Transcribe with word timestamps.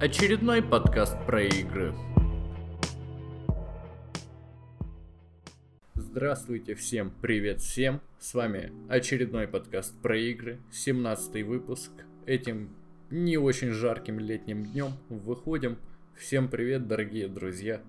Очередной 0.00 0.60
подкаст 0.60 1.16
про 1.24 1.44
игры. 1.44 1.94
Здравствуйте 5.94 6.74
всем, 6.74 7.12
привет 7.22 7.60
всем. 7.60 8.00
С 8.18 8.34
вами 8.34 8.72
очередной 8.88 9.46
подкаст 9.46 9.94
про 10.02 10.18
игры, 10.18 10.58
17 10.72 11.46
выпуск. 11.46 11.92
Этим 12.26 12.70
не 13.10 13.38
очень 13.38 13.70
жарким 13.70 14.18
летним 14.18 14.64
днем 14.64 14.94
выходим. 15.08 15.78
Всем 16.16 16.48
привет, 16.48 16.88
дорогие 16.88 17.28
друзья. 17.28 17.80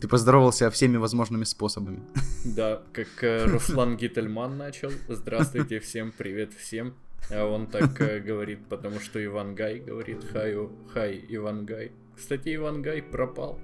Ты 0.00 0.06
поздоровался 0.06 0.70
всеми 0.70 0.98
возможными 0.98 1.44
способами. 1.44 2.00
Да, 2.44 2.80
как 2.92 3.08
э, 3.22 3.44
Руслан 3.46 3.96
Гительман 3.96 4.56
начал. 4.56 4.92
Здравствуйте 5.08 5.80
всем, 5.80 6.12
привет 6.16 6.54
всем. 6.54 6.94
А 7.30 7.44
он 7.44 7.66
так 7.66 8.00
э, 8.00 8.20
говорит, 8.20 8.66
потому 8.68 9.00
что 9.00 9.22
Иван 9.22 9.54
Гай 9.54 9.80
говорит 9.80 10.24
хай, 10.32 10.56
хай, 10.92 11.24
Иван 11.28 11.66
Гай. 11.66 11.92
Кстати, 12.16 12.54
Иван 12.54 12.82
Гай 12.82 13.02
пропал. 13.02 13.58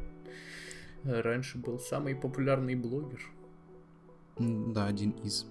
Раньше 1.05 1.59
был 1.59 1.79
самый 1.79 2.15
популярный 2.15 2.75
блогер. 2.75 3.21
Да, 4.39 4.87
один 4.87 5.11
из. 5.23 5.47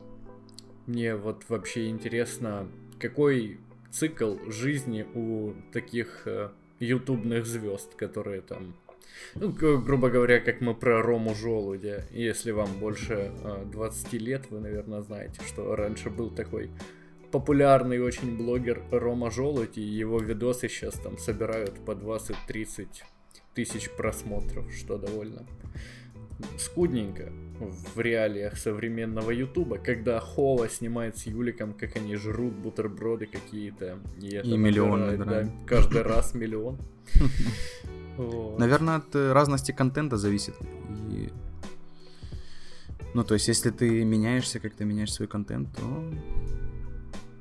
Мне 0.85 1.16
вот 1.16 1.43
вообще 1.49 1.88
интересно, 1.88 2.67
какой 2.99 3.59
цикл 3.91 4.38
жизни 4.48 5.05
у 5.13 5.54
таких 5.71 6.23
э, 6.27 6.49
ютубных 6.79 7.45
звезд, 7.45 7.95
которые 7.95 8.41
там 8.41 8.76
ну, 9.35 9.51
грубо 9.51 10.09
говоря, 10.09 10.40
как 10.40 10.62
мы 10.62 10.73
про 10.73 11.01
Рому 11.01 11.34
Желудя. 11.35 12.05
Если 12.12 12.51
вам 12.51 12.79
больше 12.79 13.31
э, 13.43 13.65
20 13.71 14.13
лет, 14.13 14.49
вы, 14.49 14.59
наверное, 14.59 15.01
знаете, 15.01 15.41
что 15.48 15.76
раньше 15.76 16.09
был 16.09 16.29
такой 16.29 16.70
популярный 17.34 18.00
очень 18.00 18.38
блогер 18.38 18.84
Рома 18.91 19.32
Желудь, 19.32 19.77
и 19.77 19.82
его 19.82 20.20
видосы 20.20 20.70
сейчас 20.70 20.94
там 20.94 21.18
собирают 21.18 21.84
по 21.84 21.91
20-30 21.91 22.88
тысяч 23.55 23.90
просмотров, 23.90 24.71
что 24.71 24.99
довольно 24.99 25.41
скудненько 26.60 27.32
в 27.96 27.99
реалиях 27.99 28.57
современного 28.57 29.32
Ютуба, 29.32 29.77
когда 29.77 30.20
Хова 30.20 30.70
снимает 30.70 31.18
с 31.18 31.26
Юликом, 31.26 31.74
как 31.74 31.96
они 31.96 32.16
жрут 32.16 32.54
бутерброды 32.54 33.26
какие-то. 33.26 33.98
И, 34.22 34.35
это 34.35 34.48
и 34.48 34.57
миллион 34.57 35.18
да, 35.18 35.50
каждый 35.66 36.04
раз 36.04 36.35
миллион. 36.35 36.77
Наверное, 38.60 38.98
от 38.98 39.16
э, 39.16 39.32
разности 39.32 39.72
контента 39.72 40.18
зависит. 40.18 40.54
И... 41.10 41.29
Ну, 43.16 43.24
то 43.24 43.34
есть, 43.34 43.48
если 43.48 43.72
ты 43.72 44.04
меняешься, 44.04 44.60
как 44.60 44.76
ты 44.76 44.85
меняешь 44.85 45.13
свой 45.13 45.27
контент, 45.27 45.76
то... 45.76 45.84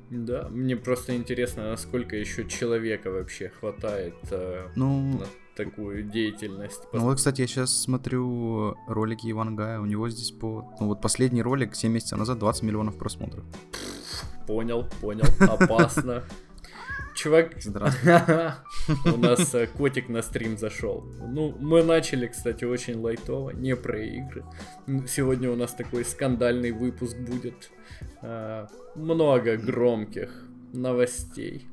Да, 0.09 0.47
мне 0.49 0.75
просто 0.75 1.15
интересно, 1.15 1.71
насколько 1.71 2.15
еще 2.15 2.47
человека 2.47 3.09
вообще 3.09 3.49
хватает 3.49 4.15
э, 4.31 4.67
ну, 4.75 5.19
на 5.19 5.25
такую 5.55 6.03
деятельность. 6.03 6.81
Ну 6.93 7.01
вот, 7.01 7.17
кстати, 7.17 7.41
я 7.41 7.47
сейчас 7.47 7.75
смотрю 7.81 8.75
ролики 8.87 9.29
Ивангая, 9.29 9.79
у 9.79 9.85
него 9.85 10.09
здесь 10.09 10.31
по... 10.31 10.71
Ну 10.79 10.87
вот 10.87 11.01
последний 11.01 11.41
ролик 11.41 11.75
7 11.75 11.91
месяцев 11.91 12.17
назад 12.17 12.39
20 12.39 12.63
миллионов 12.63 12.97
просмотров. 12.97 13.43
Понял, 14.47 14.87
понял, 15.01 15.25
опасно. 15.39 16.23
Чувак, 17.15 17.55
у 19.05 19.17
нас 19.17 19.53
э, 19.53 19.67
котик 19.67 20.09
на 20.09 20.21
стрим 20.21 20.57
зашел. 20.57 21.03
Ну, 21.27 21.55
мы 21.59 21.83
начали, 21.83 22.27
кстати, 22.27 22.65
очень 22.65 22.95
лайтово, 22.95 23.51
не 23.51 23.75
про 23.75 24.01
игры. 24.03 24.43
Сегодня 25.07 25.51
у 25.51 25.55
нас 25.55 25.73
такой 25.73 26.05
скандальный 26.05 26.71
выпуск 26.71 27.15
будет. 27.17 27.69
А, 28.21 28.67
много 28.95 29.57
громких 29.57 30.45
новостей. 30.73 31.67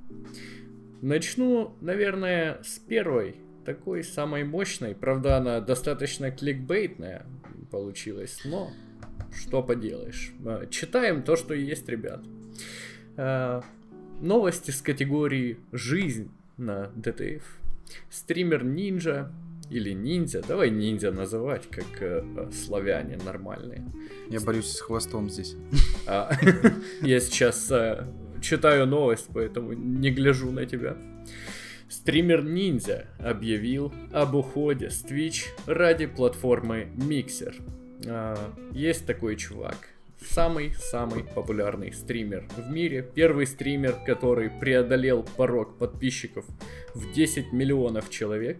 Начну, 1.00 1.74
наверное, 1.80 2.60
с 2.62 2.78
первой, 2.78 3.36
такой 3.64 4.04
самой 4.04 4.44
мощной. 4.44 4.94
Правда, 4.94 5.38
она 5.38 5.60
достаточно 5.60 6.30
кликбейтная 6.30 7.24
получилась, 7.70 8.40
но 8.44 8.70
что 9.34 9.62
поделаешь. 9.62 10.32
А, 10.44 10.66
читаем 10.66 11.22
то, 11.22 11.36
что 11.36 11.54
есть, 11.54 11.88
ребят. 11.88 12.20
Новости 14.20 14.70
с 14.70 14.82
категории 14.82 15.56
«Жизнь» 15.72 16.30
на 16.58 16.90
DTF. 16.94 17.42
Стример 18.10 18.62
Ninja 18.62 19.32
или 19.70 19.92
ниндзя, 19.92 20.42
давай 20.46 20.68
ниндзя 20.68 21.10
называть, 21.10 21.70
как 21.70 21.86
э, 22.02 22.22
э, 22.36 22.50
славяне 22.52 23.16
нормальные. 23.24 23.82
Я 24.28 24.40
борюсь 24.40 24.72
с 24.72 24.80
хвостом 24.80 25.30
здесь. 25.30 25.56
А, 26.06 26.32
я 27.00 27.18
сейчас 27.18 27.70
э, 27.70 28.06
читаю 28.42 28.86
новость, 28.86 29.28
поэтому 29.32 29.72
не 29.72 30.10
гляжу 30.10 30.50
на 30.50 30.66
тебя. 30.66 30.98
Стример 31.88 32.44
Ниндзя 32.44 33.06
объявил 33.18 33.90
об 34.12 34.34
уходе 34.34 34.90
с 34.90 35.02
Twitch 35.02 35.46
ради 35.64 36.04
платформы 36.04 36.88
Mixer. 36.94 37.54
А, 38.06 38.36
есть 38.72 39.06
такой 39.06 39.36
чувак, 39.36 39.78
самый-самый 40.20 41.24
популярный 41.24 41.92
стример 41.92 42.46
в 42.56 42.70
мире. 42.70 43.02
Первый 43.14 43.46
стример, 43.46 43.96
который 44.06 44.50
преодолел 44.50 45.26
порог 45.36 45.78
подписчиков 45.78 46.44
в 46.94 47.12
10 47.12 47.52
миллионов 47.52 48.10
человек, 48.10 48.58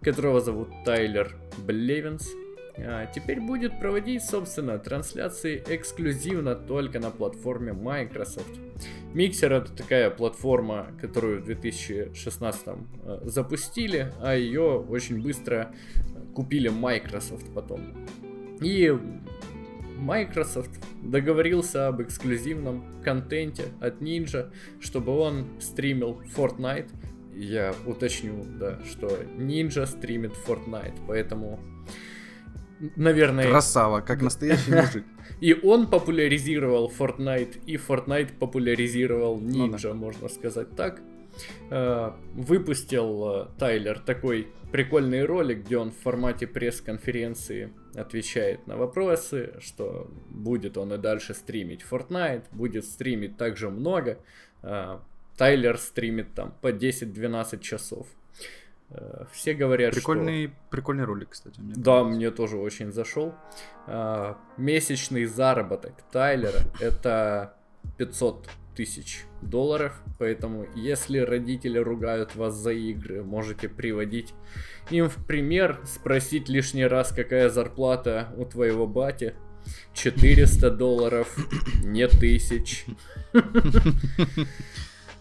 которого 0.00 0.40
зовут 0.40 0.68
Тайлер 0.84 1.34
Блевинс. 1.58 2.28
А 2.76 3.06
теперь 3.06 3.40
будет 3.40 3.78
проводить, 3.78 4.24
собственно, 4.24 4.78
трансляции 4.78 5.62
эксклюзивно 5.68 6.56
только 6.56 6.98
на 6.98 7.10
платформе 7.10 7.72
Microsoft. 7.72 8.50
Mixer 9.14 9.52
это 9.52 9.72
такая 9.72 10.10
платформа, 10.10 10.88
которую 11.00 11.40
в 11.40 11.44
2016 11.44 12.62
э, 12.66 13.20
запустили, 13.22 14.12
а 14.20 14.34
ее 14.34 14.80
очень 14.80 15.22
быстро 15.22 15.72
купили 16.34 16.68
Microsoft 16.68 17.46
потом. 17.54 17.94
И 18.60 18.92
Microsoft 19.96 20.70
договорился 21.02 21.88
об 21.88 22.02
эксклюзивном 22.02 23.02
контенте 23.02 23.66
от 23.80 24.00
Ninja, 24.00 24.52
чтобы 24.80 25.12
он 25.12 25.46
стримил 25.60 26.20
Fortnite. 26.36 26.90
Я 27.34 27.74
уточню, 27.86 28.44
да, 28.58 28.78
что 28.84 29.08
Ninja 29.36 29.86
стримит 29.86 30.32
Fortnite, 30.46 31.00
поэтому, 31.06 31.58
наверное... 32.96 33.48
Красава, 33.48 34.00
как 34.00 34.22
настоящий 34.22 34.72
мужик. 34.72 35.04
И 35.40 35.52
он 35.54 35.88
популяризировал 35.88 36.92
Fortnite, 36.96 37.64
и 37.66 37.76
Fortnite 37.76 38.38
популяризировал 38.38 39.40
Ninja, 39.40 39.70
ну, 39.70 39.78
да. 39.78 39.94
можно 39.94 40.28
сказать 40.28 40.76
так. 40.76 41.00
Э, 41.70 42.12
выпустил 42.34 43.28
э, 43.28 43.46
Тайлер 43.58 43.98
такой 43.98 44.48
прикольный 44.70 45.24
ролик, 45.24 45.64
где 45.64 45.78
он 45.78 45.90
в 45.90 45.96
формате 45.96 46.46
пресс-конференции 46.46 47.72
отвечает 47.94 48.66
на 48.66 48.76
вопросы, 48.76 49.54
что 49.60 50.10
будет 50.28 50.76
он 50.76 50.92
и 50.92 50.98
дальше 50.98 51.34
стримить 51.34 51.84
Fortnite, 51.88 52.44
будет 52.52 52.84
стримить 52.84 53.36
также 53.36 53.70
много. 53.70 54.18
Э, 54.62 54.98
Тайлер 55.36 55.78
стримит 55.78 56.34
там 56.34 56.54
по 56.60 56.70
10-12 56.70 57.60
часов. 57.60 58.06
Все 59.32 59.54
говорят, 59.54 59.94
прикольный, 59.94 60.48
что... 60.48 60.56
Прикольный 60.70 61.04
ролик, 61.04 61.30
кстати. 61.30 61.58
Мне 61.58 61.74
да, 61.74 61.98
кажется. 61.98 62.16
мне 62.16 62.30
тоже 62.30 62.56
очень 62.58 62.92
зашел. 62.92 63.34
Месячный 64.56 65.24
заработок 65.24 65.94
Тайлера 66.12 66.60
это 66.80 67.56
500 67.96 68.48
тысяч 68.74 69.24
долларов. 69.42 70.00
Поэтому, 70.18 70.66
если 70.74 71.18
родители 71.18 71.78
ругают 71.78 72.34
вас 72.34 72.54
за 72.54 72.72
игры, 72.72 73.22
можете 73.22 73.68
приводить 73.68 74.34
им 74.90 75.08
в 75.08 75.24
пример, 75.26 75.80
спросить 75.84 76.48
лишний 76.48 76.86
раз, 76.86 77.12
какая 77.12 77.48
зарплата 77.48 78.28
у 78.36 78.44
твоего 78.44 78.86
бати. 78.86 79.34
400 79.94 80.70
долларов, 80.70 81.34
не 81.82 82.06
тысяч. 82.06 82.84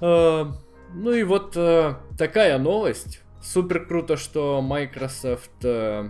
А, 0.01 0.53
ну 0.93 1.11
и 1.13 1.23
вот 1.23 1.53
э, 1.55 1.95
такая 2.17 2.57
новость. 2.57 3.21
Супер 3.41 3.85
круто, 3.85 4.17
что 4.17 4.61
Microsoft 4.61 5.51
э, 5.63 6.09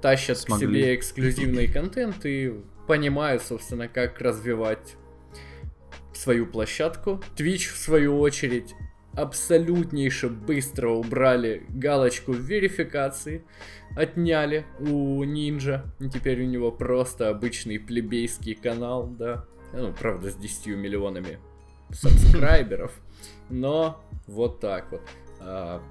тащат 0.00 0.44
к 0.44 0.58
себе 0.58 0.94
эксклюзивный 0.94 1.66
контент 1.66 2.24
и 2.26 2.52
понимают, 2.86 3.42
собственно, 3.42 3.88
как 3.88 4.20
развивать 4.20 4.96
свою 6.24 6.46
площадку. 6.46 7.20
Twitch, 7.36 7.72
в 7.72 7.76
свою 7.76 8.18
очередь, 8.18 8.74
абсолютнейше 9.14 10.28
быстро 10.28 10.88
убрали 10.90 11.64
галочку 11.68 12.32
верификации, 12.32 13.44
отняли 13.96 14.64
у 14.80 15.22
Ninja. 15.22 15.82
Теперь 16.12 16.42
у 16.42 16.46
него 16.46 16.72
просто 16.72 17.28
обычный 17.28 17.78
плебейский 17.78 18.54
канал, 18.54 19.06
да. 19.06 19.44
Ну, 19.74 19.92
правда, 19.92 20.30
с 20.30 20.36
10 20.36 20.68
миллионами 20.68 21.38
сабскрайберов. 21.90 22.92
Но 23.50 24.02
вот 24.26 24.60
так 24.60 24.90
вот. 24.90 25.02
А, 25.40 25.82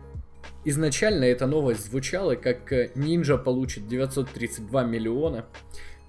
изначально 0.65 1.25
эта 1.25 1.45
новость 1.45 1.85
звучала, 1.85 2.35
как 2.35 2.71
Ninja 2.71 3.37
получит 3.37 3.87
932 3.87 4.83
миллиона 4.83 5.45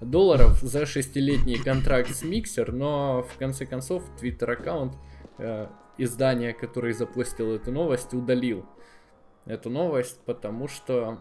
долларов 0.09 0.59
за 0.61 0.85
шестилетний 0.85 1.61
контракт 1.61 2.09
с 2.09 2.23
Mixer, 2.23 2.71
но 2.71 3.23
в 3.23 3.37
конце 3.37 3.65
концов 3.65 4.03
Twitter 4.21 4.51
аккаунт 4.51 4.93
э, 5.37 5.67
издания, 5.97 6.53
который 6.53 6.93
запустил 6.93 7.53
эту 7.53 7.71
новость, 7.71 8.13
удалил 8.13 8.65
эту 9.45 9.69
новость, 9.69 10.19
потому 10.25 10.67
что 10.67 11.19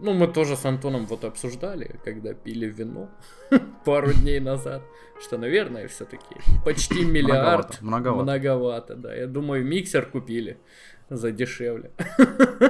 ну, 0.00 0.12
мы 0.12 0.28
тоже 0.28 0.56
с 0.56 0.64
Антоном 0.64 1.06
вот 1.06 1.24
обсуждали, 1.24 1.96
когда 2.04 2.32
пили 2.32 2.66
вино 2.66 3.10
пару 3.84 4.12
дней 4.12 4.40
назад, 4.40 4.82
что, 5.20 5.38
наверное, 5.38 5.88
все-таки 5.88 6.36
почти 6.64 7.04
миллиард. 7.04 7.80
Многовато, 7.80 8.22
многовато. 8.22 8.22
Многовато, 8.22 8.94
да. 8.96 9.14
Я 9.14 9.26
думаю, 9.26 9.64
миксер 9.64 10.06
купили 10.06 10.58
за 11.10 11.32
дешевле, 11.32 11.90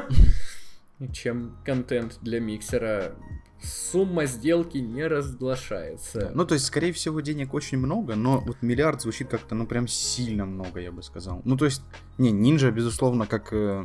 чем 1.13 1.59
контент 1.65 2.19
для 2.23 2.41
миксера. 2.41 3.15
Сумма 3.63 4.27
сделки 4.27 4.79
не 4.79 5.07
разглашается. 5.07 6.31
Ну, 6.35 6.47
то 6.47 6.55
есть, 6.55 6.67
скорее 6.67 6.93
всего, 6.93 7.21
денег 7.21 7.55
очень 7.55 7.79
много, 7.79 8.15
но 8.15 8.39
вот 8.39 8.59
миллиард 8.63 9.03
звучит 9.03 9.29
как-то, 9.29 9.55
ну, 9.55 9.67
прям 9.67 9.89
сильно 9.89 10.47
много, 10.47 10.81
я 10.81 10.93
бы 10.93 11.03
сказал. 11.03 11.43
Ну, 11.45 11.57
то 11.57 11.65
есть, 11.65 11.83
не, 12.19 12.31
Нинджа, 12.31 12.71
безусловно, 12.71 13.27
как 13.27 13.53
э, 13.53 13.85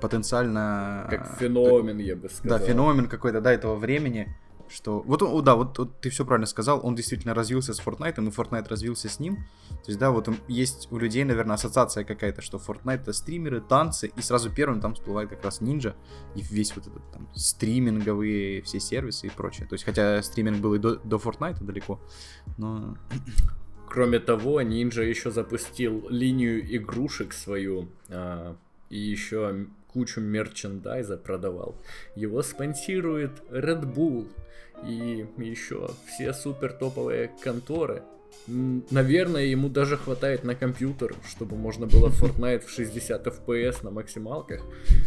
потенциально... 0.00 1.06
Как 1.08 1.38
феномен, 1.38 1.98
я 1.98 2.16
бы 2.16 2.28
сказал. 2.28 2.58
Да, 2.58 2.64
феномен 2.64 3.08
какой-то, 3.08 3.40
да, 3.40 3.52
этого 3.52 3.76
времени, 3.76 4.36
что... 4.72 5.00
Вот, 5.00 5.22
о, 5.22 5.40
да, 5.42 5.54
вот, 5.54 5.78
вот 5.78 6.00
ты 6.00 6.10
все 6.10 6.24
правильно 6.24 6.46
сказал, 6.46 6.80
он 6.82 6.94
действительно 6.94 7.34
развился 7.34 7.74
с 7.74 7.80
Fortnite, 7.80 8.24
и 8.24 8.30
Fortnite 8.30 8.68
развился 8.68 9.08
с 9.08 9.20
ним. 9.20 9.36
То 9.68 9.88
есть, 9.88 9.98
да, 9.98 10.10
вот 10.10 10.28
он, 10.28 10.36
есть 10.48 10.88
у 10.90 10.98
людей, 10.98 11.24
наверное, 11.24 11.54
ассоциация 11.54 12.04
какая-то, 12.04 12.42
что 12.42 12.58
Fortnite 12.58 13.02
это 13.02 13.12
стримеры, 13.12 13.60
танцы, 13.60 14.12
и 14.16 14.22
сразу 14.22 14.50
первым 14.50 14.80
там 14.80 14.94
всплывает 14.94 15.28
как 15.28 15.44
раз 15.44 15.60
Ninja, 15.60 15.94
и 16.34 16.42
весь 16.42 16.74
вот 16.76 16.86
этот 16.86 17.02
там 17.12 17.28
стриминговые 17.34 18.62
все 18.62 18.80
сервисы 18.80 19.26
и 19.26 19.30
прочее. 19.30 19.66
То 19.66 19.74
есть, 19.74 19.84
хотя 19.84 20.22
стриминг 20.22 20.58
был 20.60 20.74
и 20.74 20.78
до, 20.78 20.96
до 20.96 21.16
Fortnite 21.16 21.62
далеко, 21.62 22.00
но... 22.58 22.96
Кроме 23.88 24.20
того, 24.20 24.62
Ninja 24.62 25.02
еще 25.04 25.30
запустил 25.30 26.08
линию 26.08 26.64
игрушек 26.76 27.34
свою, 27.34 27.88
а, 28.08 28.56
и 28.88 28.98
еще 28.98 29.66
кучу 29.92 30.20
мерчендайза 30.20 31.16
продавал. 31.16 31.74
Его 32.16 32.42
спонсирует 32.42 33.42
Red 33.50 33.92
Bull 33.94 34.28
и 34.86 35.26
еще 35.38 35.90
все 36.06 36.32
супер 36.32 36.72
топовые 36.72 37.30
конторы. 37.42 38.02
Наверное, 38.46 39.44
ему 39.44 39.68
даже 39.68 39.96
хватает 39.96 40.42
на 40.42 40.54
компьютер, 40.54 41.14
чтобы 41.28 41.56
можно 41.56 41.86
было 41.86 42.08
Fortnite 42.20 42.66
в 42.66 42.70
60 42.70 43.26
FPS 43.26 43.84
на 43.84 43.90
максималках 43.90 44.62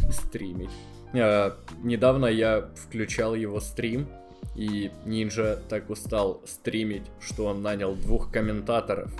стримить. 0.09 0.71
А, 1.13 1.57
недавно 1.83 2.27
я 2.27 2.69
включал 2.75 3.35
его 3.35 3.59
стрим, 3.59 4.07
и 4.55 4.91
Ninja 5.05 5.59
так 5.67 5.89
устал 5.89 6.41
стримить, 6.45 7.03
что 7.19 7.45
он 7.45 7.61
нанял 7.61 7.95
двух 7.95 8.31
комментаторов. 8.31 9.11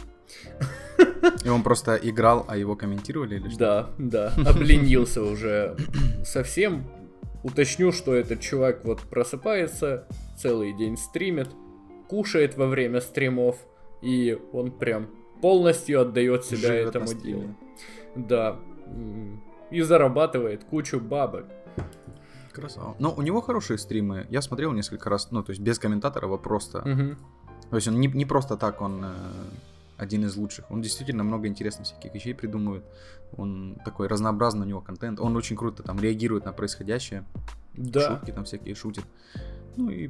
И 1.44 1.50
он 1.50 1.64
просто 1.64 1.96
играл, 1.96 2.46
а 2.48 2.58
его 2.58 2.76
комментировали 2.76 3.36
или 3.36 3.50
что? 3.50 3.90
Да, 3.98 4.34
да. 4.34 4.50
Обленился 4.50 5.22
уже 5.24 5.76
совсем. 6.24 6.86
Уточню, 7.44 7.92
что 7.92 8.16
этот 8.16 8.42
чувак 8.42 8.84
вот 8.86 9.02
просыпается, 9.02 10.08
целый 10.38 10.74
день 10.74 10.98
стримит, 10.98 11.50
кушает 12.08 12.58
во 12.58 12.68
время 12.68 13.02
стримов, 13.02 13.58
и 14.02 14.38
он 14.54 14.72
прям 14.72 15.10
полностью 15.42 16.02
отдает 16.02 16.46
себя 16.46 16.70
Живет 16.70 16.96
этому 16.96 17.14
делу. 17.14 17.56
Да. 18.16 18.60
И 19.72 19.82
зарабатывает 19.82 20.64
кучу 20.64 21.00
бабок. 21.00 21.46
Красава. 22.54 22.96
Но 23.00 23.14
у 23.14 23.22
него 23.22 23.42
хорошие 23.42 23.78
стримы. 23.78 24.28
Я 24.30 24.42
смотрел 24.42 24.72
несколько 24.72 25.10
раз, 25.10 25.30
ну, 25.32 25.44
то 25.44 25.50
есть 25.50 25.62
без 25.62 25.78
комментатора, 25.78 26.34
а 26.34 26.38
просто. 26.38 26.80
Угу. 26.80 27.16
То 27.72 27.76
есть 27.76 27.88
он 27.88 28.00
не, 28.00 28.08
не 28.08 28.26
просто 28.26 28.56
так, 28.56 28.82
он 28.82 29.04
э, 29.04 29.14
один 29.98 30.26
из 30.26 30.36
лучших. 30.36 30.70
Он 30.70 30.82
действительно 30.82 31.24
много 31.24 31.48
интересных 31.48 31.88
всяких 31.88 32.14
вещей 32.14 32.34
придумывает. 32.34 32.84
Он 33.38 33.78
такой 33.84 34.08
разнообразный 34.08 34.66
у 34.66 34.70
него 34.70 34.82
контент. 34.82 35.20
Он 35.20 35.36
очень 35.36 35.58
круто 35.58 35.84
там 35.84 36.00
реагирует 36.00 36.46
на 36.46 36.54
происходящее. 36.54 37.26
Да. 37.74 38.16
Шутки 38.16 38.32
там 38.32 38.46
всякие 38.46 38.76
шутит. 38.76 39.04
Ну 39.78 39.90
и 39.90 40.10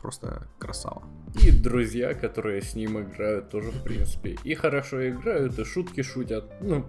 просто 0.00 0.46
красава. 0.58 1.02
И 1.42 1.50
друзья, 1.50 2.14
которые 2.14 2.62
с 2.62 2.74
ним 2.74 3.00
играют, 3.00 3.50
тоже, 3.50 3.70
в 3.70 3.82
принципе, 3.82 4.36
и 4.44 4.54
хорошо 4.54 5.08
играют, 5.08 5.58
и 5.58 5.64
шутки 5.64 6.02
шутят. 6.02 6.44
Ну, 6.60 6.86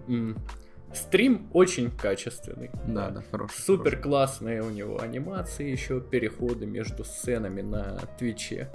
стрим 0.94 1.48
очень 1.52 1.90
качественный. 1.90 2.70
Да, 2.86 3.10
да, 3.10 3.22
хороший. 3.30 3.60
Супер 3.60 4.00
классные 4.00 4.62
у 4.62 4.70
него 4.70 5.00
анимации, 5.00 5.70
еще 5.70 6.00
переходы 6.00 6.66
между 6.66 7.04
сценами 7.04 7.62
на 7.62 7.98
Твиче. 8.18 8.70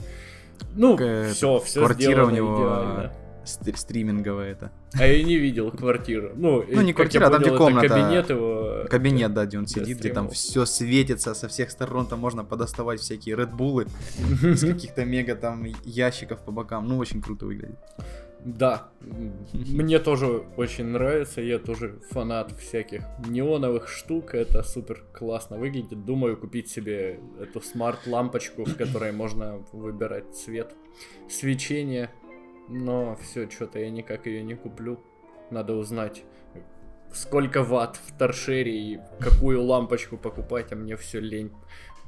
Ну, 0.76 0.96
все, 0.96 1.60
все 1.60 1.80
квартира 1.80 2.26
у 2.26 2.30
него 2.30 2.56
идеально 2.56 3.14
стриминговая 3.46 4.52
это. 4.52 4.72
А 4.94 5.06
я 5.06 5.24
не 5.24 5.38
видел 5.38 5.72
квартиру. 5.72 6.32
Ну, 6.36 6.64
ну 6.70 6.82
не 6.82 6.94
квартира, 6.94 7.28
а 7.28 7.30
там 7.30 7.42
где 7.42 7.56
комната. 7.56 7.88
Кабинет 7.88 8.30
его. 8.30 8.86
Кабинет, 8.90 9.34
да, 9.34 9.46
где 9.46 9.58
он 9.58 9.68
сидит, 9.68 10.00
где 10.00 10.14
там 10.14 10.30
все 10.30 10.66
светится 10.66 11.34
со 11.34 11.48
всех 11.48 11.72
сторон, 11.72 12.08
там 12.08 12.20
можно 12.20 12.44
подоставать 12.44 13.00
всякие 13.00 13.36
редбулы 13.36 13.88
из 14.44 14.62
каких-то 14.74 15.06
мега 15.06 15.36
там 15.36 15.66
ящиков 15.84 16.44
по 16.44 16.52
бокам. 16.52 16.88
Ну, 16.88 16.98
очень 16.98 17.22
круто 17.22 17.46
выглядит. 17.46 17.80
Да, 18.44 18.90
мне 19.54 20.00
тоже 20.00 20.44
очень 20.58 20.86
нравится, 20.86 21.42
я 21.42 21.60
тоже 21.60 22.00
фанат 22.10 22.52
всяких 22.54 23.04
неоновых 23.28 23.88
штук, 23.88 24.34
это 24.34 24.64
супер 24.64 25.04
классно 25.14 25.58
выглядит. 25.58 26.06
Думаю 26.06 26.38
купить 26.38 26.70
себе 26.70 27.20
эту 27.40 27.62
смарт-лампочку, 27.62 28.66
в 28.66 28.76
которой 28.76 29.12
можно 29.12 29.64
выбирать 29.72 30.36
цвет 30.36 30.74
свечения 31.30 32.10
но 32.72 33.18
все, 33.22 33.50
что-то 33.50 33.80
я 33.80 33.90
никак 33.90 34.26
ее 34.26 34.42
не 34.44 34.56
куплю. 34.56 35.00
Надо 35.50 35.74
узнать, 35.74 36.24
сколько 37.14 37.64
ватт 37.64 37.98
в 37.98 38.18
торшере 38.18 38.94
и 38.94 39.00
какую 39.20 39.62
лампочку 39.62 40.18
покупать, 40.18 40.72
а 40.72 40.76
мне 40.76 40.96
все 40.96 41.20
лень 41.20 41.52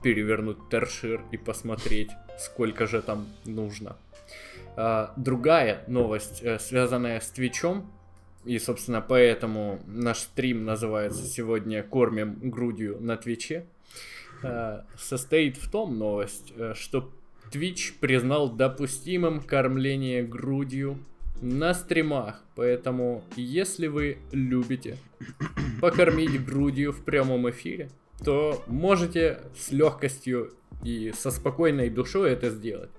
перевернуть 0.01 0.69
торшер 0.69 1.21
и 1.31 1.37
посмотреть, 1.37 2.11
сколько 2.39 2.87
же 2.87 3.01
там 3.01 3.27
нужно. 3.45 3.97
А, 4.75 5.13
другая 5.17 5.83
новость, 5.87 6.41
э, 6.41 6.59
связанная 6.59 7.19
с 7.19 7.29
Твичом, 7.29 7.91
и, 8.45 8.59
собственно, 8.59 9.01
поэтому 9.01 9.79
наш 9.85 10.19
стрим 10.19 10.65
называется 10.65 11.23
сегодня 11.25 11.83
«Кормим 11.83 12.49
грудью 12.49 12.97
на 12.99 13.15
Твиче», 13.17 13.65
а, 14.43 14.85
состоит 14.97 15.57
в 15.57 15.69
том 15.69 15.97
новость, 15.97 16.53
э, 16.55 16.73
что 16.75 17.11
Twitch 17.51 17.93
признал 17.99 18.49
допустимым 18.49 19.41
кормление 19.41 20.23
грудью 20.23 20.97
на 21.41 21.73
стримах. 21.73 22.43
Поэтому, 22.55 23.23
если 23.35 23.87
вы 23.87 24.17
любите 24.31 24.97
покормить 25.81 26.43
грудью 26.43 26.91
в 26.93 27.03
прямом 27.03 27.49
эфире, 27.49 27.89
то 28.23 28.63
можете 28.67 29.41
с 29.57 29.71
легкостью 29.71 30.53
и 30.83 31.13
со 31.15 31.31
спокойной 31.31 31.89
душой 31.89 32.31
это 32.31 32.49
сделать. 32.49 32.91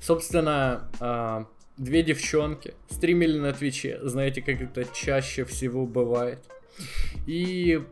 Собственно, 0.00 0.90
а, 1.00 1.46
две 1.76 2.02
девчонки 2.02 2.74
стримили 2.90 3.38
на 3.38 3.52
Твиче. 3.52 4.00
Знаете, 4.02 4.42
как 4.42 4.60
это 4.60 4.84
чаще 4.92 5.44
всего 5.44 5.86
бывает. 5.86 6.38
И 7.26 7.82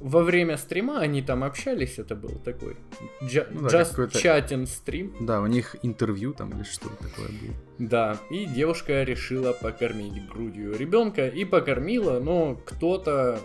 во 0.00 0.22
время 0.22 0.56
стрима 0.56 1.00
они 1.00 1.20
там 1.20 1.42
общались, 1.42 1.98
это 1.98 2.14
был 2.14 2.38
такой 2.44 2.76
джа- 3.22 3.48
ну, 3.50 3.68
да, 3.68 3.80
just 3.82 3.96
chatting 4.10 4.66
стрим. 4.66 5.14
Да, 5.20 5.40
у 5.40 5.46
них 5.46 5.74
интервью 5.82 6.32
там 6.32 6.50
или 6.50 6.62
что 6.62 6.88
такое 6.90 7.28
было. 7.28 7.54
Да, 7.78 8.16
и 8.30 8.46
девушка 8.46 9.02
решила 9.02 9.52
покормить 9.52 10.28
грудью 10.28 10.76
ребенка 10.76 11.26
и 11.26 11.44
покормила, 11.44 12.20
но 12.20 12.54
кто-то 12.64 13.40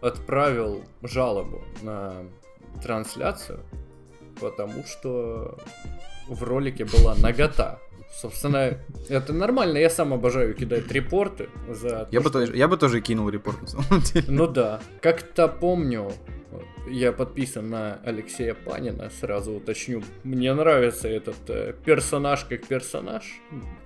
отправил 0.00 0.82
жалобу 1.02 1.62
на 1.82 2.14
трансляцию, 2.82 3.60
потому 4.40 4.84
что 4.84 5.56
в 6.28 6.42
ролике 6.42 6.84
была 6.84 7.14
нагота. 7.14 7.78
Собственно, 8.16 8.78
это 9.10 9.34
нормально, 9.34 9.76
я 9.76 9.90
сам 9.90 10.14
обожаю 10.14 10.54
кидать 10.54 10.90
репорты 10.90 11.50
за... 11.68 12.08
Я, 12.10 12.20
то, 12.20 12.24
бы, 12.24 12.30
что... 12.30 12.30
тоже, 12.30 12.56
я 12.56 12.66
бы 12.66 12.78
тоже 12.78 13.02
кинул 13.02 13.28
репорт, 13.28 13.60
на 13.60 13.68
самом 13.68 14.00
деле. 14.00 14.24
Ну 14.28 14.46
да. 14.46 14.80
Как-то 15.02 15.48
помню, 15.48 16.10
я 16.88 17.12
подписан 17.12 17.68
на 17.68 18.00
Алексея 18.04 18.54
Панина, 18.54 19.10
сразу 19.10 19.52
уточню. 19.52 20.02
Мне 20.24 20.54
нравится 20.54 21.08
этот 21.08 21.36
э, 21.48 21.74
персонаж 21.84 22.46
как 22.46 22.66
персонаж, 22.66 23.24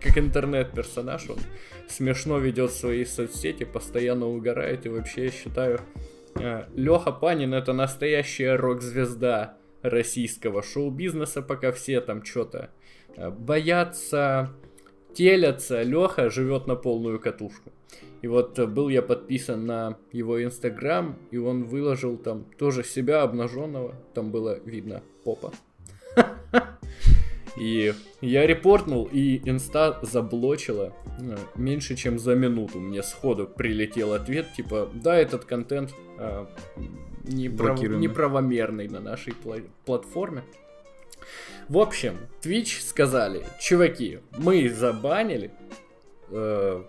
как 0.00 0.16
интернет-персонаж. 0.16 1.28
Он 1.28 1.38
смешно 1.88 2.38
ведет 2.38 2.70
свои 2.70 3.04
соцсети, 3.04 3.64
постоянно 3.64 4.26
угорает. 4.26 4.86
И 4.86 4.90
вообще 4.90 5.24
я 5.24 5.30
считаю, 5.32 5.80
э, 6.36 6.66
Леха 6.76 7.10
Панин 7.10 7.52
это 7.52 7.72
настоящая 7.72 8.54
рок-звезда 8.54 9.56
российского 9.82 10.62
шоу-бизнеса, 10.62 11.42
пока 11.42 11.72
все 11.72 12.00
там 12.00 12.24
что-то 12.24 12.70
боятся, 13.16 14.50
телятся. 15.14 15.82
Леха 15.82 16.30
живет 16.30 16.66
на 16.66 16.76
полную 16.76 17.18
катушку. 17.20 17.70
И 18.22 18.28
вот 18.28 18.58
э, 18.58 18.66
был 18.66 18.88
я 18.88 19.02
подписан 19.02 19.66
на 19.66 19.96
его 20.12 20.42
инстаграм, 20.42 21.16
и 21.30 21.38
он 21.38 21.64
выложил 21.64 22.16
там 22.16 22.44
тоже 22.58 22.84
себя 22.84 23.22
обнаженного. 23.22 23.94
Там 24.14 24.30
было 24.30 24.58
видно 24.64 25.02
попа. 25.24 25.52
И 27.58 27.92
я 28.20 28.46
репортнул, 28.46 29.08
и 29.12 29.38
инста 29.44 29.98
заблочила 30.02 30.94
э, 31.18 31.36
меньше, 31.56 31.96
чем 31.96 32.18
за 32.18 32.34
минуту. 32.34 32.78
Мне 32.78 33.02
сходу 33.02 33.46
прилетел 33.46 34.12
ответ, 34.14 34.46
типа, 34.56 34.88
да, 34.94 35.16
этот 35.18 35.44
контент 35.44 35.92
э, 36.18 36.46
неправ... 37.24 37.80
Неправомерный 37.82 38.88
на 38.88 39.00
нашей 39.00 39.32
пла- 39.32 39.68
платформе. 39.84 40.44
В 41.70 41.78
общем, 41.78 42.16
Twitch 42.42 42.82
сказали, 42.82 43.46
чуваки, 43.60 44.18
мы 44.36 44.68
забанили, 44.68 45.52
э, 46.28 46.82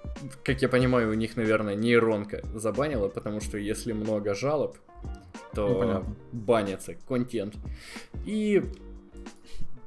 как 0.43 0.61
я 0.63 0.69
понимаю, 0.69 1.11
у 1.11 1.13
них, 1.13 1.37
наверное, 1.37 1.75
нейронка 1.75 2.41
забанила, 2.55 3.07
потому 3.07 3.41
что 3.41 3.59
если 3.59 3.91
много 3.93 4.33
жалоб, 4.33 4.75
то 5.53 5.67
Ну, 5.67 5.79
понятно. 5.79 6.15
банится 6.31 6.95
контент. 7.07 7.53
И 8.25 8.63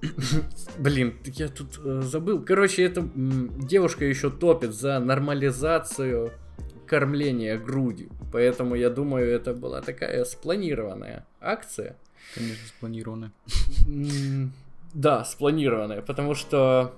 Блин, 0.78 1.18
я 1.24 1.48
тут 1.48 1.80
э, 1.84 2.02
забыл. 2.02 2.44
Короче, 2.44 2.84
эта 2.84 3.00
м, 3.00 3.50
девушка 3.66 4.04
еще 4.04 4.30
топит 4.30 4.74
за 4.74 5.00
нормализацию 5.00 6.30
кормления 6.86 7.58
грудью. 7.58 8.10
Поэтому 8.32 8.76
я 8.76 8.90
думаю, 8.90 9.28
это 9.28 9.54
была 9.54 9.80
такая 9.80 10.24
спланированная 10.24 11.26
акция. 11.40 11.96
Конечно, 12.36 12.68
спланировано. 12.68 13.32
Да, 14.94 15.24
спланированная, 15.24 16.02
потому 16.02 16.34
что 16.34 16.94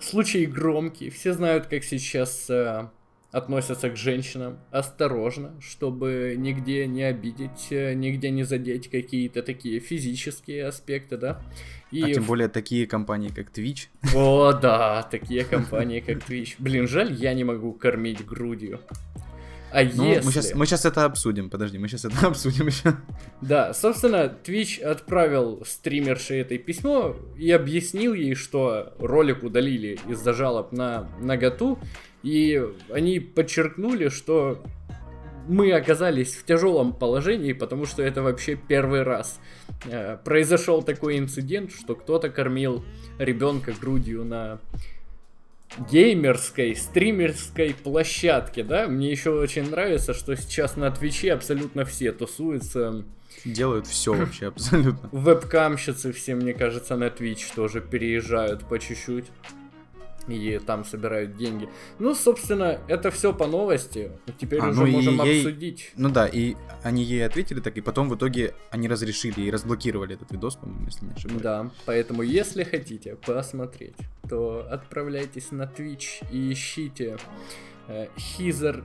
случай 0.00 0.46
громкий. 0.46 1.08
Все 1.08 1.32
знают, 1.32 1.66
как 1.66 1.84
сейчас 1.84 2.50
э, 2.50 2.88
относятся 3.30 3.90
к 3.90 3.96
женщинам. 3.96 4.58
Осторожно, 4.70 5.54
чтобы 5.60 6.34
нигде 6.36 6.86
не 6.86 7.04
обидеть, 7.04 7.68
э, 7.70 7.94
нигде 7.94 8.30
не 8.30 8.42
задеть 8.42 8.90
какие-то 8.90 9.42
такие 9.42 9.80
физические 9.80 10.66
аспекты, 10.66 11.16
да. 11.16 11.42
И 11.90 12.02
А 12.02 12.12
тем 12.12 12.24
более 12.24 12.48
такие 12.48 12.86
компании, 12.86 13.28
как 13.28 13.50
Twitch. 13.50 13.86
О, 14.14 14.52
да, 14.52 15.02
такие 15.04 15.44
компании, 15.44 16.00
как 16.00 16.18
Twitch. 16.28 16.56
Блин, 16.58 16.86
жаль, 16.86 17.12
я 17.12 17.32
не 17.34 17.44
могу 17.44 17.72
кормить 17.72 18.24
грудью. 18.24 18.80
А 19.72 19.82
Ну, 19.84 20.04
если... 20.04 20.24
мы 20.24 20.32
сейчас 20.32 20.54
мы 20.54 20.66
щас 20.66 20.84
это 20.84 21.04
обсудим. 21.04 21.48
Подожди, 21.48 21.78
мы 21.78 21.88
сейчас 21.88 22.04
это 22.04 22.26
обсудим 22.26 22.66
еще. 22.66 22.94
Да, 23.40 23.72
собственно, 23.72 24.32
Twitch 24.44 24.82
отправил 24.82 25.64
стримерше 25.66 26.34
это 26.34 26.58
письмо 26.58 27.16
и 27.38 27.50
объяснил 27.50 28.12
ей, 28.12 28.34
что 28.34 28.94
ролик 28.98 29.42
удалили 29.42 29.98
из-за 30.08 30.34
жалоб 30.34 30.72
на 30.72 31.08
наготу, 31.20 31.78
и 32.22 32.62
они 32.90 33.18
подчеркнули, 33.18 34.08
что 34.08 34.62
мы 35.48 35.72
оказались 35.72 36.34
в 36.34 36.44
тяжелом 36.44 36.92
положении, 36.92 37.52
потому 37.52 37.86
что 37.86 38.02
это 38.02 38.22
вообще 38.22 38.56
первый 38.56 39.02
раз. 39.02 39.40
Э, 39.86 40.16
Произошел 40.22 40.82
такой 40.82 41.18
инцидент, 41.18 41.72
что 41.72 41.94
кто-то 41.94 42.30
кормил 42.30 42.84
ребенка 43.18 43.72
грудью 43.80 44.24
на 44.24 44.60
геймерской, 45.90 46.76
стримерской 46.76 47.74
площадке, 47.74 48.62
да? 48.62 48.88
Мне 48.88 49.10
еще 49.10 49.30
очень 49.30 49.70
нравится, 49.70 50.14
что 50.14 50.36
сейчас 50.36 50.76
на 50.76 50.90
Твиче 50.90 51.32
абсолютно 51.32 51.84
все 51.84 52.12
тусуются. 52.12 53.04
Делают 53.44 53.86
все 53.86 54.12
вообще 54.12 54.48
абсолютно. 54.48 55.08
Вебкамщицы 55.12 56.12
все, 56.12 56.34
мне 56.34 56.52
кажется, 56.52 56.96
на 56.96 57.04
Twitch 57.08 57.54
тоже 57.54 57.80
переезжают 57.80 58.68
по 58.68 58.78
чуть-чуть. 58.78 59.26
И 60.28 60.58
там 60.58 60.84
собирают 60.84 61.36
деньги. 61.36 61.68
Ну, 61.98 62.14
собственно, 62.14 62.78
это 62.88 63.10
все 63.10 63.32
по 63.32 63.46
новости. 63.46 64.12
Теперь 64.38 64.60
А, 64.60 64.68
уже 64.68 64.80
ну 64.80 64.86
можем 64.86 65.22
ей- 65.24 65.38
обсудить. 65.40 65.92
Ну 65.96 66.08
да, 66.10 66.26
и 66.26 66.54
они 66.82 67.02
ей 67.02 67.26
ответили 67.26 67.60
так, 67.60 67.76
и 67.76 67.80
потом 67.80 68.08
в 68.08 68.14
итоге 68.16 68.54
они 68.70 68.88
разрешили 68.88 69.40
и 69.40 69.50
разблокировали 69.50 70.14
этот 70.14 70.30
видос, 70.32 70.56
по-моему, 70.56 70.86
если 70.86 71.04
не 71.06 71.12
ошибаюсь. 71.12 71.42
Да, 71.42 71.70
поэтому 71.86 72.22
если 72.22 72.62
хотите 72.64 73.16
посмотреть, 73.16 73.96
то 74.28 74.66
отправляйтесь 74.70 75.50
на 75.50 75.62
Twitch 75.64 76.24
и 76.30 76.52
ищите 76.52 77.16
э, 77.88 78.06
Хизер... 78.16 78.84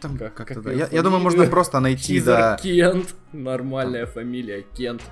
Там 0.00 0.18
Как- 0.18 0.34
как-то 0.34 0.54
как 0.54 0.62
да. 0.64 0.72
Я, 0.72 0.88
я 0.92 1.02
думаю, 1.02 1.22
можно 1.22 1.46
просто 1.46 1.80
найти, 1.80 2.14
Хизер 2.14 2.36
да, 2.36 2.56
Кент. 2.62 3.14
Нормальная 3.32 4.06
фамилия, 4.06 4.62
Кент. 4.76 5.02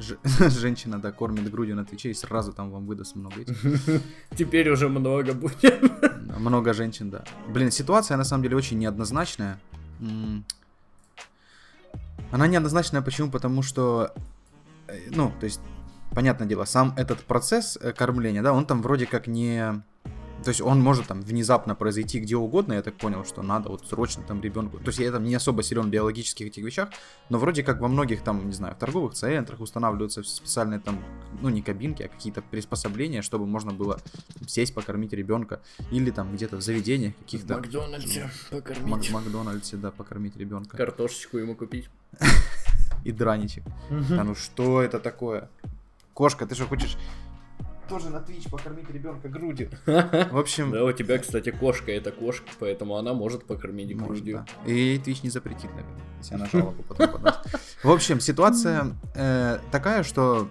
Ж- 0.00 0.50
женщина, 0.50 0.98
да, 0.98 1.12
кормит 1.12 1.50
грудью 1.50 1.76
на 1.76 1.84
Твиче, 1.84 2.10
и 2.10 2.14
сразу 2.14 2.52
там 2.52 2.70
вам 2.70 2.86
выдаст 2.86 3.16
много 3.16 3.40
этих. 3.40 3.56
Теперь 4.36 4.70
уже 4.70 4.88
много 4.88 5.32
будет. 5.32 5.82
Много 6.38 6.72
женщин, 6.74 7.10
да. 7.10 7.24
Блин, 7.48 7.70
ситуация 7.70 8.16
на 8.16 8.24
самом 8.24 8.42
деле 8.42 8.56
очень 8.56 8.78
неоднозначная. 8.78 9.58
Она 12.32 12.46
неоднозначная 12.46 13.02
почему? 13.02 13.30
Потому 13.30 13.62
что, 13.62 14.12
э, 14.88 14.98
ну, 15.10 15.32
то 15.40 15.46
есть, 15.46 15.60
понятное 16.10 16.46
дело, 16.48 16.64
сам 16.64 16.92
этот 16.96 17.20
процесс 17.20 17.78
э, 17.80 17.92
кормления, 17.92 18.42
да, 18.42 18.52
он 18.52 18.66
там 18.66 18.82
вроде 18.82 19.06
как 19.06 19.26
не... 19.26 19.82
То 20.46 20.50
есть 20.50 20.60
он 20.60 20.80
может 20.80 21.08
там 21.08 21.22
внезапно 21.22 21.74
произойти 21.74 22.20
где 22.20 22.36
угодно, 22.36 22.74
я 22.74 22.82
так 22.82 22.94
понял, 22.94 23.24
что 23.24 23.42
надо 23.42 23.68
вот 23.68 23.84
срочно 23.84 24.22
там 24.22 24.40
ребенку. 24.40 24.78
То 24.78 24.90
есть 24.90 25.00
я 25.00 25.10
там 25.10 25.24
не 25.24 25.34
особо 25.34 25.64
силен 25.64 25.86
в 25.86 25.90
биологических 25.90 26.46
этих 26.46 26.62
вещах, 26.62 26.90
но 27.30 27.38
вроде 27.38 27.64
как 27.64 27.80
во 27.80 27.88
многих 27.88 28.22
там, 28.22 28.46
не 28.46 28.52
знаю, 28.52 28.76
в 28.76 28.78
торговых 28.78 29.14
центрах 29.14 29.58
устанавливаются 29.58 30.22
специальные 30.22 30.78
там, 30.78 31.02
ну 31.40 31.48
не 31.48 31.62
кабинки, 31.62 32.04
а 32.04 32.08
какие-то 32.08 32.42
приспособления, 32.42 33.22
чтобы 33.22 33.44
можно 33.44 33.72
было 33.72 33.98
сесть, 34.46 34.72
покормить 34.72 35.12
ребенка. 35.12 35.62
Или 35.90 36.12
там 36.12 36.32
где-то 36.32 36.58
в 36.58 36.62
заведениях 36.62 37.14
В 37.16 37.24
каких-то... 37.24 37.54
Макдональдсе 37.54 38.30
Мак- 38.52 38.62
покормить. 38.62 39.10
Макдональдсе, 39.10 39.76
да, 39.78 39.90
покормить 39.90 40.36
ребенка. 40.36 40.76
Картошечку 40.76 41.38
ему 41.38 41.56
купить. 41.56 41.90
И 43.04 43.10
драничек. 43.10 43.64
Да 43.90 44.22
ну 44.22 44.36
что 44.36 44.80
это 44.80 45.00
такое? 45.00 45.50
Кошка, 46.14 46.46
ты 46.46 46.54
что 46.54 46.66
хочешь 46.66 46.96
тоже 47.88 48.10
на 48.10 48.18
Twitch 48.18 48.50
покормить 48.50 48.90
ребенка 48.90 49.28
грудью? 49.28 49.70
В 49.86 50.38
общем, 50.38 50.70
Да, 50.70 50.84
у 50.84 50.92
тебя, 50.92 51.18
кстати, 51.18 51.50
кошка 51.50 51.92
это 51.92 52.10
кошка, 52.12 52.48
поэтому 52.58 52.96
она 52.96 53.14
может 53.14 53.44
покормить 53.44 53.94
может, 53.94 54.08
грудью. 54.24 54.44
да. 54.64 54.70
И 54.70 54.98
Twitch 54.98 55.20
не 55.22 55.30
запретит, 55.30 55.70
наверное, 55.70 56.02
если 56.18 56.34
она 56.34 56.46
жалобу 56.46 56.82
потом 56.82 57.12
подаст. 57.12 57.40
В 57.82 57.90
общем, 57.90 58.20
ситуация 58.20 58.96
э, 59.14 59.58
такая, 59.70 60.02
что 60.02 60.48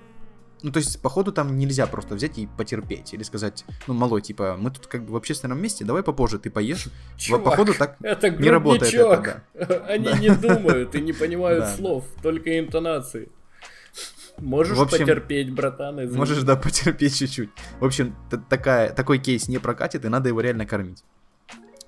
ну, 0.66 0.72
то 0.72 0.80
есть, 0.80 1.00
походу, 1.00 1.32
там 1.32 1.60
нельзя 1.60 1.86
просто 1.86 2.16
взять 2.16 2.40
и 2.40 2.48
потерпеть. 2.58 3.14
Или 3.14 3.22
сказать, 3.22 3.66
ну, 3.86 3.94
малой, 3.94 4.22
типа, 4.24 4.56
мы 4.58 4.72
тут 4.72 4.88
как 4.88 5.04
бы 5.06 5.14
в 5.14 5.16
общественном 5.16 5.62
месте, 5.62 5.86
давай 5.86 6.02
попозже 6.02 6.40
ты 6.40 6.50
поешь. 6.50 6.86
Вот, 6.86 6.94
Чувак, 7.18 7.44
походу, 7.44 7.74
так 7.78 7.98
это 8.02 8.32
не 8.32 8.50
работает 8.50 8.92
это, 8.94 9.44
Они 9.88 10.12
не 10.14 10.30
думают 10.30 10.96
и 10.96 11.02
не 11.02 11.14
понимают 11.14 11.66
Да. 11.66 11.76
слов, 11.76 12.06
только 12.24 12.58
интонации. 12.58 13.30
Можешь 14.38 14.78
В 14.78 14.82
общем, 14.82 15.00
потерпеть, 15.00 15.54
братан, 15.54 16.04
извини. 16.04 16.18
Можешь, 16.18 16.44
да, 16.44 16.56
потерпеть 16.56 17.18
чуть-чуть. 17.18 17.50
В 17.80 17.86
общем, 17.86 18.16
такая, 18.50 18.92
такой 18.92 19.20
кейс 19.20 19.48
не 19.48 19.60
прокатит, 19.60 20.06
и 20.06 20.10
надо 20.10 20.30
его 20.30 20.42
реально 20.42 20.66
кормить. 20.66 21.04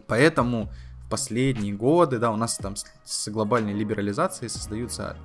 Поэтому 0.07 0.71
в 1.05 1.09
последние 1.09 1.73
годы, 1.73 2.19
да, 2.19 2.31
у 2.31 2.37
нас 2.37 2.57
там 2.57 2.75
с, 2.75 2.85
с 3.03 3.29
глобальной 3.29 3.73
либерализацией 3.73 4.49
создаются 4.49 5.17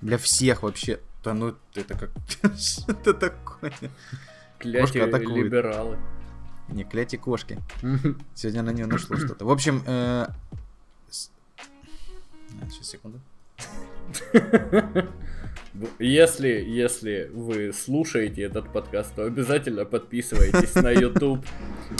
для 0.00 0.18
всех 0.18 0.62
вообще... 0.62 1.00
Да 1.24 1.34
ну, 1.34 1.56
это 1.74 1.98
как... 1.98 2.10
Что 2.56 2.92
это 2.92 3.14
такое? 3.14 3.72
Кляти 4.58 4.98
либералы. 4.98 5.98
Не, 6.68 6.84
кляти 6.84 7.16
кошки. 7.16 7.58
Сегодня 8.34 8.62
на 8.62 8.70
нее 8.70 8.86
нашло 8.86 9.16
что-то. 9.16 9.44
В 9.44 9.50
общем, 9.50 9.82
э, 9.86 10.26
с- 11.10 11.30
А, 12.62 12.68
Сейчас, 12.70 12.88
секунду. 12.88 13.20
Если, 15.98 16.48
если 16.48 17.30
вы 17.32 17.72
слушаете 17.72 18.42
этот 18.42 18.72
подкаст, 18.72 19.14
то 19.14 19.24
обязательно 19.24 19.84
подписывайтесь 19.84 20.74
на 20.74 20.90
YouTube, 20.90 21.44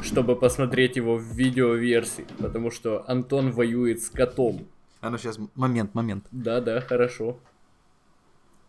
чтобы 0.02 0.36
посмотреть 0.36 0.96
его 0.96 1.16
в 1.16 1.22
видеоверсии, 1.22 2.26
потому 2.38 2.70
что 2.70 3.04
Антон 3.08 3.52
воюет 3.52 4.02
с 4.02 4.10
котом. 4.10 4.66
А 5.00 5.10
ну 5.10 5.18
сейчас, 5.18 5.38
момент, 5.54 5.94
момент. 5.94 6.24
Да-да, 6.30 6.80
хорошо. 6.80 7.38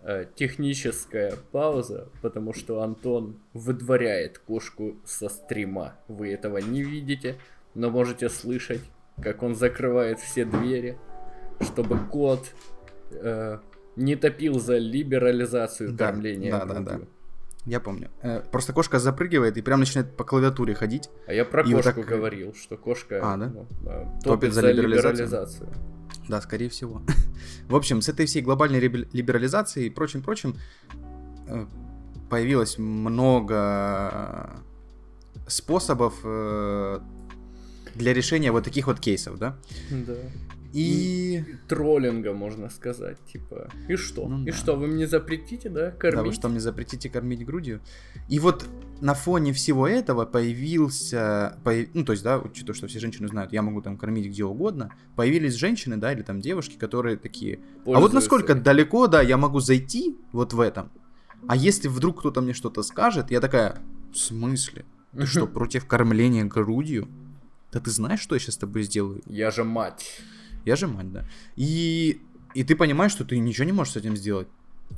Э, 0.02 0.26
Техническая 0.36 1.34
пауза, 1.52 2.10
потому 2.22 2.54
что 2.54 2.82
Антон 2.82 3.40
выдворяет 3.54 4.38
кошку 4.40 4.96
со 5.06 5.30
стрима. 5.30 5.96
Вы 6.08 6.30
этого 6.30 6.58
не 6.60 6.84
видите, 6.84 7.38
но 7.74 7.90
можете 7.90 8.30
слышать, 8.30 8.82
как 9.22 9.44
он 9.44 9.56
закрывает 9.56 10.20
все 10.20 10.46
двери, 10.46 10.98
чтобы 11.62 11.98
кот 11.98 12.54
э, 13.12 13.60
не 13.98 14.16
топил 14.16 14.60
за 14.60 14.78
либерализацию 14.78 15.92
Да, 15.92 16.08
кормления. 16.08 16.52
да, 16.52 16.66
да, 16.66 16.74
грудью. 16.76 17.00
да. 17.00 17.06
Я 17.66 17.80
помню. 17.82 18.10
Э, 18.22 18.42
Просто 18.52 18.72
кошка 18.72 18.98
запрыгивает 19.00 19.58
и 19.58 19.62
прям 19.62 19.80
начинает 19.82 20.16
по 20.16 20.24
клавиатуре 20.24 20.74
ходить. 20.74 21.10
А 21.28 21.34
я 21.34 21.44
про 21.44 21.64
И 21.64 21.74
вот 21.74 21.84
кошку 21.84 22.02
так- 22.02 22.10
говорил, 22.10 22.54
что 22.54 22.78
кошка 22.78 23.20
А, 23.22 23.36
да? 23.38 23.48
ну, 23.54 23.66
э, 23.86 24.06
Топит 24.24 24.24
топит 24.24 24.54
за 24.54 24.62
за 24.62 24.72
либерализацию? 24.72 25.12
либерализацию. 25.26 25.70
Да, 26.30 26.42
скорее 26.42 26.70
всего. 26.70 27.02
В 27.68 27.76
общем, 27.76 28.02
с 28.02 28.08
этой 28.10 28.26
всей 28.26 28.42
глобальной 28.42 28.80
либерализацией 28.80 29.88
и 29.88 29.90
прочим-прочим 29.90 30.56
э, 31.48 31.66
появилось 32.30 32.78
много 32.78 34.62
способов 35.48 36.14
э, 36.24 37.00
для 37.96 38.14
решения 38.14 38.52
вот 38.52 38.64
таких 38.64 38.88
вот 38.88 39.00
кейсов, 39.00 39.38
да? 39.40 39.58
Да. 39.92 40.16
И... 40.78 41.44
Троллинга, 41.68 42.34
можно 42.34 42.70
сказать, 42.70 43.18
типа. 43.26 43.70
И 43.88 43.96
что? 43.96 44.28
Ну 44.28 44.44
и 44.44 44.52
да. 44.52 44.58
что, 44.58 44.76
вы 44.76 44.88
мне 44.88 45.08
запретите, 45.08 45.70
да, 45.70 45.92
кормить? 45.92 46.18
Да, 46.18 46.24
вы 46.24 46.34
что, 46.34 46.50
мне 46.50 46.60
запретите 46.60 47.10
кормить 47.10 47.46
грудью? 47.46 47.82
И 48.30 48.40
вот 48.40 48.66
на 49.02 49.14
фоне 49.14 49.54
всего 49.54 49.88
этого 49.88 50.26
появился... 50.26 51.58
появ- 51.64 51.90
Ну, 51.94 52.06
то 52.06 52.12
есть, 52.12 52.24
да, 52.24 52.40
учитывая, 52.40 52.76
что 52.76 52.88
все 52.88 53.00
женщины 53.00 53.28
знают, 53.28 53.54
я 53.54 53.62
могу 53.62 53.82
там 53.82 53.98
кормить 53.98 54.28
где 54.28 54.44
угодно, 54.44 54.94
появились 55.16 55.56
женщины, 55.56 55.98
да, 55.98 56.14
или 56.14 56.22
там 56.22 56.42
девушки, 56.42 56.78
которые 56.78 57.18
такие... 57.18 57.56
А 57.56 57.60
вот 57.60 57.86
Пользуются 57.86 58.16
насколько 58.16 58.56
далеко, 58.56 59.08
да, 59.08 59.22
я 59.22 59.38
могу 59.38 59.60
зайти 59.60 60.18
вот 60.32 60.54
в 60.54 60.60
этом, 60.60 60.92
а 61.48 61.56
если 61.56 61.88
вдруг 61.88 62.20
кто-то 62.20 62.42
мне 62.42 62.54
что-то 62.54 62.84
скажет, 62.84 63.32
я 63.32 63.40
такая, 63.40 63.80
в 64.12 64.18
смысле? 64.18 64.86
Ты 65.14 65.26
что, 65.26 65.48
против 65.48 65.86
кормления 65.86 66.46
грудью? 66.46 67.08
Да 67.72 67.80
ты 67.80 67.92
знаешь, 67.92 68.20
что 68.20 68.36
я 68.36 68.40
сейчас 68.40 68.56
с 68.56 68.58
тобой 68.58 68.84
сделаю? 68.84 69.22
Я 69.26 69.52
же 69.52 69.64
мать. 69.64 70.22
Я 70.68 70.76
же 70.76 70.88
мать, 70.88 71.14
да. 71.14 71.24
И, 71.56 72.22
и 72.54 72.64
ты 72.66 72.76
понимаешь, 72.76 73.14
что 73.14 73.24
ты 73.24 73.40
ничего 73.40 73.64
не 73.64 73.72
можешь 73.72 73.94
с 73.94 73.96
этим 73.96 74.18
сделать. 74.18 74.50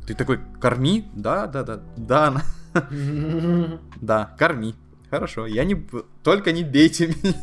Ты 0.07 0.15
такой, 0.15 0.39
корми, 0.59 1.05
да, 1.13 1.45
да, 1.45 1.63
да, 1.63 1.81
да, 1.95 2.41
да, 4.01 4.35
корми. 4.39 4.73
Хорошо, 5.11 5.45
я 5.45 5.65
не... 5.65 5.75
Только 6.23 6.51
не 6.53 6.63
бейте 6.63 7.07
меня 7.07 7.35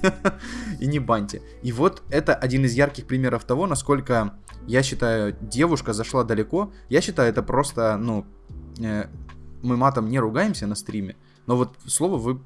и 0.81 0.89
не 0.89 0.99
баньте. 0.99 1.41
И 1.63 1.71
вот 1.71 2.03
это 2.11 2.35
один 2.35 2.65
из 2.65 2.75
ярких 2.75 3.07
примеров 3.07 3.45
того, 3.45 3.69
насколько, 3.69 4.35
я 4.67 4.83
считаю, 4.83 5.37
девушка 5.41 5.93
зашла 5.93 6.25
далеко. 6.25 6.73
Я 6.89 7.03
считаю, 7.03 7.29
это 7.29 7.45
просто, 7.45 7.97
ну, 7.97 8.27
э, 8.81 9.07
мы 9.63 9.77
матом 9.77 10.09
не 10.09 10.19
ругаемся 10.19 10.67
на 10.67 10.75
стриме, 10.75 11.15
но 11.47 11.57
вот 11.57 11.77
слово 11.87 12.19
вы 12.19 12.41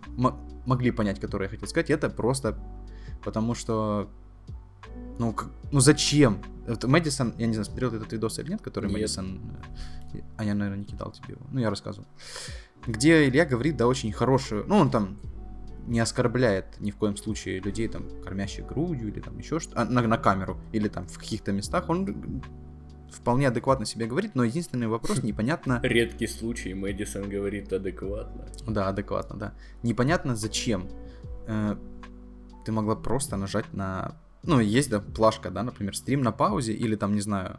могли 0.66 0.90
понять, 0.90 1.20
которое 1.20 1.44
я 1.44 1.50
хотел 1.50 1.68
сказать, 1.68 1.88
это 1.88 2.10
просто 2.10 2.58
потому 3.24 3.54
что, 3.54 4.08
ну, 5.20 5.32
к- 5.34 5.50
ну 5.70 5.80
зачем? 5.80 6.38
Вот 6.66 6.84
Мэдисон, 6.84 7.34
я 7.38 7.46
не 7.46 7.52
знаю, 7.52 7.66
смотрел 7.66 7.90
ты 7.90 7.96
этот 7.96 8.12
видос 8.12 8.38
или 8.38 8.50
нет, 8.50 8.62
который 8.62 8.86
Нет. 8.86 8.94
Мэдисон, 8.94 9.40
а 10.38 10.44
я, 10.44 10.54
наверное, 10.54 10.78
не 10.78 10.84
кидал 10.86 11.12
тебе 11.12 11.34
его, 11.34 11.46
ну, 11.50 11.60
я 11.60 11.68
рассказывал. 11.68 12.06
Где 12.86 13.28
Илья 13.28 13.44
говорит, 13.44 13.76
да, 13.76 13.86
очень 13.86 14.12
хорошую, 14.12 14.64
ну, 14.66 14.76
он 14.76 14.90
там 14.90 15.18
не 15.86 16.00
оскорбляет 16.00 16.80
ни 16.80 16.90
в 16.90 16.96
коем 16.96 17.16
случае 17.18 17.60
людей, 17.60 17.88
там, 17.88 18.04
кормящих 18.24 18.66
грудью 18.66 19.08
или 19.08 19.20
там 19.20 19.36
еще 19.38 19.60
что-то, 19.60 19.82
а, 19.82 19.84
на, 19.84 20.00
на 20.00 20.16
камеру, 20.16 20.56
или 20.72 20.88
там 20.88 21.06
в 21.06 21.18
каких-то 21.18 21.52
местах, 21.52 21.90
он 21.90 22.42
вполне 23.12 23.48
адекватно 23.48 23.84
себе 23.84 24.06
говорит, 24.06 24.34
но 24.34 24.44
единственный 24.44 24.86
вопрос, 24.86 25.22
непонятно, 25.22 25.80
Редкий 25.82 26.28
случай, 26.28 26.72
Мэдисон 26.72 27.28
говорит 27.28 27.72
адекватно. 27.72 28.46
да, 28.66 28.88
адекватно, 28.88 29.36
да, 29.38 29.52
непонятно 29.82 30.34
зачем 30.34 30.88
Э, 31.46 31.76
ты 32.64 32.72
могла 32.72 32.94
просто 32.94 33.36
нажать 33.36 33.72
на, 33.72 34.16
ну, 34.42 34.60
есть, 34.60 34.90
да, 34.90 35.00
плашка, 35.00 35.50
да, 35.50 35.62
например, 35.62 35.96
стрим 35.96 36.22
на 36.22 36.32
паузе, 36.32 36.72
или 36.72 36.96
там, 36.96 37.14
не 37.14 37.20
знаю, 37.20 37.58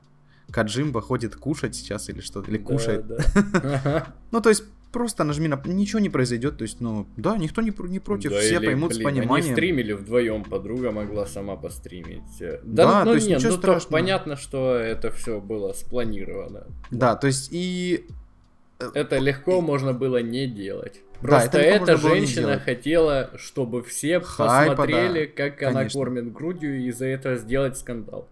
Каджимба 0.51 1.01
ходит 1.01 1.35
кушать 1.35 1.75
сейчас 1.75 2.09
или 2.09 2.19
что-то, 2.21 2.49
или 2.51 2.57
Да, 2.57 2.65
кушает, 2.65 3.05
да. 3.07 4.13
Ну, 4.31 4.41
то 4.41 4.49
есть, 4.49 4.63
просто 4.91 5.23
нажми 5.23 5.47
на... 5.47 5.61
Ничего 5.65 5.99
не 5.99 6.09
произойдет, 6.09 6.57
то 6.57 6.63
есть, 6.63 6.81
ну, 6.81 7.07
да, 7.17 7.37
никто 7.37 7.61
не, 7.61 7.73
не 7.87 7.99
против, 7.99 8.31
Да, 8.31 8.39
все 8.39 8.57
или, 8.57 8.65
поймут 8.65 8.93
с 8.93 8.97
блин, 8.97 9.07
Они 9.07 9.19
пониманием. 9.21 9.53
стримили 9.53 9.93
вдвоем, 9.93 10.43
подруга 10.43 10.91
могла 10.91 11.25
сама 11.25 11.55
постримить. 11.55 12.21
Да, 12.39 12.59
Да, 12.63 12.99
ну 13.05 13.11
то 13.11 13.15
есть 13.15 13.27
нет, 13.27 13.37
ничего 13.37 13.51
ну 13.51 13.57
то 13.57 13.61
страшного. 13.61 13.91
понятно, 13.93 14.35
что 14.35 14.75
это 14.75 15.11
все 15.11 15.39
было 15.39 15.71
спланировано. 15.73 16.65
Да, 16.89 17.15
то 17.15 17.27
есть, 17.27 17.49
и... 17.51 18.05
Это 18.93 19.19
легко 19.19 19.61
можно 19.61 19.93
было 19.93 20.21
не 20.21 20.47
делать. 20.47 21.01
Да, 21.21 21.27
Просто 21.27 21.59
это 21.59 21.73
легко 21.73 21.91
эта 21.91 21.97
женщина 21.97 22.59
хотела, 22.59 23.31
чтобы 23.35 23.83
все 23.83 24.19
Хайпа, 24.19 24.75
посмотрели, 24.75 25.25
да, 25.25 25.49
как 25.49 25.61
она 25.63 25.79
конечно. 25.79 25.99
кормит 25.99 26.33
грудью, 26.33 26.79
и 26.79 26.87
из-за 26.87 27.05
этого 27.05 27.35
сделать 27.35 27.77
скандал. 27.77 28.27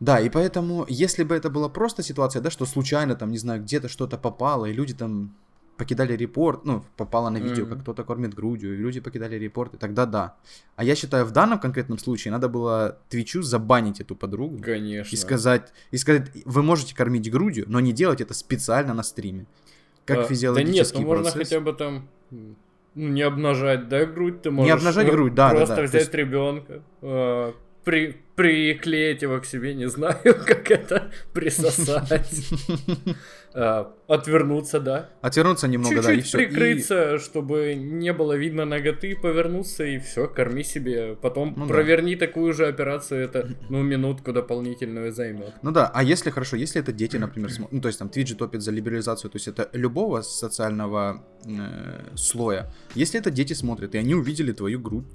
Да, 0.00 0.20
и 0.20 0.28
поэтому, 0.28 0.84
если 0.88 1.22
бы 1.22 1.34
это 1.34 1.50
была 1.50 1.68
просто 1.68 2.02
ситуация, 2.02 2.42
да, 2.42 2.50
что 2.50 2.66
случайно 2.66 3.14
там, 3.14 3.30
не 3.30 3.38
знаю, 3.38 3.62
где-то 3.62 3.88
что-то 3.88 4.18
попало, 4.18 4.66
и 4.66 4.72
люди 4.72 4.94
там 4.94 5.34
покидали 5.76 6.16
репорт, 6.16 6.64
ну, 6.64 6.84
попало 6.96 7.30
на 7.30 7.38
видео, 7.38 7.64
Мгм. 7.64 7.72
как 7.74 7.82
кто-то 7.82 8.04
кормит 8.04 8.34
грудью, 8.34 8.74
и 8.74 8.76
люди 8.76 9.00
покидали 9.00 9.36
репорт, 9.36 9.74
и 9.74 9.76
тогда 9.76 10.06
да. 10.06 10.36
А 10.76 10.84
я 10.84 10.94
считаю, 10.94 11.24
в 11.24 11.32
данном 11.32 11.58
конкретном 11.58 11.98
случае 11.98 12.32
надо 12.32 12.48
было 12.48 12.98
Твичу 13.08 13.42
забанить 13.42 14.00
эту 14.00 14.14
подругу. 14.14 14.62
Конечно. 14.62 15.14
И 15.14 15.18
сказать, 15.18 15.72
и 15.90 15.96
сказать, 15.96 16.30
вы 16.44 16.62
можете 16.62 16.94
кормить 16.94 17.30
грудью, 17.30 17.64
но 17.66 17.80
не 17.80 17.92
делать 17.92 18.20
это 18.20 18.34
специально 18.34 18.94
на 18.94 19.02
стриме. 19.02 19.46
Как 20.04 20.18
А, 20.18 20.24
физиологический 20.24 20.92
Да 20.94 20.98
нет, 20.98 21.02
ну 21.02 21.06
можно 21.08 21.22
процесс. 21.30 21.48
хотя 21.48 21.60
бы 21.60 21.72
там 21.72 22.08
ну, 22.30 23.08
не 23.08 23.22
обнажать, 23.22 23.88
да, 23.88 24.04
грудь 24.04 24.42
ты 24.42 24.50
можешь. 24.50 24.72
обнажать 24.72 25.08
э, 25.08 25.10
грудь, 25.10 25.34
да, 25.34 25.50
да, 25.50 25.56
Просто 25.56 25.76
да, 25.76 25.82
то 25.82 25.88
взять 25.88 26.00
есть- 26.02 26.14
ребенка, 26.14 26.82
э, 27.02 27.52
при, 27.84 28.16
приклеить 28.34 29.22
его 29.22 29.40
к 29.40 29.46
себе, 29.46 29.74
не 29.74 29.88
знаю, 29.88 30.18
как 30.24 30.70
это, 30.70 31.10
присосать. 31.32 32.44
Э, 33.54 33.84
Отвернуться, 34.08 34.80
да. 34.80 35.10
Отвернуться 35.22 35.68
немного, 35.68 36.02
да, 36.02 36.12
и 36.12 36.20
все. 36.20 36.38
прикрыться, 36.38 37.18
чтобы 37.18 37.74
не 37.74 38.12
было 38.12 38.34
видно 38.34 38.64
ноготы, 38.64 39.16
повернуться 39.16 39.84
и 39.84 39.98
все, 39.98 40.26
корми 40.26 40.64
себе. 40.64 41.16
Потом 41.20 41.54
Ну 41.56 41.68
проверни 41.68 42.16
такую 42.16 42.52
же 42.52 42.66
операцию, 42.66 43.24
это, 43.24 43.48
ну, 43.68 43.82
минутку 43.82 44.32
дополнительную 44.32 45.12
займет. 45.12 45.54
Ну 45.62 45.70
да, 45.70 45.90
а 45.94 46.02
если 46.02 46.30
хорошо, 46.30 46.56
если 46.56 46.80
это 46.80 46.92
дети, 46.92 47.16
например, 47.16 47.50
ну 47.70 47.80
то 47.80 47.88
есть 47.88 47.98
там 47.98 48.08
Twitch 48.08 48.34
топит 48.34 48.62
за 48.62 48.72
либерализацию, 48.72 49.30
то 49.30 49.36
есть 49.36 49.48
это 49.48 49.70
любого 49.72 50.22
социального 50.22 51.24
э, 51.46 52.16
слоя. 52.16 52.72
Если 52.94 53.20
это 53.20 53.30
дети 53.30 53.52
смотрят, 53.52 53.94
и 53.94 53.98
они 53.98 54.14
увидели 54.14 54.52
твою 54.52 54.80
грудь, 54.80 55.06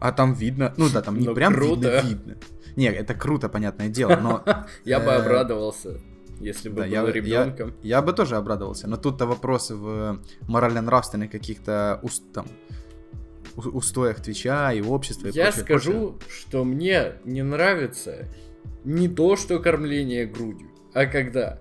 а 0.00 0.12
там 0.12 0.34
видно, 0.34 0.72
ну 0.76 0.88
да, 0.92 1.02
там 1.02 1.18
не 1.18 1.26
Ну, 1.26 1.34
прям 1.34 1.54
круто. 1.54 2.00
видно, 2.02 2.08
видно. 2.08 2.36
Не, 2.76 2.86
это 2.88 3.14
круто, 3.14 3.48
понятное 3.48 3.88
дело, 3.88 4.16
но 4.16 4.44
Я 4.84 5.00
бы 5.00 5.06
Э, 5.10 5.16
обрадовался, 5.16 5.98
если 6.40 6.68
бы 6.68 6.82
был 6.84 7.08
ребенком. 7.08 7.74
я 7.82 8.02
бы 8.02 8.12
тоже 8.12 8.36
обрадовался, 8.36 8.86
но 8.88 8.96
тут-то 8.96 9.26
вопросы 9.26 9.74
в 9.74 10.20
морально-нравственных 10.48 11.30
каких-то 11.30 12.00
там, 12.34 12.46
устоях 13.56 14.20
Твича 14.20 14.72
и 14.72 14.82
общества. 14.82 15.28
и 15.28 15.32
Я 15.32 15.44
прочее, 15.46 15.64
скажу, 15.64 16.18
что 16.28 16.64
мне 16.64 17.14
не 17.24 17.42
нравится 17.42 18.28
не 18.84 19.08
то, 19.08 19.36
что 19.36 19.58
кормление 19.58 20.26
грудью, 20.26 20.68
а 20.92 21.06
когда 21.06 21.58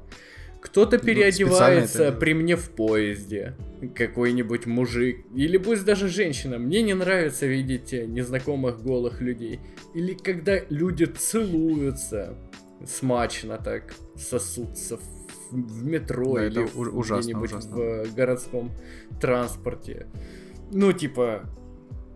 кто-то 0.65 0.97
переодевается 0.97 2.05
это 2.05 2.17
при 2.17 2.33
мне 2.33 2.55
в 2.55 2.71
поезде, 2.71 3.55
какой-нибудь 3.93 4.65
мужик, 4.65 5.23
или 5.35 5.57
пусть 5.57 5.85
даже 5.85 6.09
женщина. 6.09 6.57
Мне 6.57 6.81
не 6.81 6.95
нравится 6.95 7.45
видеть 7.45 7.93
э, 7.93 8.07
незнакомых 8.07 8.81
голых 8.81 9.21
людей. 9.21 9.59
Или 9.93 10.15
когда 10.15 10.59
люди 10.69 11.03
целуются 11.03 12.35
смачно 12.83 13.59
так, 13.63 13.93
сосутся 14.17 14.97
в, 14.97 15.03
в 15.51 15.85
метро 15.85 16.33
Да, 16.33 16.47
или 16.47 16.63
где-нибудь 16.63 17.51
в 17.51 18.15
городском 18.15 18.71
транспорте. 19.21 20.07
Ну, 20.71 20.93
типа, 20.93 21.43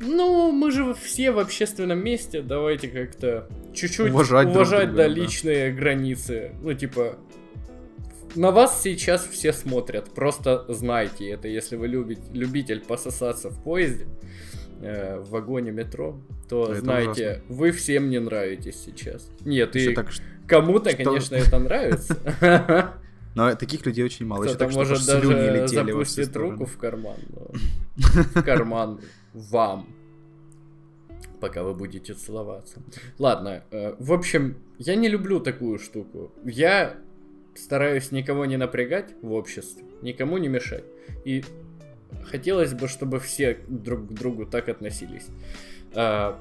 ну, 0.01 0.51
мы 0.51 0.71
же 0.71 0.95
все 0.95 1.31
в 1.31 1.37
общественном 1.37 2.03
месте, 2.03 2.41
давайте 2.41 2.87
как-то 2.87 3.47
чуть-чуть 3.73 4.09
Уважать 4.09 4.47
уважать, 4.47 4.85
друг 4.85 4.95
друга, 4.95 5.03
да, 5.03 5.03
да. 5.03 5.07
личные 5.07 5.71
границы. 5.71 6.51
Ну, 6.63 6.73
типа, 6.73 7.17
на 8.35 8.51
вас 8.51 8.81
сейчас 8.81 9.25
все 9.27 9.53
смотрят, 9.53 10.11
просто 10.13 10.65
знайте 10.67 11.29
это, 11.29 11.47
если 11.47 11.75
вы 11.75 11.87
любите, 11.87 12.21
любитель 12.33 12.81
пососаться 12.81 13.49
в 13.49 13.63
поезде, 13.63 14.07
э, 14.81 15.19
в 15.19 15.29
вагоне 15.29 15.71
метро, 15.71 16.19
то 16.47 16.71
Это 16.71 16.81
знайте, 16.81 17.43
вы 17.47 17.71
всем 17.71 18.09
не 18.09 18.19
нравитесь 18.19 18.81
сейчас. 18.83 19.29
Нет, 19.45 19.75
Ещё 19.75 19.91
и 19.91 19.95
так, 19.95 20.11
что- 20.11 20.23
кому-то, 20.47 20.89
что- 20.91 21.03
конечно, 21.03 21.35
это 21.35 21.59
нравится. 21.59 22.17
но 23.35 23.53
таких 23.55 23.85
людей 23.85 24.03
очень 24.03 24.25
мало. 24.25 24.43
Кто-то 24.43 24.59
так, 24.59 24.71
что 24.71 24.79
может 24.79 25.03
слюни 25.03 25.59
даже 25.59 25.67
запустить 25.67 26.35
руку 26.35 26.65
в 26.65 26.77
карман. 26.77 27.17
В 28.35 28.41
карман 28.43 29.01
вам. 29.33 29.87
Пока 31.39 31.63
вы 31.63 31.73
будете 31.73 32.13
целоваться. 32.13 32.81
Ладно, 33.17 33.63
э, 33.71 33.95
в 33.97 34.11
общем, 34.11 34.57
я 34.77 34.95
не 34.95 35.07
люблю 35.07 35.39
такую 35.39 35.79
штуку. 35.79 36.31
Я 36.43 36.97
стараюсь 37.55 38.11
никого 38.11 38.45
не 38.45 38.57
напрягать 38.57 39.13
в 39.21 39.33
обществе, 39.33 39.83
никому 40.01 40.37
не 40.37 40.47
мешать. 40.47 40.85
И 41.25 41.43
хотелось 42.25 42.73
бы, 42.73 42.87
чтобы 42.87 43.19
все 43.19 43.59
друг 43.67 44.07
к 44.07 44.13
другу 44.13 44.45
так 44.45 44.69
относились. 44.69 45.27
А, 45.93 46.39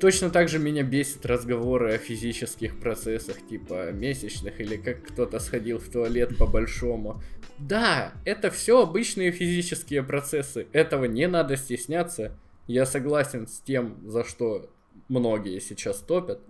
Точно 0.00 0.30
так 0.30 0.48
же 0.48 0.58
меня 0.58 0.82
бесит 0.82 1.26
разговоры 1.26 1.94
о 1.94 1.98
физических 1.98 2.80
процессах, 2.80 3.36
типа 3.46 3.92
месячных, 3.92 4.60
или 4.60 4.76
как 4.76 5.02
кто-то 5.04 5.38
сходил 5.40 5.78
в 5.78 5.88
туалет 5.88 6.36
по-большому. 6.38 7.22
Да, 7.58 8.14
это 8.24 8.50
все 8.50 8.82
обычные 8.82 9.30
физические 9.30 10.02
процессы. 10.02 10.66
Этого 10.72 11.04
не 11.04 11.28
надо 11.28 11.56
стесняться. 11.56 12.36
Я 12.66 12.86
согласен 12.86 13.46
с 13.46 13.60
тем, 13.60 13.98
за 14.04 14.24
что 14.24 14.70
многие 15.08 15.60
сейчас 15.60 15.98
топят. 15.98 16.40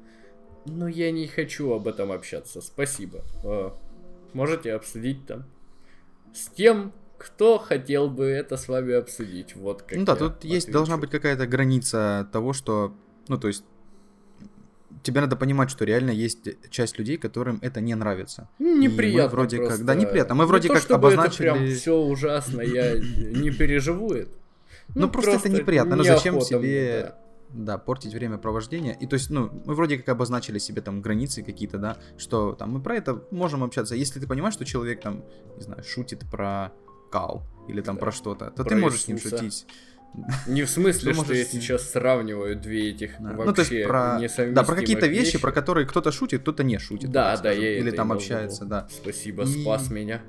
Но 0.66 0.88
я 0.88 1.10
не 1.10 1.26
хочу 1.26 1.72
об 1.72 1.88
этом 1.88 2.12
общаться. 2.12 2.60
Спасибо. 2.60 3.22
Э, 3.42 3.70
Можете 4.32 4.72
обсудить 4.72 5.26
там. 5.26 5.44
С 6.34 6.48
тем, 6.48 6.92
кто 7.18 7.58
хотел 7.58 8.08
бы 8.08 8.24
это 8.24 8.56
с 8.56 8.68
вами 8.68 8.94
обсудить. 8.94 9.54
Вот 9.54 9.82
как 9.82 9.98
Ну 9.98 10.04
да, 10.04 10.16
тут 10.16 10.44
есть 10.44 10.66
отвечу. 10.66 10.72
должна 10.72 10.96
быть 10.96 11.10
какая-то 11.10 11.46
граница 11.46 12.28
того, 12.32 12.52
что, 12.52 12.94
ну 13.28 13.38
то 13.38 13.48
есть 13.48 13.64
тебе 15.02 15.20
надо 15.20 15.36
понимать, 15.36 15.70
что 15.70 15.84
реально 15.84 16.10
есть 16.10 16.48
часть 16.70 16.98
людей, 16.98 17.18
которым 17.18 17.58
это 17.60 17.80
не 17.80 17.94
нравится. 17.94 18.48
Неприятно. 18.58 19.20
И 19.20 19.22
мы 19.22 19.28
вроде 19.28 19.56
просто. 19.58 19.76
как, 19.76 19.86
да, 19.86 19.94
неприятно. 19.94 20.34
Мы 20.34 20.44
Не 20.44 20.48
вроде 20.48 20.68
то, 20.68 20.74
как 20.74 20.82
чтобы 20.82 21.08
обозначили. 21.08 21.48
Это 21.48 21.58
прям 21.58 21.74
все 21.74 21.96
ужасно, 21.96 22.60
я 22.62 22.94
не 22.94 23.50
переживу 23.50 24.12
это. 24.12 24.30
Ну, 24.94 25.08
просто 25.08 25.32
это 25.32 25.48
неприятно. 25.48 25.96
Ну, 25.96 26.04
зачем 26.04 26.40
себе 26.40 27.02
да. 27.02 27.18
Да, 27.52 27.78
портить 27.78 28.14
время 28.14 28.38
провождения. 28.38 28.96
И 29.00 29.06
то 29.06 29.14
есть, 29.14 29.30
ну, 29.30 29.50
мы 29.66 29.74
вроде 29.74 29.96
как 29.98 30.08
обозначили 30.08 30.58
себе 30.58 30.80
там 30.82 31.02
границы 31.02 31.42
какие-то, 31.42 31.78
да, 31.78 31.96
что 32.18 32.52
там 32.54 32.72
мы 32.72 32.80
про 32.82 32.96
это 32.96 33.24
можем 33.30 33.62
общаться. 33.62 33.94
Если 33.94 34.20
ты 34.20 34.26
понимаешь, 34.26 34.54
что 34.54 34.64
человек 34.64 35.00
там, 35.02 35.24
не 35.56 35.62
знаю, 35.62 35.82
шутит 35.84 36.20
про 36.30 36.72
кал 37.10 37.42
или 37.68 37.80
там 37.82 37.96
Да. 37.96 38.00
про 38.00 38.12
что-то, 38.12 38.46
то 38.50 38.62
Про 38.62 38.70
ты 38.70 38.76
можешь 38.76 39.02
с 39.02 39.08
ним 39.08 39.16
Иисуса. 39.18 39.38
шутить. 39.38 39.66
Не 40.46 40.62
в 40.64 40.68
смысле, 40.68 41.14
что 41.14 41.32
я 41.32 41.44
сейчас 41.44 41.90
сравниваю 41.90 42.54
две 42.60 42.90
этих 42.90 43.12
Да. 43.18 43.32
вообще 43.32 43.44
Ну, 43.46 43.52
то 43.54 43.88
про, 43.88 44.20
да, 44.52 44.62
про 44.62 44.74
какие-то 44.76 45.06
вещи, 45.06 45.38
про 45.38 45.52
которые 45.52 45.86
кто-то 45.86 46.12
шутит, 46.12 46.42
кто-то 46.42 46.64
не 46.64 46.78
шутит. 46.78 47.10
Да, 47.10 47.36
да, 47.38 47.50
я 47.52 47.78
Или 47.78 47.90
там 47.90 48.12
общается, 48.12 48.64
да, 48.64 48.88
Спасибо, 48.90 49.44
спас 49.44 49.90
меня. 49.90 50.20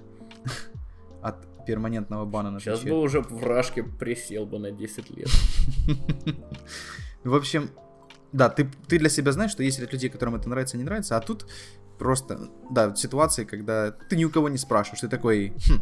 от 1.21 1.65
перманентного 1.65 2.25
бана 2.25 2.51
на 2.51 2.59
Сейчас 2.59 2.81
бы 2.83 2.99
уже 2.99 3.21
в 3.21 3.43
рашке 3.43 3.83
присел 3.83 4.45
бы 4.45 4.59
на 4.59 4.71
10 4.71 5.09
лет. 5.11 5.27
В 7.23 7.35
общем, 7.35 7.69
да, 8.31 8.49
ты, 8.49 8.69
ты 8.87 8.99
для 8.99 9.09
себя 9.09 9.31
знаешь, 9.31 9.51
что 9.51 9.63
есть 9.63 9.79
ряд 9.79 9.93
людей, 9.93 10.09
которым 10.09 10.35
это 10.35 10.49
нравится, 10.49 10.77
не 10.77 10.83
нравится, 10.83 11.17
а 11.17 11.21
тут 11.21 11.47
просто, 11.97 12.49
да, 12.69 12.95
ситуации, 12.95 13.45
когда 13.45 13.91
ты 13.91 14.15
ни 14.15 14.25
у 14.25 14.29
кого 14.29 14.49
не 14.49 14.57
спрашиваешь, 14.57 15.01
ты 15.01 15.07
такой, 15.07 15.53
«Хм, 15.67 15.81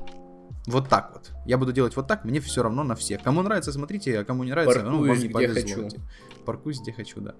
вот 0.67 0.89
так 0.89 1.11
вот. 1.13 1.31
Я 1.45 1.57
буду 1.57 1.73
делать 1.73 1.95
вот 1.95 2.07
так, 2.07 2.23
мне 2.25 2.39
все 2.39 2.61
равно 2.61 2.83
на 2.83 2.95
всех. 2.95 3.23
Кому 3.23 3.41
нравится, 3.41 3.71
смотрите, 3.71 4.19
а 4.19 4.23
кому 4.23 4.43
не 4.43 4.51
нравится, 4.51 4.83
ну, 4.83 4.99
вам 4.99 5.07
Паркуюсь, 5.07 5.21
не 5.21 5.27
где 5.27 5.33
повезло. 5.47 5.83
хочу. 5.83 6.01
Паркуюсь, 6.45 6.81
где 6.81 6.91
хочу, 6.91 7.21
да. 7.21 7.35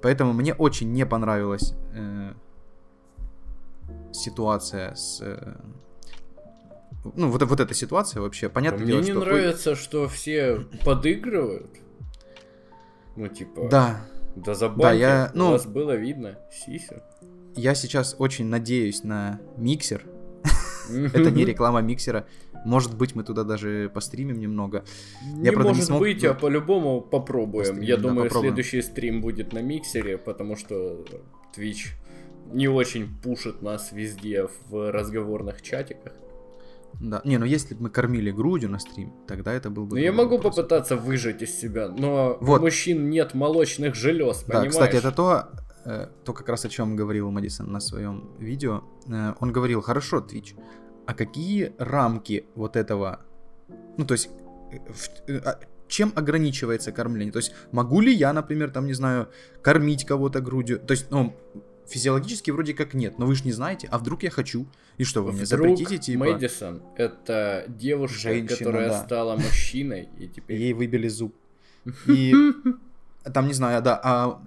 Поэтому 0.00 0.32
мне 0.32 0.54
очень 0.54 0.92
не 0.92 1.04
понравилась 1.04 1.74
э, 1.92 2.32
ситуация 4.12 4.94
с... 4.94 5.20
э, 5.20 5.56
ну, 7.14 7.30
вот, 7.30 7.42
вот 7.42 7.60
эта 7.60 7.74
ситуация 7.74 8.22
вообще. 8.22 8.48
Понятно 8.48 8.78
Мне 8.78 8.92
дело, 8.92 9.00
не 9.00 9.10
что... 9.10 9.20
ой, 9.20 9.26
нравится, 9.26 9.74
что 9.74 10.08
все 10.08 10.66
подыгрывают. 10.84 11.70
Ну, 13.16 13.28
типа, 13.28 13.68
Да, 13.70 14.00
да 14.36 14.54
забаньте, 14.54 15.00
я- 15.00 15.30
у 15.34 15.38
ну- 15.38 15.50
вас 15.52 15.66
было 15.66 15.92
видно, 15.96 16.38
сисю. 16.50 17.02
я 17.54 17.74
сейчас 17.74 18.16
очень 18.18 18.46
надеюсь 18.46 19.04
на 19.04 19.40
миксер. 19.56 20.02
Это 20.90 21.30
не 21.30 21.44
реклама 21.44 21.80
миксера. 21.80 22.26
Может 22.64 22.96
быть, 22.96 23.14
мы 23.14 23.24
туда 23.24 23.44
даже 23.44 23.90
постримим 23.92 24.38
немного. 24.40 24.84
Не 25.34 25.50
правда, 25.52 25.68
не 25.70 25.74
может 25.74 25.84
смог, 25.84 26.00
быть, 26.00 26.24
а 26.24 26.34
по-любому 26.34 27.00
попробуем. 27.02 27.64
Постримим, 27.66 27.82
Я 27.88 27.96
да, 27.96 28.02
думаю, 28.02 28.24
попробуем. 28.28 28.54
следующий 28.54 28.82
стрим 28.82 29.20
будет 29.20 29.52
на 29.52 29.60
миксере, 29.60 30.16
потому 30.18 30.56
что 30.56 31.04
Twitch 31.56 31.88
не 32.52 32.68
очень 32.68 33.14
пушит 33.22 33.62
нас 33.62 33.92
везде 33.92 34.48
в 34.68 34.90
разговорных 34.92 35.60
чатиках. 35.62 36.14
Да. 37.00 37.20
Не, 37.24 37.38
ну 37.38 37.44
если 37.44 37.74
бы 37.74 37.84
мы 37.84 37.90
кормили 37.90 38.30
грудью 38.30 38.70
на 38.70 38.78
стрим, 38.78 39.12
тогда 39.26 39.52
это 39.52 39.70
был 39.70 39.86
бы... 39.86 39.96
Ну, 39.96 40.02
я 40.02 40.12
могу 40.12 40.36
вопрос. 40.36 40.56
попытаться 40.56 40.96
выжать 40.96 41.42
из 41.42 41.58
себя, 41.58 41.88
но 41.88 42.38
Вот. 42.40 42.60
у 42.60 42.64
мужчин 42.64 43.10
нет 43.10 43.34
молочных 43.34 43.94
желез, 43.94 44.40
Да, 44.42 44.46
понимаешь? 44.46 44.72
кстати, 44.72 44.96
это 44.96 45.12
то, 45.12 45.48
э, 45.84 46.08
то 46.24 46.32
как 46.32 46.48
раз 46.48 46.64
о 46.64 46.68
чем 46.68 46.96
говорил 46.96 47.30
Мэдисон 47.30 47.70
на 47.72 47.80
своем 47.80 48.30
видео. 48.38 48.82
Э, 49.08 49.34
он 49.40 49.52
говорил, 49.52 49.80
хорошо, 49.82 50.18
Twitch, 50.18 50.56
а 51.06 51.14
какие 51.14 51.72
рамки 51.78 52.46
вот 52.54 52.76
этого... 52.76 53.20
Ну, 53.98 54.04
то 54.06 54.14
есть, 54.14 54.30
э, 55.28 55.38
а 55.44 55.58
чем 55.88 56.12
ограничивается 56.16 56.92
кормление? 56.92 57.32
То 57.32 57.38
есть, 57.38 57.52
могу 57.72 58.00
ли 58.00 58.12
я, 58.12 58.32
например, 58.32 58.70
там, 58.70 58.86
не 58.86 58.94
знаю, 58.94 59.28
кормить 59.62 60.04
кого-то 60.06 60.40
грудью? 60.40 60.78
То 60.78 60.92
есть, 60.92 61.10
ну, 61.10 61.34
физиологически 61.86 62.50
вроде 62.50 62.74
как 62.74 62.94
нет, 62.94 63.18
но 63.18 63.26
вы 63.26 63.34
же 63.34 63.44
не 63.44 63.52
знаете, 63.52 63.88
а 63.90 63.98
вдруг 63.98 64.22
я 64.22 64.30
хочу? 64.30 64.66
И 64.96 65.04
что, 65.04 65.22
вы 65.22 65.32
мне 65.32 65.44
Вдруг 65.44 65.68
запретите, 65.68 65.98
типа, 65.98 66.24
Мэдисон— 66.24 66.82
это 66.96 67.64
девушка, 67.68 68.18
Женщина, 68.18 68.56
которая 68.56 68.88
да. 68.90 69.04
стала 69.04 69.36
мужчиной, 69.36 70.08
и 70.18 70.28
теперь... 70.28 70.60
ей 70.60 70.72
выбили 70.72 71.08
зуб? 71.08 71.34
И 72.06 72.34
там, 73.32 73.46
не 73.46 73.54
знаю, 73.54 73.82
да, 73.82 74.00
а 74.02 74.42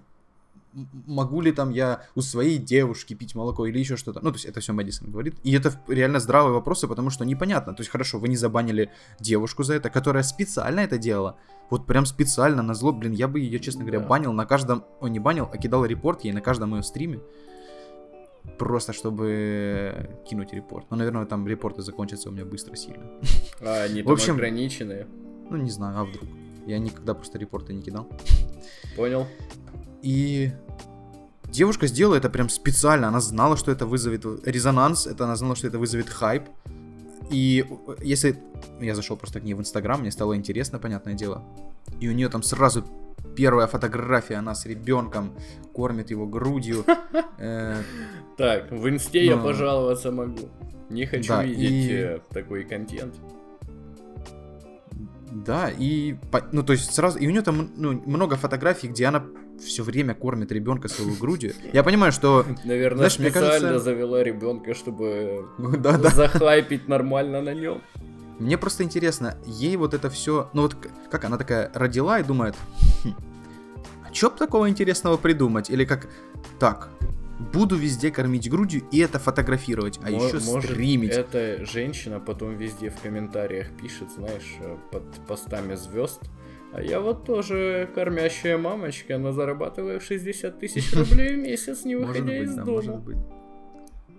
могу 0.73 1.41
ли 1.41 1.51
там 1.51 1.71
я 1.71 2.01
у 2.15 2.21
своей 2.21 2.57
девушки 2.57 3.13
пить 3.15 3.35
молоко 3.35 3.65
или 3.65 3.79
еще 3.79 3.95
что-то? 3.97 4.19
Ну, 4.23 4.31
то 4.31 4.35
есть 4.35 4.45
это 4.45 4.59
все 4.59 4.73
Мэдисон 4.73 5.11
говорит. 5.11 5.35
И 5.43 5.51
это 5.53 5.71
в- 5.71 5.89
реально 5.89 6.19
здравые 6.19 6.53
вопросы, 6.53 6.87
потому 6.87 7.09
что 7.09 7.25
непонятно. 7.25 7.73
То 7.73 7.81
есть 7.81 7.89
хорошо, 7.91 8.19
вы 8.19 8.27
не 8.27 8.37
забанили 8.37 8.91
девушку 9.19 9.63
за 9.63 9.73
это, 9.75 9.89
которая 9.89 10.23
специально 10.23 10.81
это 10.81 10.97
делала. 10.97 11.37
Вот 11.69 11.85
прям 11.85 12.05
специально, 12.05 12.61
на 12.61 12.73
зло, 12.73 12.93
блин, 12.93 13.11
я 13.13 13.27
бы 13.27 13.39
ее, 13.39 13.59
честно 13.59 13.81
говоря, 13.83 13.99
Да. 13.99 14.05
банил 14.07 14.33
на 14.33 14.45
каждом... 14.45 14.85
Ой, 15.01 15.09
не 15.09 15.19
банил, 15.19 15.49
а 15.51 15.57
кидал 15.57 15.83
репорт 15.85 16.23
ей 16.23 16.31
на 16.33 16.41
каждом 16.41 16.75
ее 16.75 16.83
стриме. 16.83 17.19
Просто 18.57 18.93
чтобы 18.93 20.09
кинуть 20.29 20.53
репорт. 20.53 20.85
Ну, 20.89 20.97
наверное, 20.97 21.25
там 21.25 21.45
репорты 21.47 21.81
закончатся 21.81 22.29
у 22.29 22.31
меня 22.31 22.45
быстро 22.45 22.75
сильно. 22.75 23.03
А 23.61 23.83
они 23.83 24.01
В 24.01 24.05
там 24.05 24.13
общем- 24.13 24.33
ограниченные. 24.35 25.07
Ну, 25.49 25.57
не 25.57 25.69
знаю, 25.69 25.99
а 25.99 26.03
вдруг. 26.05 26.23
Я 26.67 26.79
никогда 26.79 27.13
просто 27.13 27.37
репорты 27.39 27.73
не 27.73 27.81
кидал. 27.81 28.07
Понял? 28.95 29.25
И 30.01 30.51
девушка 31.49 31.87
сделала 31.87 32.15
это 32.15 32.29
прям 32.29 32.49
специально. 32.49 33.07
Она 33.07 33.21
знала, 33.21 33.57
что 33.57 33.71
это 33.71 33.85
вызовет 33.85 34.25
резонанс, 34.45 35.07
это 35.07 35.23
она 35.23 35.35
знала, 35.35 35.55
что 35.55 35.67
это 35.67 35.79
вызовет 35.79 36.09
хайп. 36.09 36.43
И 37.31 37.65
если 38.03 38.37
я 38.79 38.95
зашел 38.95 39.17
просто 39.17 39.39
к 39.39 39.43
ней 39.43 39.53
в 39.53 39.59
Инстаграм, 39.59 39.99
мне 39.99 40.11
стало 40.11 40.35
интересно, 40.35 40.79
понятное 40.79 41.13
дело. 41.13 41.43
И 41.99 42.07
у 42.09 42.11
нее 42.11 42.29
там 42.29 42.43
сразу 42.43 42.83
первая 43.35 43.67
фотография, 43.67 44.35
она 44.35 44.53
с 44.55 44.65
ребенком 44.65 45.33
кормит 45.73 46.11
его 46.11 46.27
грудью. 46.27 46.85
Э, 47.39 47.83
Так, 48.35 48.71
в 48.71 48.89
инсте 48.89 49.23
я 49.23 49.35
Ну. 49.35 49.43
пожаловаться 49.43 50.11
могу. 50.11 50.49
Не 50.89 51.05
хочу 51.05 51.39
видеть 51.43 51.91
э, 51.91 52.19
такой 52.31 52.63
контент. 52.63 53.13
Да, 55.45 55.69
и 55.69 56.15
ну 56.51 56.63
то 56.63 56.73
есть 56.73 56.93
сразу, 56.93 57.19
и 57.19 57.27
у 57.27 57.29
нее 57.29 57.41
там 57.41 57.69
ну, 57.75 57.91
много 58.05 58.35
фотографий, 58.35 58.87
где 58.87 59.05
она 59.05 59.23
все 59.63 59.83
время 59.83 60.13
кормит 60.13 60.51
ребенка 60.51 60.87
своего 60.87 61.15
грудью. 61.15 61.53
Я 61.73 61.83
понимаю, 61.83 62.11
что 62.11 62.45
Наверное, 62.63 63.09
Знаешь, 63.09 63.13
специально 63.13 63.49
кажется- 63.49 63.79
завела 63.79 64.23
ребенка, 64.23 64.73
чтобы 64.73 65.47
да, 65.57 65.97
да, 65.97 66.09
захайпить 66.09 66.87
нормально 66.87 67.41
на 67.41 67.53
нем. 67.53 67.81
Мне 68.39 68.57
просто 68.57 68.83
интересно, 68.83 69.35
ей 69.45 69.75
вот 69.77 69.93
это 69.93 70.09
все, 70.09 70.49
ну 70.53 70.63
вот 70.63 70.75
как 71.09 71.25
она 71.25 71.37
такая 71.37 71.71
родила 71.73 72.19
и 72.19 72.23
думает, 72.23 72.55
«Хм, 73.03 73.13
а 74.07 74.11
чё 74.11 74.29
б 74.29 74.37
такого 74.37 74.69
интересного 74.69 75.17
придумать? 75.17 75.69
Или 75.71 75.85
как, 75.85 76.07
так, 76.59 76.89
буду 77.39 77.75
везде 77.75 78.11
кормить 78.11 78.49
грудью 78.49 78.83
и 78.91 78.99
это 78.99 79.19
фотографировать, 79.19 79.99
а 80.03 80.09
еще 80.09 80.39
Может, 80.39 80.71
стримить. 80.71 81.11
эта 81.11 81.65
женщина 81.65 82.19
потом 82.19 82.55
везде 82.57 82.89
в 82.89 82.99
комментариях 82.99 83.67
пишет, 83.81 84.09
знаешь, 84.11 84.55
э, 84.59 84.75
под 84.91 85.03
постами 85.27 85.75
звезд. 85.75 86.21
А 86.73 86.81
я 86.81 86.99
вот 86.99 87.25
тоже 87.25 87.89
кормящая 87.95 88.57
мамочка, 88.57 89.17
но 89.17 89.31
зарабатываю 89.31 90.01
60 90.01 90.59
тысяч 90.59 90.93
рублей 90.93 91.35
в 91.35 91.37
месяц, 91.43 91.85
не 91.85 91.95
Может 91.95 92.15
выходя 92.17 92.39
быть, 92.39 92.49
из 92.49 92.55
да, 92.55 92.63
дома. 92.63 92.75
может 92.77 92.99
быть. 93.03 93.17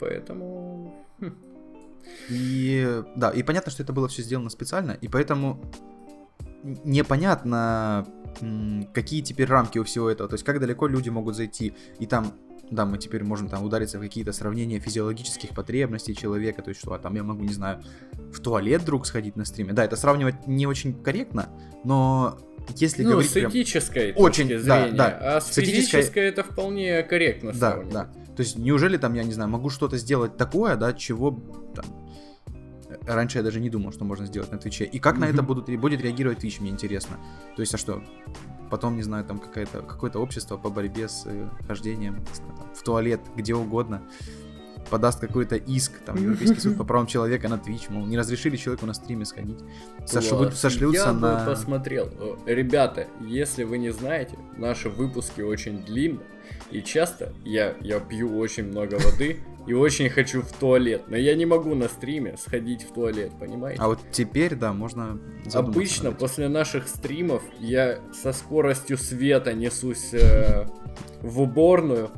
Поэтому... 0.00 0.94
хм, 1.20 1.34
И 2.30 3.02
да, 3.16 3.30
и 3.30 3.42
понятно, 3.42 3.70
что 3.72 3.82
это 3.82 3.92
было 3.92 4.08
все 4.08 4.22
сделано 4.22 4.48
специально, 4.48 4.92
и 4.92 5.08
поэтому 5.08 5.60
непонятно, 6.84 8.06
какие 8.94 9.20
теперь 9.22 9.48
рамки 9.48 9.78
у 9.78 9.84
всего 9.84 10.08
этого. 10.10 10.28
То 10.28 10.34
есть, 10.34 10.44
как 10.44 10.60
далеко 10.60 10.86
люди 10.86 11.08
могут 11.08 11.36
зайти. 11.36 11.74
И 11.98 12.06
там, 12.06 12.32
да, 12.70 12.84
мы 12.86 12.98
теперь 12.98 13.24
можем 13.24 13.48
там 13.48 13.64
удариться 13.64 13.98
в 13.98 14.00
какие-то 14.02 14.32
сравнения 14.32 14.78
физиологических 14.80 15.50
потребностей 15.50 16.14
человека. 16.14 16.62
То 16.62 16.68
есть, 16.70 16.80
что 16.80 16.92
а, 16.92 16.98
там 16.98 17.14
я 17.14 17.22
могу, 17.22 17.42
не 17.44 17.52
знаю, 17.52 17.82
в 18.32 18.40
туалет 18.40 18.82
вдруг 18.82 19.06
сходить 19.06 19.36
на 19.36 19.44
стриме. 19.44 19.72
Да, 19.72 19.84
это 19.84 19.96
сравнивать 19.96 20.46
не 20.46 20.66
очень 20.66 20.94
корректно, 21.02 21.48
но 21.84 22.38
если 22.76 23.02
Ну, 23.02 23.12
говорить 23.12 23.30
с 23.30 23.34
прям- 23.34 23.50
этической 23.50 24.12
Очень, 24.14 24.48
точки 24.48 24.66
да, 24.66 24.80
зрения, 24.82 24.96
да. 24.96 25.18
а 25.36 25.40
с, 25.40 25.46
С 25.52 25.58
этической- 25.58 26.00
физической 26.02 26.22
это 26.28 26.42
вполне 26.44 27.02
корректно 27.02 27.52
Да, 27.52 27.58
сравнивать. 27.72 27.92
да. 27.94 28.04
То 28.36 28.42
есть, 28.42 28.56
неужели 28.58 28.98
там, 28.98 29.14
я 29.14 29.24
не 29.24 29.32
знаю, 29.32 29.50
могу 29.50 29.70
что-то 29.70 29.96
сделать 29.96 30.36
такое, 30.36 30.76
да, 30.76 30.92
чего 30.92 31.30
там, 31.74 31.84
раньше 33.14 33.38
я 33.38 33.44
даже 33.44 33.60
не 33.60 33.70
думал, 33.70 33.92
что 33.92 34.04
можно 34.04 34.26
сделать 34.26 34.50
на 34.52 34.58
Твиче. 34.58 34.84
И 34.84 34.98
как 34.98 35.18
на 35.18 35.24
это 35.24 35.42
будут, 35.42 35.68
будет 35.78 36.00
реагировать 36.00 36.44
Twitch, 36.44 36.60
мне 36.60 36.70
интересно. 36.70 37.16
То 37.56 37.62
есть, 37.62 37.74
а 37.74 37.78
что? 37.78 38.02
Потом, 38.70 38.96
не 38.96 39.02
знаю, 39.02 39.24
там 39.24 39.38
какая-то, 39.38 39.82
какое-то 39.82 40.18
общество 40.20 40.56
по 40.56 40.68
борьбе 40.70 41.08
с 41.08 41.24
э, 41.26 41.48
хождением 41.66 42.22
в 42.74 42.82
туалет, 42.82 43.20
где 43.34 43.54
угодно, 43.54 44.02
подаст 44.90 45.20
какой-то 45.20 45.56
иск, 45.56 45.92
там, 46.04 46.16
Европейский 46.16 46.60
суд 46.60 46.76
по 46.76 46.84
правам 46.84 47.06
человека 47.06 47.48
на 47.48 47.54
Twitch, 47.54 47.90
мол, 47.90 48.06
не 48.06 48.16
разрешили 48.18 48.56
человеку 48.56 48.86
на 48.86 48.94
стриме 48.94 49.24
сходить. 49.24 49.58
Сошлют- 50.06 50.54
сошлются 50.54 51.06
Я 51.08 51.12
на... 51.12 51.38
бы 51.40 51.50
посмотрел. 51.50 52.08
Э, 52.18 52.36
Ребята, 52.46 53.06
если 53.20 53.64
вы 53.64 53.78
не 53.78 53.90
знаете, 53.90 54.38
наши 54.56 54.88
выпуски 54.88 55.40
очень 55.40 55.82
длинные. 55.84 56.26
И 56.70 56.82
часто 56.82 57.32
я, 57.44 57.74
я 57.80 58.00
пью 58.00 58.38
очень 58.38 58.64
много 58.64 58.94
воды, 58.96 59.38
и 59.68 59.74
очень 59.74 60.08
хочу 60.08 60.40
в 60.40 60.50
туалет. 60.52 61.02
Но 61.08 61.16
я 61.16 61.34
не 61.34 61.44
могу 61.44 61.74
на 61.74 61.88
стриме 61.88 62.36
сходить 62.38 62.82
в 62.82 62.92
туалет, 62.92 63.32
понимаете? 63.38 63.80
А 63.82 63.88
вот 63.88 64.00
теперь, 64.12 64.54
да, 64.54 64.72
можно 64.72 65.20
Обычно 65.52 66.12
после 66.12 66.48
наших 66.48 66.88
стримов 66.88 67.42
я 67.60 68.00
со 68.12 68.32
скоростью 68.32 68.96
света 68.96 69.52
несусь 69.52 70.14
э, 70.14 70.66
в 71.20 71.42
уборную, 71.42 72.10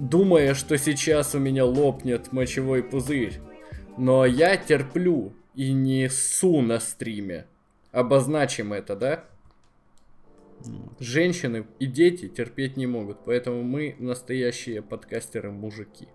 думая, 0.00 0.54
что 0.54 0.76
сейчас 0.78 1.34
у 1.36 1.38
меня 1.38 1.64
лопнет 1.64 2.32
мочевой 2.32 2.82
пузырь. 2.82 3.40
Но 3.96 4.26
я 4.26 4.56
терплю 4.56 5.32
и 5.54 5.72
не 5.72 6.08
су 6.08 6.60
на 6.60 6.80
стриме. 6.80 7.46
Обозначим 7.92 8.72
это, 8.72 8.96
да? 8.96 9.24
Женщины 10.98 11.66
и 11.78 11.86
дети 11.86 12.28
терпеть 12.28 12.76
не 12.76 12.86
могут, 12.86 13.24
поэтому 13.24 13.62
мы 13.62 13.96
настоящие 13.98 14.82
подкастеры-мужики. 14.82 16.08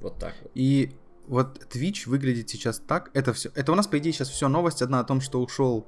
Вот 0.00 0.18
так 0.18 0.34
вот. 0.42 0.50
И 0.54 0.92
вот 1.26 1.58
Twitch 1.72 2.08
выглядит 2.08 2.48
сейчас 2.48 2.78
так. 2.78 3.10
Это 3.14 3.32
все. 3.32 3.50
Это 3.54 3.72
у 3.72 3.74
нас, 3.74 3.86
по 3.86 3.98
идее, 3.98 4.12
сейчас 4.12 4.30
все 4.30 4.48
новость 4.48 4.82
одна 4.82 5.00
о 5.00 5.04
том, 5.04 5.20
что 5.20 5.42
ушел 5.42 5.86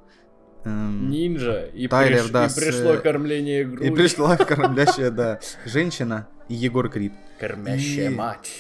эм, 0.65 1.11
Нинджа, 1.11 1.67
и, 1.67 1.89
Тайлер, 1.89 2.23
приш... 2.23 2.31
да, 2.31 2.47
и 2.47 2.55
пришло 2.55 2.97
с... 2.97 3.01
кормление 3.01 3.65
грудью. 3.65 3.93
И 3.93 3.95
пришла 3.95 4.37
кормлящая, 4.37 5.11
да, 5.11 5.41
женщина 5.65 6.29
и 6.49 6.55
Егор 6.55 6.89
Крид. 6.89 7.13
Кормящая 7.41 8.11
и... 8.11 8.15
мать. 8.15 8.51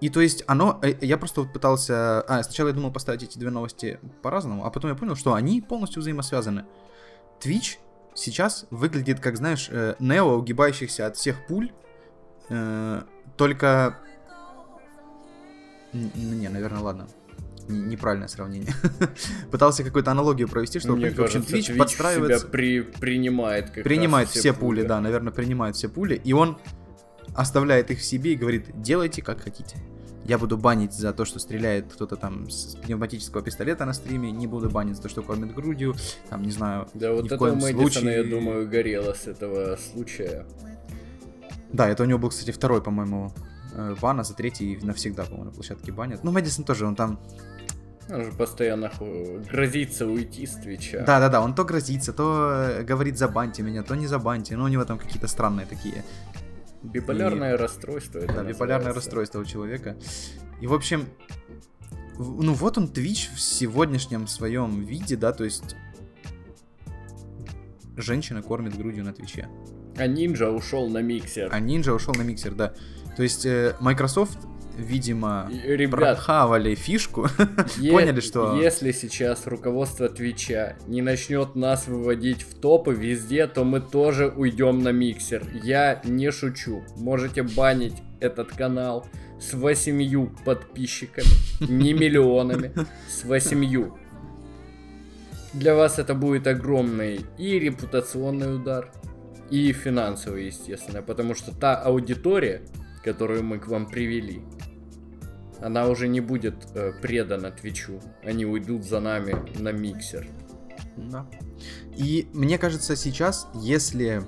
И 0.00 0.08
то 0.08 0.20
есть 0.20 0.44
оно, 0.46 0.78
э, 0.82 0.94
я 1.02 1.18
просто 1.18 1.42
вот 1.42 1.52
пытался, 1.52 2.22
а, 2.22 2.42
сначала 2.42 2.68
я 2.68 2.74
думал 2.74 2.90
поставить 2.90 3.22
эти 3.22 3.38
две 3.38 3.50
новости 3.50 4.00
по-разному, 4.22 4.64
а 4.64 4.70
потом 4.70 4.90
я 4.90 4.96
понял, 4.96 5.14
что 5.14 5.34
они 5.34 5.60
полностью 5.60 6.00
взаимосвязаны. 6.00 6.64
Twitch 7.40 7.76
сейчас 8.14 8.66
выглядит, 8.70 9.20
как, 9.20 9.36
знаешь, 9.36 9.68
э, 9.70 9.94
Нео, 9.98 10.36
угибающихся 10.36 11.06
от 11.06 11.16
всех 11.16 11.46
пуль, 11.46 11.70
э, 12.48 13.02
только... 13.36 13.98
Не, 15.92 16.48
наверное, 16.48 16.80
ладно. 16.80 17.08
Неправильное 17.68 18.28
сравнение. 18.28 18.72
Пытался 19.50 19.84
какую-то 19.84 20.10
аналогию 20.10 20.48
провести, 20.48 20.78
чтобы 20.80 20.96
Мне 20.96 21.10
в 21.10 21.20
общем, 21.20 21.40
Twitch, 21.40 21.70
Twitch 21.70 21.76
подстраивается. 21.76 22.40
Себя 22.40 22.50
при, 22.50 22.80
принимает 22.80 23.70
как 23.70 23.84
Принимает 23.84 24.28
все, 24.28 24.40
все 24.40 24.52
пули, 24.52 24.80
пули, 24.80 24.88
да, 24.88 25.00
наверное, 25.00 25.32
принимает 25.32 25.76
все 25.76 25.88
пули. 25.88 26.20
И 26.24 26.32
он 26.32 26.58
оставляет 27.34 27.90
их 27.90 27.98
в 27.98 28.04
себе 28.04 28.32
и 28.32 28.36
говорит, 28.36 28.66
делайте 28.74 29.22
как 29.22 29.40
хотите. 29.40 29.76
Я 30.24 30.38
буду 30.38 30.56
банить 30.56 30.92
за 30.92 31.12
то, 31.12 31.24
что 31.24 31.38
стреляет 31.38 31.92
кто-то 31.92 32.16
там 32.16 32.50
с 32.50 32.76
пневматического 32.76 33.42
пистолета 33.42 33.84
на 33.84 33.92
стриме, 33.92 34.30
не 34.30 34.46
буду 34.46 34.70
банить 34.70 34.96
за 34.96 35.02
то, 35.02 35.08
что 35.08 35.22
кормит 35.22 35.54
грудью, 35.54 35.94
там, 36.28 36.42
не 36.42 36.50
знаю, 36.50 36.88
Да, 36.94 37.12
вот 37.12 37.32
этого 37.32 37.54
Мэдисона, 37.54 37.88
случае... 37.90 38.16
я 38.16 38.24
думаю, 38.24 38.68
горело 38.68 39.14
с 39.14 39.26
этого 39.26 39.76
случая. 39.76 40.46
Да, 41.72 41.88
это 41.88 42.02
у 42.02 42.06
него 42.06 42.18
был, 42.18 42.28
кстати, 42.28 42.50
второй, 42.50 42.82
по-моему, 42.82 43.32
э, 43.74 43.96
бан, 44.00 44.20
а 44.20 44.24
за 44.24 44.34
третий 44.34 44.78
навсегда, 44.82 45.24
по-моему, 45.24 45.44
на 45.46 45.50
площадке 45.50 45.90
банят. 45.90 46.22
Ну, 46.22 46.32
Мэдисон 46.32 46.64
тоже, 46.64 46.86
он 46.86 46.94
там 46.94 47.18
он 48.12 48.24
же 48.24 48.32
постоянно 48.32 48.90
грозится 49.50 50.06
уйти 50.06 50.46
с 50.46 50.56
Твича. 50.56 51.04
Да-да-да, 51.06 51.40
он 51.40 51.54
то 51.54 51.64
грозится, 51.64 52.12
то 52.12 52.52
э, 52.52 52.82
говорит 52.82 53.16
забаньте 53.18 53.62
меня, 53.62 53.82
то 53.82 53.94
не 53.94 54.06
забаньте. 54.06 54.56
Но 54.56 54.64
у 54.64 54.68
него 54.68 54.84
там 54.84 54.98
какие-то 54.98 55.28
странные 55.28 55.66
такие 55.66 56.04
Биполярное 56.82 57.54
и... 57.54 57.56
расстройство. 57.56 58.18
Это 58.18 58.34
да, 58.34 58.44
биполярное 58.44 58.92
расстройство 58.92 59.40
у 59.40 59.44
человека. 59.44 59.96
И, 60.60 60.66
в 60.66 60.74
общем, 60.74 61.08
ну 62.18 62.52
вот 62.52 62.78
он, 62.78 62.86
Twitch 62.86 63.34
в 63.34 63.40
сегодняшнем 63.40 64.26
своем 64.26 64.82
виде, 64.82 65.16
да, 65.16 65.32
то 65.32 65.44
есть 65.44 65.76
женщина 67.96 68.42
кормит 68.42 68.76
грудью 68.76 69.04
на 69.04 69.12
Твиче. 69.12 69.48
А 69.96 70.06
Ninja 70.06 70.50
ушел 70.50 70.88
на 70.88 71.02
миксер. 71.02 71.48
А 71.52 71.60
Ninja 71.60 71.92
ушел 71.92 72.14
на 72.14 72.22
миксер, 72.22 72.54
да. 72.54 72.74
То 73.16 73.22
есть 73.22 73.44
э, 73.44 73.76
Microsoft 73.80 74.38
видимо, 74.80 75.50
Ребят, 75.64 76.00
прохавали 76.00 76.74
фишку, 76.74 77.28
е- 77.78 77.92
поняли, 77.92 78.20
что... 78.20 78.60
Если 78.60 78.92
сейчас 78.92 79.46
руководство 79.46 80.08
Твича 80.08 80.76
не 80.86 81.02
начнет 81.02 81.54
нас 81.54 81.86
выводить 81.86 82.42
в 82.42 82.54
топы 82.54 82.94
везде, 82.94 83.46
то 83.46 83.64
мы 83.64 83.80
тоже 83.80 84.28
уйдем 84.28 84.82
на 84.82 84.90
миксер. 84.90 85.46
Я 85.62 86.00
не 86.04 86.30
шучу. 86.30 86.82
Можете 86.96 87.42
банить 87.42 88.02
этот 88.20 88.52
канал 88.52 89.06
с 89.40 89.54
восемью 89.54 90.34
подписчиками, 90.44 91.26
не 91.68 91.92
миллионами, 91.94 92.72
с 93.08 93.24
восемью. 93.24 93.96
Для 95.52 95.74
вас 95.74 95.98
это 95.98 96.14
будет 96.14 96.46
огромный 96.46 97.20
и 97.36 97.58
репутационный 97.58 98.54
удар, 98.54 98.92
и 99.50 99.72
финансовый, 99.72 100.46
естественно, 100.46 101.02
потому 101.02 101.34
что 101.34 101.52
та 101.52 101.74
аудитория, 101.74 102.62
которую 103.02 103.42
мы 103.42 103.58
к 103.58 103.66
вам 103.66 103.86
привели, 103.86 104.42
она 105.62 105.86
уже 105.88 106.08
не 106.08 106.20
будет 106.20 106.54
э, 106.74 106.92
предана 107.00 107.50
Твичу. 107.50 108.00
Они 108.24 108.46
уйдут 108.46 108.84
за 108.84 109.00
нами 109.00 109.36
на 109.58 109.72
миксер. 109.72 110.26
Да. 110.96 111.26
И 111.96 112.28
мне 112.32 112.58
кажется, 112.58 112.96
сейчас, 112.96 113.48
если 113.54 114.22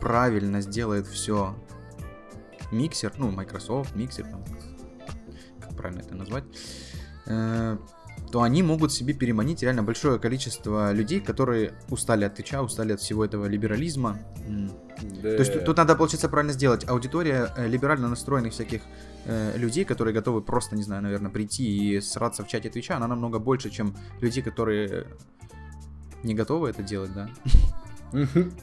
правильно 0.00 0.60
сделает 0.60 1.06
все 1.06 1.54
миксер, 2.72 3.12
ну, 3.18 3.30
Microsoft, 3.30 3.94
миксер, 3.94 4.26
там, 4.26 4.44
как 5.60 5.76
правильно 5.76 6.00
это 6.00 6.14
назвать, 6.14 6.44
э, 7.26 7.76
то 8.30 8.42
они 8.42 8.62
могут 8.62 8.92
себе 8.92 9.12
переманить 9.12 9.62
реально 9.62 9.82
большое 9.82 10.18
количество 10.18 10.92
людей, 10.92 11.20
которые 11.20 11.74
устали 11.88 12.24
от 12.24 12.34
Твича, 12.36 12.62
устали 12.62 12.92
от 12.92 13.00
всего 13.00 13.24
этого 13.24 13.46
либерализма. 13.46 14.18
Да. 14.46 15.20
То 15.22 15.38
есть 15.38 15.64
тут, 15.64 15.76
надо, 15.76 15.96
получается, 15.96 16.28
правильно 16.28 16.52
сделать. 16.52 16.88
Аудитория 16.88 17.52
э, 17.56 17.66
либерально 17.66 18.08
настроенных 18.08 18.52
всяких 18.52 18.82
э, 19.30 19.56
людей, 19.56 19.84
которые 19.84 20.12
готовы 20.12 20.42
просто, 20.42 20.76
не 20.76 20.82
знаю, 20.82 21.02
наверное, 21.02 21.30
прийти 21.30 21.64
и 21.64 22.00
сраться 22.00 22.44
в 22.44 22.48
чате 22.48 22.68
Твича, 22.68 22.96
она 22.96 23.06
намного 23.06 23.38
больше, 23.38 23.70
чем 23.70 23.96
людей, 24.20 24.42
которые 24.42 25.06
не 26.22 26.34
готовы 26.34 26.68
это 26.68 26.82
делать, 26.82 27.12
да? 27.14 27.30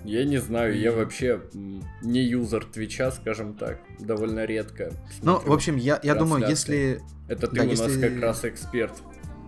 Я 0.03 0.25
не 0.25 0.38
знаю, 0.38 0.77
я 0.77 0.91
вообще 0.91 1.41
не 2.01 2.21
юзер 2.21 2.65
Твича, 2.65 3.12
скажем 3.12 3.53
так, 3.53 3.80
довольно 3.97 4.45
редко. 4.45 4.91
Ну, 5.21 5.39
в 5.39 5.51
общем, 5.51 5.77
я, 5.77 5.99
я 6.03 6.15
думаю, 6.15 6.47
если... 6.49 7.01
Это 7.30 7.47
ты 7.47 7.56
да, 7.56 7.63
у 7.63 7.65
если... 7.67 7.84
нас 7.84 7.97
как 7.97 8.21
раз 8.21 8.45
эксперт. 8.45 8.93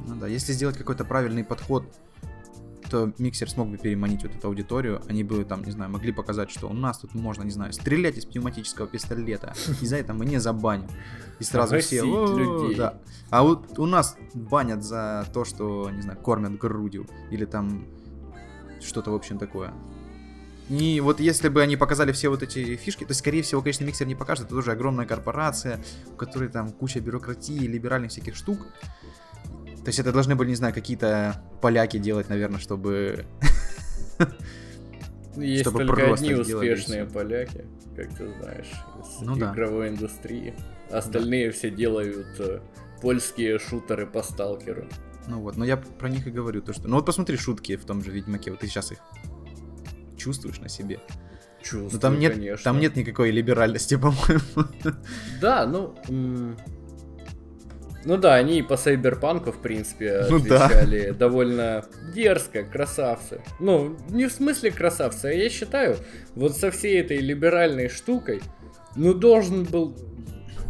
Ну 0.08 0.16
да, 0.16 0.28
если 0.28 0.54
сделать 0.54 0.78
какой-то 0.78 1.04
правильный 1.04 1.44
подход 1.44 1.84
то 2.90 3.14
миксер 3.18 3.50
смог 3.50 3.70
бы 3.70 3.78
переманить 3.78 4.24
вот 4.24 4.36
эту 4.36 4.48
аудиторию, 4.48 5.02
они 5.08 5.24
бы 5.24 5.44
там, 5.46 5.64
не 5.64 5.72
знаю, 5.72 5.92
могли 5.92 6.12
показать, 6.12 6.50
что 6.50 6.68
у 6.68 6.74
нас 6.74 7.00
тут 7.00 7.14
можно, 7.16 7.44
не 7.44 7.52
знаю, 7.52 7.74
стрелять 7.74 8.18
из 8.18 8.26
пневматического 8.26 8.88
пистолета, 8.88 9.54
и 9.82 9.86
за 9.86 9.98
это 9.98 10.14
мы 10.14 10.26
не 10.26 10.40
забаним. 10.40 10.90
И 11.40 11.44
сразу 11.44 11.78
все, 11.80 12.04
людей. 12.04 12.76
да. 12.76 13.00
А 13.30 13.44
вот 13.44 13.80
у 13.80 13.86
нас 13.86 14.18
банят 14.34 14.84
за 14.84 15.26
то, 15.34 15.46
что, 15.46 15.90
не 15.90 16.02
знаю, 16.02 16.20
кормят 16.20 16.58
грудью, 16.58 17.08
или 17.32 17.46
там 17.46 17.86
что-то, 18.82 19.12
в 19.12 19.16
общем, 19.16 19.38
такое. 19.38 19.74
И 20.70 21.02
вот 21.02 21.20
если 21.20 21.50
бы 21.50 21.64
они 21.64 21.78
показали 21.78 22.12
все 22.12 22.30
вот 22.30 22.44
эти 22.44 22.76
фишки, 22.76 23.04
то, 23.04 23.16
скорее 23.16 23.42
всего, 23.42 23.62
конечно, 23.62 23.86
миксер 23.86 24.06
не 24.06 24.16
покажет, 24.16 24.46
это 24.46 24.56
тоже 24.56 24.72
огромная 24.72 25.08
корпорация, 25.08 25.80
у 26.14 26.16
которой 26.16 26.50
там 26.50 26.72
куча 26.72 27.00
бюрократии, 27.00 27.66
либеральных 27.66 28.12
всяких 28.12 28.36
штук. 28.36 28.68
То 29.90 29.92
есть 29.92 30.00
это 30.02 30.12
должны 30.12 30.36
были, 30.36 30.50
не 30.50 30.56
знаю, 30.56 30.72
какие-то 30.72 31.42
поляки 31.62 31.98
делать, 31.98 32.30
наверное, 32.30 32.60
чтобы... 32.60 33.26
Ну, 35.36 35.42
есть 35.44 35.62
чтобы 35.62 35.84
только 35.84 36.14
одни 36.14 36.36
успешные 36.36 37.06
поляки, 37.06 37.66
как 37.96 38.16
ты 38.16 38.32
знаешь, 38.40 38.70
из 39.00 39.22
ну, 39.22 39.36
игровой 39.36 39.90
да. 39.90 39.96
индустрии. 39.96 40.54
Остальные 40.92 41.48
да. 41.48 41.54
все 41.54 41.72
делают 41.72 42.28
э, 42.40 42.60
польские 43.02 43.58
шутеры 43.58 44.06
по 44.06 44.22
сталкеру. 44.22 44.88
Ну 45.28 45.42
вот, 45.42 45.58
но 45.58 45.66
я 45.66 45.78
про 45.78 46.10
них 46.10 46.28
и 46.28 46.32
говорю, 46.32 46.62
то 46.62 46.72
что... 46.72 46.88
Ну 46.88 46.98
вот 46.98 47.06
посмотри 47.08 47.36
шутки 47.38 47.76
в 47.76 47.86
том 47.86 48.04
же 48.04 48.12
Ведьмаке, 48.12 48.52
вот 48.52 48.60
ты 48.60 48.68
сейчас 48.68 48.92
их 48.92 49.00
чувствуешь 50.18 50.60
на 50.60 50.70
себе. 50.70 51.00
Чувствую, 51.64 51.94
Но 51.94 52.00
там 52.00 52.20
нет, 52.20 52.34
конечно. 52.34 52.64
Там 52.64 52.80
нет 52.80 52.96
никакой 52.96 53.32
либеральности, 53.32 53.96
по-моему. 53.98 54.70
Да, 55.42 55.66
ну... 55.66 55.96
Ну 58.06 58.18
да, 58.18 58.36
они 58.36 58.60
и 58.60 58.62
по 58.62 58.78
Сайберпанку, 58.78 59.52
в 59.52 59.60
принципе, 59.60 60.26
ну 60.30 60.38
отвечали 60.38 61.08
да. 61.08 61.14
довольно 61.14 61.86
дерзко, 62.14 62.64
красавцы. 62.64 63.42
Ну, 63.60 63.98
не 64.10 64.28
в 64.28 64.32
смысле 64.32 64.72
красавцы, 64.72 65.26
а 65.26 65.32
я 65.32 65.50
считаю, 65.50 65.98
вот 66.36 66.56
со 66.56 66.72
всей 66.72 67.02
этой 67.02 67.18
либеральной 67.18 67.90
штукой, 67.90 68.42
ну, 68.96 69.14
должен 69.14 69.64
был 69.64 69.98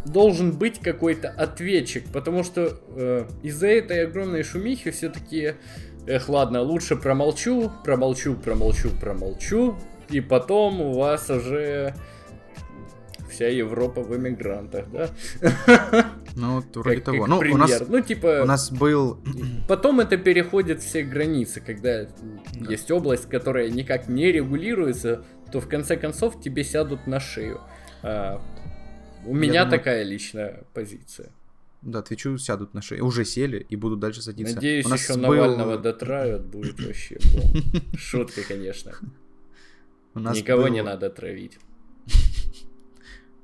должен 0.04 0.52
быть 0.52 0.80
какой-то 0.80 1.28
ответчик, 1.28 2.04
потому 2.12 2.42
что 2.42 2.80
э, 2.96 3.26
из-за 3.42 3.68
этой 3.68 4.06
огромной 4.06 4.42
шумихи 4.42 4.90
все-таки, 4.90 5.54
эх, 6.06 6.28
ладно, 6.28 6.62
лучше 6.62 6.96
промолчу, 6.96 7.70
промолчу, 7.84 8.34
промолчу, 8.34 8.90
промолчу, 8.98 9.76
и 10.08 10.20
потом 10.20 10.80
у 10.80 10.94
вас 10.94 11.28
уже 11.30 11.94
вся 13.40 13.48
Европа 13.48 14.02
в 14.02 14.14
эмигрантах, 14.14 14.84
да? 14.90 15.10
Ну, 16.36 16.62
вроде 16.74 17.00
того. 17.00 17.26
Ну, 17.26 17.40
пример. 17.40 17.54
у 17.54 17.58
нас, 17.58 17.82
ну, 17.88 18.00
типа... 18.02 18.42
У 18.42 18.46
нас 18.46 18.70
был... 18.70 19.18
Потом 19.66 20.00
это 20.00 20.18
переходит 20.18 20.82
все 20.82 21.02
границы, 21.02 21.60
когда 21.60 22.04
да. 22.04 22.70
есть 22.70 22.90
область, 22.90 23.30
которая 23.30 23.70
никак 23.70 24.08
не 24.08 24.30
регулируется, 24.30 25.24
то 25.50 25.60
в 25.60 25.68
конце 25.68 25.96
концов 25.96 26.40
тебе 26.40 26.64
сядут 26.64 27.06
на 27.06 27.18
шею. 27.18 27.60
А, 28.02 28.42
у 29.24 29.34
меня 29.34 29.64
думаю... 29.64 29.78
такая 29.78 30.02
личная 30.02 30.64
позиция. 30.74 31.30
Да, 31.80 32.02
Твичу 32.02 32.36
сядут 32.36 32.74
на 32.74 32.82
шею. 32.82 33.06
Уже 33.06 33.24
сели 33.24 33.66
и 33.70 33.74
будут 33.74 34.00
дальше 34.00 34.20
садиться. 34.20 34.54
Надеюсь, 34.54 34.86
еще 34.86 35.14
был... 35.14 35.22
Навального 35.22 35.78
дотравят, 35.78 36.44
будет 36.44 36.78
вообще 36.78 37.18
Шутка, 37.96 38.42
конечно. 38.46 38.92
Никого 40.14 40.68
не 40.68 40.82
надо 40.82 41.08
травить. 41.08 41.58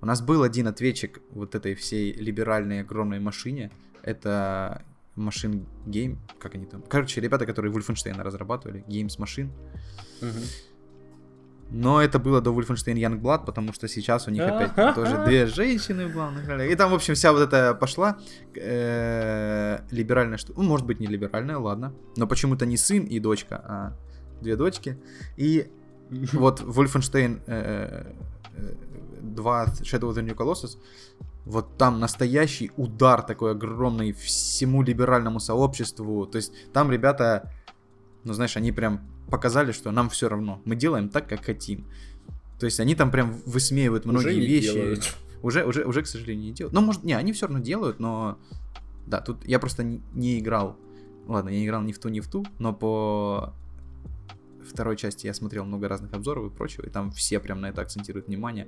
У 0.01 0.07
нас 0.07 0.21
был 0.21 0.43
один 0.43 0.67
ответчик 0.69 1.21
вот 1.31 1.55
этой 1.55 1.75
всей 1.75 2.13
либеральной 2.13 2.81
огромной 2.81 3.21
машине. 3.21 3.71
Это 4.03 4.83
Machine 5.17 5.67
Game, 5.87 6.19
как 6.39 6.55
они 6.55 6.67
там? 6.67 6.83
Короче, 6.83 7.21
ребята, 7.21 7.47
которые 7.47 7.73
Wolfenstein 7.73 8.21
разрабатывали, 8.23 8.85
Games 8.89 9.19
Machine. 9.19 9.51
Но 11.71 12.01
это 12.01 12.21
было 12.21 12.41
до 12.41 12.53
Wolfenstein 12.53 12.95
Youngblood, 12.95 13.45
потому 13.45 13.73
что 13.73 13.89
сейчас 13.89 14.29
у 14.29 14.31
них 14.31 14.43
опять 14.43 14.95
тоже 14.95 15.25
две 15.25 15.47
женщины 15.47 16.07
в 16.07 16.13
главных 16.13 16.47
ролях. 16.47 16.71
И 16.71 16.77
там, 16.77 16.93
в 16.93 16.95
общем, 16.95 17.15
вся 17.15 17.33
вот 17.33 17.41
эта 17.41 17.75
пошла 17.75 18.19
э, 18.55 19.81
либеральная 19.91 20.39
что, 20.39 20.53
ну, 20.53 20.63
может 20.63 20.87
быть, 20.87 21.01
не 21.01 21.09
либеральная, 21.09 21.59
ладно. 21.59 21.93
Но 22.17 22.29
почему-то 22.29 22.67
не 22.67 22.77
сын 22.77 23.03
и 23.05 23.19
дочка, 23.19 23.61
а 23.65 23.97
две 24.41 24.55
дочки. 24.55 24.97
И 25.37 25.67
вот 26.33 26.61
Wolfenstein 26.61 27.45
2 27.45 27.55
э, 27.55 28.13
э, 29.27 29.83
Shadow 29.83 30.11
of 30.11 30.15
the 30.15 30.23
New 30.23 30.35
Colossus 30.35 30.79
вот 31.47 31.79
там 31.79 32.01
настоящий 32.01 32.73
удар 32.77 33.23
такой 33.23 33.53
огромный 33.53 34.13
всему 34.13 34.83
либеральному 34.83 35.39
сообществу. 35.39 36.27
То 36.27 36.37
есть 36.37 36.53
там 36.73 36.91
ребята, 36.91 37.53
ну 38.25 38.33
знаешь, 38.33 38.57
они 38.57 38.73
прям 38.73 39.01
показали, 39.31 39.71
что 39.73 39.93
нам 39.93 40.11
все 40.11 40.29
равно. 40.29 40.61
Мы 40.65 40.75
делаем 40.75 41.09
так, 41.09 41.29
как 41.29 41.45
хотим. 41.45 41.87
То 42.59 42.67
есть 42.67 42.81
они 42.81 42.97
там 42.97 43.13
прям 43.13 43.41
высмеивают 43.47 44.05
многие 44.07 44.27
уже 44.27 44.41
вещи. 44.41 44.73
Делают. 44.73 45.17
Уже, 45.43 45.65
уже, 45.65 45.85
уже, 45.85 46.03
к 46.03 46.07
сожалению, 46.09 46.47
не 46.47 46.53
делают. 46.53 46.75
Ну, 46.75 46.81
может, 46.81 47.05
не, 47.05 47.13
они 47.13 47.33
все 47.33 47.47
равно 47.47 47.63
делают, 47.63 48.01
но 48.01 48.39
да, 49.07 49.21
тут 49.21 49.45
я 49.47 49.61
просто 49.61 49.85
не, 49.85 50.03
не 50.15 50.41
играл. 50.41 50.77
Ладно, 51.29 51.51
я 51.51 51.59
не 51.59 51.67
играл 51.67 51.83
ни 51.83 51.93
в 51.93 51.99
ту, 51.99 52.09
ни 52.09 52.19
в 52.19 52.27
ту, 52.27 52.45
но 52.59 52.73
по 52.73 53.55
второй 54.65 54.97
части 54.97 55.27
я 55.27 55.35
смотрел 55.35 55.65
много 55.65 55.87
разных 55.87 56.13
обзоров 56.13 56.53
и 56.53 56.57
прочего, 56.57 56.87
и 56.87 56.91
там 56.91 57.13
все 57.13 57.39
прям 57.39 57.61
на 57.61 57.67
это 57.67 57.83
акцентируют 57.83 58.27
внимание 58.27 58.67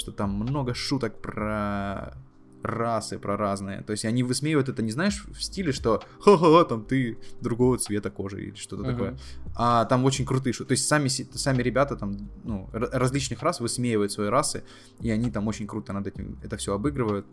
что 0.00 0.12
там 0.12 0.32
много 0.32 0.74
шуток 0.74 1.20
про 1.20 2.14
расы, 2.62 3.18
про 3.18 3.36
разные. 3.36 3.82
То 3.82 3.92
есть 3.92 4.04
они 4.04 4.22
высмеивают 4.22 4.68
это, 4.68 4.82
не 4.82 4.90
знаешь, 4.90 5.24
в 5.28 5.42
стиле, 5.42 5.72
что 5.72 6.02
ха-ха, 6.20 6.64
там 6.64 6.84
ты 6.84 7.18
другого 7.40 7.78
цвета 7.78 8.10
кожи 8.10 8.42
или 8.42 8.54
что-то 8.54 8.82
uh-huh. 8.82 8.92
такое. 8.92 9.18
А 9.56 9.84
там 9.86 10.04
очень 10.04 10.26
крутые 10.26 10.52
шутки. 10.52 10.68
То 10.68 10.72
есть 10.72 10.86
сами, 10.86 11.08
сами 11.08 11.62
ребята 11.62 11.96
там, 11.96 12.16
ну, 12.44 12.68
различных 12.72 13.42
рас 13.42 13.60
высмеивают 13.60 14.12
свои 14.12 14.28
расы, 14.28 14.64
и 15.00 15.10
они 15.10 15.30
там 15.30 15.48
очень 15.48 15.66
круто 15.66 15.92
над 15.92 16.06
этим 16.06 16.38
это 16.42 16.56
все 16.56 16.74
обыгрывают. 16.74 17.26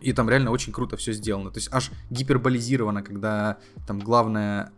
И 0.00 0.12
там 0.12 0.30
реально 0.30 0.52
очень 0.52 0.72
круто 0.72 0.96
все 0.96 1.12
сделано. 1.12 1.50
То 1.50 1.58
есть 1.58 1.68
аж 1.72 1.90
гиперболизировано, 2.10 3.02
когда 3.02 3.58
там 3.86 3.98
главная 3.98 4.72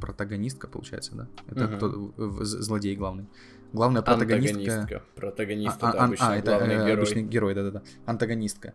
протагонистка, 0.00 0.68
получается, 0.68 1.14
да? 1.16 1.28
Это 1.48 1.64
uh-huh. 1.64 1.76
кто 1.76 2.44
злодей 2.44 2.94
главный 2.94 3.26
главная 3.72 4.02
протагонистка. 4.02 5.02
Протагонистка, 5.14 5.88
а, 5.88 5.92
да, 5.92 5.98
а, 5.98 6.04
обычный 6.04 6.26
а, 6.26 6.36
это, 6.36 6.50
главный 6.56 6.74
э, 6.74 6.78
герой. 6.78 6.92
Обычный 6.94 7.22
герой, 7.22 7.54
да-да-да. 7.54 7.82
Антагонистка. 8.06 8.74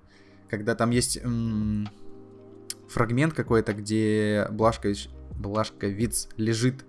Когда 0.49 0.75
там 0.75 0.89
есть 0.91 1.17
м- 1.17 1.88
фрагмент 2.89 3.34
какой-то, 3.34 3.73
где 3.73 4.47
Блашкович, 4.51 5.10
Блашковиц 5.32 6.30
лежит 6.38 6.86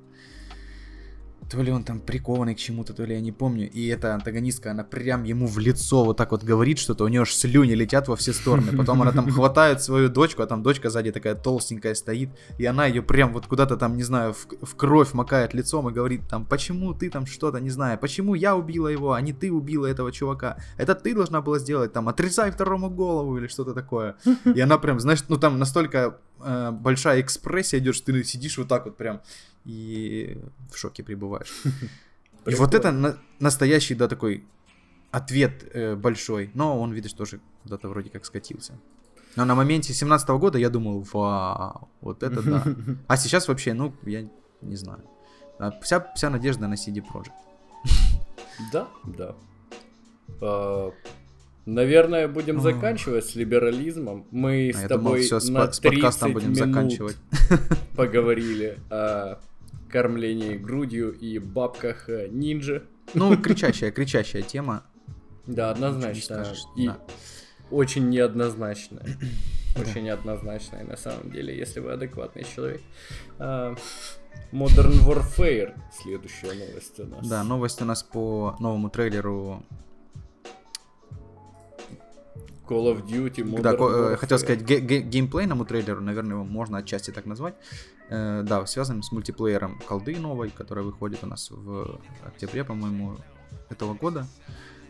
то 1.50 1.62
ли 1.62 1.70
он 1.72 1.85
там 1.85 2.00
прикованный 2.00 2.55
к 2.55 2.59
чему-то, 2.59 2.94
то 2.94 3.05
ли 3.05 3.14
я 3.14 3.20
не 3.20 3.33
помню. 3.33 3.68
И 3.70 3.87
эта 3.88 4.14
антагонистка, 4.14 4.70
она 4.70 4.85
прям 4.85 5.24
ему 5.24 5.46
в 5.46 5.59
лицо 5.59 6.05
вот 6.05 6.16
так 6.16 6.31
вот 6.31 6.44
говорит 6.44 6.78
что-то, 6.78 7.05
у 7.05 7.09
нее 7.09 7.22
аж 7.22 7.35
слюни 7.35 7.72
летят 7.72 8.09
во 8.09 8.16
все 8.16 8.33
стороны. 8.33 8.76
Потом 8.76 9.02
она 9.02 9.12
там 9.12 9.31
хватает 9.31 9.83
свою 9.83 10.09
дочку, 10.09 10.42
а 10.42 10.46
там 10.46 10.62
дочка 10.62 10.90
сзади 10.90 11.11
такая 11.11 11.35
толстенькая 11.35 11.94
стоит, 11.94 12.31
и 12.59 12.64
она 12.64 12.87
ее 12.87 13.02
прям 13.02 13.33
вот 13.33 13.46
куда-то 13.46 13.76
там, 13.76 13.96
не 13.96 14.02
знаю, 14.02 14.35
в, 14.35 14.46
в 14.64 14.74
кровь 14.76 15.12
макает 15.12 15.55
лицом 15.55 15.88
и 15.88 15.92
говорит 15.92 16.22
там, 16.28 16.44
почему 16.46 16.94
ты 16.94 17.11
там 17.11 17.26
что-то, 17.26 17.59
не 17.59 17.70
знаю, 17.70 17.98
почему 17.98 18.35
я 18.35 18.57
убила 18.57 18.88
его, 18.88 19.12
а 19.12 19.20
не 19.20 19.33
ты 19.33 19.52
убила 19.52 19.87
этого 19.87 20.12
чувака. 20.12 20.59
Это 20.76 20.94
ты 20.94 21.14
должна 21.14 21.40
была 21.40 21.59
сделать, 21.59 21.92
там, 21.92 22.09
отрезай 22.09 22.50
второму 22.50 22.90
голову 22.90 23.38
или 23.38 23.46
что-то 23.46 23.74
такое. 23.74 24.16
И 24.55 24.61
она 24.61 24.78
прям, 24.78 25.00
знаешь, 25.00 25.24
ну 25.28 25.37
там 25.37 25.59
настолько 25.59 26.18
э, 26.40 26.70
большая 26.70 27.20
экспрессия 27.20 27.78
идет, 27.78 27.94
что 27.94 28.12
ты 28.12 28.24
сидишь 28.24 28.59
вот 28.59 28.68
так 28.68 28.85
вот 28.85 28.96
прям 28.96 29.20
и 29.64 30.38
в 30.70 30.77
шоке 30.77 31.03
пребываешь. 31.03 31.62
И 32.46 32.55
вот 32.57 32.75
это 32.75 32.90
на- 32.90 33.18
настоящий, 33.38 33.94
да, 33.94 34.09
такой 34.09 34.44
ответ 35.12 35.64
э, 35.75 35.94
большой. 35.94 36.51
Но 36.55 36.81
он, 36.81 36.92
видишь, 36.92 37.12
тоже 37.12 37.40
куда-то 37.62 37.88
вроде 37.88 38.11
как 38.11 38.25
скатился. 38.25 38.72
Но 39.37 39.44
на 39.44 39.55
моменте 39.55 39.94
17 39.94 40.29
года 40.31 40.59
я 40.59 40.68
думал, 40.68 41.07
вау, 41.12 41.88
вот 42.01 42.22
это 42.22 42.42
да. 42.42 42.64
А 43.07 43.16
сейчас 43.16 43.48
вообще, 43.48 43.75
ну, 43.75 43.94
я 44.03 44.29
не 44.61 44.77
знаю. 44.77 45.05
А 45.59 45.70
вся, 45.81 46.12
вся 46.14 46.31
надежда 46.31 46.66
на 46.66 46.75
CD 46.75 47.01
Projekt. 47.01 47.31
Да, 48.72 48.88
да. 49.05 49.35
А, 50.40 50.92
наверное, 51.66 52.29
будем 52.29 52.61
заканчивать 52.61 53.25
с 53.25 53.35
либерализмом. 53.35 54.27
Мы 54.31 54.72
а 54.75 54.79
с 54.79 54.88
тобой 54.88 55.29
на 55.51 55.72
с, 55.72 55.79
30 55.79 56.33
будем 56.33 56.53
минут 56.53 57.16
поговорили 57.96 58.79
о 58.90 59.38
кормлении 59.92 60.57
грудью 60.57 61.12
и 61.12 61.38
бабках 61.38 62.09
э, 62.09 62.28
ниндзя. 62.28 62.83
Ну, 63.14 63.37
кричащая, 63.37 63.92
кричащая 63.92 64.42
тема. 64.42 64.85
Да, 65.46 65.70
однозначно. 65.70 66.46
И 66.76 66.90
очень 67.70 68.09
неоднозначная. 68.09 69.07
Очень 69.74 70.02
неоднозначная 70.02 70.85
на 70.85 70.98
самом 70.98 71.31
деле, 71.31 71.57
если 71.57 71.81
вы 71.81 71.92
адекватный 71.92 72.44
человек. 72.44 72.83
А, 73.38 73.74
Modern 74.52 74.92
Warfare. 75.07 75.74
Следующая 75.90 76.52
новость 76.52 77.00
у 77.00 77.07
нас. 77.07 77.26
Да, 77.26 77.42
новость 77.42 77.81
у 77.81 77.87
нас 77.87 78.02
по 78.02 78.55
новому 78.61 78.90
трейлеру 78.90 79.62
Call 82.72 82.94
of 82.94 83.06
Duty, 83.06 83.44
Modern 83.44 83.62
да, 83.62 83.74
Warfare. 83.74 84.16
хотел 84.16 84.38
сказать, 84.38 84.62
ге- 84.62 84.80
ге- 84.80 85.00
геймплейному 85.02 85.64
трейлеру, 85.64 86.00
наверное, 86.00 86.37
его 86.37 86.44
можно 86.44 86.78
отчасти 86.78 87.11
так 87.11 87.26
назвать. 87.26 87.54
Э, 88.08 88.42
да, 88.42 88.64
связан 88.66 89.02
с 89.02 89.12
мультиплеером 89.12 89.78
колды 89.87 90.16
новой, 90.18 90.50
которая 90.50 90.85
выходит 90.85 91.22
у 91.22 91.26
нас 91.26 91.50
в 91.50 92.00
октябре, 92.24 92.64
по-моему, 92.64 93.16
этого 93.70 93.94
года. 93.94 94.26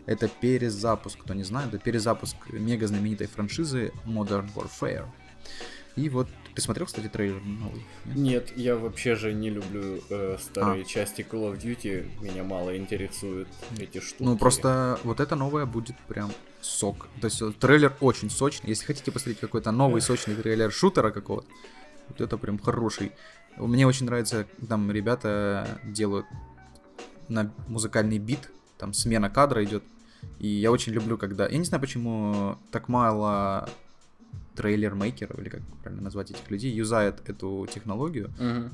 Это 0.05 0.27
перезапуск, 0.27 1.19
кто 1.19 1.33
не 1.33 1.43
знает, 1.43 1.73
это 1.73 1.79
перезапуск 1.83 2.35
мега 2.51 2.87
знаменитой 2.87 3.27
франшизы 3.27 3.91
Modern 4.05 4.49
Warfare. 4.55 5.05
И 5.95 6.09
вот 6.09 6.27
ты 6.55 6.61
смотрел, 6.61 6.87
кстати, 6.87 7.07
трейлер 7.07 7.41
новый? 7.43 7.85
Нет, 8.05 8.15
Нет 8.15 8.53
я 8.57 8.75
вообще 8.75 9.15
же 9.15 9.31
не 9.33 9.49
люблю 9.49 10.01
э, 10.09 10.37
старые 10.39 10.83
а. 10.83 10.85
части 10.85 11.21
Call 11.21 11.53
of 11.53 11.61
Duty. 11.61 12.09
Меня 12.21 12.43
мало 12.43 12.75
интересуют 12.75 13.47
эти 13.77 13.99
штуки. 13.99 14.23
Ну, 14.23 14.37
просто 14.37 14.99
вот 15.03 15.19
это 15.19 15.35
новое 15.35 15.65
будет 15.65 15.95
прям 16.07 16.31
сок. 16.63 17.07
То 17.21 17.25
есть 17.25 17.41
трейлер 17.59 17.95
очень 17.99 18.29
сочный. 18.29 18.69
Если 18.69 18.85
хотите 18.85 19.11
посмотреть 19.11 19.39
какой-то 19.39 19.71
новый 19.71 20.01
сочный 20.01 20.35
трейлер 20.35 20.71
шутера 20.71 21.11
какого-то, 21.11 21.47
вот 22.09 22.21
это 22.21 22.37
прям 22.37 22.59
хороший. 22.59 23.11
Мне 23.57 23.85
очень 23.85 24.05
нравится, 24.05 24.47
там 24.67 24.91
ребята 24.91 25.79
делают 25.83 26.25
на 27.27 27.51
музыкальный 27.67 28.17
бит, 28.17 28.49
там 28.77 28.93
смена 28.93 29.29
кадра 29.29 29.63
идет. 29.63 29.83
И 30.39 30.47
я 30.47 30.71
очень 30.71 30.93
люблю, 30.93 31.17
когда... 31.17 31.47
Я 31.47 31.57
не 31.57 31.65
знаю, 31.65 31.81
почему 31.81 32.57
так 32.71 32.87
мало 32.87 33.69
трейлер-мейкеров, 34.55 35.37
или 35.39 35.49
как 35.49 35.61
правильно 35.81 36.03
назвать 36.03 36.31
этих 36.31 36.49
людей, 36.49 36.71
юзает 36.71 37.27
эту 37.27 37.67
технологию. 37.71 38.31
Uh-huh 38.39 38.71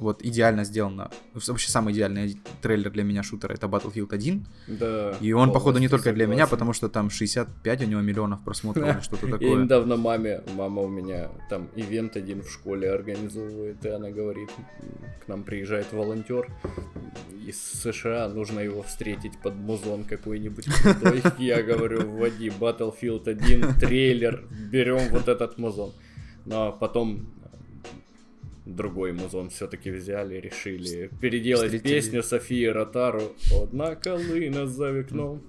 вот 0.00 0.22
идеально 0.24 0.64
сделано. 0.64 1.10
Вообще 1.34 1.70
самый 1.70 1.92
идеальный 1.92 2.40
трейлер 2.62 2.90
для 2.90 3.04
меня 3.04 3.22
шутера 3.22 3.52
это 3.52 3.66
Battlefield 3.66 4.14
1. 4.14 4.46
Да. 4.68 5.14
И 5.20 5.32
он, 5.32 5.52
походу, 5.52 5.78
не 5.78 5.88
только 5.88 6.12
для 6.12 6.26
меня, 6.26 6.46
потому 6.46 6.72
что 6.72 6.88
там 6.88 7.10
65 7.10 7.82
у 7.82 7.86
него 7.86 8.00
миллионов 8.00 8.42
просмотров 8.42 8.88
или 8.88 9.00
что-то 9.02 9.28
такое. 9.28 9.48
Я 9.48 9.56
недавно 9.56 9.96
маме, 9.96 10.42
мама 10.54 10.82
у 10.82 10.88
меня 10.88 11.28
там 11.50 11.68
ивент 11.76 12.16
один 12.16 12.42
в 12.42 12.50
школе 12.50 12.90
организовывает, 12.90 13.84
и 13.84 13.88
она 13.88 14.10
говорит, 14.10 14.50
к 15.24 15.28
нам 15.28 15.42
приезжает 15.42 15.92
волонтер 15.92 16.50
из 17.46 17.60
США, 17.60 18.28
нужно 18.28 18.60
его 18.60 18.82
встретить 18.82 19.38
под 19.42 19.54
музон 19.54 20.04
какой-нибудь 20.04 20.66
Я 21.38 21.62
говорю, 21.62 22.08
вводи 22.08 22.48
Battlefield 22.48 23.28
1 23.28 23.74
трейлер, 23.74 24.46
берем 24.72 25.10
вот 25.10 25.28
этот 25.28 25.58
музон. 25.58 25.92
Но 26.46 26.72
потом 26.72 27.28
другой 28.76 29.12
музон 29.12 29.50
все-таки 29.50 29.90
взяли, 29.90 30.36
решили 30.36 31.10
переделать 31.20 31.72
Встретили. 31.72 31.92
песню 31.92 32.22
Софии 32.22 32.66
Ротару 32.66 33.32
«Одна 33.62 33.94
колына 33.94 34.66
за 34.66 35.00
окном». 35.00 35.42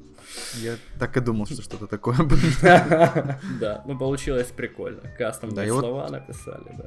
Я 0.61 0.78
так 0.99 1.17
и 1.17 1.19
думал, 1.19 1.45
что 1.45 1.61
что-то 1.61 1.88
такое 1.88 2.17
будет. 2.24 2.61
Да, 2.61 3.84
ну 3.86 3.97
получилось 3.97 4.47
прикольно. 4.55 5.01
Кастомные 5.17 5.67
слова 5.69 6.09
написали, 6.09 6.65
да. 6.78 6.86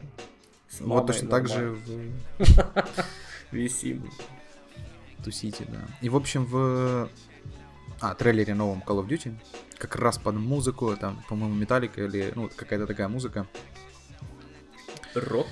Вот 0.80 1.07
точно 1.07 1.28
так 1.28 1.49
же 1.49 1.76
Висим. 3.51 4.11
Тусите, 5.22 5.64
да. 5.68 5.78
И, 6.01 6.09
в 6.09 6.16
общем, 6.16 6.45
в 6.45 7.09
а, 8.01 8.14
трейлере 8.14 8.55
новом 8.55 8.82
Call 8.85 9.03
of 9.03 9.09
Duty, 9.09 9.35
как 9.78 9.97
раз 9.97 10.18
под 10.18 10.35
музыку, 10.35 10.95
там, 10.97 11.22
по-моему, 11.28 11.55
Металлика 11.55 12.03
или, 12.05 12.32
ну, 12.35 12.51
какая-то 12.55 12.87
такая 12.87 13.09
музыка. 13.09 13.47
Рок? 15.14 15.47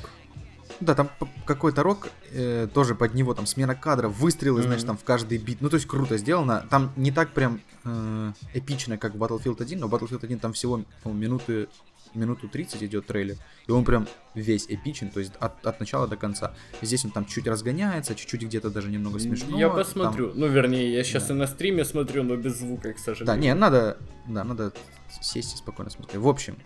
Да, 0.81 0.95
там 0.95 1.11
какой-то 1.45 1.83
рок, 1.83 2.09
э, 2.33 2.69
тоже 2.73 2.95
под 2.95 3.15
него 3.15 3.35
там 3.35 3.47
смена 3.47 3.75
кадров, 3.75 4.17
выстрелы, 4.19 4.61
mm-hmm. 4.61 4.67
значит, 4.67 4.87
там 4.87 4.97
в 4.97 5.05
каждый 5.05 5.39
бит. 5.39 5.61
Ну, 5.61 5.69
то 5.69 5.77
есть 5.77 5.87
круто 5.87 6.17
сделано. 6.19 6.67
Там 6.71 6.93
не 6.97 7.11
так 7.13 7.31
прям 7.31 7.61
э, 7.85 8.33
эпично, 8.55 8.99
как 8.99 9.15
Battlefield 9.15 9.63
1, 9.63 9.79
но 9.79 9.87
Battlefield 9.87 10.25
1 10.25 10.39
там 10.39 10.53
всего 10.53 10.83
ну, 11.05 11.13
минуты 11.13 11.69
минуту 12.15 12.49
30 12.49 12.83
идет 12.83 13.07
трейлер, 13.07 13.37
и 13.67 13.73
он 13.73 13.85
прям 13.85 14.07
весь 14.35 14.67
эпичен, 14.69 15.11
то 15.11 15.21
есть 15.21 15.33
от, 15.39 15.65
от 15.67 15.81
начала 15.81 16.07
до 16.07 16.17
конца. 16.17 16.55
Здесь 16.81 17.05
он 17.05 17.11
там 17.11 17.25
чуть 17.25 17.47
разгоняется, 17.47 18.15
чуть-чуть 18.15 18.43
где-то 18.43 18.71
даже 18.71 18.91
немного 18.91 19.19
смешно. 19.19 19.59
Я 19.59 19.69
посмотрю. 19.69 20.31
Там... 20.31 20.41
Ну, 20.41 20.47
вернее, 20.49 20.93
я 20.93 21.05
сейчас 21.05 21.29
да. 21.29 21.35
и 21.35 21.37
на 21.37 21.47
стриме 21.47 21.85
смотрю, 21.85 22.23
но 22.23 22.37
без 22.37 22.59
звука, 22.59 22.93
к 22.93 22.99
сожалению. 22.99 23.27
Да, 23.27 23.37
не, 23.37 23.55
надо, 23.55 23.99
да, 24.27 24.45
надо 24.45 24.73
сесть 25.21 25.55
и 25.55 25.57
спокойно 25.57 25.91
смотреть. 25.91 26.21
В 26.21 26.29
общем, 26.29 26.57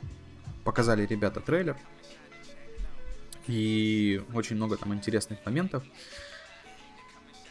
показали 0.65 1.07
ребята 1.07 1.41
трейлер, 1.41 1.77
и 3.47 4.22
очень 4.32 4.57
много 4.57 4.76
там 4.76 4.94
интересных 4.94 5.44
моментов 5.44 5.84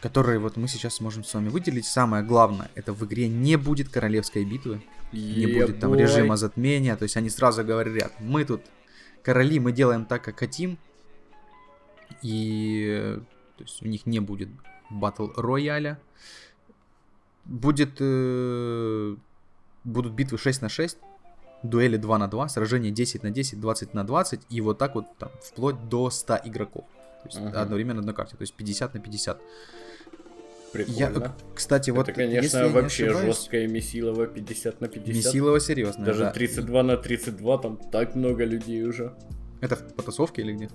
которые 0.00 0.38
вот 0.38 0.56
мы 0.56 0.68
сейчас 0.68 0.96
сможем 0.96 1.24
с 1.24 1.34
вами 1.34 1.48
выделить. 1.48 1.86
Самое 1.86 2.22
главное, 2.22 2.70
это 2.74 2.92
в 2.92 3.04
игре 3.04 3.28
не 3.28 3.56
будет 3.56 3.88
королевской 3.88 4.44
битвы, 4.44 4.80
не 5.12 5.46
будет 5.46 5.80
там 5.80 5.94
режима 5.94 6.36
затмения, 6.36 6.96
то 6.96 7.04
есть 7.04 7.16
они 7.16 7.30
сразу 7.30 7.64
говорят, 7.64 8.12
мы 8.20 8.44
тут 8.44 8.62
короли, 9.22 9.58
мы 9.58 9.72
делаем 9.72 10.04
так, 10.04 10.22
как 10.22 10.38
хотим, 10.38 10.78
и 12.22 13.18
то 13.56 13.64
есть 13.64 13.82
у 13.82 13.88
них 13.88 14.06
не 14.06 14.20
будет 14.20 14.48
батл 14.90 15.28
рояля, 15.36 15.98
будет 17.44 17.96
э, 18.00 19.16
будут 19.84 20.12
битвы 20.12 20.38
6 20.38 20.62
на 20.62 20.68
6, 20.68 20.98
дуэли 21.68 21.96
2 21.96 22.18
на 22.18 22.28
2, 22.28 22.48
сражения 22.48 22.90
10 22.90 23.22
на 23.22 23.30
10, 23.30 23.60
20 23.60 23.94
на 23.94 24.04
20, 24.04 24.40
и 24.50 24.60
вот 24.60 24.78
так 24.78 24.94
вот 24.94 25.06
там 25.18 25.30
вплоть 25.42 25.88
до 25.88 26.10
100 26.10 26.40
игроков. 26.44 26.84
То 27.22 27.28
есть 27.28 27.38
uh-huh. 27.38 27.60
одновременно 27.60 28.02
на 28.02 28.12
карте, 28.12 28.36
то 28.36 28.42
есть 28.42 28.54
50 28.54 28.94
на 28.94 29.00
50. 29.00 29.40
Прикольно. 30.72 30.98
Я, 30.98 31.34
кстати, 31.54 31.90
вот... 31.90 32.08
Это, 32.08 32.12
конечно, 32.12 32.68
вообще 32.68 33.06
ошибаюсь, 33.06 33.36
жесткая 33.36 33.68
Месилова 33.68 34.26
50 34.26 34.80
на 34.80 34.88
50. 34.88 35.14
Месилова 35.14 35.60
серьезно. 35.60 36.04
Даже 36.04 36.24
да. 36.24 36.32
32 36.32 36.82
на 36.82 36.96
32, 36.96 37.58
там 37.58 37.76
так 37.76 38.14
много 38.14 38.44
людей 38.44 38.82
уже. 38.84 39.14
Это 39.60 39.76
в 39.76 39.94
потасовке 39.94 40.42
или 40.42 40.52
где? 40.52 40.68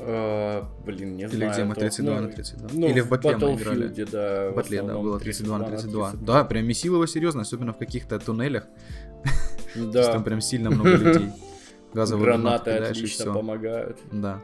Uh, 0.00 0.64
блин, 0.84 1.16
не 1.16 1.24
Или 1.24 1.36
знаю. 1.36 1.44
Или 1.44 1.52
где 1.52 1.64
мы 1.64 1.74
32 1.74 2.20
на 2.20 2.28
32. 2.28 2.70
Ну, 2.72 2.88
Или 2.88 3.00
в 3.00 3.08
батле 3.08 3.36
мы 3.36 3.54
играли. 3.54 4.04
да. 4.04 4.50
В 4.50 4.54
батле, 4.56 4.82
да, 4.82 4.98
было 4.98 5.20
32 5.20 5.58
на 5.58 5.64
32. 5.64 6.10
32. 6.10 6.26
Да, 6.26 6.44
прям 6.44 6.66
Месилова 6.66 7.06
серьезно, 7.06 7.42
особенно 7.42 7.72
в 7.72 7.78
каких-то 7.78 8.18
туннелях. 8.18 8.66
Да. 9.74 10.12
Там 10.12 10.24
прям 10.24 10.40
сильно 10.40 10.70
много 10.70 10.96
людей. 10.96 11.30
Газовые 11.94 12.24
Гранаты 12.24 12.70
отлично 12.70 13.32
помогают. 13.32 13.98
Да. 14.10 14.40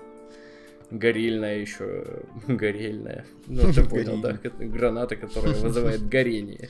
Горельная 0.90 1.58
еще. 1.58 2.04
Горельная. 2.46 3.26
Ну, 3.46 3.72
ты 3.72 3.84
понял, 3.84 4.20
да? 4.20 4.38
Граната, 4.58 5.16
которая 5.16 5.54
вызывает 5.54 6.08
горение. 6.08 6.68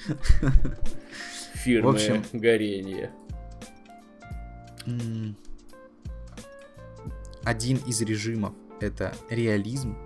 Фирмы 1.55 1.91
общем, 1.91 2.25
горение. 2.33 3.11
Один 7.45 7.79
из 7.87 8.01
режимов 8.03 8.53
это 8.81 9.13
реализм. 9.31 9.97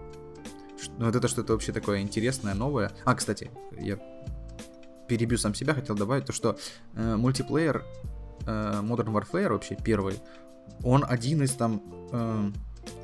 Ну, 0.98 1.06
вот 1.06 1.16
это 1.16 1.28
что-то 1.28 1.52
вообще 1.52 1.72
такое 1.72 2.00
интересное, 2.00 2.54
новое. 2.54 2.90
А, 3.04 3.14
кстати, 3.14 3.50
я 3.78 3.98
перебью 5.08 5.38
сам 5.38 5.54
себя, 5.54 5.74
хотел 5.74 5.94
добавить 5.94 6.26
то, 6.26 6.32
что 6.32 6.58
э, 6.94 7.16
мультиплеер 7.16 7.84
э, 8.46 8.80
Modern 8.82 9.12
Warfare 9.12 9.50
вообще 9.50 9.76
первый, 9.82 10.20
он 10.84 11.04
один 11.08 11.42
из 11.42 11.52
там 11.52 11.82
э, 12.12 12.50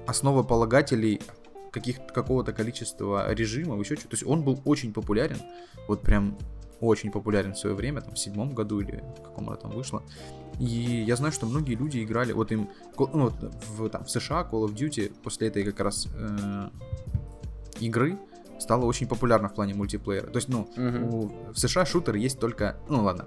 основополагателей 0.06 1.20
каких 1.70 2.06
какого-то 2.06 2.52
количества 2.52 3.32
режимов, 3.32 3.80
еще 3.80 3.94
что-то. 3.94 4.10
То 4.10 4.14
есть 4.14 4.26
он 4.26 4.42
был 4.42 4.60
очень 4.64 4.92
популярен, 4.92 5.38
вот 5.86 6.02
прям 6.02 6.36
очень 6.80 7.10
популярен 7.10 7.54
в 7.54 7.58
свое 7.58 7.74
время, 7.74 8.00
там, 8.00 8.14
в 8.14 8.18
седьмом 8.18 8.54
году 8.54 8.80
или 8.80 9.02
в 9.18 9.22
каком 9.22 9.48
она 9.48 9.56
там 9.56 9.72
вышло. 9.72 10.02
И 10.60 10.66
я 11.06 11.16
знаю, 11.16 11.32
что 11.32 11.46
многие 11.46 11.74
люди 11.74 12.02
играли, 12.02 12.32
вот 12.32 12.52
им, 12.52 12.68
ну, 12.98 13.30
вот 13.30 13.34
в, 13.76 13.88
там, 13.88 14.04
в 14.04 14.10
США 14.10 14.48
Call 14.50 14.66
of 14.66 14.74
Duty 14.74 15.12
после 15.22 15.48
этой 15.48 15.64
как 15.64 15.80
раз 15.80 16.08
э, 16.14 16.68
игры 17.80 18.18
стало 18.58 18.86
очень 18.86 19.06
популярно 19.06 19.48
в 19.48 19.54
плане 19.54 19.74
мультиплеера. 19.74 20.26
То 20.26 20.36
есть, 20.36 20.48
ну, 20.48 20.68
uh-huh. 20.76 21.10
у, 21.12 21.52
в 21.52 21.58
США 21.58 21.84
шутер 21.84 22.16
есть 22.16 22.40
только, 22.40 22.76
ну 22.88 23.02
ладно, 23.02 23.24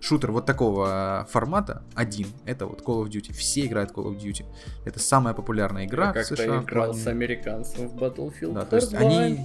шутер 0.00 0.32
вот 0.32 0.46
такого 0.46 1.26
формата 1.30 1.82
один, 1.94 2.28
это 2.44 2.66
вот 2.66 2.82
Call 2.82 3.04
of 3.04 3.08
Duty. 3.08 3.32
Все 3.32 3.66
играют 3.66 3.90
Call 3.92 4.06
of 4.06 4.18
Duty. 4.18 4.44
Это 4.84 4.98
самая 4.98 5.34
популярная 5.34 5.86
игра 5.86 6.12
Я 6.14 6.22
в 6.22 6.26
США. 6.26 6.36
как-то 6.36 6.64
играл 6.64 6.94
с 6.94 7.06
американцем 7.06 7.88
в 7.88 7.96
Battlefield 7.96 8.52
Да, 8.52 8.64
то 8.64 8.76
есть 8.76 8.94
они... 8.94 9.40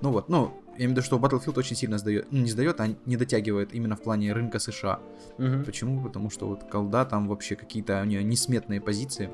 Ну 0.00 0.12
вот, 0.12 0.28
ну, 0.28 0.52
я 0.78 0.84
имею 0.84 0.90
в 0.90 0.92
виду, 0.92 1.02
что 1.02 1.18
Battlefield 1.18 1.58
очень 1.58 1.74
сильно 1.74 1.98
сдает, 1.98 2.28
ну 2.30 2.40
не 2.40 2.50
сдает, 2.50 2.80
а 2.80 2.88
не 3.04 3.16
дотягивает 3.16 3.74
именно 3.74 3.96
в 3.96 4.02
плане 4.02 4.32
рынка 4.32 4.60
США. 4.60 5.00
Угу. 5.38 5.64
Почему? 5.66 6.02
Потому 6.04 6.30
что 6.30 6.46
вот 6.46 6.64
колда 6.70 7.04
там 7.04 7.26
вообще 7.26 7.56
какие-то 7.56 8.00
у 8.00 8.04
нее 8.04 8.22
несметные 8.22 8.80
позиции. 8.80 9.28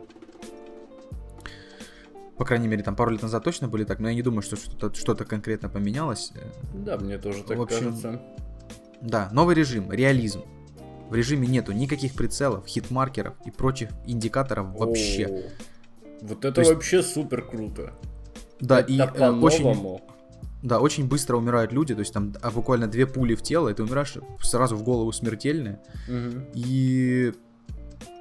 По 2.38 2.44
крайней 2.44 2.66
мере, 2.66 2.82
там 2.82 2.96
пару 2.96 3.10
лет 3.10 3.22
назад 3.22 3.44
точно 3.44 3.68
были 3.68 3.84
так, 3.84 4.00
но 4.00 4.08
я 4.08 4.14
не 4.14 4.22
думаю, 4.22 4.42
что 4.42 4.56
что-то 4.56 4.94
что 4.94 5.14
конкретно 5.14 5.68
поменялось. 5.68 6.32
Да, 6.72 6.96
мне 6.96 7.18
тоже 7.18 7.44
так 7.44 7.58
в 7.58 7.62
общем, 7.62 7.84
кажется. 7.84 8.22
Да, 9.04 9.28
новый 9.32 9.54
режим, 9.54 9.92
реализм. 9.92 10.44
В 11.10 11.14
режиме 11.14 11.46
нету 11.46 11.72
никаких 11.72 12.14
прицелов, 12.14 12.66
хитмаркеров 12.66 13.34
и 13.44 13.50
прочих 13.50 13.90
индикаторов 14.06 14.74
вообще. 14.74 15.26
О, 15.26 15.42
вот 16.22 16.44
это 16.44 16.62
есть... 16.62 16.72
вообще 16.72 17.02
супер 17.02 17.42
круто. 17.42 17.92
Да, 18.60 18.80
это 18.80 18.90
и 18.90 18.98
э, 18.98 19.30
очень, 19.30 20.00
да, 20.62 20.80
очень 20.80 21.06
быстро 21.06 21.36
умирают 21.36 21.72
люди, 21.72 21.94
то 21.94 22.00
есть 22.00 22.14
там 22.14 22.32
а, 22.40 22.50
буквально 22.50 22.86
две 22.86 23.06
пули 23.06 23.34
в 23.34 23.42
тело, 23.42 23.68
и 23.68 23.74
ты 23.74 23.82
умираешь 23.82 24.16
сразу 24.40 24.74
в 24.76 24.82
голову 24.82 25.12
смертельные. 25.12 25.82
Угу. 26.08 26.46
И 26.54 27.34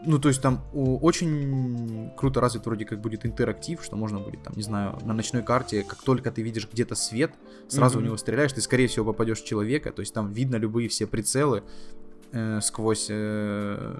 ну, 0.05 0.19
то 0.19 0.29
есть 0.29 0.41
там 0.41 0.63
очень 0.73 2.11
круто 2.17 2.41
развит 2.41 2.65
вроде 2.65 2.85
как 2.85 3.01
будет 3.01 3.25
интерактив, 3.25 3.83
что 3.83 3.95
можно 3.95 4.19
будет, 4.19 4.43
там, 4.43 4.53
не 4.55 4.63
знаю, 4.63 4.97
на 5.03 5.13
ночной 5.13 5.43
карте, 5.43 5.83
как 5.83 6.01
только 6.01 6.31
ты 6.31 6.41
видишь 6.41 6.67
где-то 6.71 6.95
свет, 6.95 7.31
сразу 7.67 7.97
mm-hmm. 7.97 8.01
в 8.01 8.05
него 8.05 8.17
стреляешь, 8.17 8.53
ты, 8.53 8.61
скорее 8.61 8.87
всего, 8.87 9.05
попадешь 9.05 9.41
в 9.41 9.45
человека, 9.45 9.91
то 9.91 10.01
есть 10.01 10.13
там 10.13 10.31
видно 10.31 10.57
любые 10.57 10.89
все 10.89 11.07
прицелы 11.07 11.63
э, 12.31 12.59
сквозь 12.61 13.07
э, 13.09 13.97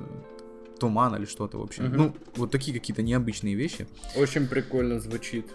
туман 0.80 1.16
или 1.16 1.26
что-то, 1.26 1.58
в 1.58 1.62
общем. 1.62 1.86
Mm-hmm. 1.86 1.96
Ну, 1.96 2.16
вот 2.36 2.52
такие 2.52 2.78
какие-то 2.78 3.02
необычные 3.02 3.56
вещи. 3.56 3.88
Очень 4.16 4.48
прикольно 4.48 5.00
звучит. 5.00 5.48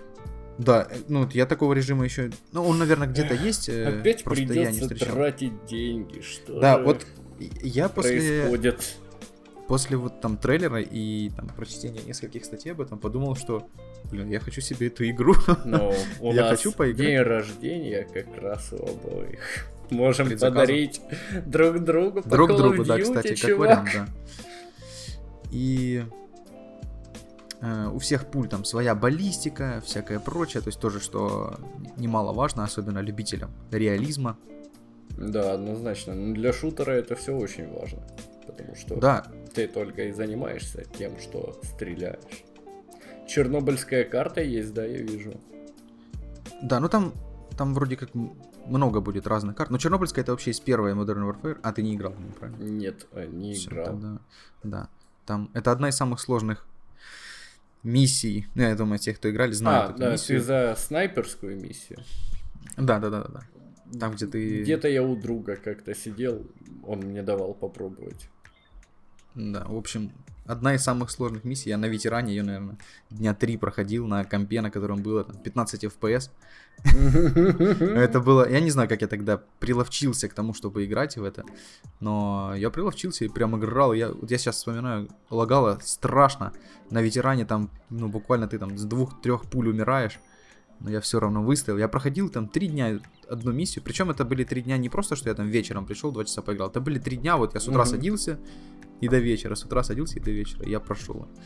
Да, 0.59 0.89
э, 0.91 0.97
ну 1.09 1.29
я 1.33 1.47
такого 1.47 1.73
режима 1.73 2.05
еще, 2.05 2.31
ну 2.53 2.65
он, 2.65 2.79
наверное, 2.79 3.07
где-то 3.07 3.35
есть. 3.35 3.69
Э, 3.69 4.01
Опять 4.01 4.25
просто 4.25 4.47
придется 4.47 4.71
я 4.71 4.71
не 4.71 4.81
встречал. 4.81 5.15
тратить 5.15 5.65
деньги, 5.67 6.21
что 6.21 6.59
Да, 6.61 6.79
вот 6.79 7.07
я 7.63 7.89
после 7.89 8.43
происходит? 8.43 8.97
После 9.69 9.99
вот 9.99 10.21
там 10.21 10.39
трейлера 10.39 10.81
и 10.81 11.29
там 11.31 11.47
прочтения 11.49 12.01
нескольких 12.03 12.45
статей 12.45 12.73
об 12.73 12.81
этом 12.81 12.99
подумал, 12.99 13.37
что, 13.37 13.69
блин, 14.11 14.31
я 14.31 14.41
хочу 14.41 14.61
себе 14.61 14.89
эту 14.89 15.09
игру. 15.09 15.35
Ну, 15.65 15.93
у 16.21 16.33
я 16.33 16.43
нас 16.43 16.51
хочу 16.59 16.73
поиграть. 16.73 17.07
день 17.07 17.19
рождения 17.19 18.09
как 18.13 18.43
раз 18.43 18.73
у 18.73 18.77
обоих. 18.77 19.67
Можем 19.91 20.31
подарить 20.31 21.01
друг 21.47 21.81
другу 21.85 22.23
по 22.23 22.29
Друг 22.29 22.57
другу, 22.57 22.85
да, 22.85 22.99
кстати, 22.99 23.35
чувак. 23.35 23.51
как 23.51 23.59
вариант, 23.59 23.91
да. 23.95 24.09
И 25.51 26.05
э, 27.61 27.87
у 27.93 27.99
всех 27.99 28.27
пуль 28.27 28.49
там 28.49 28.65
своя 28.65 28.95
баллистика, 28.95 29.83
всякое 29.85 30.19
прочее, 30.19 30.63
то 30.63 30.69
есть 30.69 30.81
тоже, 30.81 31.01
что 31.01 31.59
немаловажно, 31.97 32.65
особенно 32.65 32.99
любителям 32.99 33.51
реализма. 33.71 34.37
Да, 35.17 35.53
однозначно. 35.55 36.15
Но 36.15 36.35
для 36.35 36.53
шутера 36.53 36.93
это 36.93 37.17
все 37.17 37.35
очень 37.35 37.69
важно. 37.73 38.07
Потому 38.47 38.75
что 38.75 38.97
да. 38.97 39.27
Ты 39.59 39.67
только 39.67 40.05
и 40.05 40.13
занимаешься 40.13 40.85
тем, 40.85 41.19
что 41.19 41.61
стреляешь. 41.65 42.45
Чернобыльская 43.27 44.05
карта 44.05 44.41
есть, 44.41 44.73
да, 44.73 44.85
я 44.85 44.99
вижу. 44.99 45.33
Да, 46.63 46.79
ну 46.79 46.89
там, 46.89 47.13
там 47.57 47.75
вроде 47.75 47.97
как 47.97 48.11
много 48.67 49.01
будет 49.01 49.27
разных 49.27 49.57
карт. 49.57 49.71
Но 49.71 49.79
Чернобыльская 49.79 50.23
это 50.23 50.31
вообще 50.31 50.53
из 50.53 50.61
первой 50.61 50.93
Modern 50.93 51.29
Warfare. 51.29 51.59
А 51.65 51.73
ты 51.73 51.83
не 51.83 51.97
играл 51.97 52.13
в 52.13 52.21
нее, 52.21 52.33
правильно? 52.39 52.63
Нет, 52.63 53.07
э, 53.11 53.27
не 53.27 53.55
Всё, 53.55 53.71
играл. 53.71 53.87
Тогда, 53.87 54.19
да. 54.63 54.89
Там 55.27 55.51
это 55.55 55.73
одна 55.73 55.89
из 55.89 55.97
самых 55.97 56.21
сложных 56.21 56.65
миссий. 57.83 58.47
Ну, 58.55 58.63
я 58.63 58.77
думаю, 58.77 59.01
те, 59.01 59.13
кто 59.13 59.29
играли, 59.29 59.51
знают 59.51 59.91
а, 59.91 59.91
эту 59.91 60.01
да, 60.01 60.13
миссию. 60.13 60.39
ты 60.39 60.45
за 60.45 60.75
снайперскую 60.79 61.61
миссию? 61.61 61.99
Да, 62.77 63.01
да, 63.01 63.11
да, 63.11 63.25
да. 63.25 63.41
Там, 63.99 64.13
где 64.13 64.27
ты... 64.27 64.63
Где-то 64.63 64.87
я 64.87 65.03
у 65.03 65.17
друга 65.17 65.57
как-то 65.57 65.97
сидел, 65.97 66.47
он 66.85 67.01
мне 67.01 67.25
давал 67.25 67.55
попробовать. 67.55 68.31
Да, 69.39 69.65
в 69.69 69.77
общем, 69.77 70.11
одна 70.47 70.75
из 70.75 70.83
самых 70.83 71.13
сложных 71.13 71.45
миссий. 71.45 71.71
Я 71.71 71.79
на 71.79 71.87
ветеране 71.87 72.35
ее, 72.35 72.43
наверное, 72.43 72.77
дня 73.09 73.35
три 73.35 73.57
проходил 73.57 74.09
на 74.09 74.25
компе, 74.25 74.61
на 74.61 74.71
котором 74.71 75.01
было 75.01 75.23
там, 75.23 75.37
15 75.37 75.85
FPS. 75.85 76.31
Это 76.83 78.21
было... 78.21 78.51
Я 78.51 78.59
не 78.59 78.71
знаю, 78.71 78.89
как 78.89 79.01
я 79.01 79.07
тогда 79.07 79.41
приловчился 79.61 80.29
к 80.29 80.35
тому, 80.35 80.55
чтобы 80.55 80.85
играть 80.85 81.17
в 81.17 81.23
это. 81.23 81.45
Но 82.01 82.53
я 82.57 82.71
приловчился 82.71 83.25
и 83.25 83.29
прям 83.29 83.57
играл. 83.57 83.93
Я, 83.93 84.11
вот 84.11 84.29
я 84.29 84.39
сейчас 84.39 84.57
вспоминаю, 84.57 85.09
лагало 85.31 85.79
страшно. 85.85 86.53
На 86.91 87.01
ветеране 87.01 87.45
там, 87.45 87.71
ну, 87.91 88.09
буквально 88.09 88.49
ты 88.49 88.59
там 88.59 88.77
с 88.77 88.85
двух-трех 88.85 89.45
пуль 89.45 89.69
умираешь. 89.69 90.19
Но 90.81 90.91
я 90.91 91.01
все 91.01 91.21
равно 91.21 91.45
выставил. 91.45 91.79
Я 91.79 91.87
проходил 91.87 92.29
там 92.29 92.49
три 92.49 92.67
дня 92.67 92.99
одну 93.29 93.53
миссию. 93.53 93.85
Причем 93.85 94.11
это 94.11 94.25
были 94.25 94.45
три 94.45 94.63
дня 94.63 94.77
не 94.79 94.89
просто, 94.89 95.17
что 95.17 95.29
я 95.29 95.35
там 95.35 95.49
вечером 95.49 95.87
пришел, 95.87 96.13
два 96.13 96.25
часа 96.25 96.43
поиграл. 96.43 96.71
Это 96.71 96.81
были 96.81 96.99
три 96.99 97.17
дня, 97.17 97.37
вот 97.37 97.55
я 97.55 97.61
с 97.61 97.69
утра 97.69 97.85
садился 97.85 98.39
и 99.01 99.09
до 99.09 99.19
вечера. 99.19 99.55
С 99.55 99.65
утра 99.65 99.83
садился 99.83 100.19
и 100.19 100.23
до 100.23 100.31
вечера. 100.31 100.67
Я 100.69 100.81
прошел. 100.81 101.29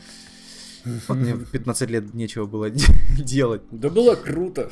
Вот 1.07 1.17
мне 1.17 1.33
в 1.33 1.49
15 1.49 1.89
лет 1.89 2.13
нечего 2.13 2.45
было 2.45 2.69
делать. 3.17 3.61
Да 3.71 3.89
было 3.89 4.15
круто. 4.15 4.69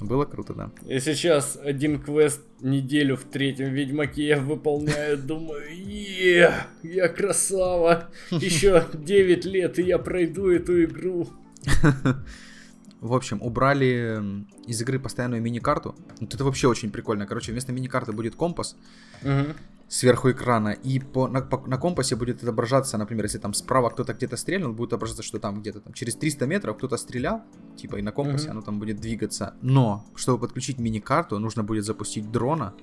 Было 0.00 0.26
круто, 0.26 0.52
да. 0.54 0.70
И 0.86 1.00
сейчас 1.00 1.58
один 1.62 1.98
квест 1.98 2.42
неделю 2.60 3.16
в 3.16 3.24
третьем 3.24 3.72
Ведьмаке 3.72 4.26
я 4.26 4.38
выполняю, 4.38 5.16
думаю, 5.16 5.62
е, 5.74 6.52
я 6.82 7.08
красава. 7.08 8.10
Еще 8.30 8.84
9 8.92 9.44
лет, 9.46 9.78
и 9.78 9.82
я 9.82 9.98
пройду 9.98 10.50
эту 10.50 10.84
игру. 10.84 11.28
В 13.06 13.14
общем, 13.14 13.40
убрали 13.42 14.44
из 14.66 14.80
игры 14.82 14.98
постоянную 14.98 15.42
мини-карту. 15.42 15.94
Вот 16.20 16.34
это 16.34 16.44
вообще 16.44 16.68
очень 16.68 16.90
прикольно. 16.90 17.26
Короче, 17.26 17.52
вместо 17.52 17.72
мини-карты 17.72 18.12
будет 18.12 18.34
компас. 18.34 18.76
Угу 19.22 19.54
сверху 19.88 20.30
экрана, 20.30 20.70
и 20.70 20.98
по, 20.98 21.28
на, 21.28 21.40
по, 21.40 21.64
на 21.66 21.78
компасе 21.78 22.16
будет 22.16 22.42
отображаться, 22.42 22.98
например, 22.98 23.24
если 23.24 23.38
там 23.38 23.54
справа 23.54 23.90
кто-то 23.90 24.14
где-то 24.14 24.36
стрельнул, 24.36 24.72
будет 24.72 24.88
отображаться, 24.88 25.22
что 25.22 25.38
там 25.38 25.60
где-то 25.60 25.80
там 25.80 25.92
через 25.92 26.16
300 26.16 26.46
метров 26.46 26.76
кто-то 26.76 26.96
стрелял, 26.96 27.42
типа 27.76 27.96
и 27.96 28.02
на 28.02 28.12
компасе 28.12 28.48
mm-hmm. 28.48 28.50
оно 28.50 28.62
там 28.62 28.78
будет 28.80 29.00
двигаться. 29.00 29.54
Но, 29.62 30.04
чтобы 30.16 30.40
подключить 30.40 30.78
мини-карту, 30.78 31.38
нужно 31.38 31.62
будет 31.62 31.84
запустить 31.84 32.30
дрона, 32.32 32.74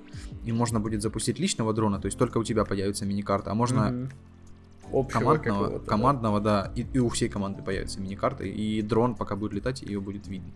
и 0.44 0.52
можно 0.52 0.80
будет 0.80 1.02
запустить 1.02 1.38
личного 1.38 1.74
дрона, 1.74 2.00
то 2.00 2.06
есть 2.06 2.18
только 2.18 2.38
у 2.38 2.44
тебя 2.44 2.64
появится 2.64 3.04
мини-карта, 3.04 3.50
а 3.50 3.54
можно 3.54 3.80
mm-hmm. 3.80 4.12
Общего 4.92 5.36
командного, 5.36 5.78
командного, 5.80 6.40
да, 6.40 6.72
и, 6.74 6.86
и 6.92 6.98
у 6.98 7.08
всей 7.08 7.28
команды 7.28 7.62
появится 7.62 8.00
мини-карта, 8.00 8.44
и 8.44 8.82
дрон 8.82 9.14
пока 9.14 9.36
будет 9.36 9.54
летать, 9.54 9.82
ее 9.82 10.00
будет 10.00 10.26
видно. 10.28 10.52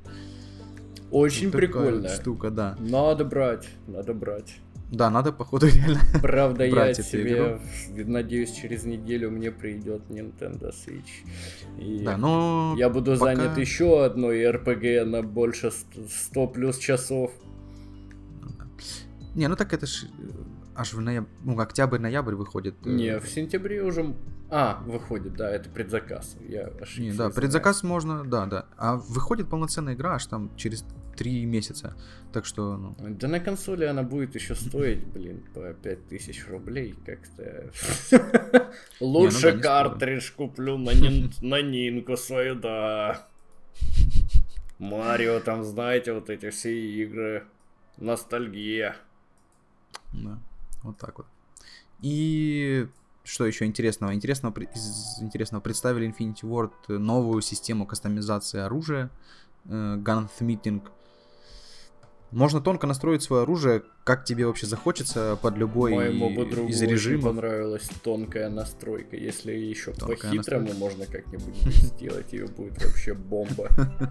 Очень 1.10 1.46
вот 1.46 1.56
прикольная 1.56 2.14
штука, 2.14 2.50
да. 2.50 2.76
Надо 2.78 3.24
брать, 3.24 3.68
надо 3.86 4.14
брать. 4.14 4.58
Да, 4.90 5.10
надо, 5.10 5.32
походу, 5.32 5.66
реально 5.66 6.00
Правда, 6.22 6.64
я 6.64 6.94
себе, 6.94 7.60
надеюсь, 7.90 8.52
через 8.52 8.84
неделю 8.84 9.30
мне 9.30 9.50
придет 9.50 10.02
Nintendo 10.08 10.72
Switch. 10.72 11.26
И 11.78 12.04
да, 12.04 12.16
но 12.16 12.74
я 12.78 12.88
буду 12.88 13.12
пока... 13.18 13.36
занят 13.36 13.58
еще 13.58 14.04
одной 14.04 14.44
RPG 14.44 15.04
на 15.04 15.22
больше 15.22 15.70
100 15.70 16.46
плюс 16.48 16.78
часов. 16.78 17.32
Не, 19.34 19.46
ну 19.48 19.56
так 19.56 19.72
это 19.74 19.86
ж 19.86 20.06
аж 20.78 20.94
в 20.94 21.00
ноябре, 21.00 21.28
ну, 21.42 21.58
октябрь-ноябрь 21.58 22.34
выходит. 22.34 22.74
Э, 22.86 22.90
Не, 22.90 23.18
в 23.18 23.28
сентябре 23.28 23.82
уже 23.82 24.14
а, 24.48 24.82
выходит, 24.86 25.34
да, 25.34 25.50
это 25.50 25.68
предзаказ. 25.68 26.36
Я 26.48 26.68
ошибся. 26.80 27.00
Не, 27.02 27.12
да, 27.12 27.30
предзаказ 27.30 27.82
можно, 27.82 28.24
да, 28.24 28.46
да. 28.46 28.66
А 28.76 28.96
выходит 28.96 29.50
полноценная 29.50 29.94
игра 29.94 30.14
аж 30.14 30.26
там 30.26 30.54
через 30.56 30.84
три 31.16 31.44
месяца. 31.44 31.96
Так 32.32 32.46
что, 32.46 32.76
ну... 32.76 32.94
Да 32.98 33.26
на 33.26 33.40
консоли 33.40 33.84
она 33.84 34.04
будет 34.04 34.36
еще 34.36 34.54
стоить, 34.54 35.04
блин, 35.04 35.44
по 35.52 35.74
5000 35.74 36.46
рублей 36.48 36.94
как-то. 37.04 37.70
Лучше 39.00 39.52
ну 39.54 39.60
картридж 39.60 40.32
куплю 40.32 40.78
на 41.42 41.60
Нинку 41.62 42.16
свою, 42.16 42.54
да. 42.54 43.26
Марио, 44.78 45.40
там, 45.40 45.64
знаете, 45.64 46.12
вот 46.12 46.30
эти 46.30 46.50
все 46.50 46.72
игры. 46.72 47.44
Ностальгия. 47.96 48.94
Да, 50.12 50.38
вот 50.82 50.96
так 50.98 51.18
вот. 51.18 51.26
И 52.00 52.86
что 53.24 53.46
еще 53.46 53.66
интересного? 53.66 54.14
Интересного, 54.14 54.58
из 54.60 55.20
интересного 55.20 55.60
представили 55.60 56.08
Infinity 56.08 56.42
Ward 56.42 56.98
новую 56.98 57.42
систему 57.42 57.86
кастомизации 57.86 58.60
оружия, 58.60 59.10
э, 59.66 59.68
Gunsmithing. 59.98 60.82
Можно 62.30 62.60
тонко 62.60 62.86
настроить 62.86 63.22
свое 63.22 63.42
оружие, 63.42 63.82
как 64.04 64.24
тебе 64.24 64.46
вообще 64.46 64.66
захочется, 64.66 65.38
под 65.40 65.56
любой 65.56 65.94
Моему 65.94 66.30
из 66.68 66.82
режимов. 66.82 67.24
понравилась 67.24 67.88
тонкая 68.02 68.50
настройка. 68.50 69.16
Если 69.16 69.52
еще 69.52 69.92
по-хитрому 69.92 70.74
можно 70.74 71.06
как-нибудь 71.06 71.56
сделать, 71.74 72.32
ее 72.32 72.46
будет 72.46 72.82
вообще 72.84 73.14
бомба. 73.14 73.68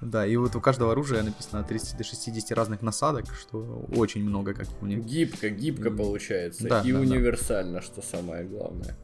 Да, 0.00 0.26
и 0.26 0.36
вот 0.36 0.54
у 0.54 0.60
каждого 0.60 0.92
оружия 0.92 1.22
написано 1.22 1.60
от 1.60 1.68
30 1.68 1.96
до 1.96 2.04
60 2.04 2.52
разных 2.52 2.82
насадок, 2.82 3.24
что 3.34 3.86
очень 3.96 4.22
много, 4.24 4.52
как 4.52 4.66
мне. 4.82 4.96
Гибко, 4.96 5.48
гибко 5.48 5.90
получается. 5.90 6.68
Да, 6.68 6.82
и 6.82 6.92
да, 6.92 7.00
универсально, 7.00 7.74
да. 7.74 7.82
что 7.82 8.02
самое 8.02 8.44
главное. 8.44 8.96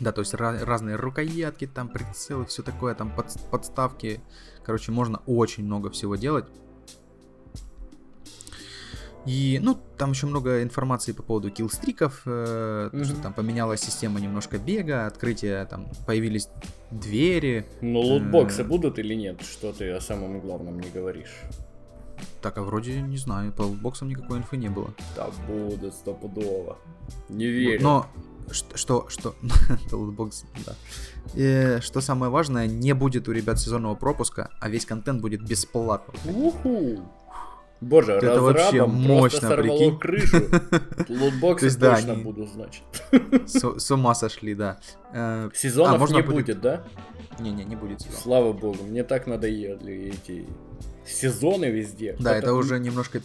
Да, 0.00 0.12
то 0.12 0.20
есть 0.20 0.32
ra- 0.34 0.64
разные 0.64 0.96
рукоятки, 0.96 1.66
там 1.66 1.88
прицелы, 1.88 2.46
все 2.46 2.62
такое, 2.62 2.94
там 2.94 3.14
под- 3.14 3.50
подставки. 3.50 4.20
Короче, 4.64 4.92
можно 4.92 5.18
очень 5.26 5.64
много 5.64 5.90
всего 5.90 6.16
делать. 6.16 6.46
И, 9.26 9.60
ну, 9.62 9.78
там 9.96 10.10
еще 10.10 10.26
много 10.26 10.62
информации 10.62 11.12
по 11.12 11.22
поводу 11.22 11.50
киллстриков, 11.50 12.22
э, 12.26 12.90
mm-hmm. 12.92 13.04
что 13.04 13.22
там 13.22 13.32
поменялась 13.32 13.80
система 13.80 14.20
немножко 14.20 14.58
бега, 14.58 15.06
открытия, 15.06 15.64
там 15.66 15.88
появились 16.06 16.48
двери. 16.90 17.66
Но 17.80 18.00
лутбоксы 18.00 18.62
э, 18.62 18.64
будут 18.64 18.98
или 18.98 19.14
нет? 19.14 19.42
Что 19.42 19.72
ты 19.72 19.90
о 19.90 20.00
самом 20.00 20.40
главном 20.40 20.80
не 20.80 20.90
говоришь? 20.90 21.42
Так, 22.40 22.58
а 22.58 22.62
вроде 22.62 23.00
не 23.00 23.16
знаю, 23.16 23.52
по 23.52 23.62
лутбоксам 23.62 24.08
никакой 24.08 24.38
инфы 24.38 24.56
не 24.56 24.68
было. 24.68 24.92
Да 25.16 25.28
будут, 25.46 25.94
стопудово. 25.94 26.78
Не 27.28 27.46
верю. 27.46 27.82
Но 27.82 28.06
что, 28.50 29.08
что, 29.08 29.34
что, 29.86 29.96
лутбокс, 29.96 30.44
да. 30.66 30.74
И, 31.34 31.78
что 31.80 32.00
самое 32.00 32.30
важное, 32.30 32.66
не 32.66 32.92
будет 32.92 33.28
у 33.28 33.32
ребят 33.32 33.60
сезонного 33.60 33.94
пропуска, 33.94 34.50
а 34.60 34.68
весь 34.68 34.84
контент 34.84 35.20
будет 35.20 35.42
бесплатно. 35.42 36.14
Уху! 36.30 37.00
Боже, 37.82 38.12
это 38.12 38.40
вообще 38.40 38.86
мощно, 38.86 39.56
прикинь. 39.56 39.98
крышу. 39.98 40.36
Лутбоксы 41.08 41.66
есть, 41.66 41.78
да, 41.80 41.96
точно 41.96 42.12
они... 42.12 42.22
буду, 42.22 42.46
значит. 42.46 42.84
С, 43.46 43.78
с 43.80 43.90
ума 43.90 44.14
сошли, 44.14 44.54
да. 44.54 44.78
Э, 45.12 45.50
Сезонов 45.52 45.96
а, 45.96 45.98
можно 45.98 46.16
не 46.16 46.22
будет, 46.22 46.60
да? 46.60 46.84
Не-не, 47.40 47.64
не 47.64 47.74
будет 47.74 48.00
сезонов. 48.00 48.20
Слава 48.22 48.52
богу, 48.52 48.84
мне 48.84 49.02
так 49.02 49.26
надоели 49.26 50.14
эти 50.14 50.46
сезоны 51.04 51.66
везде. 51.66 52.14
Да, 52.20 52.36
это, 52.36 52.46
это 52.46 52.54
уже 52.54 52.78
немножко 52.78 53.20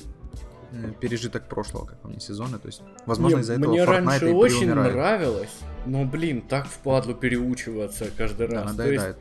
э, 0.72 0.92
пережиток 1.00 1.48
прошлого, 1.48 1.86
как 1.86 2.02
по 2.02 2.08
мне, 2.08 2.20
сезоны. 2.20 2.58
То 2.58 2.68
есть, 2.68 2.82
возможно, 3.06 3.40
из-за 3.40 3.54
этого 3.54 3.72
Мне 3.72 3.84
раньше 3.84 4.32
очень 4.32 4.74
нравилось, 4.74 5.56
но, 5.86 6.04
блин, 6.04 6.42
так 6.42 6.66
впадло 6.66 7.14
переучиваться 7.14 8.08
каждый 8.18 8.48
раз. 8.48 8.64
Да, 8.64 8.72
надоедает. 8.72 9.18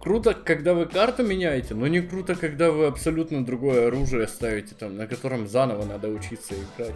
Круто, 0.00 0.32
когда 0.34 0.74
вы 0.74 0.86
карту 0.86 1.24
меняете, 1.24 1.74
но 1.74 1.86
не 1.88 2.00
круто, 2.00 2.36
когда 2.36 2.70
вы 2.70 2.86
абсолютно 2.86 3.44
другое 3.44 3.88
оружие 3.88 4.28
ставите, 4.28 4.74
там, 4.74 4.96
на 4.96 5.06
котором 5.06 5.48
заново 5.48 5.84
надо 5.84 6.08
учиться 6.08 6.54
играть. 6.54 6.94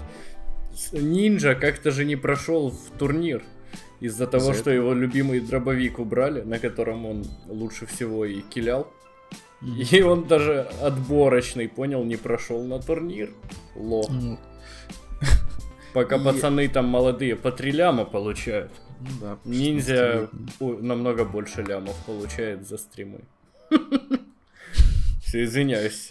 Нинджа 0.92 1.54
как-то 1.54 1.90
же 1.90 2.04
не 2.04 2.16
прошел 2.16 2.70
в 2.70 2.98
турнир 2.98 3.42
из-за 4.00 4.26
того, 4.26 4.52
что 4.52 4.70
его 4.70 4.94
любимый 4.94 5.40
дробовик 5.40 5.98
убрали, 5.98 6.42
на 6.42 6.58
котором 6.58 7.06
он 7.06 7.24
лучше 7.48 7.86
всего 7.86 8.24
и 8.24 8.40
килял. 8.40 8.88
И 9.62 10.02
он 10.02 10.26
даже 10.26 10.62
отборочный, 10.80 11.68
понял, 11.68 12.02
не 12.04 12.16
прошел 12.16 12.62
на 12.64 12.80
турнир. 12.80 13.30
Ло. 13.76 14.04
Пока 15.92 16.18
пацаны 16.18 16.68
там 16.68 16.86
молодые 16.86 17.36
по 17.36 17.52
три 17.52 17.70
ляма 17.70 18.04
получают. 18.04 18.72
Ну 19.02 19.10
да. 19.20 19.38
Ниндзя 19.44 20.28
намного 20.60 21.24
больше 21.24 21.62
лямов 21.62 21.96
получает 22.06 22.66
за 22.66 22.78
стримы. 22.78 23.20
Все, 25.22 25.44
извиняюсь. 25.44 26.10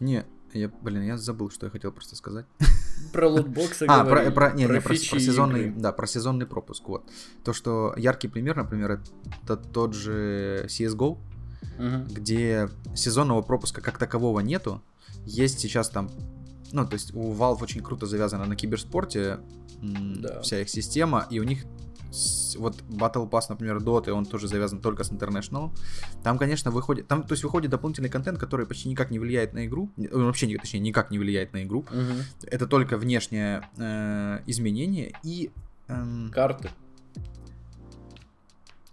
Не, 0.00 0.24
я, 0.52 0.70
блин, 0.82 1.02
я 1.02 1.18
забыл, 1.18 1.50
что 1.50 1.66
я 1.66 1.70
хотел 1.70 1.92
просто 1.92 2.16
сказать. 2.16 2.46
Про 3.12 3.28
лутбоксы 3.28 3.84
А, 3.88 4.04
про, 4.04 4.30
про, 4.30 4.52
не, 4.52 4.66
про, 4.66 4.74
не, 4.74 4.80
про, 4.80 4.80
про 4.80 4.96
сезонный, 4.96 5.68
игры. 5.68 5.80
да, 5.80 5.92
про 5.92 6.06
сезонный 6.06 6.46
пропуск, 6.46 6.88
вот. 6.88 7.04
То, 7.44 7.52
что 7.52 7.92
яркий 7.96 8.28
пример, 8.28 8.56
например, 8.56 9.00
это 9.42 9.56
тот 9.56 9.94
же 9.94 10.64
CSGO, 10.68 10.96
угу. 11.08 11.18
где 12.08 12.68
сезонного 12.94 13.42
пропуска 13.42 13.80
как 13.80 13.98
такового 13.98 14.40
нету. 14.40 14.80
Есть 15.26 15.58
сейчас 15.58 15.90
там 15.90 16.10
ну, 16.72 16.86
то 16.86 16.94
есть 16.94 17.14
у 17.14 17.32
Valve 17.32 17.62
очень 17.62 17.82
круто 17.82 18.06
завязана 18.06 18.46
на 18.46 18.56
киберспорте 18.56 19.40
да. 19.82 20.40
вся 20.40 20.60
их 20.60 20.68
система, 20.68 21.26
и 21.30 21.40
у 21.40 21.44
них 21.44 21.64
вот 22.58 22.80
Battle 22.88 23.28
Pass, 23.28 23.46
например, 23.48 23.78
Dota, 23.78 24.10
он 24.10 24.24
тоже 24.24 24.48
завязан 24.48 24.80
только 24.80 25.04
с 25.04 25.10
International. 25.10 25.70
Там, 26.22 26.38
конечно, 26.38 26.70
выходит, 26.70 27.08
там, 27.08 27.22
то 27.22 27.32
есть 27.32 27.42
выходит 27.42 27.70
дополнительный 27.70 28.08
контент, 28.08 28.38
который 28.38 28.66
почти 28.66 28.88
никак 28.88 29.10
не 29.10 29.18
влияет 29.18 29.52
на 29.52 29.66
игру, 29.66 29.90
он 29.96 30.26
вообще, 30.26 30.46
точнее, 30.56 30.80
никак 30.80 31.10
не 31.10 31.18
влияет 31.18 31.52
на 31.52 31.64
игру. 31.64 31.80
Угу. 31.80 32.46
Это 32.46 32.66
только 32.66 32.96
внешнее 32.96 33.68
э, 33.76 34.40
изменение 34.46 35.12
и... 35.22 35.50
Э, 35.88 36.28
Карты. 36.32 36.70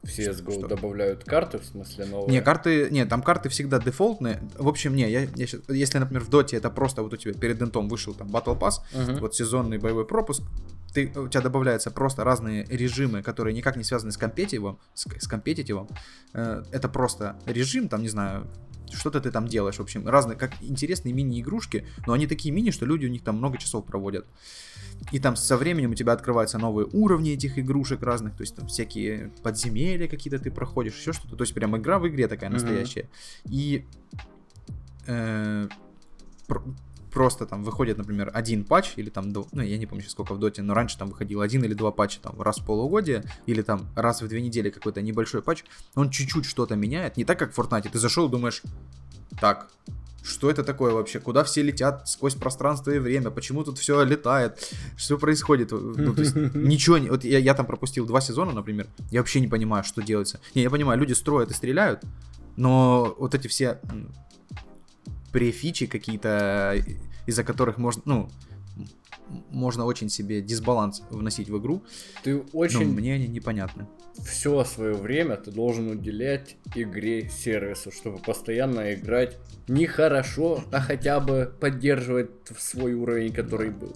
В 0.03 0.07
CSGO 0.07 0.51
что? 0.51 0.67
добавляют 0.67 1.23
карты, 1.23 1.59
в 1.59 1.65
смысле 1.65 2.05
новые? 2.05 2.31
Не, 2.31 2.41
карты, 2.41 2.89
не, 2.89 3.05
там 3.05 3.21
карты 3.21 3.49
всегда 3.49 3.79
дефолтные. 3.79 4.41
В 4.57 4.67
общем, 4.67 4.95
не, 4.95 5.09
я, 5.09 5.21
я 5.21 5.47
сейчас, 5.47 5.61
если, 5.69 5.99
например, 5.99 6.23
в 6.23 6.29
доте 6.29 6.57
это 6.57 6.71
просто 6.71 7.03
вот 7.03 7.13
у 7.13 7.17
тебя 7.17 7.33
перед 7.33 7.61
интом 7.61 7.87
вышел 7.87 8.15
там 8.15 8.29
Battle 8.29 8.57
Pass, 8.57 8.79
uh-huh. 8.93 9.19
вот 9.19 9.35
сезонный 9.35 9.77
боевой 9.77 10.07
пропуск, 10.07 10.41
ты, 10.93 11.11
у 11.15 11.27
тебя 11.27 11.41
добавляются 11.41 11.91
просто 11.91 12.23
разные 12.23 12.65
режимы, 12.65 13.21
которые 13.21 13.53
никак 13.53 13.75
не 13.77 13.83
связаны 13.83 14.11
с 14.11 14.17
компетитивом, 14.17 14.79
с, 14.95 15.05
с 15.05 15.27
компетитивом. 15.27 15.87
Э, 16.33 16.63
это 16.71 16.89
просто 16.89 17.39
режим, 17.45 17.87
там, 17.87 18.01
не 18.01 18.09
знаю, 18.09 18.47
что-то 18.93 19.21
ты 19.21 19.31
там 19.31 19.47
делаешь, 19.47 19.77
в 19.77 19.81
общем, 19.81 20.07
разные, 20.07 20.37
как 20.37 20.51
интересные 20.61 21.13
мини-игрушки, 21.13 21.85
но 22.05 22.13
они 22.13 22.27
такие 22.27 22.53
мини, 22.53 22.71
что 22.71 22.85
люди 22.85 23.05
у 23.05 23.09
них 23.09 23.23
там 23.23 23.37
много 23.37 23.57
часов 23.57 23.85
проводят. 23.85 24.25
И 25.11 25.19
там 25.19 25.35
со 25.35 25.57
временем 25.57 25.91
у 25.91 25.95
тебя 25.95 26.13
открываются 26.13 26.57
новые 26.57 26.87
уровни 26.93 27.31
этих 27.31 27.57
игрушек 27.57 28.01
разных, 28.03 28.35
то 28.35 28.41
есть 28.41 28.55
там 28.55 28.67
всякие 28.67 29.31
подземелья 29.43 30.07
какие-то 30.07 30.39
ты 30.39 30.51
проходишь, 30.51 30.97
еще 30.97 31.11
что-то. 31.13 31.35
То 31.35 31.43
есть 31.43 31.53
прям 31.53 31.75
игра 31.77 31.99
в 31.99 32.07
игре 32.07 32.27
такая 32.27 32.49
настоящая. 32.49 33.09
Mm-hmm. 33.45 33.49
И 33.49 33.85
э, 35.07 35.67
просто 37.11 37.45
там 37.45 37.63
выходит, 37.63 37.97
например, 37.97 38.31
один 38.33 38.63
патч, 38.63 38.93
или 38.95 39.09
там, 39.09 39.31
ну, 39.31 39.61
я 39.61 39.77
не 39.77 39.85
помню 39.85 40.03
сейчас 40.03 40.13
сколько 40.13 40.33
в 40.33 40.39
доте, 40.39 40.61
но 40.61 40.73
раньше 40.73 40.97
там 40.97 41.09
выходил 41.09 41.41
один 41.41 41.63
или 41.63 41.73
два 41.73 41.91
патча 41.91 42.19
там 42.21 42.41
раз 42.41 42.59
в 42.59 42.65
полугодие, 42.65 43.23
или 43.45 43.61
там 43.61 43.87
раз 43.95 44.21
в 44.21 44.27
две 44.27 44.41
недели 44.41 44.69
какой-то 44.69 45.01
небольшой 45.01 45.41
патч, 45.41 45.63
он 45.95 46.09
чуть-чуть 46.09 46.45
что-то 46.45 46.75
меняет, 46.75 47.17
не 47.17 47.25
так, 47.25 47.37
как 47.37 47.53
в 47.53 47.59
Fortnite, 47.59 47.89
ты 47.89 47.99
зашел 47.99 48.29
думаешь, 48.29 48.63
так, 49.39 49.69
что 50.24 50.49
это 50.51 50.63
такое 50.63 50.93
вообще? 50.93 51.19
Куда 51.19 51.43
все 51.43 51.63
летят 51.63 52.07
сквозь 52.07 52.36
пространство 52.36 52.91
и 52.91 52.99
время? 52.99 53.32
Почему 53.32 53.63
тут 53.63 53.80
все 53.80 54.03
летает? 54.03 54.74
Что 54.95 55.17
происходит? 55.17 55.72
Ну, 55.72 56.13
то 56.13 56.22
есть, 56.22 56.36
ничего 56.55 56.97
не... 56.97 57.09
Вот 57.09 57.24
я, 57.24 57.39
я 57.39 57.53
там 57.53 57.65
пропустил 57.65 58.05
два 58.05 58.22
сезона, 58.22 58.51
например. 58.51 58.88
Я 59.09 59.22
вообще 59.22 59.39
не 59.39 59.47
понимаю, 59.47 59.84
что 59.84 60.01
делается. 60.01 60.39
Не, 60.53 60.61
я 60.61 60.69
понимаю, 60.69 60.99
люди 60.99 61.13
строят 61.13 61.49
и 61.51 61.53
стреляют, 61.53 62.03
но 62.55 63.15
вот 63.17 63.34
эти 63.34 63.47
все 63.47 63.80
префичи 65.32 65.88
какие-то, 65.88 66.76
из-за 67.26 67.43
которых 67.43 67.78
можно, 67.78 68.01
ну, 68.05 68.30
можно 69.49 69.86
очень 69.86 70.09
себе 70.09 70.41
дисбаланс 70.41 71.01
вносить 71.09 71.49
в 71.49 71.57
игру. 71.59 71.84
Ты 72.23 72.39
очень... 72.53 72.88
Но 72.88 72.93
мне 72.93 73.15
они 73.15 73.27
непонятны. 73.27 73.88
Все 74.25 74.63
свое 74.65 74.93
время 74.93 75.38
ты 75.38 75.51
должен 75.51 75.89
уделять 75.89 76.57
игре 76.75 77.29
сервису, 77.29 77.91
чтобы 77.91 78.19
постоянно 78.19 78.93
играть 78.93 79.38
не 79.67 79.86
хорошо, 79.86 80.63
а 80.71 80.82
хотя 80.82 81.19
бы 81.19 81.53
поддерживать 81.59 82.29
свой 82.57 82.93
уровень, 82.93 83.34
который 83.34 83.69
был. 83.69 83.95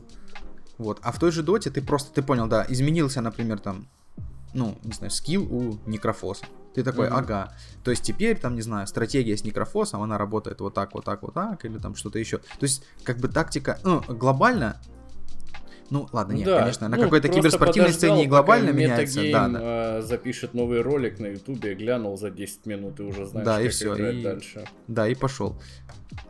Вот. 0.77 0.99
А 1.01 1.11
в 1.11 1.19
той 1.19 1.31
же 1.31 1.43
доте 1.43 1.69
ты 1.69 1.81
просто, 1.81 2.13
ты 2.13 2.21
понял, 2.21 2.47
да, 2.47 2.65
изменился, 2.67 3.21
например, 3.21 3.59
там, 3.59 3.87
ну, 4.53 4.77
не 4.83 4.93
знаю, 4.93 5.11
скилл 5.11 5.43
у 5.43 5.79
Некрофоса. 5.85 6.45
Ты 6.73 6.83
такой, 6.83 7.07
mm-hmm. 7.07 7.19
ага. 7.19 7.53
То 7.85 7.91
есть 7.91 8.03
теперь, 8.03 8.37
там, 8.37 8.55
не 8.55 8.61
знаю, 8.61 8.85
стратегия 8.85 9.37
с 9.37 9.45
Некрофосом, 9.45 10.01
она 10.01 10.17
работает 10.17 10.59
вот 10.59 10.73
так, 10.73 10.93
вот 10.93 11.05
так, 11.05 11.21
вот 11.23 11.33
так, 11.33 11.63
или 11.63 11.77
там 11.77 11.95
что-то 11.95 12.19
еще. 12.19 12.39
То 12.39 12.63
есть, 12.63 12.83
как 13.03 13.17
бы 13.19 13.29
тактика, 13.29 13.79
ну, 13.83 14.01
глобально 14.01 14.81
ну, 15.89 16.07
ладно, 16.11 16.33
нет, 16.33 16.45
да. 16.45 16.59
конечно, 16.59 16.87
на 16.89 16.97
ну, 16.97 17.03
какой-то 17.03 17.29
киберспортивной 17.29 17.93
сцене 17.93 18.23
и 18.23 18.27
глобально 18.27 18.71
меняется. 18.71 19.21
Да, 19.31 19.47
да. 19.47 19.59
Э, 19.61 20.01
запишет 20.01 20.53
новый 20.53 20.81
ролик 20.81 21.19
на 21.19 21.27
ютубе, 21.27 21.75
глянул 21.75 22.17
за 22.17 22.31
10 22.31 22.65
минут 22.65 22.99
и 22.99 23.03
уже 23.03 23.25
знаешь, 23.25 23.45
да, 23.45 23.57
как 23.57 23.65
и 23.65 23.69
все, 23.69 23.95
играть 23.95 24.15
и... 24.15 24.23
дальше. 24.23 24.65
Да, 24.87 25.07
и 25.07 25.15
пошел. 25.15 25.61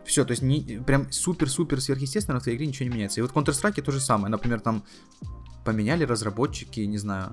Все, 0.03 0.25
то 0.25 0.31
есть 0.31 0.41
не, 0.41 0.81
прям 0.85 1.11
супер-супер 1.11 1.79
сверхъестественно 1.79 2.39
в 2.39 2.43
твоей 2.43 2.57
игре 2.57 2.67
ничего 2.67 2.89
не 2.89 2.95
меняется. 2.95 3.21
И 3.21 3.23
вот 3.23 3.31
Counter-Strike 3.31 3.81
то 3.81 3.91
же 3.91 3.99
самое. 3.99 4.29
Например, 4.29 4.59
там 4.59 4.83
поменяли 5.63 6.03
разработчики, 6.03 6.81
не 6.81 6.97
знаю, 6.97 7.31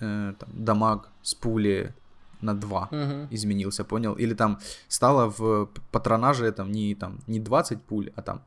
э, 0.00 0.34
там, 0.38 0.48
дамаг 0.52 1.08
с 1.22 1.34
пули 1.34 1.94
на 2.40 2.54
2 2.54 2.88
uh-huh. 2.90 3.26
изменился, 3.30 3.84
понял? 3.84 4.14
Или 4.14 4.34
там 4.34 4.58
стало 4.88 5.32
в 5.36 5.70
патронаже 5.90 6.50
там 6.52 6.70
не, 6.70 6.94
там, 6.94 7.20
не 7.26 7.40
20 7.40 7.82
пуль, 7.82 8.10
а 8.16 8.22
там 8.22 8.42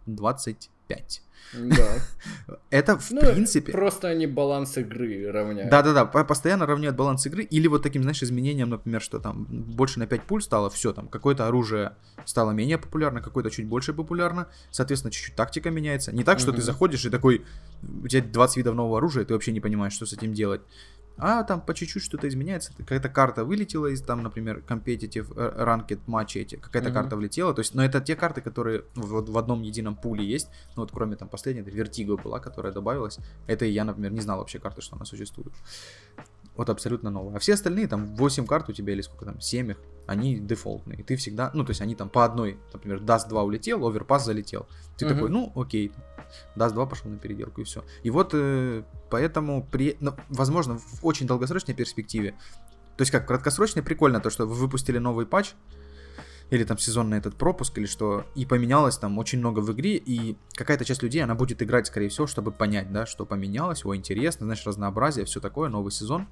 25. 0.88 1.22
Да. 1.54 2.00
Это 2.70 2.98
в 2.98 3.12
ну, 3.12 3.22
принципе... 3.22 3.72
Просто 3.72 4.10
они 4.10 4.28
баланс 4.28 4.78
игры 4.78 5.32
равняют. 5.32 5.70
Да-да-да, 5.70 6.06
постоянно 6.06 6.66
равняют 6.66 6.96
баланс 6.96 7.26
игры. 7.26 7.44
Или 7.44 7.68
вот 7.68 7.84
таким, 7.84 8.02
знаешь, 8.04 8.22
изменением, 8.24 8.70
например, 8.70 9.02
что 9.02 9.20
там 9.20 9.46
больше 9.50 10.00
на 10.00 10.08
5 10.08 10.22
пуль 10.24 10.42
стало, 10.42 10.70
все, 10.70 10.94
там 10.94 11.08
какое-то 11.08 11.48
оружие 11.48 11.96
стало 12.26 12.52
менее 12.52 12.78
популярно, 12.78 13.22
какое-то 13.22 13.50
чуть 13.50 13.68
больше 13.68 13.94
популярно. 13.94 14.48
Соответственно, 14.72 15.12
чуть-чуть 15.12 15.36
тактика 15.36 15.70
меняется. 15.70 16.12
Не 16.12 16.24
так, 16.24 16.40
что 16.40 16.50
угу. 16.50 16.58
ты 16.58 16.64
заходишь 16.64 17.06
и 17.06 17.10
такой, 17.10 17.46
у 18.04 18.08
тебя 18.08 18.22
20 18.24 18.58
видов 18.58 18.76
нового 18.76 18.98
оружия, 18.98 19.24
и 19.24 19.28
ты 19.28 19.34
вообще 19.34 19.52
не 19.52 19.62
понимаешь, 19.62 19.94
что 19.94 20.06
с 20.06 20.14
этим 20.14 20.34
делать 20.34 20.62
а 21.18 21.43
там 21.43 21.61
по 21.61 21.74
чуть-чуть 21.74 22.03
что-то 22.03 22.28
изменяется. 22.28 22.74
Какая-то 22.78 23.09
карта 23.09 23.45
вылетела 23.45 23.88
из 23.88 24.01
там, 24.01 24.24
например, 24.24 24.63
competitive 24.68 25.30
ranked 25.34 25.99
матчи 26.07 26.39
эти, 26.39 26.55
какая-то 26.55 26.89
mm-hmm. 26.89 26.93
карта 26.93 27.16
влетела. 27.16 27.53
То 27.53 27.59
есть, 27.59 27.74
но 27.74 27.84
это 27.84 28.01
те 28.01 28.16
карты, 28.16 28.41
которые 28.41 28.84
вот 28.95 29.30
в 29.30 29.38
одном 29.38 29.61
едином 29.61 29.95
пуле 29.95 30.26
есть. 30.26 30.49
Ну 30.76 30.84
вот 30.84 30.91
кроме 30.91 31.16
там 31.16 31.30
последней, 31.30 31.61
это 31.61 31.72
Vertigo 31.72 32.22
была, 32.22 32.39
которая 32.39 32.74
добавилась. 32.74 33.20
Это 33.47 33.66
я, 33.66 33.84
например, 33.84 34.11
не 34.11 34.22
знал 34.22 34.39
вообще 34.39 34.59
карты, 34.59 34.82
что 34.82 34.95
она 34.95 35.05
существует. 35.05 35.53
Вот 36.56 36.70
абсолютно 36.70 37.10
новая. 37.10 37.36
А 37.36 37.39
все 37.39 37.53
остальные, 37.53 37.88
там 37.88 38.16
8 38.16 38.45
карт 38.45 38.70
у 38.70 38.74
тебя 38.74 38.93
или 38.93 39.01
сколько 39.01 39.26
там, 39.26 39.41
7 39.41 39.72
их, 39.72 39.78
они 40.08 40.38
дефолтные. 40.38 41.03
Ты 41.03 41.16
всегда, 41.16 41.51
ну 41.53 41.64
то 41.66 41.72
есть 41.72 41.82
они 41.82 41.95
там 41.95 42.10
по 42.10 42.24
одной, 42.24 42.58
например, 42.72 43.01
Dust 43.01 43.28
2 43.30 43.43
улетел, 43.43 43.82
Overpass 43.82 44.20
залетел. 44.20 44.68
Ты 44.97 45.06
mm-hmm. 45.06 45.10
такой, 45.10 45.30
ну 45.30 45.51
окей, 45.56 45.91
Dust 46.56 46.74
2 46.74 46.86
пошел 46.86 47.10
на 47.10 47.18
переделку 47.18 47.62
и 47.62 47.64
все. 47.64 47.84
И 48.03 48.10
вот 48.10 48.32
э, 48.34 48.84
поэтому, 49.10 49.66
при, 49.66 49.97
ну, 49.99 50.16
возможно, 50.30 50.78
в 50.78 51.06
очень 51.06 51.28
долгосрочной 51.28 51.74
перспективе, 51.74 52.32
то 52.97 53.01
есть 53.01 53.12
как, 53.12 53.28
краткосрочно 53.28 53.84
прикольно 53.84 54.20
то, 54.20 54.30
что 54.30 54.45
вы 54.45 54.56
выпустили 54.56 54.97
новый 54.97 55.26
патч, 55.26 55.53
или 56.51 56.64
там 56.64 56.78
сезонный 56.78 57.18
этот 57.18 57.36
пропуск, 57.36 57.78
или 57.78 57.88
что, 57.88 58.26
и 58.36 58.45
поменялось 58.45 58.97
там 58.97 59.18
очень 59.18 59.39
много 59.39 59.60
в 59.60 59.72
игре, 59.74 59.95
и 59.95 60.38
какая-то 60.53 60.86
часть 60.86 61.01
людей, 61.01 61.24
она 61.24 61.34
будет 61.36 61.62
играть, 61.62 61.88
скорее 61.88 62.10
всего, 62.10 62.28
чтобы 62.28 62.51
понять, 62.51 62.91
да, 62.91 63.06
что 63.06 63.26
поменялось, 63.26 63.84
о, 63.84 63.95
интересно, 63.95 64.45
знаешь, 64.45 64.66
разнообразие, 64.66 65.26
все 65.26 65.39
такое, 65.39 65.70
новый 65.70 65.91
сезон. 65.91 66.28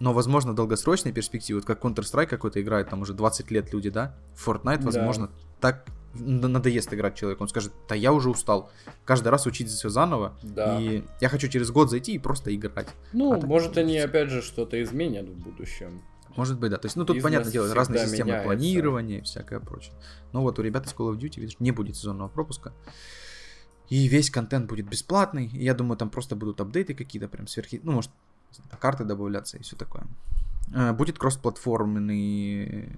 Но, 0.00 0.12
возможно, 0.12 0.52
в 0.52 0.54
долгосрочной 0.54 1.12
перспективе, 1.12 1.58
вот 1.58 1.64
как 1.64 1.82
Counter-Strike 1.82 2.26
какой-то 2.26 2.60
играет, 2.60 2.90
там 2.90 3.02
уже 3.02 3.12
20 3.14 3.50
лет 3.50 3.72
люди, 3.72 3.90
да, 3.90 4.16
Fortnite, 4.34 4.82
возможно, 4.82 5.28
да. 5.28 5.32
так 5.60 5.86
надоест 6.14 6.92
играть 6.94 7.16
человек, 7.16 7.40
он 7.40 7.48
скажет, 7.48 7.72
да 7.88 7.94
я 7.94 8.12
уже 8.12 8.30
устал. 8.30 8.70
Каждый 9.04 9.28
раз 9.28 9.46
учиться 9.46 9.76
все 9.76 9.88
заново. 9.88 10.36
Да. 10.42 10.80
И 10.80 11.04
я 11.20 11.28
хочу 11.28 11.48
через 11.48 11.70
год 11.70 11.90
зайти 11.90 12.14
и 12.14 12.18
просто 12.18 12.54
играть. 12.54 12.88
Ну, 13.12 13.32
а 13.32 13.46
может 13.46 13.76
они 13.78 13.98
опять 13.98 14.30
же 14.30 14.42
что-то 14.42 14.80
изменят 14.82 15.28
в 15.28 15.34
будущем. 15.34 16.02
Может 16.36 16.58
быть, 16.58 16.70
да. 16.70 16.78
То 16.78 16.86
есть, 16.86 16.96
ну 16.96 17.04
тут, 17.04 17.16
Бизнес 17.16 17.30
понятное 17.30 17.52
дело, 17.52 17.74
разные 17.74 18.06
системы 18.06 18.30
меняется. 18.30 18.46
планирования 18.46 19.18
и 19.18 19.22
всякое 19.22 19.60
прочее. 19.60 19.94
Но 20.32 20.42
вот 20.42 20.58
у 20.58 20.62
ребят 20.62 20.86
из 20.86 20.92
Call 20.92 21.12
of 21.12 21.18
Duty, 21.18 21.40
видишь, 21.40 21.56
не 21.60 21.70
будет 21.70 21.96
сезонного 21.96 22.28
пропуска. 22.28 22.72
И 23.88 24.08
весь 24.08 24.30
контент 24.30 24.68
будет 24.68 24.88
бесплатный. 24.88 25.46
И 25.46 25.62
я 25.62 25.74
думаю, 25.74 25.96
там 25.96 26.10
просто 26.10 26.34
будут 26.34 26.60
апдейты 26.60 26.94
какие-то 26.94 27.28
прям 27.28 27.46
сверхи... 27.46 27.80
Ну, 27.82 27.92
может, 27.92 28.10
карты 28.78 29.04
добавляться 29.04 29.56
и 29.56 29.62
все 29.62 29.76
такое. 29.76 30.06
Э, 30.74 30.92
будет 30.92 31.18
кроссплатформенный 31.18 32.96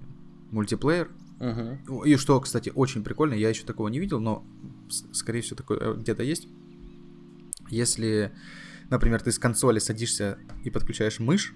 мультиплеер. 0.51 1.11
Угу. 1.39 2.03
И 2.03 2.15
что, 2.15 2.39
кстати, 2.39 2.71
очень 2.73 3.03
прикольно, 3.03 3.33
я 3.33 3.49
еще 3.49 3.63
такого 3.63 3.87
не 3.89 3.99
видел, 3.99 4.19
но 4.19 4.43
скорее 4.89 5.41
всего 5.41 5.57
такое 5.57 5.79
э, 5.79 5.95
где-то 5.97 6.23
есть. 6.23 6.47
Если, 7.69 8.31
например, 8.89 9.21
ты 9.21 9.31
с 9.31 9.39
консоли 9.39 9.79
садишься 9.79 10.37
и 10.63 10.69
подключаешь 10.69 11.19
мышь, 11.19 11.53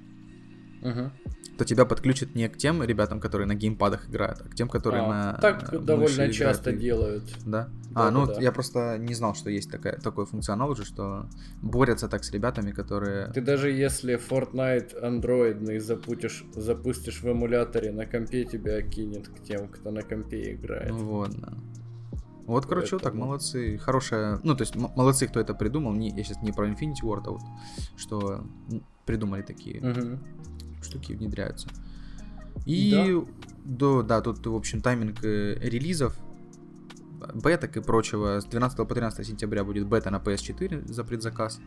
угу 0.81 1.11
то 1.57 1.65
тебя 1.65 1.85
подключат 1.85 2.35
не 2.35 2.47
к 2.49 2.57
тем 2.57 2.83
ребятам, 2.83 3.19
которые 3.19 3.47
на 3.47 3.55
геймпадах 3.55 4.09
играют, 4.09 4.41
а 4.41 4.49
к 4.49 4.55
тем, 4.55 4.67
которые 4.67 5.03
а, 5.03 5.07
на 5.07 5.33
Так 5.33 5.83
довольно 5.83 6.31
часто 6.31 6.71
играют. 6.71 6.81
делают. 6.81 7.23
Да? 7.45 7.69
да 7.91 8.07
а, 8.07 8.11
ну 8.11 8.25
да. 8.25 8.41
я 8.41 8.51
просто 8.51 8.97
не 8.97 9.13
знал, 9.13 9.35
что 9.35 9.49
есть 9.49 9.69
такая, 9.69 9.97
такой 9.99 10.25
функционал 10.25 10.71
уже, 10.71 10.85
что 10.85 11.27
борются 11.61 12.07
так 12.07 12.23
с 12.23 12.31
ребятами, 12.31 12.71
которые... 12.71 13.27
Ты 13.33 13.41
даже 13.41 13.69
если 13.69 14.17
Fortnite 14.17 14.97
андроидный 14.99 15.79
запустишь, 15.79 16.43
запустишь 16.55 17.21
в 17.21 17.31
эмуляторе 17.31 17.91
на 17.91 18.05
компе, 18.05 18.45
тебя 18.45 18.81
кинет 18.81 19.27
к 19.27 19.43
тем, 19.43 19.67
кто 19.67 19.91
на 19.91 20.01
компе 20.01 20.53
играет. 20.53 20.89
Ну 20.89 20.97
вот, 21.05 21.31
да. 21.31 21.53
Вот, 22.45 22.65
короче, 22.65 22.95
вот 22.95 23.03
так, 23.03 23.13
молодцы. 23.13 23.77
Хорошая, 23.77 24.39
ну, 24.43 24.55
то 24.55 24.63
есть, 24.63 24.75
молодцы, 24.75 25.27
кто 25.27 25.39
это 25.39 25.53
придумал. 25.53 25.93
Не, 25.93 26.09
я 26.09 26.23
сейчас 26.23 26.41
не 26.41 26.51
про 26.51 26.67
Infinity 26.67 27.03
Ward, 27.03 27.23
а 27.27 27.31
вот, 27.31 27.41
что 27.95 28.43
придумали 29.05 29.41
такие 29.41 29.79
угу 29.79 30.19
штуки 30.83 31.13
внедряются. 31.13 31.67
И 32.65 32.91
да, 33.65 34.01
да, 34.01 34.03
да 34.03 34.21
тут, 34.21 34.45
в 34.45 34.55
общем, 34.55 34.81
тайминг 34.81 35.23
э, 35.23 35.57
релизов 35.61 36.17
беток 37.33 37.77
и 37.77 37.81
прочего. 37.81 38.39
С 38.39 38.45
12 38.45 38.77
по 38.77 38.85
13 38.85 39.27
сентября 39.27 39.63
будет 39.63 39.87
бета 39.87 40.09
на 40.09 40.17
PS4 40.17 40.91
за 40.91 41.03
предзаказ. 41.03 41.59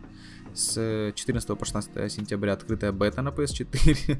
С 0.54 1.12
14 1.14 1.58
по 1.58 1.64
16 1.64 2.12
сентября 2.12 2.52
открытая 2.52 2.92
бета 2.92 3.22
на 3.22 3.28
PS4. 3.30 4.18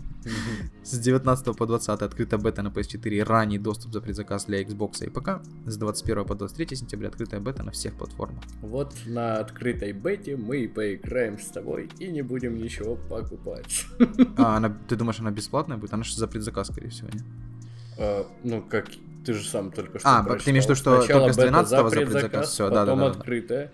С 0.83 0.99
19 0.99 1.57
по 1.57 1.67
20 1.67 2.03
открытая 2.03 2.41
бета 2.41 2.63
на 2.63 2.69
PS4 2.69 3.23
ранний 3.25 3.59
доступ 3.59 3.93
за 3.93 4.01
предзаказ 4.01 4.47
для 4.47 4.63
Xbox 4.63 5.05
и 5.05 5.11
ПК. 5.11 5.45
С 5.67 5.77
21 5.77 6.25
по 6.25 6.35
23 6.35 6.77
сентября 6.77 7.09
открытая 7.09 7.41
бета 7.41 7.63
на 7.63 7.71
всех 7.71 7.95
платформах. 7.95 8.43
Вот 8.63 8.95
на 9.07 9.39
открытой 9.39 9.93
бете 9.93 10.37
мы 10.37 10.59
и 10.59 10.69
поиграем 10.69 11.39
с 11.39 11.47
тобой 11.47 11.89
и 11.99 12.09
не 12.09 12.23
будем 12.23 12.57
ничего 12.57 12.97
покупать. 12.97 13.87
А, 14.37 14.57
она, 14.57 14.77
ты 14.89 14.97
думаешь, 14.97 15.21
она 15.21 15.31
бесплатная 15.31 15.77
будет? 15.77 15.93
Она 15.93 16.05
же 16.05 16.17
за 16.17 16.27
предзаказ, 16.27 16.69
скорее 16.69 16.91
всего, 16.91 17.09
нет? 17.13 17.23
А, 17.99 18.27
ну, 18.43 18.63
как 18.63 18.89
ты 19.25 19.33
же 19.35 19.49
сам 19.49 19.71
только 19.73 19.99
что 19.99 20.09
А, 20.09 20.23
прочитал. 20.23 20.45
ты 20.45 20.51
имеешь 20.51 20.65
в 20.65 20.69
виду, 20.69 20.77
что 20.77 20.99
Сначала 21.01 21.21
только 21.23 21.33
с 21.33 21.37
бета 21.37 21.49
12 21.49 21.71
за 21.71 21.77
предзаказ, 21.85 22.13
предзаказ, 22.13 22.49
всё, 22.51 22.71
да, 22.71 22.85
да, 22.85 22.95
да, 22.95 22.97
да. 22.97 23.07
открытая. 23.19 23.73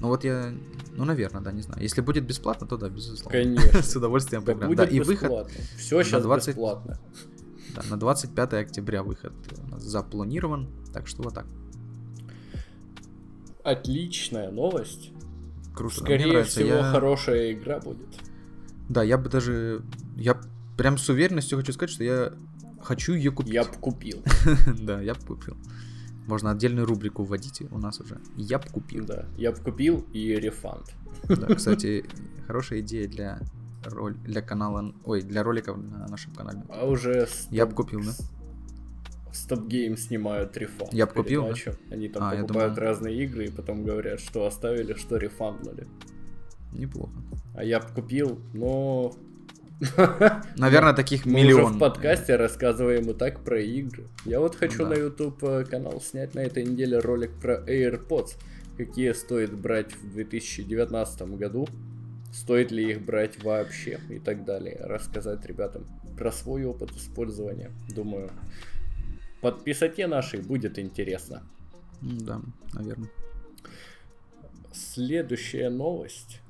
Ну 0.00 0.08
вот 0.08 0.24
я, 0.24 0.52
ну, 0.96 1.04
наверное, 1.04 1.42
да, 1.42 1.52
не 1.52 1.62
знаю. 1.62 1.82
Если 1.82 2.00
будет 2.00 2.24
бесплатно, 2.24 2.66
то 2.66 2.76
да, 2.76 2.88
безусловно. 2.88 3.30
Конечно. 3.30 3.82
С 3.82 3.94
удовольствием 3.94 4.42
Да 4.44 4.52
поиграем. 4.52 4.74
Да, 4.76 4.84
будет 4.84 4.94
и 4.94 5.00
выход, 5.00 5.22
бесплатно. 5.28 5.54
Все 5.76 6.02
сейчас 6.02 6.22
20 6.22 6.48
бесплатно. 6.48 6.98
да, 7.76 7.82
на 7.90 7.96
25 7.98 8.52
октября 8.54 9.02
выход 9.02 9.32
у 9.66 9.70
нас 9.70 9.82
запланирован, 9.82 10.68
так 10.92 11.06
что 11.06 11.22
вот 11.22 11.34
так. 11.34 11.46
Отличная 13.62 14.50
новость. 14.50 15.10
Круто. 15.74 15.94
Скорее 15.96 16.26
нравится. 16.28 16.60
всего, 16.60 16.76
Я- 16.76 16.90
хорошая 16.90 17.52
игра 17.52 17.78
будет. 17.78 18.08
Да, 18.88 19.02
я 19.02 19.16
бы 19.18 19.30
даже, 19.30 19.82
я 20.16 20.38
прям 20.76 20.98
с 20.98 21.08
уверенностью 21.08 21.58
хочу 21.58 21.72
сказать, 21.72 21.90
что 21.90 22.02
я 22.04 22.32
хочу 22.82 23.14
ее 23.14 23.30
купить. 23.30 23.52
Я 23.52 23.64
б 23.64 23.70
купил. 23.80 24.22
Да, 24.80 25.00
я 25.00 25.14
бы 25.14 25.20
купил. 25.20 25.56
Можно 26.26 26.52
отдельную 26.52 26.86
рубрику 26.86 27.24
вводить 27.24 27.62
у 27.70 27.78
нас 27.78 28.00
уже. 28.00 28.20
Я 28.36 28.58
бы 28.58 28.68
купил. 28.68 29.04
Да, 29.04 29.26
я 29.36 29.52
бы 29.52 29.58
купил 29.58 30.04
и 30.12 30.34
рефанд. 30.34 30.92
Да, 31.28 31.46
кстати, 31.54 32.04
хорошая 32.46 32.80
идея 32.80 33.08
для 33.08 33.40
роль, 33.84 34.14
для 34.14 34.42
канала, 34.42 34.94
ой, 35.04 35.22
для 35.22 35.42
роликов 35.42 35.76
на 35.78 36.06
нашем 36.06 36.34
канале. 36.34 36.62
А 36.68 36.86
уже 36.86 37.28
Я 37.50 37.66
бы 37.66 37.74
купил, 37.74 38.02
да? 38.04 38.12
Стоп 39.32 39.66
Гейм 39.66 39.96
снимают 39.96 40.56
рефанд. 40.56 40.92
Я 40.92 41.06
б 41.06 41.12
купил, 41.12 41.46
да? 41.46 41.54
Они 41.90 42.08
там 42.08 42.22
А, 42.22 42.36
покупают 42.36 42.78
разные 42.78 43.24
игры 43.24 43.46
и 43.46 43.50
потом 43.50 43.82
говорят, 43.82 44.20
что 44.20 44.46
оставили, 44.46 44.94
что 44.94 45.16
рефанднули. 45.16 45.86
Неплохо. 46.72 47.12
А 47.54 47.64
я 47.64 47.80
бы 47.80 47.88
купил, 47.88 48.38
но... 48.52 49.12
Наверное, 50.56 50.92
таких 50.92 51.26
Мы 51.26 51.32
миллион. 51.42 51.64
уже 51.64 51.74
в 51.74 51.78
подкасте 51.78 52.36
рассказываем 52.36 53.10
и 53.10 53.14
так 53.14 53.42
про 53.44 53.60
игры. 53.60 54.04
Я 54.24 54.40
вот 54.40 54.54
хочу 54.54 54.84
Да. 54.84 54.90
на 54.90 54.94
YouTube 54.94 55.42
э, 55.42 55.64
канал 55.64 56.00
снять 56.00 56.34
на 56.34 56.40
этой 56.40 56.64
неделе 56.64 56.98
ролик 56.98 57.32
про 57.40 57.56
AirPods. 57.56 58.36
Какие 58.76 59.12
стоит 59.12 59.52
брать 59.52 59.94
в 59.96 60.12
2019 60.12 61.22
году. 61.36 61.66
Стоит 62.32 62.70
ли 62.70 62.90
их 62.90 63.02
брать 63.04 63.42
вообще 63.42 63.98
и 64.08 64.18
так 64.18 64.44
далее. 64.44 64.78
Рассказать 64.80 65.44
ребятам 65.46 65.84
про 66.16 66.30
свой 66.32 66.64
опыт 66.64 66.92
использования. 66.92 67.70
Думаю, 67.94 68.30
подписоте 69.40 70.06
нашей 70.06 70.40
будет 70.40 70.78
интересно. 70.78 71.42
Да, 72.00 72.40
наверное. 72.72 73.10
Следующая 74.72 75.68
новость. 75.70 76.40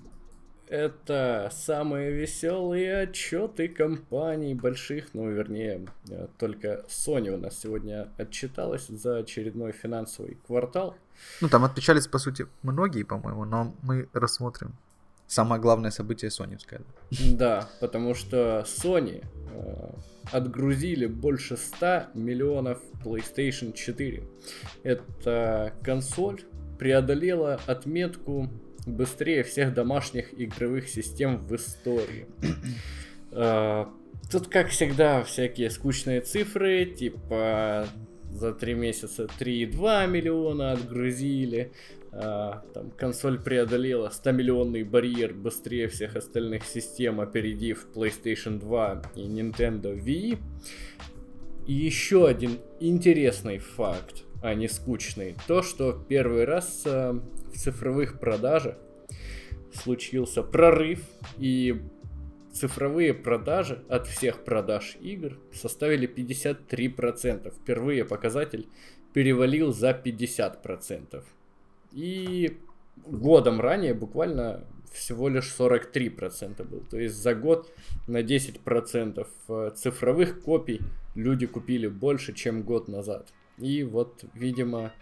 Это 0.73 1.51
самые 1.53 2.13
веселые 2.13 3.03
отчеты 3.03 3.69
компаний 3.69 4.55
больших, 4.55 5.13
ну, 5.13 5.29
вернее, 5.31 5.87
э, 6.09 6.29
только 6.39 6.87
Sony 6.89 7.29
у 7.29 7.37
нас 7.37 7.61
сегодня 7.61 8.09
отчиталась 8.17 8.87
за 8.87 9.19
очередной 9.19 9.73
финансовый 9.73 10.39
квартал. 10.47 10.97
Ну, 11.43 11.51
там 11.51 11.65
отпечались, 11.65 12.07
по 12.07 12.17
сути, 12.17 12.47
многие, 12.63 13.03
по-моему, 13.03 13.45
но 13.45 13.75
мы 13.83 14.09
рассмотрим 14.15 14.75
самое 15.27 15.61
главное 15.61 15.91
событие 15.91 16.31
соневское. 16.31 16.81
Да, 17.35 17.69
потому 17.81 18.15
что 18.15 18.65
Sony 18.67 19.27
э, 19.51 19.91
отгрузили 20.33 21.05
больше 21.05 21.59
100 21.59 22.05
миллионов 22.15 22.79
PlayStation 23.05 23.75
4. 23.75 24.23
Эта 24.85 25.75
консоль 25.83 26.43
преодолела 26.79 27.61
отметку 27.67 28.49
быстрее 28.87 29.43
всех 29.43 29.75
домашних 29.75 30.39
игровых 30.39 30.89
систем 30.89 31.39
в 31.47 31.55
истории. 31.55 32.27
Э, 33.33 33.87
Тут, 34.31 34.49
как 34.49 34.69
всегда, 34.69 35.23
всякие 35.25 35.69
скучные 35.69 36.23
цифры, 36.23 36.87
типа 36.87 37.87
за 38.33 38.55
три 38.55 38.73
месяца 38.73 39.25
3,2 39.25 40.07
миллиона 40.07 40.73
отгрузили, 40.73 41.71
а, 42.13 42.65
там 42.73 42.91
консоль 42.93 43.39
преодолела 43.39 44.09
100-миллионный 44.09 44.85
барьер 44.85 45.35
быстрее 45.35 45.89
всех 45.89 46.17
остальных 46.17 46.65
систем, 46.65 47.21
опередив 47.21 47.87
PlayStation 47.95 48.59
2 48.59 49.03
и 49.17 49.21
Nintendo 49.21 49.95
Wii. 49.95 50.39
И 51.67 51.73
еще 51.73 52.27
один 52.27 52.59
интересный 52.81 53.59
факт, 53.59 54.25
а 54.43 54.55
не 54.55 54.69
скучный, 54.69 55.37
то, 55.47 55.63
что 55.63 55.93
первый 55.93 56.45
раз 56.45 56.85
а, 56.87 57.23
в 57.53 57.57
цифровых 57.57 58.19
продажах 58.19 58.77
случился 59.73 60.43
прорыв, 60.43 61.01
и 61.39 61.83
цифровые 62.53 63.15
продажи 63.15 63.83
от 63.89 64.07
всех 64.07 64.45
продаж 64.45 64.97
игр 65.01 65.39
составили 65.53 66.09
53%. 66.09 67.53
Впервые 67.55 68.05
показатель 68.05 68.69
перевалил 69.13 69.73
за 69.73 69.91
50%. 69.91 71.25
И 71.93 72.59
годом 73.07 73.61
ранее 73.61 73.95
буквально 73.95 74.65
всего 74.93 75.29
лишь 75.29 75.55
43% 75.59 76.65
был. 76.69 76.81
То 76.91 76.99
есть 76.99 77.17
за 77.17 77.35
год 77.35 77.73
на 78.07 78.23
10% 78.23 79.27
э, 79.49 79.71
цифровых 79.75 80.43
копий 80.43 80.81
люди 81.15 81.47
купили 81.47 81.89
больше, 81.89 82.33
чем 82.35 82.63
год 82.63 82.89
назад. 82.89 83.33
И 83.59 83.85
вот, 83.85 84.25
видимо, 84.35 84.93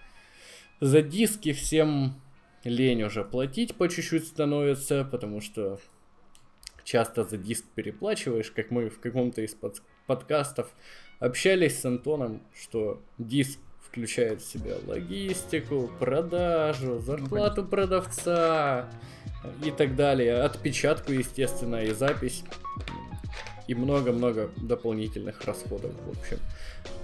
за 0.80 1.02
диски 1.02 1.52
всем 1.52 2.20
лень 2.64 3.02
уже 3.02 3.24
платить 3.24 3.74
по 3.74 3.88
чуть-чуть 3.88 4.26
становится, 4.26 5.04
потому 5.04 5.40
что 5.40 5.80
часто 6.84 7.24
за 7.24 7.36
диск 7.38 7.64
переплачиваешь, 7.74 8.50
как 8.50 8.70
мы 8.70 8.88
в 8.90 9.00
каком-то 9.00 9.42
из 9.42 9.54
под- 9.54 9.82
подкастов 10.06 10.68
общались 11.18 11.80
с 11.80 11.84
Антоном, 11.84 12.42
что 12.54 13.00
диск 13.18 13.58
включает 13.86 14.40
в 14.40 14.48
себя 14.48 14.76
логистику, 14.86 15.90
продажу, 15.98 16.98
зарплату 17.00 17.64
продавца 17.64 18.88
и 19.64 19.70
так 19.70 19.96
далее, 19.96 20.42
отпечатку, 20.42 21.12
естественно, 21.12 21.82
и 21.82 21.92
запись, 21.92 22.44
и 23.70 23.74
много-много 23.74 24.50
дополнительных 24.56 25.44
расходов, 25.44 25.92
в 26.04 26.18
общем. 26.18 26.38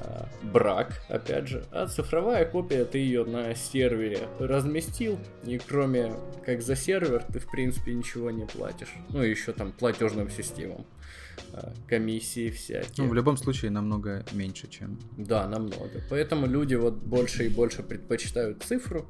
А, 0.00 0.28
Брак, 0.42 1.00
опять 1.08 1.46
же. 1.46 1.64
А 1.70 1.86
цифровая 1.86 2.44
копия, 2.44 2.84
ты 2.84 2.98
ее 2.98 3.24
на 3.24 3.54
сервере 3.54 4.26
разместил, 4.40 5.16
и 5.44 5.58
кроме 5.58 6.12
как 6.44 6.62
за 6.62 6.74
сервер, 6.74 7.22
ты 7.32 7.38
в 7.38 7.48
принципе 7.48 7.94
ничего 7.94 8.32
не 8.32 8.46
платишь. 8.46 8.92
Ну 9.10 9.22
и 9.22 9.30
еще 9.30 9.52
там 9.52 9.70
платежным 9.70 10.28
системам. 10.28 10.84
А, 11.52 11.72
Комиссии 11.86 12.50
всякие. 12.50 12.90
Ну, 12.98 13.08
в 13.10 13.14
любом 13.14 13.36
случае, 13.36 13.70
намного 13.70 14.24
меньше, 14.32 14.66
чем... 14.68 14.98
Да, 15.16 15.46
намного. 15.46 16.02
Поэтому 16.10 16.48
люди 16.48 16.74
вот 16.74 16.94
больше 16.94 17.46
и 17.46 17.48
больше 17.48 17.84
предпочитают 17.84 18.64
цифру. 18.64 19.06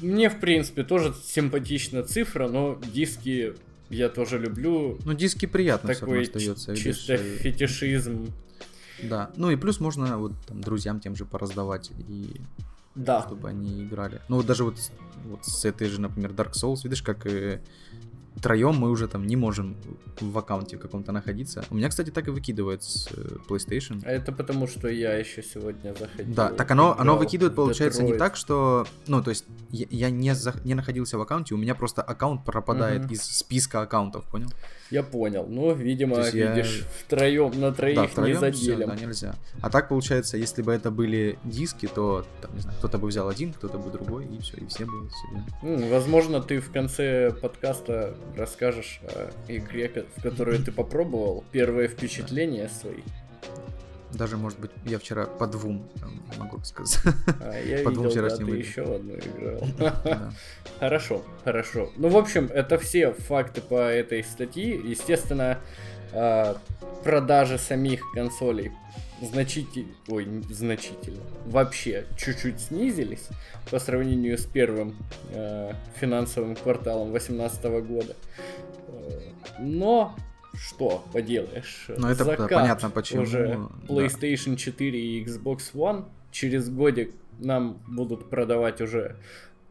Мне, 0.00 0.30
в 0.30 0.38
принципе, 0.38 0.84
тоже 0.84 1.14
симпатична 1.20 2.04
цифра, 2.04 2.46
но 2.46 2.80
диски 2.92 3.54
я 3.90 4.08
тоже 4.08 4.38
люблю. 4.38 4.98
Ну, 5.04 5.14
диски 5.14 5.46
приятно 5.46 5.92
все 5.92 6.06
равно 6.06 6.22
Такой 6.22 6.26
остается. 6.26 6.74
ч- 6.76 6.82
видишь, 6.82 6.96
чисто 6.98 7.12
э, 7.14 7.36
фетишизм. 7.38 8.26
Да. 9.02 9.30
Ну 9.36 9.50
и 9.50 9.56
плюс 9.56 9.80
можно 9.80 10.18
вот 10.18 10.32
там 10.46 10.60
друзьям 10.60 11.00
тем 11.00 11.16
же 11.16 11.24
пораздавать 11.24 11.90
и 12.08 12.40
Да. 12.94 13.22
чтобы 13.26 13.48
они 13.48 13.84
играли. 13.84 14.20
Ну 14.28 14.36
вот 14.36 14.46
даже 14.46 14.64
вот, 14.64 14.78
с- 14.78 14.92
вот 15.26 15.44
с 15.44 15.64
этой 15.64 15.88
же, 15.88 16.00
например, 16.00 16.30
Dark 16.32 16.52
Souls, 16.52 16.80
видишь, 16.84 17.02
как 17.02 17.26
э, 17.26 17.60
троем 18.42 18.74
мы 18.76 18.90
уже 18.90 19.08
там 19.08 19.26
не 19.26 19.36
можем 19.36 19.76
в 20.20 20.36
аккаунте 20.38 20.76
каком-то 20.76 21.12
находиться. 21.12 21.64
У 21.70 21.74
меня, 21.74 21.88
кстати, 21.88 22.10
так 22.10 22.26
и 22.28 22.30
выкидывает 22.30 22.82
с 22.82 23.08
э, 23.12 23.36
PlayStation. 23.48 24.02
А 24.04 24.10
это 24.10 24.32
потому, 24.32 24.66
что 24.66 24.88
я 24.88 25.14
еще 25.14 25.42
сегодня 25.42 25.94
заходил. 25.98 26.34
Да, 26.34 26.50
так 26.50 26.70
оно, 26.70 26.96
оно 26.98 27.16
выкидывает, 27.16 27.54
получается, 27.56 28.02
не 28.02 28.12
Detroit. 28.12 28.18
так, 28.18 28.36
что... 28.36 28.86
Ну, 29.06 29.22
то 29.22 29.30
есть, 29.30 29.44
я, 29.70 29.86
я 29.90 30.10
не, 30.10 30.34
за- 30.34 30.54
не 30.64 30.74
находился 30.74 31.18
в 31.18 31.20
аккаунте, 31.22 31.54
у 31.54 31.58
меня 31.58 31.74
просто 31.74 32.02
аккаунт 32.02 32.44
пропадает 32.44 33.04
Мгм. 33.04 33.12
из 33.12 33.22
списка 33.22 33.82
аккаунтов, 33.82 34.24
понял? 34.30 34.48
Я 34.90 35.02
понял. 35.02 35.46
Ну, 35.48 35.74
видимо, 35.74 36.18
есть 36.18 36.34
я- 36.34 36.54
видишь, 36.54 36.84
втроем 37.04 37.58
на 37.60 37.72
троих 37.72 37.96
да, 37.96 38.02
не 38.02 38.08
втроем 38.08 38.36
всё, 38.36 38.40
заделим. 38.40 38.88
да, 38.88 38.96
нельзя. 38.96 39.34
А 39.62 39.70
так, 39.70 39.88
получается, 39.88 40.36
если 40.36 40.62
бы 40.62 40.72
это 40.72 40.90
были 40.90 41.38
диски, 41.44 41.86
то, 41.92 42.24
там, 42.42 42.54
не 42.54 42.60
знаю, 42.60 42.76
кто-то 42.78 42.98
бы 42.98 43.08
взял 43.08 43.28
один, 43.28 43.52
кто-то 43.52 43.78
бы 43.78 43.90
другой, 43.90 44.26
и 44.26 44.38
все, 44.40 44.56
и 44.58 44.66
все 44.66 44.84
бы 44.84 45.08
себе... 45.10 45.88
Возможно, 45.90 46.40
ты 46.40 46.60
в 46.60 46.70
конце 46.70 47.32
подкаста 47.40 48.14
расскажешь 48.36 49.00
о 49.02 49.30
игре, 49.48 50.06
в 50.16 50.22
которую 50.22 50.62
ты 50.62 50.72
попробовал, 50.72 51.44
первые 51.52 51.88
впечатления 51.88 52.68
свои. 52.68 53.02
Даже, 54.12 54.36
может 54.36 54.60
быть, 54.60 54.70
я 54.84 54.98
вчера 54.98 55.26
по 55.26 55.46
двум 55.46 55.88
э, 55.96 56.38
могу 56.38 56.62
сказать. 56.62 57.00
А, 57.40 57.60
я 57.60 57.82
по 57.82 57.88
видел, 57.90 58.14
да, 58.14 58.36
ты 58.36 58.50
еще 58.52 58.82
одну 58.82 59.14
играл. 59.14 59.92
Хорошо, 60.78 61.24
хорошо. 61.44 61.90
Ну, 61.96 62.08
в 62.08 62.16
общем, 62.16 62.48
это 62.52 62.78
все 62.78 63.12
факты 63.12 63.60
по 63.60 63.88
этой 63.90 64.22
статье. 64.22 64.76
Естественно, 64.76 65.58
а, 66.12 66.56
продажи 67.02 67.58
самих 67.58 68.02
консолей 68.14 68.70
значительно, 69.22 69.94
ой, 70.08 70.26
значительно, 70.50 71.20
вообще 71.46 72.06
чуть-чуть 72.16 72.60
снизились 72.60 73.28
по 73.70 73.78
сравнению 73.78 74.38
с 74.38 74.44
первым 74.44 74.96
э, 75.30 75.72
финансовым 75.96 76.56
кварталом 76.56 77.10
2018 77.10 77.64
года. 77.86 78.16
Э, 78.88 79.20
но 79.60 80.14
что 80.54 81.04
поделаешь? 81.12 81.86
Ну 81.88 82.08
это 82.08 82.24
Закат 82.24 82.50
понятно 82.50 82.90
почему. 82.90 83.22
Уже 83.22 83.58
PlayStation 83.88 84.52
да. 84.52 84.56
4 84.56 85.00
и 85.00 85.24
Xbox 85.24 85.72
One 85.74 86.06
через 86.30 86.68
годик 86.68 87.12
нам 87.38 87.82
будут 87.88 88.30
продавать 88.30 88.80
уже 88.80 89.16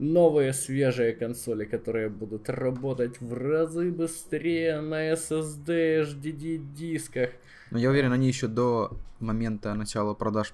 новые 0.04 0.54
свежие 0.54 1.14
консоли, 1.14 1.66
которые 1.66 2.10
будут 2.10 2.50
работать 2.50 3.20
в 3.22 3.34
разы 3.34 3.92
быстрее 3.92 4.82
на 4.82 5.14
SSD, 5.14 6.04
HDD 6.04 6.58
дисках. 6.74 7.30
Но 7.72 7.80
я 7.80 7.90
уверен, 7.90 8.12
они 8.12 8.28
еще 8.28 8.48
до 8.48 8.92
момента 9.20 9.74
начала 9.74 10.14
продаж 10.14 10.54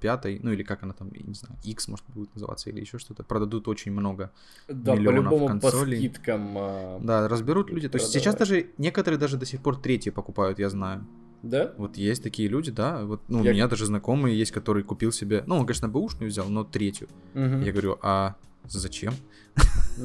пятой, 0.00 0.40
ну 0.42 0.52
или 0.52 0.62
как 0.64 0.82
она 0.82 0.92
там, 0.92 1.10
я 1.14 1.22
не 1.24 1.34
знаю, 1.34 1.56
X 1.62 1.88
может 1.88 2.04
будет 2.08 2.34
называться 2.34 2.70
или 2.70 2.80
еще 2.80 2.98
что-то, 2.98 3.22
продадут 3.22 3.68
очень 3.68 3.92
много 3.92 4.32
да, 4.68 4.94
миллионов 4.94 5.46
консолей. 5.46 5.96
по 5.96 6.14
скидкам. 6.14 6.54
А... 6.56 7.00
Да, 7.00 7.28
разберут 7.28 7.70
люди. 7.70 7.88
То 7.88 7.98
есть 7.98 8.12
сейчас 8.12 8.34
даже 8.34 8.66
некоторые 8.78 9.18
даже 9.18 9.36
до 9.36 9.46
сих 9.46 9.62
пор 9.62 9.76
третьи 9.76 10.10
покупают, 10.10 10.58
я 10.58 10.68
знаю. 10.68 11.06
Да? 11.42 11.72
Вот 11.76 11.96
есть 11.96 12.22
такие 12.22 12.48
люди, 12.48 12.70
да. 12.70 13.04
Вот, 13.04 13.20
ну, 13.28 13.42
я... 13.42 13.50
у 13.50 13.54
меня 13.54 13.68
даже 13.68 13.86
знакомые 13.86 14.38
есть, 14.38 14.52
который 14.52 14.82
купил 14.82 15.12
себе, 15.12 15.42
ну, 15.46 15.56
он, 15.56 15.66
конечно, 15.66 15.88
бэушную 15.88 16.30
взял, 16.30 16.48
но 16.48 16.64
третью. 16.64 17.08
Угу. 17.34 17.62
Я 17.64 17.72
говорю, 17.72 17.98
а 18.02 18.36
зачем? 18.68 19.14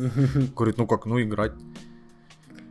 Говорит, 0.55 0.78
ну 0.78 0.88
как, 0.88 1.05
ну 1.05 1.22
играть. 1.22 1.53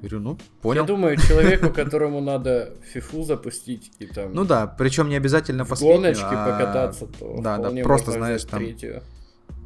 Говорю, 0.01 0.21
ну, 0.21 0.39
понял. 0.61 0.83
Я 0.83 0.87
думаю, 0.87 1.17
человеку, 1.17 1.71
которому 1.71 2.21
надо 2.21 2.75
фифу 2.93 3.23
запустить 3.23 3.93
и 3.99 4.07
там... 4.07 4.33
Ну 4.35 4.45
да, 4.45 4.67
причем 4.67 5.09
не 5.09 5.17
обязательно 5.17 5.65
в 5.65 5.81
гоночке 5.81 6.25
а... 6.25 6.53
покататься, 6.53 7.07
то 7.07 7.39
Да, 7.41 7.59
да, 7.59 7.83
просто, 7.83 8.13
знаешь, 8.13 8.45
там... 8.45 8.63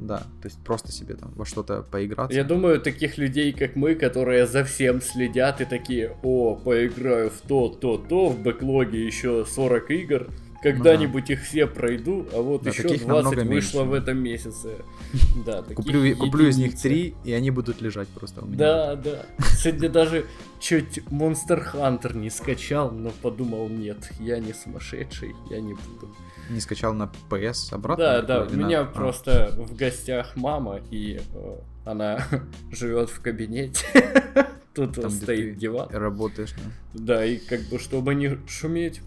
Да, 0.00 0.18
то 0.18 0.48
есть 0.48 0.58
просто 0.64 0.92
себе 0.92 1.14
там 1.14 1.32
во 1.34 1.44
что-то 1.44 1.82
поиграться. 1.82 2.34
Я 2.34 2.44
думаю, 2.44 2.80
таких 2.80 3.18
людей, 3.18 3.52
как 3.52 3.76
мы, 3.76 3.94
которые 3.94 4.46
за 4.46 4.64
всем 4.64 5.02
следят 5.02 5.60
и 5.60 5.66
такие, 5.66 6.16
о, 6.22 6.56
поиграю 6.56 7.30
в 7.30 7.40
то, 7.46 7.68
то, 7.68 7.98
то, 7.98 8.28
в 8.30 8.40
бэклоге 8.40 9.04
еще 9.04 9.44
40 9.44 9.90
игр, 9.90 10.28
когда-нибудь 10.62 11.28
ну, 11.28 11.34
их 11.34 11.42
все 11.42 11.66
пройду, 11.66 12.26
а 12.32 12.42
вот 12.42 12.62
да, 12.62 12.70
еще 12.70 12.82
20 12.82 13.04
вышло 13.04 13.44
меньше. 13.44 13.78
в 13.78 13.92
этом 13.92 14.18
месяце. 14.18 14.76
Да, 15.44 15.62
куплю, 15.62 16.16
куплю 16.16 16.48
из 16.48 16.58
них 16.58 16.78
три, 16.78 17.14
и 17.24 17.32
они 17.32 17.50
будут 17.50 17.80
лежать 17.80 18.08
просто 18.08 18.42
у 18.42 18.46
меня. 18.46 18.58
Да, 18.58 18.96
да. 18.96 19.26
Сегодня 19.56 19.88
даже 19.88 20.26
чуть 20.60 20.98
Monster 21.10 21.74
Hunter 21.74 22.16
не 22.16 22.30
скачал, 22.30 22.90
но 22.90 23.10
подумал, 23.22 23.68
нет, 23.68 24.12
я 24.20 24.38
не 24.38 24.52
сумасшедший, 24.52 25.34
я 25.50 25.60
не 25.60 25.74
буду. 25.74 26.14
Не 26.50 26.60
скачал 26.60 26.94
на 26.94 27.10
PS 27.30 27.72
обратно? 27.74 28.04
Да, 28.04 28.22
да, 28.22 28.42
у 28.44 28.50
меня 28.54 28.82
на... 28.82 28.86
просто 28.86 29.46
а. 29.46 29.62
в 29.62 29.74
гостях 29.74 30.36
мама, 30.36 30.80
и 30.90 31.20
э, 31.32 31.56
она 31.84 32.26
живет 32.70 33.10
в 33.10 33.20
кабинете. 33.20 33.86
Тут 34.74 34.94
Там, 34.94 35.10
стоит 35.10 35.58
диван. 35.58 35.88
Работаешь, 35.90 36.52
да? 36.52 36.62
Да, 36.94 37.24
и 37.24 37.38
как 37.38 37.60
бы, 37.62 37.78
чтобы 37.78 38.14
не 38.14 38.38
шуметь, 38.46 39.00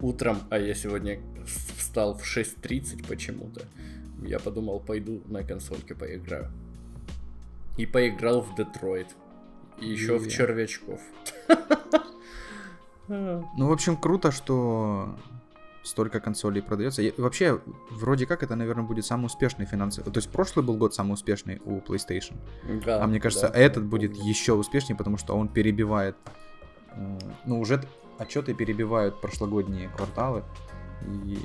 утром, 0.00 0.38
а 0.50 0.58
я 0.58 0.74
сегодня 0.74 1.20
встал 1.46 2.16
в 2.16 2.22
6.30 2.22 3.06
почему-то, 3.06 3.62
я 4.22 4.38
подумал, 4.38 4.80
пойду 4.80 5.22
на 5.26 5.42
консольке 5.42 5.94
поиграю. 5.94 6.50
И 7.76 7.86
поиграл 7.86 8.42
в 8.42 8.54
Детройт. 8.54 9.08
И 9.80 9.88
еще 9.88 10.18
в 10.18 10.28
червячков. 10.28 11.00
Ну, 13.08 13.68
в 13.68 13.72
общем, 13.72 13.96
круто, 13.96 14.30
что 14.30 15.16
столько 15.82 16.20
консолей 16.20 16.62
продается. 16.62 17.02
И 17.02 17.12
вообще, 17.20 17.60
вроде 17.90 18.26
как, 18.26 18.42
это, 18.42 18.56
наверное, 18.56 18.84
будет 18.84 19.04
самый 19.04 19.26
успешный 19.26 19.66
финансовый. 19.66 20.10
То 20.10 20.18
есть 20.18 20.30
прошлый 20.30 20.64
был 20.64 20.76
год 20.76 20.94
самый 20.94 21.12
успешный 21.14 21.60
у 21.64 21.80
PlayStation. 21.80 22.36
Да, 22.84 23.02
а 23.02 23.06
мне 23.06 23.20
кажется, 23.20 23.48
да, 23.48 23.58
этот 23.58 23.84
будет 23.84 24.16
еще 24.16 24.54
успешнее, 24.54 24.96
потому 24.96 25.18
что 25.18 25.36
он 25.36 25.48
перебивает. 25.48 26.16
Э, 26.92 27.18
ну, 27.44 27.60
уже 27.60 27.82
отчеты 28.22 28.54
перебивают 28.54 29.20
прошлогодние 29.20 29.88
кварталы. 29.88 30.42
И 31.26 31.38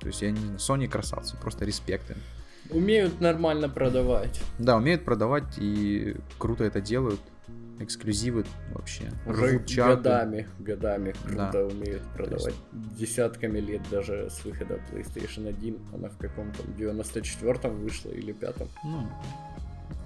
то 0.00 0.06
есть 0.06 0.22
я 0.22 0.30
не 0.30 0.38
знаю, 0.38 0.58
Sony 0.58 0.88
красавцы, 0.88 1.36
просто 1.36 1.64
респект 1.64 2.10
им. 2.10 2.18
Умеют 2.70 3.20
нормально 3.20 3.68
продавать. 3.68 4.40
Да, 4.58 4.76
умеют 4.76 5.04
продавать 5.04 5.58
и 5.58 6.16
круто 6.38 6.64
это 6.64 6.80
делают. 6.80 7.20
Эксклюзивы 7.80 8.44
вообще. 8.74 9.04
Уже 9.24 9.58
годами, 9.76 10.48
годами 10.58 11.14
круто 11.24 11.50
да. 11.52 11.64
умеют 11.64 12.02
продавать. 12.14 12.54
Есть... 12.72 12.96
Десятками 12.98 13.60
лет 13.60 13.82
даже 13.88 14.28
с 14.30 14.44
выхода 14.44 14.80
PlayStation 14.90 15.48
1. 15.48 15.78
Она 15.94 16.08
в 16.08 16.16
каком-то 16.18 16.62
94-м 16.76 17.80
вышла 17.80 18.10
или 18.10 18.34
5-м. 18.34 18.68
Ну, 18.84 19.08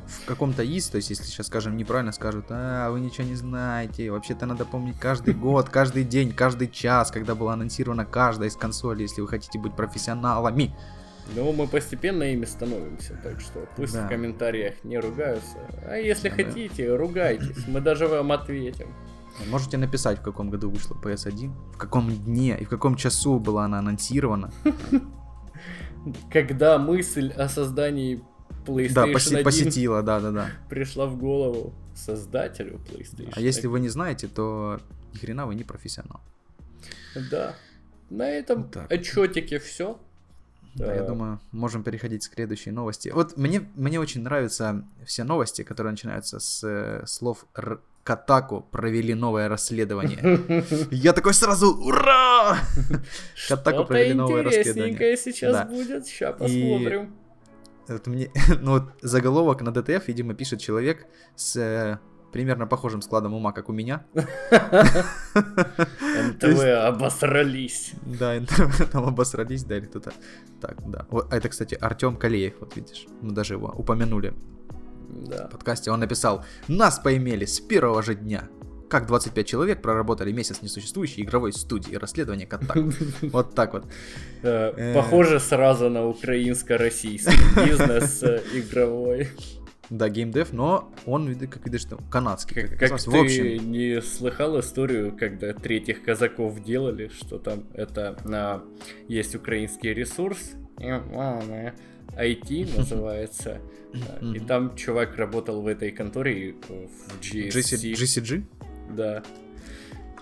в 0.07 0.25
каком-то 0.27 0.63
из, 0.63 0.89
то 0.89 0.97
есть 0.97 1.11
если 1.11 1.25
сейчас 1.25 1.47
скажем 1.47 1.77
неправильно, 1.77 2.13
скажут, 2.13 2.47
а, 2.51 2.91
вы 2.91 3.01
ничего 3.01 3.27
не 3.27 3.35
знаете, 3.35 4.11
вообще-то 4.11 4.47
надо 4.47 4.65
помнить 4.65 4.99
каждый 4.99 5.35
год, 5.35 5.69
каждый 5.69 6.05
день, 6.05 6.33
каждый 6.33 6.69
час, 6.69 7.11
когда 7.11 7.35
была 7.35 7.55
анонсирована 7.55 8.05
каждая 8.05 8.49
из 8.49 8.57
консолей, 8.57 9.03
если 9.03 9.21
вы 9.21 9.29
хотите 9.29 9.59
быть 9.59 9.75
профессионалами. 9.75 10.75
Ну, 11.35 11.53
мы 11.53 11.69
постепенно 11.69 12.25
ими 12.25 12.45
становимся, 12.45 13.19
так 13.23 13.41
что 13.41 13.67
пусть 13.77 13.95
да. 13.95 14.07
в 14.07 14.09
комментариях 14.09 14.75
не 14.83 14.99
ругаются. 14.99 15.57
А 15.87 15.97
если 15.97 16.29
да. 16.29 16.37
хотите, 16.37 16.95
ругайтесь, 16.95 17.67
мы 17.69 17.81
даже 17.81 18.09
вам 18.09 18.33
ответим. 18.33 18.89
Можете 19.49 19.79
написать, 19.79 20.19
в 20.19 20.23
каком 20.23 20.51
году 20.51 20.71
вышла 20.71 20.95
PS1, 20.95 21.53
в 21.75 21.79
каком 21.79 22.11
дне 22.11 22.59
и 22.59 22.65
в 22.65 22.69
каком 22.69 22.97
часу 22.97 23.39
была 23.39 23.65
она 23.65 23.79
анонсирована. 23.79 24.53
Когда 26.31 26.79
мысль 26.79 27.31
о 27.31 27.49
создании 27.49 28.23
PlayStation 28.67 28.93
да, 28.95 29.07
поси- 29.07 29.35
1 29.35 29.45
посетила, 29.45 30.03
да, 30.03 30.21
да, 30.21 30.31
да. 30.31 30.51
Пришла 30.69 31.07
в 31.07 31.17
голову 31.17 31.75
создателю 31.95 32.81
PlayStation. 32.89 33.33
А 33.33 33.41
если 33.41 33.67
вы 33.67 33.81
не 33.81 33.89
знаете, 33.89 34.29
то 34.29 34.81
ни 35.13 35.19
хрена 35.19 35.47
вы 35.47 35.55
не 35.55 35.65
профессионал. 35.65 36.21
Да. 37.31 37.55
На 38.11 38.29
этом 38.29 38.69
так. 38.69 38.91
отчетике 38.91 39.59
все. 39.59 39.99
Да, 40.75 40.87
да, 40.87 40.95
я 40.95 41.03
думаю, 41.03 41.39
можем 41.51 41.83
переходить 41.83 42.27
к 42.29 42.35
следующей 42.35 42.71
новости. 42.71 43.11
Вот 43.11 43.37
мне, 43.37 43.69
мне 43.75 44.01
очень 44.01 44.23
нравятся 44.23 44.85
все 45.05 45.25
новости, 45.25 45.63
которые 45.63 45.91
начинаются 45.91 46.41
с 46.41 46.65
э, 46.65 47.05
слов 47.07 47.47
Р- 47.55 47.81
Катаку 48.05 48.67
провели 48.71 49.15
новое 49.15 49.49
расследование. 49.49 50.65
Я 50.91 51.13
такой 51.13 51.35
сразу, 51.35 51.75
ура! 51.75 52.57
Катаку 53.49 53.85
провели 53.85 54.15
новое 54.15 54.43
расследование. 54.43 55.17
сейчас 55.17 55.69
будет, 55.69 56.07
сейчас 56.07 56.37
посмотрим. 56.37 57.15
Это 57.89 58.11
мне, 58.11 58.31
ну 58.61 58.73
вот 58.73 58.93
заголовок 59.03 59.63
на 59.63 59.71
DTF, 59.71 60.05
видимо, 60.07 60.35
пишет 60.35 60.61
человек 60.61 61.07
с 61.37 61.57
э, 61.57 61.99
примерно 62.33 62.67
похожим 62.67 63.03
складом 63.03 63.35
ума, 63.35 63.53
как 63.53 63.69
у 63.69 63.73
меня. 63.73 64.07
НТВ 65.35 66.63
обосрались. 66.87 67.93
Да, 68.03 68.41
НТВ 68.41 68.91
там 68.91 69.05
обосрались, 69.05 69.65
да, 69.65 69.77
или 69.77 69.87
кто-то. 69.87 70.13
Так, 70.61 70.91
да. 70.91 71.07
А 71.11 71.37
это, 71.37 71.49
кстати, 71.49 71.75
Артем 71.75 72.17
Калеев, 72.17 72.55
вот 72.61 72.77
видишь, 72.77 73.07
мы 73.21 73.33
даже 73.33 73.55
его 73.55 73.69
упомянули. 73.69 74.35
Да. 75.09 75.47
В 75.49 75.51
подкасте 75.51 75.91
он 75.91 76.01
написал, 76.01 76.45
нас 76.69 76.99
поимели 76.99 77.45
с 77.45 77.61
первого 77.61 78.03
же 78.03 78.15
дня 78.15 78.49
как 78.93 79.07
25 79.07 79.47
человек 79.47 79.81
проработали 79.81 80.33
месяц 80.33 80.59
в 80.59 80.63
несуществующей 80.63 81.23
игровой 81.23 81.55
студии. 81.55 81.95
Расследование 81.95 82.47
контакт. 82.47 82.79
Вот 83.23 83.55
так 83.55 83.73
вот. 83.73 83.87
Э, 84.43 84.73
э. 84.77 84.95
Похоже 84.95 85.41
сразу 85.41 85.89
на 85.89 86.07
украинско-российский 86.07 87.33
бизнес 87.67 88.23
э, 88.23 88.43
игровой. 88.53 89.29
Да, 89.89 90.11
геймдев, 90.11 90.53
но 90.53 90.93
он, 91.07 91.35
как 91.35 91.65
видишь, 91.65 91.87
канадский. 92.11 92.55
Как, 92.55 92.79
как 92.79 93.01
ты 93.01 93.11
в 93.11 93.15
общем... 93.15 93.73
не 93.73 94.03
слыхал 94.03 94.61
историю, 94.61 95.17
когда 95.19 95.55
третьих 95.55 96.03
казаков 96.03 96.63
делали, 96.63 97.09
что 97.09 97.39
там 97.39 97.65
это 97.73 98.19
на 98.25 98.63
есть 99.09 99.35
украинский 99.35 99.95
ресурс, 99.95 100.53
IT 100.79 102.77
называется, 102.77 103.59
и 104.35 104.39
там 104.41 104.77
чувак 104.77 105.17
работал 105.17 105.63
в 105.63 105.67
этой 105.67 105.93
конторе 105.93 106.57
в 106.69 107.21
GSC. 107.23 107.93
GCG? 107.95 108.45
Да. 108.91 109.23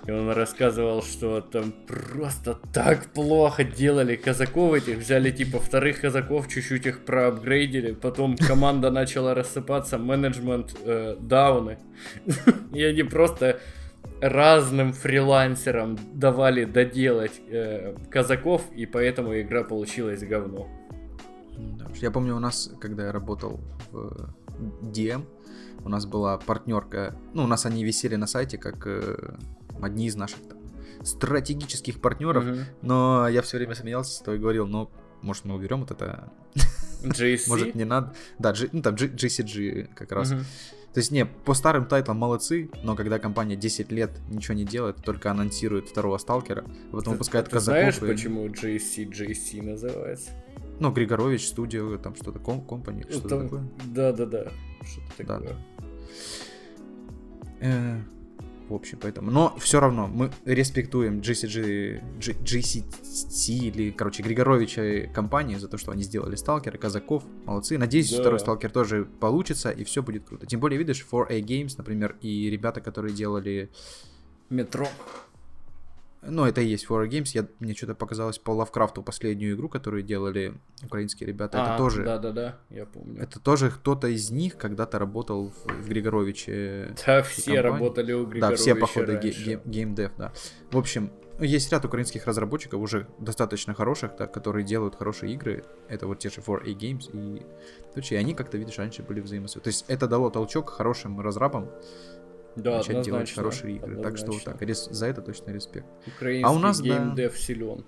И 0.07 0.11
он 0.11 0.31
рассказывал, 0.31 1.03
что 1.03 1.41
там 1.41 1.73
просто 1.87 2.59
так 2.73 3.13
плохо 3.13 3.65
делали 3.65 4.17
казаков 4.17 4.75
этих. 4.75 4.99
Взяли 4.99 5.31
типа 5.31 5.59
вторых 5.59 6.01
казаков, 6.01 6.49
чуть-чуть 6.49 6.87
их 6.87 7.05
проапгрейдили. 7.05 7.93
Потом 7.93 8.37
команда 8.37 8.91
начала 8.91 9.35
рассыпаться, 9.35 9.99
менеджмент 9.99 10.75
э, 10.85 11.17
дауны. 11.21 11.79
И 12.73 12.83
они 12.83 13.03
просто 13.03 13.61
разным 14.23 14.93
фрилансерам 14.93 15.99
давали 16.15 16.65
доделать 16.65 17.41
э, 17.49 17.95
казаков, 18.11 18.63
и 18.75 18.87
поэтому 18.87 19.39
игра 19.39 19.65
получилась 19.65 20.23
говно. 20.23 20.69
Я 21.97 22.11
помню, 22.11 22.37
у 22.37 22.39
нас, 22.39 22.73
когда 22.81 23.07
я 23.07 23.13
работал 23.13 23.61
в 23.93 24.31
DM, 24.83 25.25
у 25.85 25.89
нас 25.89 26.07
была 26.07 26.39
партнерка, 26.39 27.17
ну, 27.35 27.45
у 27.45 27.47
нас 27.47 27.67
они 27.67 27.85
висели 27.85 28.17
на 28.17 28.27
сайте 28.27 28.59
как 28.59 28.87
э, 28.87 29.37
одни 29.81 30.07
из 30.07 30.17
наших 30.17 30.41
там, 30.47 30.59
стратегических 31.03 32.01
партнеров, 32.01 32.45
угу. 32.45 32.59
но 32.83 33.29
я 33.29 33.43
все 33.43 33.59
время 33.59 33.75
смеялся 33.75 34.13
с 34.13 34.19
тобой 34.19 34.37
и 34.37 34.41
говорил, 34.41 34.67
ну, 34.67 34.91
может, 35.23 35.45
мы 35.45 35.55
уберем 35.55 35.81
вот 35.81 35.91
это... 35.91 36.33
JC? 37.03 37.45
Может, 37.49 37.75
не 37.75 37.85
надо. 37.85 38.15
Да, 38.39 38.53
G, 38.53 38.69
ну 38.73 38.83
там 38.83 38.95
G, 38.95 39.07
GCG 39.07 39.95
как 39.95 40.13
раз. 40.13 40.33
Угу. 40.33 40.41
То 40.93 40.99
есть, 40.99 41.13
не, 41.13 41.25
по 41.25 41.55
старым 41.55 41.87
тайтлам 41.87 42.19
молодцы, 42.19 42.69
но 42.83 42.97
когда 42.97 43.19
компания 43.19 43.55
10 43.55 43.93
лет 43.93 44.11
ничего 44.29 44.55
не 44.55 44.65
делает, 44.65 44.97
только 44.97 45.31
анонсирует 45.31 45.89
второго 45.89 46.19
сталкера, 46.19 46.65
а 46.91 46.97
потом 46.97 47.13
выпускает 47.15 47.47
ты 47.47 47.53
казаков. 47.53 47.95
знаешь, 47.95 47.97
и... 47.99 48.01
почему 48.01 48.47
JC 48.49 49.09
JC 49.09 49.63
называется? 49.63 50.31
Ну, 50.81 50.91
Григорович, 50.91 51.49
студия, 51.49 51.99
там 51.99 52.15
что-то, 52.17 52.39
компания, 52.39 53.05
что-то 53.09 53.29
там... 53.29 53.43
такое. 53.43 53.63
Да-да-да, 53.85 54.51
что-то 54.83 55.17
такое. 55.17 55.39
Да. 55.41 55.57
Э, 57.61 58.01
в 58.71 58.75
общем, 58.75 58.99
поэтому. 59.03 59.31
Но 59.31 59.55
все 59.59 59.81
равно 59.81 60.07
мы 60.07 60.31
респектуем 60.45 61.21
GCG, 61.21 62.03
G, 62.19 62.33
GCC 62.33 63.53
или, 63.53 63.91
короче, 63.91 64.23
Григоровича 64.23 65.13
компании 65.13 65.57
за 65.57 65.69
то, 65.69 65.77
что 65.77 65.93
они 65.93 66.03
сделали 66.03 66.37
сталкеры, 66.37 66.79
казаков. 66.79 67.25
Молодцы. 67.45 67.77
Надеюсь, 67.77 68.11
да. 68.11 68.21
второй 68.21 68.41
сталкер 68.41 68.71
тоже 68.71 69.05
получится, 69.05 69.71
и 69.71 69.85
все 69.85 70.03
будет 70.03 70.25
круто. 70.25 70.47
Тем 70.47 70.61
более, 70.61 70.79
видишь, 70.79 71.07
4A 71.11 71.41
Games, 71.43 71.75
например, 71.77 72.17
и 72.23 72.49
ребята, 72.49 72.81
которые 72.81 73.15
делали... 73.15 73.71
Метро. 74.49 74.89
Ну, 76.23 76.45
это 76.45 76.61
и 76.61 76.67
есть 76.67 76.87
Horror 76.87 77.09
Games. 77.09 77.31
Я, 77.33 77.47
мне 77.61 77.75
что-то 77.75 77.95
показалось 77.95 78.39
по 78.39 78.51
Лавкрафту 78.51 79.03
последнюю 79.03 79.57
игру, 79.57 79.69
которую 79.69 80.03
делали 80.03 80.55
украинские 80.85 81.27
ребята. 81.27 81.63
А, 81.63 81.69
это 81.69 81.79
тоже... 81.79 82.05
Да-да-да, 82.05 82.59
я 82.69 82.85
помню. 82.85 83.23
Это 83.23 83.41
тоже 83.41 83.71
кто-то 83.71 84.07
из 84.09 84.31
них 84.31 84.57
когда-то 84.59 84.99
работал 84.99 85.51
в, 85.51 85.67
в 85.67 85.89
Григоровиче. 85.89 86.95
Да, 87.07 87.23
все 87.23 87.55
компании. 87.55 87.59
работали 87.59 88.13
у 88.13 88.27
Григоровича 88.27 88.51
Да, 88.51 88.57
все, 88.57 88.75
походу, 88.75 89.19
геймдев, 89.65 90.13
да. 90.19 90.33
В 90.71 90.77
общем, 90.77 91.11
есть 91.41 91.73
ряд 91.73 91.85
украинских 91.87 92.27
разработчиков, 92.27 92.81
уже 92.81 93.07
достаточно 93.19 93.73
хороших, 93.73 94.15
так, 94.15 94.33
которые 94.33 94.65
делают 94.65 94.97
хорошие 94.97 95.33
игры. 95.33 95.65
Это 95.89 96.07
вот 96.07 96.19
те 96.19 96.29
же 96.29 96.43
4A 96.43 96.77
Games. 96.77 97.09
И, 97.15 97.43
короче, 97.95 98.19
они 98.19 98.35
как-то, 98.35 98.59
видишь, 98.59 98.79
раньше 98.79 99.03
были 99.03 99.21
взаимосвязаны. 99.21 99.63
То 99.63 99.69
есть 99.69 99.87
это 99.89 100.07
дало 100.07 100.29
толчок 100.29 100.69
хорошим 100.69 101.19
разрабам 101.21 101.71
да, 102.63 102.79
начать 102.79 103.03
делать 103.03 103.33
хорошие 103.33 103.77
игры. 103.77 103.93
Однозначно. 103.93 104.11
Так 104.11 104.19
что 104.19 104.33
вот 104.33 104.45
так, 104.45 104.63
рес, 104.63 104.89
за 104.91 105.07
это 105.07 105.23
точно 105.23 105.51
респект. 105.51 105.87
Украинский 106.07 106.45
а 106.45 106.53
у 106.53 106.59
нас 106.59 106.81
геймдев 106.81 107.33
да, 107.33 107.39
силен. 107.39 107.85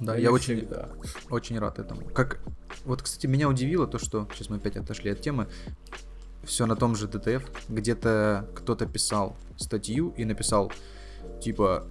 Да, 0.00 0.16
я 0.16 0.32
очень, 0.32 0.66
да. 0.66 0.88
очень 1.28 1.58
рад 1.58 1.78
этому. 1.78 2.06
Как, 2.06 2.40
вот, 2.84 3.02
кстати, 3.02 3.26
меня 3.26 3.48
удивило 3.48 3.86
то, 3.86 3.98
что 3.98 4.26
сейчас 4.32 4.48
мы 4.48 4.56
опять 4.56 4.76
отошли 4.76 5.10
от 5.10 5.20
темы. 5.20 5.46
Все 6.44 6.64
на 6.64 6.74
том 6.74 6.96
же 6.96 7.06
DTF. 7.06 7.42
Где-то 7.68 8.48
кто-то 8.54 8.86
писал 8.86 9.36
статью 9.58 10.14
и 10.16 10.24
написал, 10.24 10.72
типа, 11.42 11.86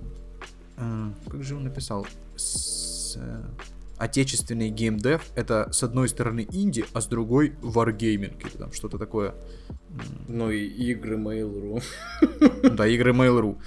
э, 0.77 1.11
как 1.29 1.43
же 1.43 1.55
он 1.55 1.65
написал? 1.65 2.07
С, 2.35 3.15
э, 3.17 3.43
отечественный 3.99 4.69
геймдев 4.69 5.21
это 5.35 5.69
с 5.71 5.83
одной 5.83 6.09
стороны 6.09 6.47
инди, 6.51 6.85
а 6.93 7.01
с 7.01 7.07
другой 7.07 7.53
wargaming 7.61 8.41
или 8.41 8.57
там 8.57 8.71
что-то 8.71 8.97
такое. 8.97 9.35
Ну 10.27 10.49
и 10.49 10.65
игры 10.65 11.17
Mail.ru. 11.17 11.83
Да, 12.75 12.87
игры 12.87 13.11
Mail.ru. 13.11 13.57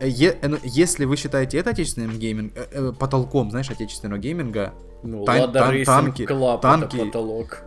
Е, 0.00 0.38
ну, 0.42 0.56
если 0.64 1.04
вы 1.04 1.16
считаете 1.16 1.58
это 1.58 1.70
отечественным 1.70 2.18
гейминг, 2.18 2.52
э, 2.56 2.66
э, 2.70 2.92
потолком, 2.98 3.50
знаешь, 3.50 3.70
отечественного 3.70 4.18
гейминга, 4.18 4.72
ну, 5.02 5.24
тан, 5.24 5.52
тан, 5.52 5.84
танки, 5.84 6.26
танки, 6.62 6.96
потолок. 6.96 7.62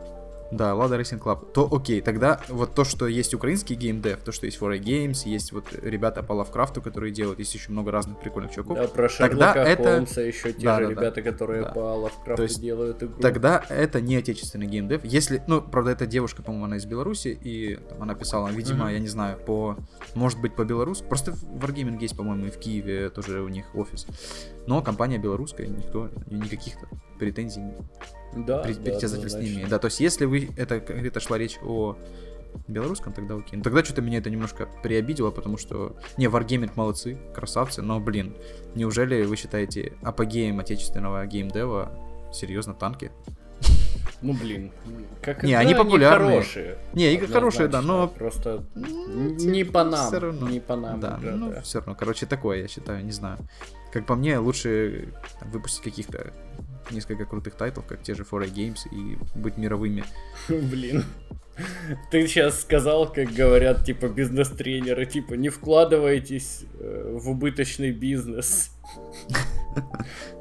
Да, 0.51 0.71
Lada 0.71 0.99
Racing 0.99 1.21
Club. 1.21 1.51
То 1.53 1.67
окей, 1.71 2.01
тогда 2.01 2.41
вот 2.49 2.75
то, 2.75 2.83
что 2.83 3.07
есть 3.07 3.33
украинский 3.33 3.75
геймдев, 3.75 4.19
то, 4.19 4.31
что 4.31 4.45
есть 4.45 4.59
4 4.59 4.79
Games, 4.79 5.21
есть 5.25 5.51
вот 5.51 5.65
ребята 5.81 6.23
по 6.23 6.33
Лавкрафту, 6.33 6.81
которые 6.81 7.13
делают, 7.13 7.39
есть 7.39 7.53
еще 7.53 7.71
много 7.71 7.91
разных 7.91 8.19
прикольных 8.19 8.51
чуваков. 8.51 8.77
Да, 8.77 8.87
про 8.87 9.07
Шерлока 9.07 9.37
тогда 9.37 9.65
это... 9.65 9.95
Холмса 9.95 10.21
еще 10.21 10.53
те 10.53 10.65
да, 10.65 10.79
же 10.79 10.85
да, 10.85 10.91
ребята, 10.91 11.15
да, 11.15 11.31
которые 11.31 11.63
да. 11.63 11.71
по 11.71 11.79
Лавкрафту 11.79 12.43
есть, 12.43 12.61
делают 12.61 13.01
игру. 13.01 13.21
Тогда 13.21 13.63
это 13.69 14.01
не 14.01 14.17
отечественный 14.17 14.67
геймдев. 14.67 15.05
Если, 15.05 15.41
ну, 15.47 15.61
правда, 15.61 15.91
эта 15.91 16.05
девушка, 16.05 16.43
по-моему, 16.43 16.65
она 16.65 16.77
из 16.77 16.85
Беларуси, 16.85 17.39
и 17.41 17.75
там, 17.89 18.03
она 18.03 18.15
писала, 18.15 18.49
видимо, 18.49 18.89
mm-hmm. 18.89 18.93
я 18.93 18.99
не 18.99 19.07
знаю, 19.07 19.39
по, 19.39 19.77
может 20.15 20.41
быть, 20.41 20.55
по-белорусски. 20.55 21.05
Просто 21.07 21.31
в 21.31 21.43
Wargaming 21.43 21.99
есть, 22.01 22.17
по-моему, 22.17 22.47
и 22.47 22.49
в 22.49 22.57
Киеве 22.57 23.09
тоже 23.09 23.41
у 23.41 23.47
них 23.47 23.65
офис. 23.73 24.05
Но 24.67 24.81
компания 24.81 25.17
белорусская, 25.17 25.67
никто, 25.67 26.09
никаких 26.29 26.75
претензий 27.19 27.61
да, 28.35 28.59
при, 28.59 28.73
да, 28.73 28.99
с 28.99 29.35
ними. 29.35 29.65
Да, 29.69 29.79
то 29.79 29.85
есть 29.85 29.99
если 29.99 30.25
вы, 30.25 30.49
это 30.57 30.79
где-то 30.79 31.19
шла 31.19 31.37
речь 31.37 31.57
о 31.63 31.97
белорусском, 32.67 33.13
тогда 33.13 33.35
окей. 33.35 33.57
Но 33.57 33.63
тогда 33.63 33.83
что-то 33.83 34.01
меня 34.01 34.19
это 34.19 34.29
немножко 34.29 34.67
приобидело, 34.83 35.31
потому 35.31 35.57
что... 35.57 35.95
Не, 36.17 36.25
Wargaming 36.25 36.71
молодцы, 36.75 37.17
красавцы, 37.33 37.81
но, 37.81 37.99
блин, 37.99 38.35
неужели 38.75 39.23
вы 39.23 39.35
считаете 39.35 39.93
апогеем 40.01 40.59
отечественного 40.59 41.25
геймдева 41.25 41.91
серьезно 42.33 42.73
танки? 42.73 43.11
Ну, 44.21 44.33
блин, 44.33 44.71
как 45.21 45.41
Не, 45.41 45.55
они 45.55 45.73
популярные. 45.73 46.29
Они 46.29 46.41
хорошие. 46.41 46.77
Не, 46.93 47.13
игры 47.13 47.27
хорошие, 47.27 47.67
да, 47.67 47.81
но... 47.81 48.07
Просто 48.07 48.63
ну, 48.75 49.33
не 49.35 49.63
по 49.63 49.83
нам, 49.83 50.07
все 50.07 50.19
равно. 50.19 50.47
не 50.47 50.59
по 50.59 50.75
нам. 50.75 50.99
Да, 50.99 51.17
игра, 51.19 51.35
ну, 51.35 51.51
да. 51.51 51.61
все 51.61 51.79
равно, 51.79 51.95
короче, 51.95 52.27
такое, 52.27 52.59
я 52.59 52.67
считаю, 52.67 53.03
не 53.03 53.11
знаю. 53.11 53.39
Как 53.91 54.05
по 54.05 54.15
мне, 54.15 54.37
лучше 54.37 55.09
там, 55.39 55.49
выпустить 55.49 55.81
каких-то 55.81 56.33
несколько 56.89 57.25
крутых 57.25 57.55
тайтлов, 57.55 57.85
как 57.85 58.01
те 58.01 58.15
же 58.15 58.23
4A 58.23 58.53
Games, 58.53 58.79
и 58.91 59.17
быть 59.37 59.57
мировыми. 59.57 60.03
Блин. 60.49 61.03
Ты 62.09 62.27
сейчас 62.27 62.61
сказал, 62.61 63.11
как 63.11 63.29
говорят, 63.29 63.85
типа, 63.85 64.07
бизнес-тренеры, 64.07 65.05
типа, 65.05 65.33
не 65.33 65.49
вкладывайтесь 65.49 66.63
э, 66.79 67.17
в 67.17 67.29
убыточный 67.29 67.91
бизнес. 67.91 68.71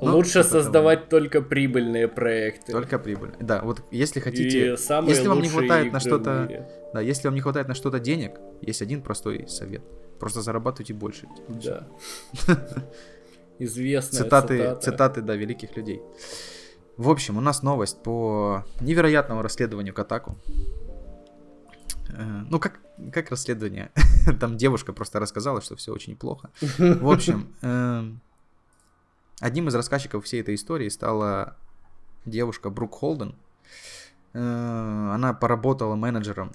Ну, 0.01 0.17
Лучше 0.17 0.43
создавать 0.43 1.09
только 1.09 1.41
прибыльные 1.41 2.09
проекты. 2.09 2.73
Только 2.73 2.99
прибыль. 2.99 3.31
Да, 3.39 3.61
вот 3.63 3.85
если 3.93 4.19
хотите, 4.19 4.71
если 4.71 5.29
вам 5.29 5.41
не 5.41 5.49
хватает 5.49 5.93
на 5.93 6.01
что-то, 6.01 6.67
да, 6.93 7.01
если 7.01 7.29
вам 7.29 7.37
не 7.37 7.41
хватает 7.41 7.69
на 7.69 7.75
что-то 7.75 8.01
денег, 8.01 8.33
есть 8.61 8.83
один 8.83 9.03
простой 9.03 9.47
совет: 9.47 9.83
просто 10.19 10.43
зарабатывайте 10.43 10.95
больше. 10.95 11.29
Да. 11.49 11.87
Известная 13.61 14.23
цитаты, 14.23 14.57
цитата. 14.57 14.81
цитаты, 14.81 15.21
да, 15.21 15.37
великих 15.37 15.77
людей. 15.77 16.01
В 16.97 17.11
общем, 17.11 17.37
у 17.37 17.41
нас 17.43 17.63
новость 17.63 18.03
по 18.03 18.65
невероятному 18.81 19.43
расследованию 19.43 19.93
Катаку. 19.93 20.39
Э, 22.09 22.43
ну, 22.49 22.59
как, 22.59 22.81
как 23.13 23.31
расследование? 23.31 23.91
Там 24.41 24.57
девушка 24.57 24.95
просто 24.95 25.21
рассказала, 25.21 25.61
что 25.61 25.77
все 25.77 25.93
очень 25.93 26.17
плохо. 26.17 26.49
В 26.79 27.11
общем, 27.11 27.55
эм, 27.61 28.21
одним 29.41 29.69
из 29.69 29.75
рассказчиков 29.75 30.25
всей 30.25 30.41
этой 30.41 30.55
истории 30.55 30.89
стала 30.89 31.59
девушка 32.25 32.71
Брук 32.71 32.95
Холден. 32.95 33.35
Э, 34.33 35.11
она 35.15 35.35
поработала 35.35 35.97
менеджером 35.97 36.53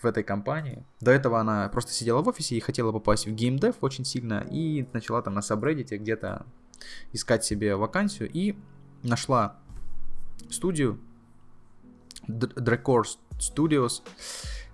в 0.00 0.06
этой 0.06 0.22
компании. 0.22 0.84
До 1.00 1.10
этого 1.10 1.40
она 1.40 1.68
просто 1.68 1.92
сидела 1.92 2.22
в 2.22 2.28
офисе 2.28 2.56
и 2.56 2.60
хотела 2.60 2.92
попасть 2.92 3.26
в 3.26 3.30
геймдев 3.34 3.76
очень 3.80 4.04
сильно. 4.04 4.46
И 4.50 4.86
начала 4.92 5.22
там 5.22 5.34
на 5.34 5.42
сабреддите 5.42 5.96
где-то 5.96 6.46
искать 7.12 7.44
себе 7.44 7.76
вакансию. 7.76 8.30
И 8.32 8.56
нашла 9.02 9.56
студию 10.50 11.00
Drecor 12.28 13.04
Studios. 13.38 14.02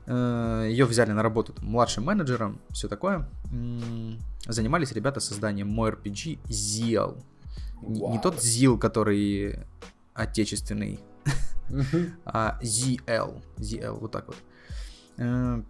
Э, 0.07 0.67
Ее 0.69 0.85
взяли 0.85 1.13
на 1.13 1.23
работу 1.23 1.53
там, 1.53 1.67
младшим 1.67 2.05
менеджером, 2.05 2.61
все 2.71 2.89
такое. 2.89 3.29
Занимались 4.47 4.93
ребята 4.93 5.21
созданием 5.21 5.79
MoRPG 5.79 6.41
ZL. 6.45 7.23
Wow. 7.81 8.13
Не 8.13 8.19
тот 8.19 8.37
ZIL, 8.37 8.79
который 8.79 9.59
отечественный, 10.15 11.01
а 12.25 12.59
ZL. 12.63 13.43
ZL, 13.57 13.99
вот 13.99 14.13
так 14.13 14.27
вот. 14.27 14.37
Э, 15.17 15.63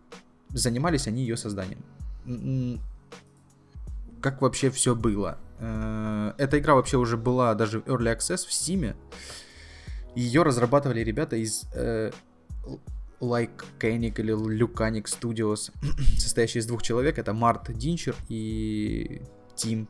занимались 0.51 1.07
они 1.07 1.23
ее 1.23 1.37
созданием. 1.37 2.81
Как 4.21 4.41
вообще 4.41 4.71
все 4.71 4.95
было? 4.95 5.39
Э, 5.59 6.33
эта 6.39 6.59
игра 6.59 6.75
вообще 6.75 6.97
уже 6.97 7.17
была 7.17 7.55
даже 7.55 7.81
в 7.81 7.85
Early 7.87 8.17
Access 8.17 8.47
в 8.47 8.51
Steam. 8.51 8.95
Ее 10.15 10.43
разрабатывали 10.43 11.01
ребята 11.01 11.37
из 11.37 11.65
э, 11.75 12.13
Like 13.21 13.65
Canic 13.79 14.21
или 14.21 14.35
Lucanic 14.35 15.05
Studios, 15.05 15.73
состоящие 16.19 16.61
из 16.61 16.67
двух 16.67 16.83
человек. 16.83 17.19
Это 17.19 17.33
Март 17.33 17.73
Динчер 17.73 18.15
и 18.29 19.23
Тим 19.57 19.89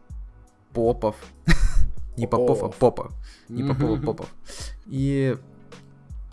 Попов. 0.72 1.16
Не 2.16 2.26
Попов, 2.26 2.62
а 2.62 2.68
Попов. 2.68 3.12
Не 3.48 3.64
Попов, 3.64 3.98
а 3.98 4.02
Попов. 4.02 4.34
И 4.86 5.36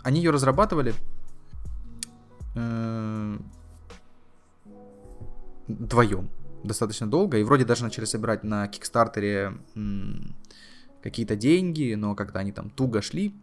они 0.02 0.20
ее 0.20 0.30
разрабатывали, 0.30 0.94
вдвоем. 5.68 6.30
достаточно 6.64 7.06
долго, 7.06 7.38
и 7.38 7.42
вроде 7.42 7.64
даже 7.64 7.84
начали 7.84 8.04
собирать 8.04 8.44
на 8.44 8.68
Кикстартере 8.68 9.52
какие-то 11.02 11.34
деньги, 11.36 11.94
но 11.94 12.14
когда 12.14 12.40
они 12.40 12.52
там 12.52 12.70
туго 12.70 13.02
шли... 13.02 13.34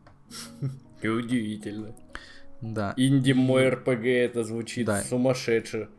Удивительно. 1.04 1.96
Да. 2.62 2.94
Инди 2.98 3.32
мой 3.32 3.70
РПГ 3.70 4.06
это 4.06 4.44
звучит 4.44 4.86
да. 4.86 5.02
сумасшедше. 5.02 5.90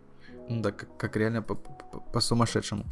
Да, 0.49 0.73
как, 0.73 0.97
как 0.97 1.17
реально 1.17 1.43
по-сумасшедшему. 1.43 2.85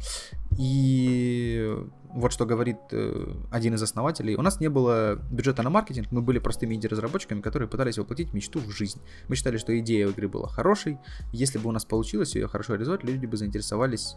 И 0.57 1.75
вот 2.09 2.33
что 2.33 2.45
говорит 2.45 2.77
э, 2.91 3.33
один 3.51 3.75
из 3.75 3.83
основателей. 3.83 4.35
У 4.35 4.41
нас 4.41 4.59
не 4.59 4.69
было 4.69 5.15
бюджета 5.29 5.63
на 5.63 5.69
маркетинг, 5.69 6.07
мы 6.11 6.21
были 6.21 6.39
простыми 6.39 6.75
инди-разработчиками, 6.75 7.41
которые 7.41 7.69
пытались 7.69 7.97
воплотить 7.97 8.33
мечту 8.33 8.59
в 8.59 8.69
жизнь. 8.71 9.01
Мы 9.27 9.35
считали, 9.35 9.57
что 9.57 9.77
идея 9.79 10.07
игры 10.07 10.27
была 10.27 10.47
хорошей. 10.47 10.97
Если 11.31 11.59
бы 11.59 11.69
у 11.69 11.71
нас 11.71 11.85
получилось 11.85 12.35
ее 12.35 12.47
хорошо 12.47 12.73
реализовать, 12.73 13.03
люди 13.03 13.25
бы 13.25 13.37
заинтересовались 13.37 14.15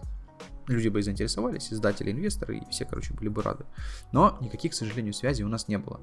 люди 0.69 0.89
бы 0.89 1.01
и 1.01 1.03
заинтересовались, 1.03 1.73
издатели, 1.73 2.13
инвесторы, 2.13 2.59
и 2.59 2.71
все, 2.71 2.85
короче, 2.85 3.15
были 3.15 3.29
бы 3.29 3.43
рады. 3.43 3.65
Но 4.13 4.39
никаких, 4.41 4.73
к 4.73 4.75
сожалению, 4.75 5.13
связей 5.13 5.45
у 5.45 5.49
нас 5.49 5.69
не 5.69 5.79
было. 5.79 6.01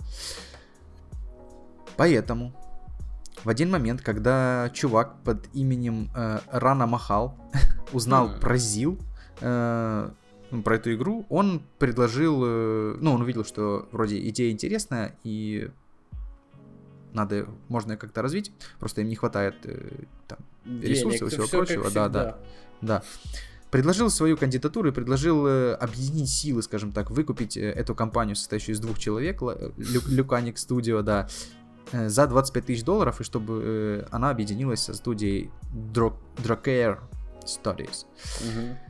Поэтому 1.98 2.54
в 3.44 3.50
один 3.50 3.72
момент, 3.72 4.02
когда 4.02 4.70
чувак 4.74 5.24
под 5.24 5.48
именем 5.54 6.10
э, 6.16 6.40
Рана 6.52 6.88
Махал 6.88 7.38
узнал 7.94 8.30
mm. 8.30 8.40
про 8.40 8.58
ЗИЛ, 8.58 9.00
э, 9.42 10.12
про 10.64 10.76
эту 10.76 10.94
игру, 10.94 11.26
он 11.30 11.62
предложил, 11.78 12.42
э, 12.44 12.98
ну, 13.00 13.14
он 13.14 13.22
увидел, 13.22 13.46
что 13.46 13.88
вроде 13.92 14.20
идея 14.30 14.52
интересная, 14.52 15.16
и 15.24 15.70
надо, 17.14 17.48
можно 17.68 17.94
ее 17.94 17.98
как-то 17.98 18.22
развить, 18.22 18.52
просто 18.80 19.02
им 19.02 19.10
не 19.10 19.16
хватает 19.16 19.56
э, 19.64 19.90
там, 20.28 20.40
ресурсов 20.66 21.28
и 21.28 21.32
всего 21.32 21.48
прочего. 21.48 21.92
Да, 21.92 22.10
да, 22.10 22.38
да. 22.82 23.04
Предложил 23.72 24.10
свою 24.10 24.36
кандидатуру 24.36 24.90
и 24.90 24.92
предложил 24.92 25.46
э, 25.46 25.74
объединить 25.74 26.30
силы, 26.30 26.64
скажем 26.64 26.92
так, 26.92 27.12
выкупить 27.12 27.56
эту 27.56 27.94
компанию, 27.94 28.36
состоящую 28.36 28.76
из 28.76 28.80
двух 28.80 28.98
человек, 28.98 29.42
Лю, 29.42 30.02
Люканик 30.08 30.58
Студио, 30.58 31.04
да, 31.04 31.28
за 31.92 32.26
25 32.28 32.66
тысяч 32.66 32.84
долларов, 32.84 33.22
и 33.22 33.24
чтобы 33.24 34.08
она 34.10 34.32
объединилась 34.32 34.82
со 34.82 34.94
студией 34.94 35.52
Drocare 35.74 37.00
Studies. 37.46 38.06
Угу 38.42 38.89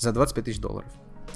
за 0.00 0.12
25 0.12 0.44
тысяч 0.44 0.60
долларов 0.60 0.90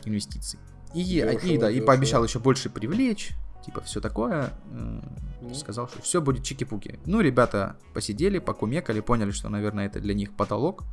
инвестиций. 0.04 0.58
И, 0.94 1.04
дешево, 1.04 1.30
и, 1.30 1.58
да, 1.58 1.70
и 1.70 1.80
пообещал 1.80 2.24
еще 2.24 2.38
больше 2.38 2.70
привлечь, 2.70 3.32
типа 3.64 3.80
все 3.82 4.00
такое. 4.00 4.52
Mm. 4.70 5.54
Сказал, 5.54 5.88
что 5.88 6.00
все 6.00 6.20
будет 6.20 6.44
чики-пуки. 6.44 6.98
Ну, 7.04 7.20
ребята 7.20 7.76
посидели, 7.92 8.38
покумекали, 8.38 9.00
поняли, 9.00 9.30
что, 9.32 9.48
наверное, 9.48 9.86
это 9.86 10.00
для 10.00 10.14
них 10.14 10.34
потолок. 10.34 10.84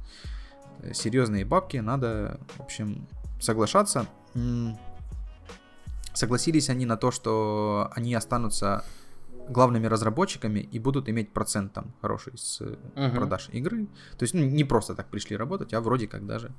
Э, 0.79 0.93
серьезные 0.93 1.45
бабки, 1.45 1.77
надо, 1.77 2.39
в 2.57 2.61
общем, 2.61 3.07
соглашаться. 3.39 4.07
Согласились 6.13 6.69
они 6.69 6.85
на 6.85 6.97
то, 6.97 7.11
что 7.11 7.89
они 7.95 8.13
останутся 8.13 8.83
главными 9.47 9.87
разработчиками 9.87 10.59
и 10.59 10.79
будут 10.79 11.09
иметь 11.09 11.31
процент 11.31 11.73
там 11.73 11.93
хороший 12.01 12.37
с 12.37 12.61
uh-huh. 12.61 13.15
продаж 13.15 13.49
игры. 13.51 13.87
То 14.17 14.23
есть 14.23 14.33
ну, 14.33 14.43
не 14.43 14.63
просто 14.63 14.95
так 14.95 15.07
пришли 15.09 15.35
работать, 15.37 15.73
а 15.73 15.81
вроде 15.81 16.07
как 16.07 16.25
даже 16.25 16.51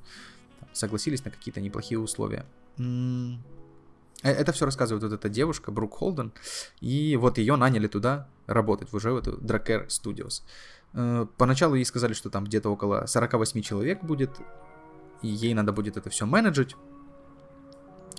согласились 0.73 1.25
на 1.25 1.31
какие-то 1.31 1.61
неплохие 1.61 1.99
условия. 1.99 2.47
Э, 4.23 4.31
это 4.31 4.53
все 4.53 4.65
рассказывает 4.65 5.03
вот 5.03 5.13
эта 5.13 5.29
девушка, 5.29 5.71
Брук 5.71 5.95
Холден, 5.95 6.33
и 6.81 7.17
вот 7.17 7.39
ее 7.39 7.57
наняли 7.57 7.89
туда 7.89 8.29
работать, 8.47 8.93
уже 8.93 9.13
в 9.13 9.17
эту 9.17 9.37
Draker 9.39 9.89
Studios. 9.89 10.43
Э, 10.95 11.27
поначалу 11.37 11.75
ей 11.75 11.85
сказали, 11.85 12.13
что 12.13 12.31
там 12.31 12.45
где-то 12.45 12.71
около 12.71 13.07
48 13.07 13.61
человек 13.63 14.03
будет, 14.03 14.31
и 15.23 15.29
ей 15.29 15.55
надо 15.55 15.73
будет 15.73 15.97
это 15.97 16.11
все 16.11 16.27
менеджить. 16.27 16.77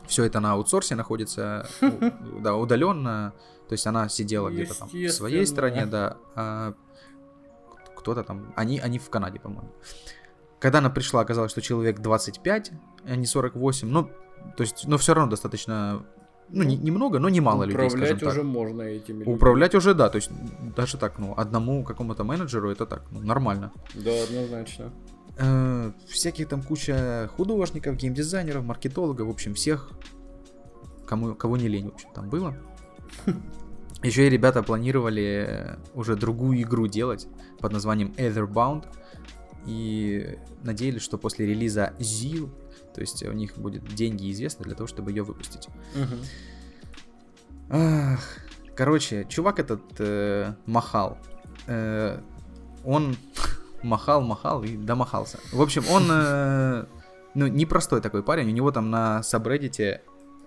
Все 0.08 0.26
это 0.26 0.42
на 0.42 0.54
аутсорсе 0.54 0.96
находится, 0.96 1.68
да, 2.42 2.56
удаленно. 2.56 3.34
То 3.70 3.74
есть 3.74 3.88
она 3.88 4.10
сидела 4.10 4.50
где-то 4.50 4.78
там 4.78 4.90
в 4.90 5.10
своей 5.10 5.46
стране, 5.48 5.86
да, 5.86 6.18
а 6.36 6.74
кто-то 7.96 8.24
там, 8.24 8.54
они, 8.58 8.80
они 8.80 9.00
в 9.00 9.10
Канаде, 9.10 9.40
по-моему. 9.40 9.72
Когда 10.64 10.78
она 10.78 10.90
пришла, 10.90 11.20
оказалось, 11.20 11.52
что 11.52 11.62
человек 11.62 12.00
25, 12.00 12.72
а 13.04 13.16
не 13.18 13.26
48. 13.26 13.86
Ну, 13.86 14.10
то 14.56 14.64
есть, 14.64 14.88
но 14.88 14.98
все 14.98 15.14
равно 15.14 15.30
достаточно 15.30 16.06
ну, 16.48 16.64
не, 16.64 16.78
немного, 16.78 17.20
но 17.20 17.28
немало 17.28 17.66
людей, 17.66 17.90
скажем 17.90 18.08
так. 18.08 18.16
Управлять 18.16 18.34
уже 18.34 18.44
можно 18.44 18.82
этими 18.84 19.18
людьми. 19.20 19.34
Управлять 19.34 19.76
уже, 19.76 19.94
да, 19.94 20.10
то 20.10 20.16
есть 20.16 20.32
даже 20.74 20.98
так, 20.98 21.20
ну, 21.20 21.34
одному 21.36 21.84
какому-то 21.84 22.24
менеджеру 22.24 22.72
это 22.72 22.86
так, 22.86 23.04
ну, 23.12 23.20
нормально. 23.20 23.74
Да, 23.94 24.12
однозначно. 24.24 24.94
Э, 25.38 25.92
всяких 26.08 26.48
там 26.48 26.64
куча 26.64 27.30
художников, 27.36 27.98
геймдизайнеров, 27.98 28.64
маркетологов, 28.64 29.28
в 29.28 29.32
общем, 29.32 29.56
всех, 29.56 29.92
кому, 31.06 31.36
кого 31.36 31.58
не 31.58 31.68
лень, 31.68 31.90
в 31.90 31.96
общем, 31.96 32.10
там 32.16 32.30
было. 32.30 32.56
Еще 34.02 34.28
и 34.28 34.30
ребята 34.30 34.64
планировали 34.64 35.78
уже 35.94 36.16
другую 36.16 36.62
игру 36.62 36.88
делать 36.88 37.28
под 37.60 37.74
названием 37.74 38.14
Etherbound 38.16 38.86
и 39.66 40.38
надеялись, 40.64 41.02
что 41.02 41.18
после 41.18 41.46
релиза 41.46 41.94
ZIL, 42.00 42.50
то 42.94 43.02
есть 43.02 43.24
у 43.24 43.32
них 43.32 43.58
будет 43.58 43.84
деньги 43.96 44.32
известны 44.32 44.66
для 44.66 44.76
того, 44.76 44.88
чтобы 44.88 45.12
ее 45.12 45.24
выпустить. 45.24 45.68
Угу. 45.96 46.16
Ах, 47.70 48.20
короче, 48.76 49.26
чувак 49.30 49.60
этот 49.60 49.82
э, 50.00 50.54
махал. 50.66 51.18
Э, 51.68 52.20
он 52.84 53.16
махал, 53.84 54.22
махал 54.22 54.64
и 54.64 54.78
домахался. 54.78 55.40
В 55.52 55.62
общем, 55.62 55.84
он 55.90 56.08
э, 56.10 56.86
ну, 57.34 57.48
непростой 57.48 58.02
такой 58.02 58.24
парень. 58.24 58.48
У 58.48 58.54
него 58.54 58.72
там 58.72 58.90
на 58.90 59.24
сабреддите 59.24 60.02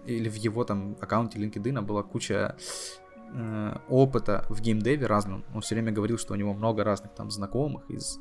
или 0.06 0.28
в 0.28 0.34
его 0.34 0.64
там 0.64 0.96
аккаунте 1.00 1.38
LinkedIn 1.38 1.80
была 1.82 2.02
куча 2.02 2.56
э, 3.34 3.78
опыта 3.88 4.44
в 4.48 4.60
геймдеве 4.60 5.06
разном. 5.06 5.44
Он 5.54 5.60
все 5.60 5.74
время 5.74 5.92
говорил, 5.92 6.18
что 6.18 6.34
у 6.34 6.36
него 6.36 6.54
много 6.54 6.84
разных 6.84 7.12
там 7.14 7.30
знакомых 7.30 7.90
из, 7.90 8.18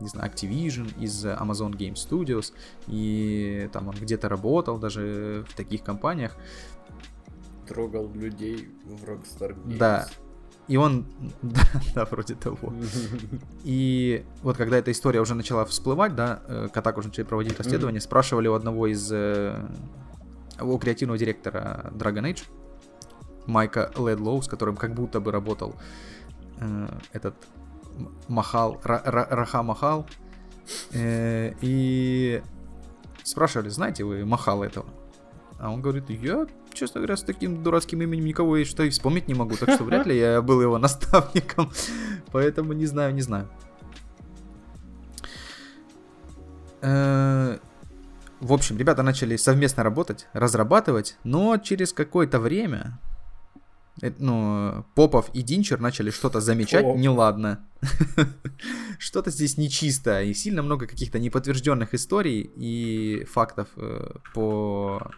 не 0.00 0.08
знаю, 0.08 0.30
Activision, 0.30 0.92
из 1.00 1.24
Amazon 1.24 1.72
Game 1.72 1.94
Studios, 1.94 2.52
и 2.86 3.68
там 3.72 3.88
он 3.88 3.94
где-то 3.94 4.28
работал 4.28 4.78
даже 4.78 5.44
в 5.48 5.54
таких 5.54 5.82
компаниях. 5.82 6.36
Трогал 7.66 8.10
людей 8.12 8.68
в 8.84 9.04
Rockstar 9.04 9.54
Games. 9.54 9.78
Да, 9.78 10.08
и 10.68 10.76
он, 10.76 11.06
да, 11.42 11.62
да, 11.94 12.04
вроде 12.04 12.34
того. 12.34 12.72
И 13.64 14.24
вот 14.42 14.56
когда 14.56 14.78
эта 14.78 14.90
история 14.90 15.20
уже 15.20 15.34
начала 15.34 15.64
всплывать, 15.64 16.14
да, 16.14 16.40
Катак 16.72 16.98
уже 16.98 17.08
начали 17.08 17.24
проводить 17.24 17.56
расследование, 17.58 18.00
спрашивали 18.00 18.48
у 18.48 18.54
одного 18.54 18.86
из 18.86 19.10
э, 19.12 19.54
у 20.60 20.78
креативного 20.78 21.18
директора 21.18 21.92
Dragon 21.94 22.32
Age, 22.32 22.44
Майка 23.46 23.92
Ледлоу, 23.96 24.42
с 24.42 24.48
которым 24.48 24.76
как 24.76 24.94
будто 24.94 25.20
бы 25.20 25.30
работал 25.30 25.76
э, 26.60 26.88
этот 27.12 27.34
Махал, 28.28 28.80
Ра, 28.84 29.02
Ра, 29.04 29.26
Раха 29.30 29.62
Махал. 29.62 30.06
Э, 30.92 31.52
и 31.60 32.42
спрашивали, 33.22 33.68
знаете 33.68 34.04
вы 34.04 34.24
Махал 34.24 34.62
этого? 34.62 34.86
А 35.58 35.70
он 35.70 35.80
говорит, 35.80 36.10
я, 36.10 36.46
честно 36.72 37.00
говоря, 37.00 37.16
с 37.16 37.22
таким 37.22 37.62
дурацким 37.62 38.02
именем 38.02 38.24
никого 38.24 38.62
что 38.64 38.82
и 38.82 38.90
вспомнить 38.90 39.26
не 39.28 39.34
могу, 39.34 39.56
так 39.56 39.70
что 39.70 39.84
вряд 39.84 40.06
ли 40.06 40.18
я 40.18 40.42
был 40.42 40.60
его 40.60 40.78
наставником. 40.78 41.72
Поэтому 42.32 42.72
не 42.72 42.86
знаю, 42.86 43.14
не 43.14 43.22
знаю. 43.22 43.48
Э, 46.82 47.58
в 48.40 48.52
общем, 48.52 48.76
ребята 48.76 49.02
начали 49.02 49.36
совместно 49.36 49.82
работать, 49.82 50.28
разрабатывать, 50.34 51.16
но 51.24 51.56
через 51.56 51.92
какое-то 51.92 52.38
время 52.38 52.98
ну, 54.18 54.84
Попов 54.94 55.30
и 55.32 55.42
Динчер 55.42 55.80
начали 55.80 56.10
что-то 56.10 56.40
замечать 56.40 56.84
Поп. 56.84 56.96
неладно. 56.98 57.66
что-то 58.98 59.30
здесь 59.30 59.56
нечисто. 59.56 60.22
И 60.22 60.34
сильно 60.34 60.62
много 60.62 60.86
каких-то 60.86 61.18
неподтвержденных 61.18 61.94
историй 61.94 62.50
и 62.56 63.24
фактов 63.24 63.68
э, 63.76 64.16
по 64.34 65.10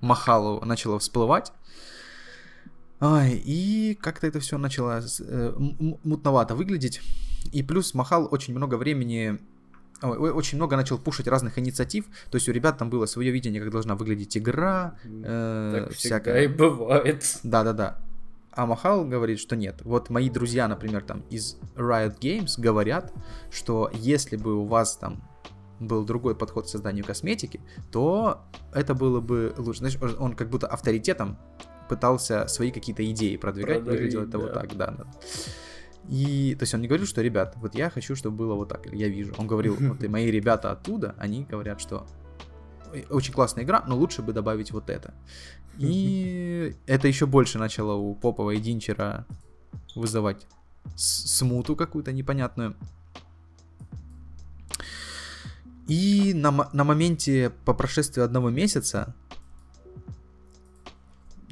Махалу 0.00 0.64
начало 0.64 0.98
всплывать. 0.98 1.52
Ай, 3.00 3.42
и 3.44 3.98
как-то 4.00 4.26
это 4.26 4.40
все 4.40 4.58
начало 4.58 5.02
э, 5.20 5.54
мутновато 5.58 6.54
выглядеть. 6.54 7.00
И 7.52 7.62
плюс 7.62 7.94
Махал 7.94 8.28
очень 8.30 8.54
много 8.54 8.76
времени 8.76 9.38
очень 10.10 10.58
много 10.58 10.76
начал 10.76 10.98
пушить 10.98 11.26
разных 11.26 11.58
инициатив. 11.58 12.06
То 12.30 12.36
есть 12.36 12.48
у 12.48 12.52
ребят 12.52 12.78
там 12.78 12.90
было 12.90 13.06
свое 13.06 13.30
видение, 13.30 13.60
как 13.60 13.70
должна 13.70 13.94
выглядеть 13.94 14.36
игра. 14.36 14.98
Э, 15.04 15.86
так 15.86 15.92
всякое. 15.94 16.44
и 16.44 16.46
бывает. 16.46 17.38
Да-да-да. 17.42 17.98
А 18.52 18.66
Махал 18.66 19.04
говорит, 19.04 19.40
что 19.40 19.56
нет. 19.56 19.80
Вот 19.82 20.10
мои 20.10 20.30
друзья, 20.30 20.68
например, 20.68 21.02
там 21.02 21.24
из 21.28 21.56
Riot 21.74 22.18
Games 22.20 22.52
говорят, 22.56 23.12
что 23.50 23.90
если 23.92 24.36
бы 24.36 24.54
у 24.54 24.64
вас 24.64 24.96
там 24.96 25.22
был 25.80 26.04
другой 26.04 26.36
подход 26.36 26.66
к 26.66 26.68
созданию 26.68 27.04
косметики, 27.04 27.60
то 27.90 28.44
это 28.72 28.94
было 28.94 29.20
бы 29.20 29.54
лучше. 29.58 29.80
Знаешь, 29.80 29.98
он 30.18 30.34
как 30.34 30.50
будто 30.50 30.68
авторитетом 30.68 31.36
пытался 31.88 32.46
свои 32.46 32.70
какие-то 32.70 33.04
идеи 33.10 33.36
продвигать, 33.36 33.78
Продавить, 33.78 34.00
выглядело 34.00 34.22
это 34.22 34.32
да. 34.32 34.38
вот 34.38 34.52
так, 34.54 34.76
да, 34.76 34.86
да. 34.98 35.06
И, 36.08 36.54
то 36.58 36.64
есть 36.64 36.74
он 36.74 36.82
не 36.82 36.88
говорил, 36.88 37.06
что, 37.06 37.22
ребят, 37.22 37.54
вот 37.56 37.74
я 37.74 37.88
хочу, 37.90 38.14
чтобы 38.14 38.36
было 38.36 38.54
вот 38.54 38.68
так, 38.68 38.86
или 38.86 38.96
я 38.96 39.08
вижу. 39.08 39.34
Он 39.38 39.46
говорил, 39.46 39.76
вот 39.78 40.02
и 40.02 40.08
мои 40.08 40.30
ребята 40.30 40.70
оттуда, 40.70 41.14
они 41.18 41.44
говорят, 41.44 41.80
что 41.80 42.06
очень 43.10 43.32
классная 43.32 43.64
игра, 43.64 43.82
но 43.86 43.96
лучше 43.96 44.22
бы 44.22 44.32
добавить 44.32 44.70
вот 44.70 44.90
это. 44.90 45.14
И 45.78 46.76
это 46.86 47.08
еще 47.08 47.26
больше 47.26 47.58
начало 47.58 47.94
у 47.94 48.14
Попова 48.14 48.52
и 48.52 48.60
Динчера 48.60 49.26
вызывать 49.94 50.46
смуту 50.94 51.74
какую-то 51.74 52.12
непонятную. 52.12 52.76
И 55.88 56.32
на, 56.34 56.70
на 56.72 56.84
моменте 56.84 57.50
по 57.64 57.74
прошествии 57.74 58.22
одного 58.22 58.50
месяца 58.50 59.14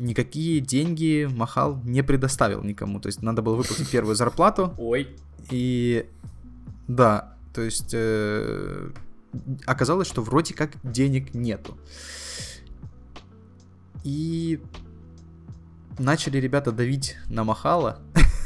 никакие 0.02 0.60
деньги 0.60 1.28
Махал 1.30 1.80
не 1.84 2.02
предоставил 2.02 2.62
никому. 2.62 3.00
То 3.00 3.06
есть 3.06 3.22
надо 3.22 3.42
было 3.42 3.54
выплатить 3.54 3.90
первую 3.90 4.16
зарплату. 4.16 4.74
Ой. 4.78 5.08
И 5.50 6.06
да, 6.88 7.36
то 7.54 7.62
есть 7.62 7.90
э, 7.92 8.90
оказалось, 9.66 10.08
что 10.08 10.22
вроде 10.22 10.54
как 10.54 10.72
денег 10.82 11.34
нету. 11.34 11.76
И 14.04 14.60
начали 15.98 16.38
ребята 16.38 16.72
давить 16.72 17.16
на 17.28 17.44
Махала, 17.44 18.00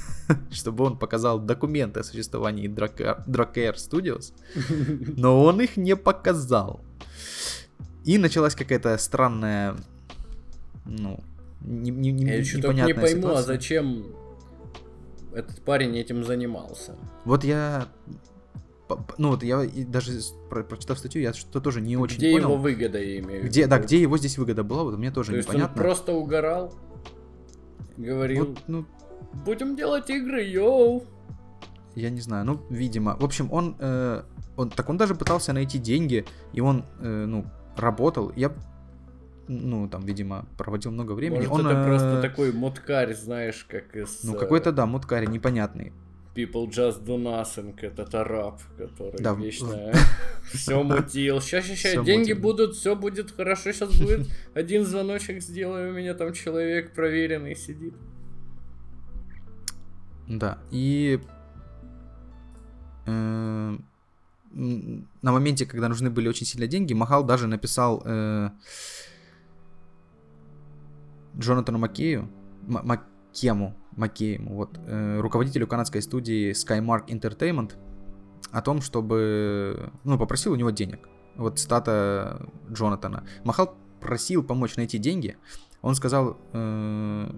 чтобы 0.50 0.84
он 0.84 0.98
показал 0.98 1.38
документы 1.38 2.00
о 2.00 2.04
существовании 2.04 2.68
Drakare 2.68 3.76
Studios, 3.76 4.32
но 5.16 5.42
он 5.42 5.60
их 5.60 5.76
не 5.76 5.96
показал. 5.96 6.80
И 8.04 8.18
началась 8.18 8.54
какая-то 8.54 8.98
странная, 8.98 9.76
ну, 10.84 11.24
не, 11.66 11.90
не, 11.90 12.12
не, 12.12 12.24
Я 12.24 12.44
что-то 12.44 12.72
не 12.72 12.94
пойму, 12.94 13.04
а 13.04 13.08
ситуация. 13.08 13.38
а 13.38 13.42
зачем 13.42 14.06
этот 15.34 15.60
парень 15.62 15.96
этим 15.98 16.24
занимался? 16.24 16.96
Вот 17.24 17.44
я 17.44 17.88
ну 19.18 19.30
вот 19.30 19.42
я 19.42 19.68
даже 19.88 20.12
про, 20.48 20.62
прочитав 20.62 20.98
статью, 20.98 21.20
я 21.20 21.32
что-то 21.32 21.60
тоже 21.60 21.80
не 21.80 21.96
очень 21.96 22.18
где 22.18 22.32
понял. 22.32 22.46
Где 22.46 22.52
его 22.52 22.62
выгода, 22.62 22.98
я 23.02 23.18
имею 23.18 23.40
в 23.40 23.44
виду. 23.44 23.46
Где, 23.48 23.66
да, 23.66 23.78
где 23.78 24.00
его 24.00 24.16
здесь 24.16 24.38
выгода 24.38 24.62
была, 24.62 24.84
вот 24.84 24.96
мне 24.96 25.10
тоже 25.10 25.32
То 25.32 25.38
непонятно. 25.38 25.62
Есть 25.62 25.76
он 25.76 25.82
просто 25.82 26.12
угорал, 26.12 26.74
говорил, 27.96 28.46
вот, 28.46 28.58
ну, 28.68 28.86
будем 29.44 29.76
делать 29.76 30.08
игры, 30.10 30.44
йоу. 30.44 31.04
Я 31.96 32.10
не 32.10 32.20
знаю, 32.20 32.44
ну, 32.44 32.60
видимо. 32.70 33.16
В 33.16 33.24
общем, 33.24 33.52
он, 33.52 33.76
э, 33.80 34.22
он, 34.56 34.70
так 34.70 34.88
он 34.88 34.98
даже 34.98 35.14
пытался 35.14 35.52
найти 35.52 35.78
деньги, 35.78 36.24
и 36.52 36.60
он, 36.60 36.84
э, 37.00 37.24
ну, 37.26 37.46
работал. 37.76 38.32
Я, 38.36 38.52
ну, 39.48 39.88
там, 39.88 40.04
видимо, 40.04 40.46
проводил 40.56 40.90
много 40.90 41.12
времени. 41.12 41.46
Может, 41.46 41.52
он, 41.52 41.66
это 41.66 41.80
э, 41.80 41.86
просто 41.86 42.22
такой 42.22 42.52
муткарь, 42.52 43.14
знаешь, 43.14 43.64
как 43.68 43.94
из... 43.96 44.24
Ну, 44.24 44.34
какой-то, 44.34 44.72
да, 44.72 44.86
муткарь 44.86 45.26
непонятный. 45.26 45.92
People 46.34 46.68
Just 46.68 47.04
Do 47.04 47.16
Nothing, 47.16 47.74
этот 47.80 48.14
араб, 48.14 48.60
который 48.76 49.18
да. 49.18 49.32
вечно 49.32 49.92
все 50.52 50.82
мутил. 50.82 51.40
Сейчас, 51.40 51.64
сейчас, 51.64 51.78
сейчас, 51.78 52.04
деньги 52.04 52.32
мутил. 52.32 52.42
будут, 52.42 52.74
все 52.74 52.94
будет 52.94 53.30
хорошо, 53.30 53.72
сейчас 53.72 53.98
будет 53.98 54.28
один 54.54 54.84
звоночек 54.84 55.40
сделаю, 55.42 55.92
у 55.92 55.96
меня 55.96 56.14
там 56.14 56.34
человек 56.34 56.92
проверенный 56.92 57.56
сидит. 57.56 57.94
Да, 60.28 60.58
и 60.70 61.20
э, 63.06 63.76
на 64.52 65.32
моменте, 65.32 65.64
когда 65.64 65.88
нужны 65.88 66.10
были 66.10 66.28
очень 66.28 66.44
сильно 66.46 66.66
деньги, 66.66 66.92
Махал 66.92 67.24
даже 67.24 67.46
написал 67.46 68.02
э, 68.04 68.50
Джонатану 71.38 71.78
Макею, 71.78 72.30
Макему, 72.66 73.76
Макеему, 73.92 74.54
вот, 74.54 74.78
э, 74.86 75.20
руководителю 75.20 75.66
канадской 75.66 76.02
студии 76.02 76.52
Skymark 76.52 77.08
Entertainment, 77.08 77.72
о 78.50 78.62
том, 78.62 78.80
чтобы, 78.80 79.92
ну, 80.04 80.18
попросил 80.18 80.52
у 80.52 80.56
него 80.56 80.70
денег. 80.70 81.08
Вот 81.36 81.58
стата 81.58 82.48
Джонатана. 82.70 83.24
Махал 83.44 83.76
просил 84.00 84.42
помочь 84.42 84.76
найти 84.76 84.98
деньги. 84.98 85.36
Он 85.82 85.94
сказал, 85.94 86.38
э, 86.52 87.30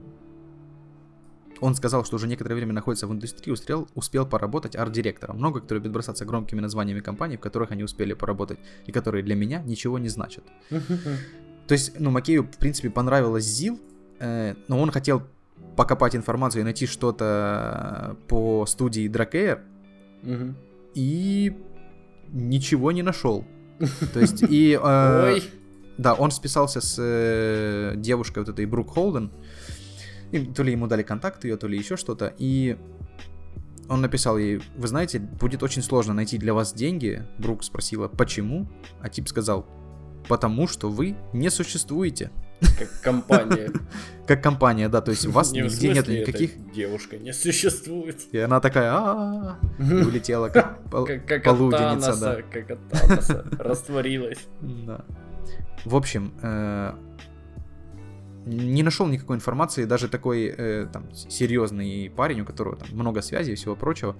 он 1.61 1.75
сказал, 1.75 2.05
что 2.05 2.17
уже 2.17 2.29
некоторое 2.29 2.55
время 2.55 2.73
находится 2.73 3.07
в 3.07 3.13
индустрии, 3.13 3.53
успел, 3.53 3.89
успел 3.95 4.27
поработать 4.27 4.77
арт-директором. 4.77 5.39
Много 5.39 5.61
кто 5.61 5.75
любит 5.75 5.91
бросаться 5.91 6.25
громкими 6.25 6.61
названиями 6.61 7.01
компаний, 7.01 7.37
в 7.37 7.41
которых 7.41 7.73
они 7.73 7.83
успели 7.83 8.13
поработать, 8.15 8.59
и 8.87 8.93
которые 8.93 9.25
для 9.25 9.35
меня 9.35 9.63
ничего 9.63 9.99
не 9.99 10.09
значат. 10.09 10.45
То 11.69 11.75
есть, 11.75 12.01
ну, 12.01 12.11
Макею, 12.11 12.45
в 12.45 12.57
принципе, 12.57 12.89
понравилась 12.89 13.45
ЗИЛ, 13.45 13.79
э, 14.21 14.55
но 14.69 14.81
он 14.81 14.91
хотел 14.91 15.23
покопать 15.77 16.17
информацию 16.17 16.63
и 16.63 16.65
найти 16.65 16.87
что-то 16.87 18.17
по 18.27 18.65
студии 18.67 19.07
Дракейр, 19.07 19.61
угу. 20.23 20.55
и 20.95 21.57
ничего 22.33 22.91
не 22.91 23.03
нашел. 23.03 23.45
То 24.15 24.21
есть, 24.21 24.43
и... 24.49 24.79
Э, 24.83 25.35
Ой. 25.35 25.43
Да, 25.99 26.15
он 26.15 26.31
списался 26.31 26.81
с 26.81 26.97
э, 26.97 27.95
девушкой 27.97 28.39
вот 28.39 28.49
этой 28.49 28.65
Брук 28.67 28.91
Холден. 28.91 29.33
И, 30.31 30.47
то 30.47 30.63
ли 30.63 30.73
ему 30.73 30.87
дали 30.87 31.03
контакт 31.03 31.45
ее, 31.45 31.57
то 31.57 31.67
ли 31.67 31.77
еще 31.77 31.97
что-то. 31.97 32.33
И 32.39 32.79
он 33.89 34.01
написал 34.01 34.39
ей, 34.39 34.61
вы 34.77 34.87
знаете, 34.87 35.19
будет 35.19 35.63
очень 35.65 35.83
сложно 35.83 36.15
найти 36.15 36.39
для 36.39 36.55
вас 36.55 36.73
деньги. 36.73 37.25
Брук 37.39 37.65
спросила, 37.65 38.07
почему? 38.07 38.69
А 39.01 39.09
тип 39.09 39.27
сказал, 39.29 39.67
потому 40.29 40.69
что 40.69 40.91
вы 40.91 41.17
не 41.33 41.51
существуете. 41.51 42.31
Как 42.79 43.01
компания. 43.03 43.71
Как 44.27 44.43
компания, 44.43 44.89
да, 44.89 45.01
то 45.01 45.11
есть 45.11 45.27
у 45.27 45.31
вас 45.31 45.53
нигде 45.53 45.89
нет 45.89 46.09
никаких... 46.09 46.73
Девушка 46.73 47.17
не 47.17 47.33
существует. 47.33 48.21
И 48.33 48.39
она 48.39 48.61
такая, 48.61 48.93
а 48.93 49.59
улетела 49.79 50.49
как 50.49 50.83
полуденница, 50.91 52.21
да. 52.21 52.43
Как 52.43 52.71
от 52.71 52.89
Таноса, 52.91 53.45
растворилась. 53.59 54.47
Да. 54.61 55.05
В 55.85 55.97
общем, 55.97 56.35
э, 56.43 56.93
не 58.45 58.83
нашел 58.83 59.07
никакой 59.07 59.37
информации, 59.37 59.85
даже 59.85 60.09
такой 60.09 60.47
э, 60.47 60.87
там 60.93 61.11
серьезный 61.15 62.11
парень, 62.15 62.43
у 62.43 62.45
которого 62.45 62.77
там 62.77 62.89
много 62.93 63.23
связей 63.23 63.53
и 63.53 63.57
всего 63.57 63.77
прочего, 63.77 64.15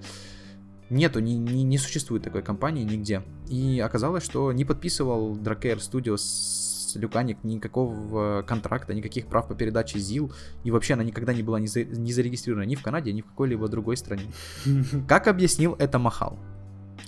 нету, 0.89 1.19
не, 1.19 1.37
не, 1.37 1.63
не 1.63 1.77
существует 1.77 2.23
такой 2.23 2.41
компании 2.41 2.83
нигде. 2.83 3.23
И 3.47 3.79
оказалось, 3.79 4.23
что 4.23 4.51
не 4.51 4.65
подписывал 4.65 5.35
Drakare 5.35 5.77
Studios 5.77 6.69
Люканик 6.95 7.43
никакого 7.43 8.41
контракта, 8.41 8.93
никаких 8.93 9.27
прав 9.27 9.47
по 9.47 9.55
передаче 9.55 9.99
ЗИЛ, 9.99 10.31
и 10.63 10.71
вообще 10.71 10.93
она 10.93 11.03
никогда 11.03 11.33
не 11.33 11.43
была 11.43 11.59
не, 11.59 11.67
за, 11.67 11.83
не 11.83 12.13
зарегистрирована 12.13 12.65
ни 12.65 12.75
в 12.75 12.81
Канаде, 12.81 13.13
ни 13.13 13.21
в 13.21 13.25
какой-либо 13.25 13.67
другой 13.67 13.97
стране. 13.97 14.31
Как 15.07 15.27
объяснил 15.27 15.75
это 15.77 15.99
Махал? 15.99 16.39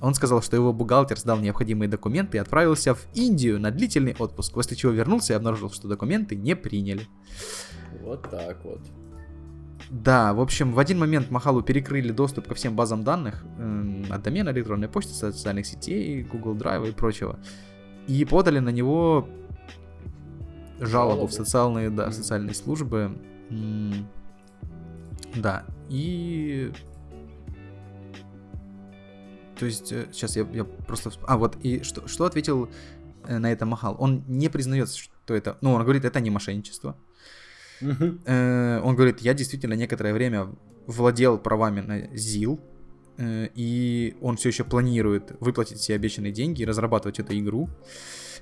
Он 0.01 0.15
сказал, 0.15 0.41
что 0.41 0.55
его 0.55 0.73
бухгалтер 0.73 1.19
сдал 1.19 1.39
необходимые 1.39 1.87
документы 1.87 2.37
и 2.37 2.39
отправился 2.39 2.95
в 2.95 3.07
Индию 3.13 3.59
на 3.59 3.71
длительный 3.71 4.15
отпуск, 4.17 4.53
после 4.53 4.75
чего 4.75 4.91
вернулся 4.91 5.33
и 5.33 5.35
обнаружил, 5.35 5.69
что 5.69 5.87
документы 5.87 6.35
не 6.35 6.55
приняли. 6.55 7.07
Вот 8.01 8.29
так 8.29 8.63
вот. 8.63 8.81
Да, 9.91 10.33
в 10.33 10.39
общем, 10.39 10.71
в 10.71 10.79
один 10.79 10.99
момент 10.99 11.29
Махалу 11.31 11.61
перекрыли 11.61 12.13
доступ 12.13 12.47
ко 12.47 12.55
всем 12.55 12.77
базам 12.77 13.03
данных 13.03 13.43
э, 13.57 14.03
от 14.09 14.23
домена 14.23 14.51
электронной 14.51 14.87
почты, 14.87 15.13
социальных 15.13 15.65
сетей, 15.65 16.23
Google 16.23 16.55
Drive 16.55 16.87
и 16.87 16.91
прочего. 16.93 17.37
И 18.07 18.23
подали 18.23 18.59
на 18.59 18.69
него 18.69 19.27
жалобу 20.79 21.27
в 21.27 21.33
социальные, 21.33 21.89
да, 21.89 22.09
в 22.09 22.13
социальные 22.13 22.55
службы. 22.55 23.17
Да, 25.35 25.65
и... 25.89 26.71
То 29.59 29.65
есть, 29.65 29.87
сейчас 29.87 30.37
э, 30.37 30.47
я, 30.53 30.59
я 30.59 30.63
просто... 30.63 31.11
А, 31.27 31.37
вот, 31.37 31.57
и 31.63 31.83
что, 31.83 32.07
что 32.07 32.23
ответил 32.23 32.69
э, 33.25 33.39
на 33.39 33.51
это 33.51 33.65
Махал? 33.65 33.97
Он 33.99 34.23
не 34.25 34.47
признается, 34.47 34.97
что 34.97 35.33
это... 35.33 35.57
Ну, 35.59 35.73
он 35.73 35.83
говорит, 35.83 36.05
это 36.05 36.21
не 36.21 36.29
мошенничество. 36.29 36.95
Uh-huh. 37.81 38.81
Он 38.81 38.95
говорит, 38.95 39.19
я 39.21 39.33
действительно 39.33 39.73
некоторое 39.73 40.13
время 40.13 40.49
владел 40.87 41.37
правами 41.37 41.81
на 41.81 42.17
ЗИЛ, 42.17 42.59
и 43.19 44.15
он 44.21 44.37
все 44.37 44.49
еще 44.49 44.63
планирует 44.63 45.33
выплатить 45.39 45.77
все 45.79 45.95
обещанные 45.95 46.31
деньги 46.31 46.61
и 46.61 46.65
разрабатывать 46.65 47.19
эту 47.19 47.37
игру. 47.37 47.69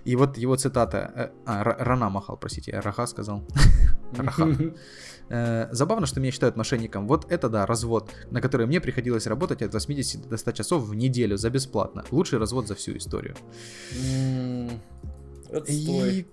И 0.06 0.16
вот 0.16 0.38
его 0.38 0.56
цитата, 0.56 1.11
э, 1.16 1.30
а, 1.45 1.64
Рана 1.64 2.10
махал, 2.10 2.38
простите, 2.38 2.80
Раха 2.80 3.06
сказал. 3.06 3.44
Раха. 4.18 4.48
Э, 5.30 5.68
забавно, 5.72 6.06
что 6.06 6.20
меня 6.20 6.32
считают 6.32 6.56
мошенником. 6.56 7.07
Вот 7.07 7.32
это 7.32 7.49
да, 7.49 7.66
развод, 7.66 8.10
на 8.32 8.41
который 8.41 8.66
мне 8.66 8.80
приходилось 8.80 9.28
работать 9.28 9.61
от 9.61 9.74
80 9.74 10.30
до 10.30 10.38
100 10.38 10.52
часов 10.52 10.84
в 10.84 10.95
неделю 10.95 11.38
за 11.38 11.49
бесплатно. 11.49 12.03
Лучший 12.11 12.40
развод 12.40 12.68
за 12.68 12.76
всю 12.76 12.98
историю. 12.98 13.36
И 15.68 16.26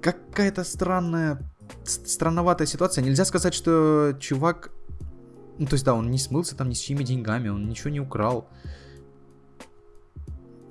какая-то 0.00 0.64
странная, 0.64 1.38
странноватая 1.84 2.66
ситуация. 2.66 3.02
Нельзя 3.02 3.24
сказать, 3.24 3.54
что 3.54 4.16
чувак... 4.20 4.70
Ну, 5.58 5.66
то 5.66 5.74
есть, 5.74 5.84
да, 5.84 5.94
он 5.94 6.10
не 6.10 6.18
смылся 6.18 6.56
там 6.56 6.68
ни 6.68 6.74
с 6.74 6.78
чьими 6.78 7.02
деньгами, 7.02 7.48
он 7.48 7.68
ничего 7.68 7.90
не 7.90 8.00
украл. 8.00 8.48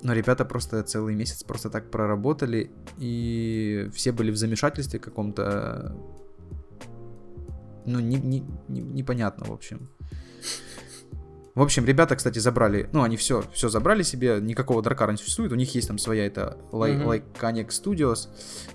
Но 0.02 0.12
ребята 0.12 0.44
просто 0.44 0.82
целый 0.84 1.14
месяц 1.14 1.42
просто 1.42 1.70
так 1.70 1.90
проработали, 1.90 2.70
и 2.98 3.90
все 3.92 4.12
были 4.12 4.30
в 4.30 4.36
замешательстве 4.36 5.00
каком-то. 5.00 5.96
Ну, 7.84 7.98
не, 7.98 8.16
не, 8.16 8.44
не, 8.68 8.80
непонятно, 8.80 9.46
в 9.46 9.52
общем. 9.52 9.88
В 11.56 11.62
общем, 11.62 11.86
ребята, 11.86 12.16
кстати, 12.16 12.38
забрали, 12.38 12.88
ну, 12.92 13.02
они 13.02 13.16
все, 13.16 13.42
все 13.54 13.70
забрали 13.70 14.02
себе, 14.02 14.40
никакого 14.42 14.82
Дракара 14.82 15.12
не 15.12 15.16
существует, 15.16 15.52
у 15.52 15.54
них 15.54 15.74
есть 15.74 15.88
там 15.88 15.96
своя, 15.96 16.26
это 16.26 16.58
Lycanic 16.70 17.68
Studios, 17.68 18.28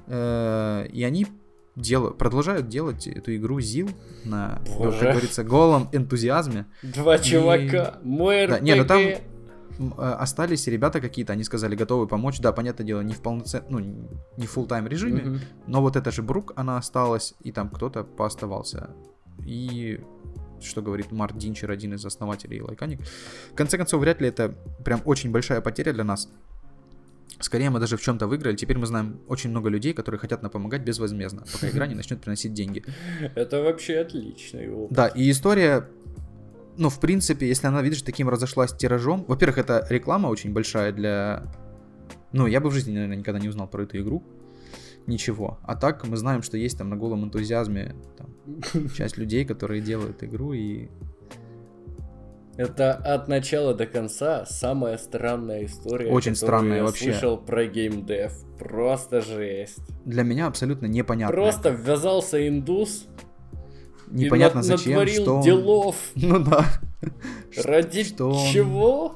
э, 0.07 0.87
и 0.91 1.03
они 1.03 1.27
делают, 1.75 2.17
продолжают 2.17 2.67
делать 2.67 3.07
эту 3.07 3.35
игру 3.35 3.59
Зил 3.59 3.89
на, 4.25 4.61
Боже. 4.77 4.99
как 4.99 5.11
говорится, 5.11 5.43
голом 5.43 5.89
энтузиазме. 5.91 6.65
Два 6.81 7.15
и... 7.15 7.23
чувака, 7.23 7.99
мой 8.03 8.47
да, 8.47 8.59
Не, 8.59 8.75
ну 8.75 8.85
там 8.85 8.99
э, 8.99 9.17
остались 9.97 10.67
ребята 10.67 10.99
какие-то, 11.01 11.33
они 11.33 11.43
сказали, 11.43 11.75
готовы 11.75 12.07
помочь. 12.07 12.39
Да, 12.39 12.51
понятное 12.51 12.85
дело, 12.85 13.01
не 13.01 13.13
в 13.13 13.21
полноценном, 13.21 13.67
ну, 13.69 13.79
не 14.37 14.47
в 14.47 14.57
full 14.57 14.67
тайм 14.67 14.87
режиме, 14.87 15.21
mm-hmm. 15.21 15.39
но 15.67 15.81
вот 15.81 15.95
эта 15.95 16.11
же 16.11 16.21
Брук, 16.21 16.53
она 16.55 16.77
осталась, 16.77 17.33
и 17.41 17.51
там 17.51 17.69
кто-то 17.69 18.03
пооставался. 18.03 18.89
И 19.45 20.01
что 20.61 20.81
говорит 20.81 21.11
Март 21.11 21.37
Динчер, 21.37 21.71
один 21.71 21.93
из 21.95 22.05
основателей 22.05 22.61
Лайканик. 22.61 23.01
В 23.51 23.55
конце 23.55 23.77
концов, 23.77 24.01
вряд 24.01 24.21
ли 24.21 24.27
это 24.27 24.55
прям 24.83 25.01
очень 25.05 25.31
большая 25.31 25.61
потеря 25.61 25.93
для 25.93 26.03
нас. 26.03 26.29
Скорее, 27.39 27.69
мы 27.69 27.79
даже 27.79 27.97
в 27.97 28.01
чем-то 28.01 28.27
выиграли. 28.27 28.55
Теперь 28.55 28.77
мы 28.77 28.85
знаем 28.85 29.21
очень 29.27 29.49
много 29.49 29.69
людей, 29.69 29.93
которые 29.93 30.19
хотят 30.19 30.41
нам 30.43 30.51
помогать 30.51 30.83
безвозмездно, 30.83 31.43
пока 31.51 31.69
игра 31.69 31.87
не 31.87 31.95
начнет 31.95 32.21
приносить 32.21 32.53
деньги. 32.53 32.83
Это 33.35 33.61
вообще 33.63 33.99
отличный 33.99 34.69
опыт. 34.69 34.95
Да, 34.95 35.07
и 35.07 35.29
история 35.31 35.87
ну, 36.77 36.89
в 36.89 36.99
принципе, 36.99 37.47
если 37.47 37.67
она, 37.67 37.81
видишь, 37.81 38.01
таким 38.01 38.29
разошлась 38.29 38.73
тиражом, 38.73 39.25
во-первых, 39.27 39.57
это 39.57 39.85
реклама 39.89 40.27
очень 40.27 40.53
большая 40.53 40.91
для... 40.91 41.43
Ну, 42.31 42.47
я 42.47 42.61
бы 42.61 42.69
в 42.69 42.73
жизни, 42.73 42.93
наверное, 42.93 43.17
никогда 43.17 43.39
не 43.39 43.49
узнал 43.49 43.67
про 43.67 43.83
эту 43.83 43.99
игру. 43.99 44.23
Ничего. 45.05 45.59
А 45.63 45.75
так 45.75 46.07
мы 46.07 46.15
знаем, 46.15 46.41
что 46.43 46.57
есть 46.57 46.77
там 46.77 46.89
на 46.89 46.95
голом 46.95 47.25
энтузиазме 47.25 47.95
там, 48.17 48.89
часть 48.95 49.17
людей, 49.17 49.45
которые 49.45 49.81
делают 49.81 50.23
игру 50.23 50.53
и 50.53 50.89
это 52.57 52.93
от 52.93 53.27
начала 53.27 53.73
до 53.73 53.85
конца 53.85 54.45
самая 54.45 54.97
странная 54.97 55.65
история. 55.65 56.11
Очень 56.11 56.35
странная 56.35 56.77
я 56.77 56.83
вообще. 56.83 57.11
слышал 57.11 57.37
про 57.37 57.65
геймдев. 57.65 58.33
Просто 58.59 59.21
жесть. 59.21 59.79
Для 60.05 60.23
меня 60.23 60.47
абсолютно 60.47 60.85
непонятно. 60.85 61.33
Просто 61.33 61.69
ввязался 61.69 62.47
индус. 62.47 63.07
Непонятно 64.07 64.59
и 64.59 64.63
зачем, 64.63 64.93
натворил 64.93 65.23
что. 65.23 65.41
делов. 65.41 65.95
Ну 66.15 66.43
да. 66.43 66.65
Ради 67.63 68.03
что 68.03 68.33
чего? 68.51 69.15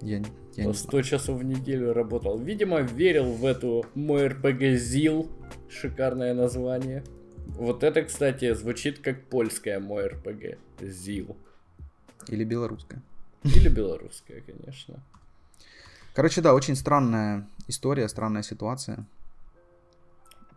Я, 0.00 0.22
я 0.54 0.64
не 0.66 0.72
100 0.72 1.02
часов 1.02 1.40
в 1.40 1.44
неделю 1.44 1.92
работал. 1.92 2.38
Видимо, 2.38 2.80
верил 2.80 3.32
в 3.32 3.44
эту 3.44 3.84
мой 3.94 4.28
РПГ 4.28 4.78
ЗИЛ. 4.78 5.28
Шикарное 5.68 6.32
название. 6.32 7.02
Вот 7.48 7.82
это, 7.82 8.02
кстати, 8.02 8.54
звучит 8.54 9.00
как 9.00 9.28
польское 9.28 9.80
мой 9.80 10.06
РПГ. 10.06 10.58
ЗИЛ. 10.80 11.36
Или 12.28 12.44
белорусская. 12.44 13.02
Или 13.42 13.68
белорусская, 13.68 14.40
конечно. 14.40 15.02
Короче, 16.14 16.40
да, 16.40 16.54
очень 16.54 16.76
странная 16.76 17.46
история, 17.68 18.08
странная 18.08 18.42
ситуация. 18.42 19.06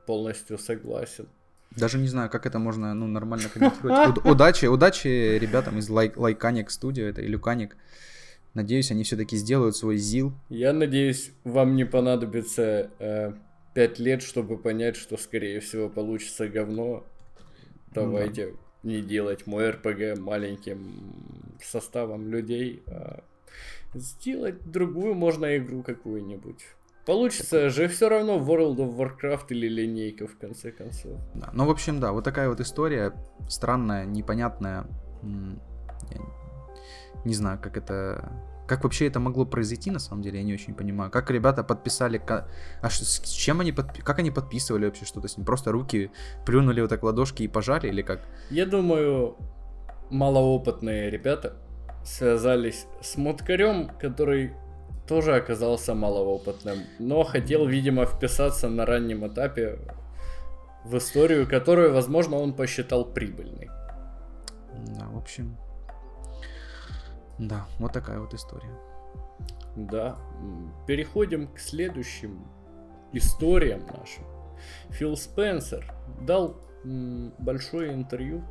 Полностью 0.05 0.57
согласен. 0.57 1.27
Даже 1.71 1.99
не 1.99 2.07
знаю, 2.07 2.29
как 2.29 2.45
это 2.45 2.57
можно 2.57 2.93
ну, 2.93 3.07
нормально 3.07 3.49
комментировать. 3.49 4.25
Удачи, 4.25 4.65
удачи 4.65 5.37
ребятам 5.37 5.77
из 5.77 5.89
Лайканик 5.89 6.69
Studio, 6.69 7.03
это 7.03 7.23
Илюканик. 7.23 7.75
Надеюсь, 8.55 8.89
они 8.89 9.03
все-таки 9.03 9.37
сделают 9.37 9.75
свой 9.75 9.97
ЗИЛ. 9.97 10.33
Я 10.49 10.73
надеюсь, 10.73 11.31
вам 11.43 11.75
не 11.75 11.85
понадобится 11.85 12.89
э, 12.97 13.33
5 13.75 13.99
лет, 13.99 14.23
чтобы 14.23 14.57
понять, 14.57 14.95
что, 14.95 15.17
скорее 15.17 15.59
всего, 15.59 15.89
получится 15.89 16.47
говно. 16.47 17.05
Давайте 17.93 18.47
ну, 18.47 18.51
да 18.53 18.68
не 18.83 19.01
делать 19.01 19.47
мой 19.47 19.69
РПГ 19.71 20.19
маленьким 20.19 21.57
составом 21.61 22.29
людей, 22.29 22.83
а 22.87 23.23
сделать 23.93 24.69
другую 24.69 25.15
можно 25.15 25.57
игру 25.57 25.83
какую-нибудь. 25.83 26.63
Получится 27.05 27.69
же 27.69 27.87
все 27.87 28.07
равно 28.07 28.37
World 28.37 28.77
of 28.77 28.95
Warcraft 28.95 29.47
или 29.49 29.67
линейка 29.67 30.27
в 30.27 30.37
конце 30.37 30.71
концов. 30.71 31.19
Да, 31.33 31.49
ну 31.53 31.65
в 31.65 31.71
общем 31.71 31.99
да, 31.99 32.11
вот 32.11 32.23
такая 32.23 32.49
вот 32.49 32.59
история 32.59 33.13
странная, 33.47 34.05
непонятная. 34.05 34.85
Я 35.23 36.21
не 37.25 37.33
знаю, 37.33 37.59
как 37.59 37.77
это 37.77 38.31
как 38.69 38.83
вообще 38.83 39.07
это 39.07 39.19
могло 39.19 39.45
произойти, 39.45 39.91
на 39.91 39.99
самом 39.99 40.21
деле, 40.21 40.37
я 40.37 40.45
не 40.45 40.53
очень 40.53 40.73
понимаю. 40.73 41.11
Как 41.11 41.31
ребята 41.31 41.63
подписали... 41.63 42.21
А 42.81 42.89
с 42.89 43.19
чем 43.29 43.59
они 43.59 43.71
подпи... 43.71 44.01
Как 44.01 44.19
они 44.19 44.31
подписывали 44.31 44.85
вообще 44.85 45.05
что-то 45.05 45.27
с 45.27 45.37
ним? 45.37 45.45
Просто 45.45 45.71
руки 45.71 46.11
плюнули 46.45 46.81
вот 46.81 46.89
так 46.89 47.03
ладошки 47.03 47.43
и 47.43 47.47
пожали 47.47 47.87
или 47.87 48.01
как? 48.03 48.21
Я 48.51 48.65
думаю, 48.65 49.35
малоопытные 50.11 51.09
ребята 51.09 51.53
связались 52.05 52.85
с 53.01 53.17
Моткарем, 53.17 53.89
который 53.99 54.53
тоже 55.07 55.35
оказался 55.35 55.95
малоопытным, 55.95 56.77
но 56.99 57.23
хотел, 57.23 57.65
видимо, 57.65 58.05
вписаться 58.05 58.69
на 58.69 58.85
раннем 58.85 59.25
этапе 59.25 59.79
в 60.85 60.95
историю, 60.95 61.47
которую, 61.49 61.93
возможно, 61.93 62.37
он 62.37 62.53
посчитал 62.53 63.05
прибыльной. 63.05 63.69
Да, 64.95 65.07
в 65.07 65.17
общем, 65.17 65.57
да, 67.39 67.65
вот 67.79 67.93
такая 67.93 68.19
вот 68.19 68.33
история. 68.33 68.71
Да, 69.75 70.17
переходим 70.85 71.47
к 71.47 71.59
следующим 71.59 72.45
историям 73.13 73.81
нашим. 73.87 74.25
Фил 74.89 75.15
Спенсер 75.15 75.93
дал 76.21 76.57
большое 77.39 77.93
интервью 77.93 78.43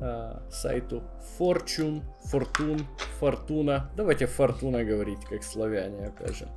э, 0.00 0.40
сайту 0.50 1.02
Fortune, 1.38 2.02
Fortune, 2.32 2.82
Fortuna. 3.20 3.88
Давайте 3.96 4.24
Fortuna 4.24 4.84
говорить, 4.84 5.24
как 5.26 5.42
славяне, 5.42 6.06
опять 6.06 6.36
же. 6.36 6.48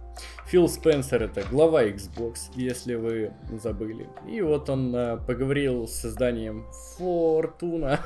Фил 0.48 0.69
Спенсер 0.69 1.23
это 1.23 1.44
глава 1.52 1.84
Xbox, 1.84 2.52
если 2.56 2.95
вы 2.95 3.34
забыли. 3.61 4.07
И 4.30 4.41
вот 4.41 4.69
он 4.69 4.95
э, 4.95 5.18
поговорил 5.18 5.88
с 5.88 6.06
изданием 6.06 6.65
Fortuna, 6.98 7.99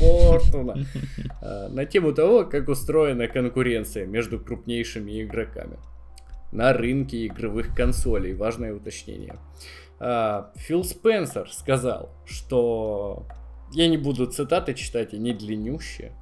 Fortuna 0.00 0.86
э, 1.42 1.68
на 1.68 1.84
тему 1.84 2.12
того, 2.12 2.44
как 2.44 2.68
устроена 2.68 3.28
конкуренция 3.28 4.06
между 4.06 4.40
крупнейшими 4.40 5.22
игроками 5.22 5.76
на 6.50 6.72
рынке 6.72 7.26
игровых 7.26 7.74
консолей. 7.74 8.34
Важное 8.34 8.74
уточнение. 8.74 9.38
Э, 10.00 10.44
Фил 10.56 10.82
Спенсер 10.82 11.50
сказал, 11.52 12.10
что 12.24 13.26
я 13.72 13.86
не 13.88 13.98
буду 13.98 14.26
цитаты 14.26 14.74
читать, 14.74 15.12
они 15.12 15.32
длиннющие. 15.32 16.12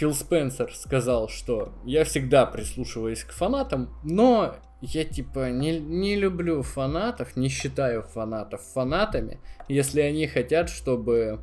Фил 0.00 0.14
Спенсер 0.14 0.72
сказал, 0.74 1.28
что 1.28 1.74
я 1.84 2.04
всегда 2.04 2.46
прислушиваюсь 2.46 3.22
к 3.22 3.32
фанатам, 3.32 3.94
но 4.02 4.56
я 4.80 5.04
типа 5.04 5.50
не, 5.50 5.78
не 5.78 6.16
люблю 6.16 6.62
фанатов, 6.62 7.36
не 7.36 7.50
считаю 7.50 8.02
фанатов 8.02 8.62
фанатами, 8.62 9.40
если 9.68 10.00
они 10.00 10.26
хотят, 10.26 10.70
чтобы 10.70 11.40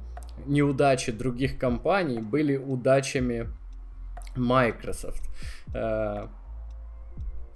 неудачи 0.47 1.11
других 1.11 1.59
компаний 1.59 2.17
были 2.17 2.57
удачами 2.57 3.47
Microsoft. 4.35 5.29
Э, 5.75 6.25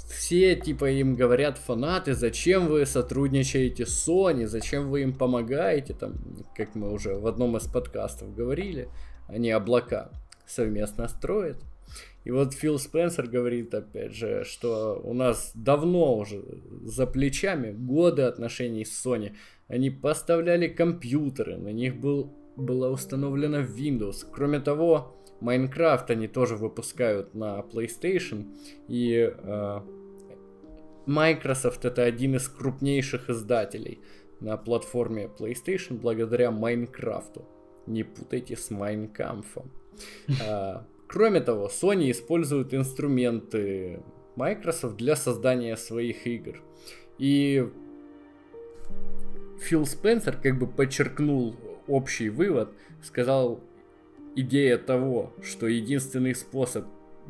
все 0.07 0.55
типа 0.55 0.91
им 0.91 1.15
говорят 1.15 1.57
фанаты, 1.57 2.13
зачем 2.13 2.67
вы 2.67 2.85
сотрудничаете 2.85 3.87
с 3.87 4.07
Sony, 4.07 4.45
зачем 4.45 4.91
вы 4.91 5.01
им 5.01 5.13
помогаете, 5.13 5.95
там, 5.95 6.19
как 6.55 6.75
мы 6.75 6.91
уже 6.91 7.15
в 7.15 7.25
одном 7.25 7.57
из 7.57 7.65
подкастов 7.65 8.35
говорили, 8.35 8.87
они 9.27 9.49
облака 9.49 10.20
совместно 10.51 11.07
строят. 11.07 11.57
И 12.23 12.31
вот 12.31 12.53
Фил 12.53 12.77
Спенсер 12.77 13.27
говорит, 13.27 13.73
опять 13.73 14.13
же, 14.13 14.43
что 14.43 15.01
у 15.03 15.13
нас 15.13 15.51
давно 15.55 16.17
уже 16.17 16.43
за 16.83 17.07
плечами 17.07 17.71
годы 17.71 18.23
отношений 18.23 18.85
с 18.85 19.05
Sony. 19.05 19.35
Они 19.67 19.89
поставляли 19.89 20.67
компьютеры, 20.67 21.57
на 21.57 21.69
них 21.69 21.99
был, 21.99 22.31
была 22.55 22.89
установлена 22.89 23.61
Windows. 23.61 24.25
Кроме 24.31 24.59
того, 24.59 25.15
Майнкрафт 25.39 26.11
они 26.11 26.27
тоже 26.27 26.55
выпускают 26.55 27.33
на 27.33 27.59
PlayStation. 27.59 28.55
И 28.87 29.33
э, 29.35 29.79
Microsoft 31.07 31.85
это 31.85 32.03
один 32.03 32.35
из 32.35 32.47
крупнейших 32.47 33.31
издателей 33.31 33.99
на 34.39 34.57
платформе 34.57 35.29
PlayStation 35.39 35.99
благодаря 35.99 36.51
Майнкрафту. 36.51 37.47
Не 37.87 38.03
путайте 38.03 38.55
с 38.55 38.69
Майнкамфом. 38.69 39.80
А, 40.41 40.85
кроме 41.07 41.41
того, 41.41 41.67
Sony 41.67 42.11
использует 42.11 42.73
инструменты 42.73 44.01
Microsoft 44.35 44.97
для 44.97 45.15
создания 45.15 45.75
своих 45.77 46.25
игр. 46.27 46.61
И 47.17 47.69
Фил 49.59 49.85
Спенсер 49.85 50.37
как 50.37 50.57
бы 50.57 50.67
подчеркнул 50.67 51.55
общий 51.87 52.29
вывод, 52.29 52.69
сказал, 53.03 53.61
идея 54.35 54.77
того, 54.77 55.33
что 55.43 55.67
единственный 55.67 56.33
способ 56.33 56.85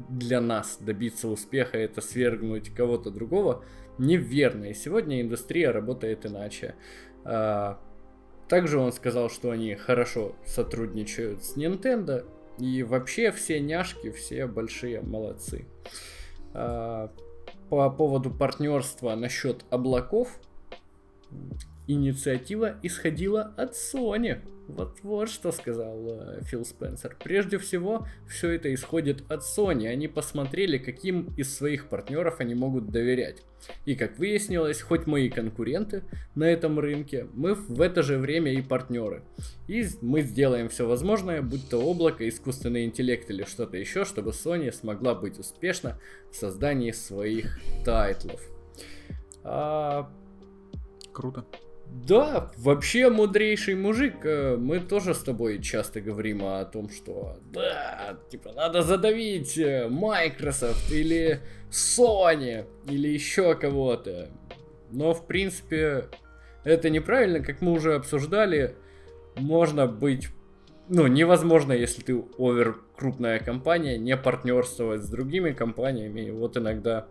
для 0.10 0.40
нас 0.40 0.78
добиться 0.80 1.28
успеха 1.28 1.78
это 1.78 2.02
свергнуть 2.02 2.74
кого-то 2.74 3.12
другого, 3.12 3.64
неверно. 3.98 4.66
И 4.66 4.74
сегодня 4.74 5.22
индустрия 5.22 5.72
работает 5.72 6.26
иначе. 6.26 6.76
А, 7.24 7.80
также 8.48 8.80
он 8.80 8.92
сказал, 8.92 9.30
что 9.30 9.52
они 9.52 9.76
хорошо 9.76 10.36
сотрудничают 10.46 11.44
с 11.44 11.58
Nintendo, 11.58 12.26
И 12.58 12.84
вообще 12.84 13.32
все 13.32 13.60
няшки, 13.60 14.12
все 14.12 14.48
большие 14.48 15.02
молодцы. 15.02 15.66
А, 16.54 17.12
по 17.70 17.90
поводу 17.90 18.30
партнерства 18.30 19.16
насчет 19.16 19.66
облаков, 19.70 20.40
инициатива 21.88 22.78
исходила 22.84 23.54
от 23.58 23.74
Sony. 23.74 24.42
Вот, 24.68 25.00
вот 25.04 25.30
что 25.30 25.52
сказал 25.52 25.98
э, 26.08 26.42
Фил 26.44 26.64
Спенсер. 26.64 27.18
Прежде 27.22 27.58
всего, 27.58 28.08
все 28.28 28.52
это 28.52 28.74
исходит 28.74 29.30
от 29.30 29.42
Sony. 29.42 29.88
Они 29.88 30.08
посмотрели, 30.08 30.78
каким 30.78 31.34
из 31.36 31.56
своих 31.56 31.90
партнеров 31.90 32.40
они 32.40 32.56
могут 32.56 32.90
доверять. 32.90 33.44
И 33.86 33.96
как 33.96 34.18
выяснилось, 34.18 34.82
хоть 34.82 35.08
мы 35.08 35.22
и 35.22 35.30
конкуренты 35.30 36.04
на 36.36 36.46
этом 36.46 36.80
рынке, 36.80 37.28
мы 37.34 37.54
в 37.54 37.82
это 37.82 38.04
же 38.04 38.18
время 38.18 38.54
и 38.54 38.62
партнеры. 38.62 39.24
И 39.68 39.86
мы 40.02 40.22
сделаем 40.22 40.70
все 40.70 40.88
возможное, 40.88 41.42
будь 41.42 41.70
то 41.70 41.78
облако, 41.78 42.28
искусственный 42.28 42.86
интеллект 42.86 43.30
или 43.30 43.44
что-то 43.44 43.78
еще, 43.78 44.06
чтобы 44.06 44.32
Sony 44.32 44.72
смогла 44.72 45.16
быть 45.16 45.40
успешна 45.40 46.00
в 46.32 46.36
создании 46.36 46.92
своих 46.92 47.60
тайтлов. 47.86 48.42
А... 49.44 50.10
Круто. 51.14 51.46
Да, 51.92 52.52
вообще 52.58 53.10
мудрейший 53.10 53.76
мужик. 53.76 54.26
Э, 54.26 54.56
мы 54.56 54.80
тоже 54.80 55.14
с 55.14 55.20
тобой 55.20 55.62
часто 55.62 56.00
говорим 56.00 56.44
о 56.46 56.64
том, 56.64 56.90
что 56.90 57.38
да, 57.52 58.18
типа 58.30 58.54
надо 58.54 58.82
задавить 58.82 59.58
э, 59.58 59.90
Microsoft 59.90 60.90
или 60.90 61.42
Sony 61.72 62.68
или 62.86 63.08
еще 63.08 63.56
кого-то. 63.56 64.30
Но 64.92 65.14
в 65.14 65.26
принципе 65.26 66.10
это 66.64 66.90
неправильно, 66.90 67.40
как 67.40 67.62
мы 67.62 67.72
уже 67.72 67.96
обсуждали. 67.96 68.76
Можно 69.38 69.88
быть, 69.88 70.28
ну 70.90 71.08
невозможно, 71.08 71.72
если 71.72 72.02
ты 72.02 72.24
овер 72.38 72.78
крупная 72.98 73.40
компания, 73.40 73.98
не 73.98 74.16
партнерствовать 74.18 75.04
с 75.04 75.10
другими 75.10 75.52
компаниями. 75.52 76.22
И 76.22 76.32
вот 76.32 76.58
иногда 76.58 77.08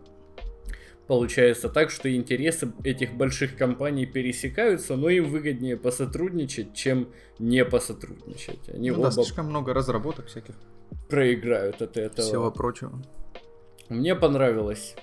Получается 1.11 1.67
так, 1.67 1.89
что 1.89 2.13
интересы 2.15 2.71
этих 2.85 3.15
больших 3.15 3.57
компаний 3.57 4.05
пересекаются, 4.05 4.95
но 4.95 5.09
им 5.09 5.25
выгоднее 5.25 5.75
посотрудничать, 5.75 6.73
чем 6.73 7.09
не 7.37 7.65
посотрудничать. 7.65 8.69
Они 8.69 8.91
ну, 8.91 8.99
оба 8.99 9.07
да, 9.07 9.11
слишком 9.11 9.47
много 9.47 9.73
разработок 9.73 10.27
всяких. 10.27 10.55
Проиграют 11.09 11.81
от 11.81 11.97
этого. 11.97 12.25
Всего 12.25 12.49
прочего. 12.49 13.01
Мне 13.89 14.15
понравилась 14.15 14.95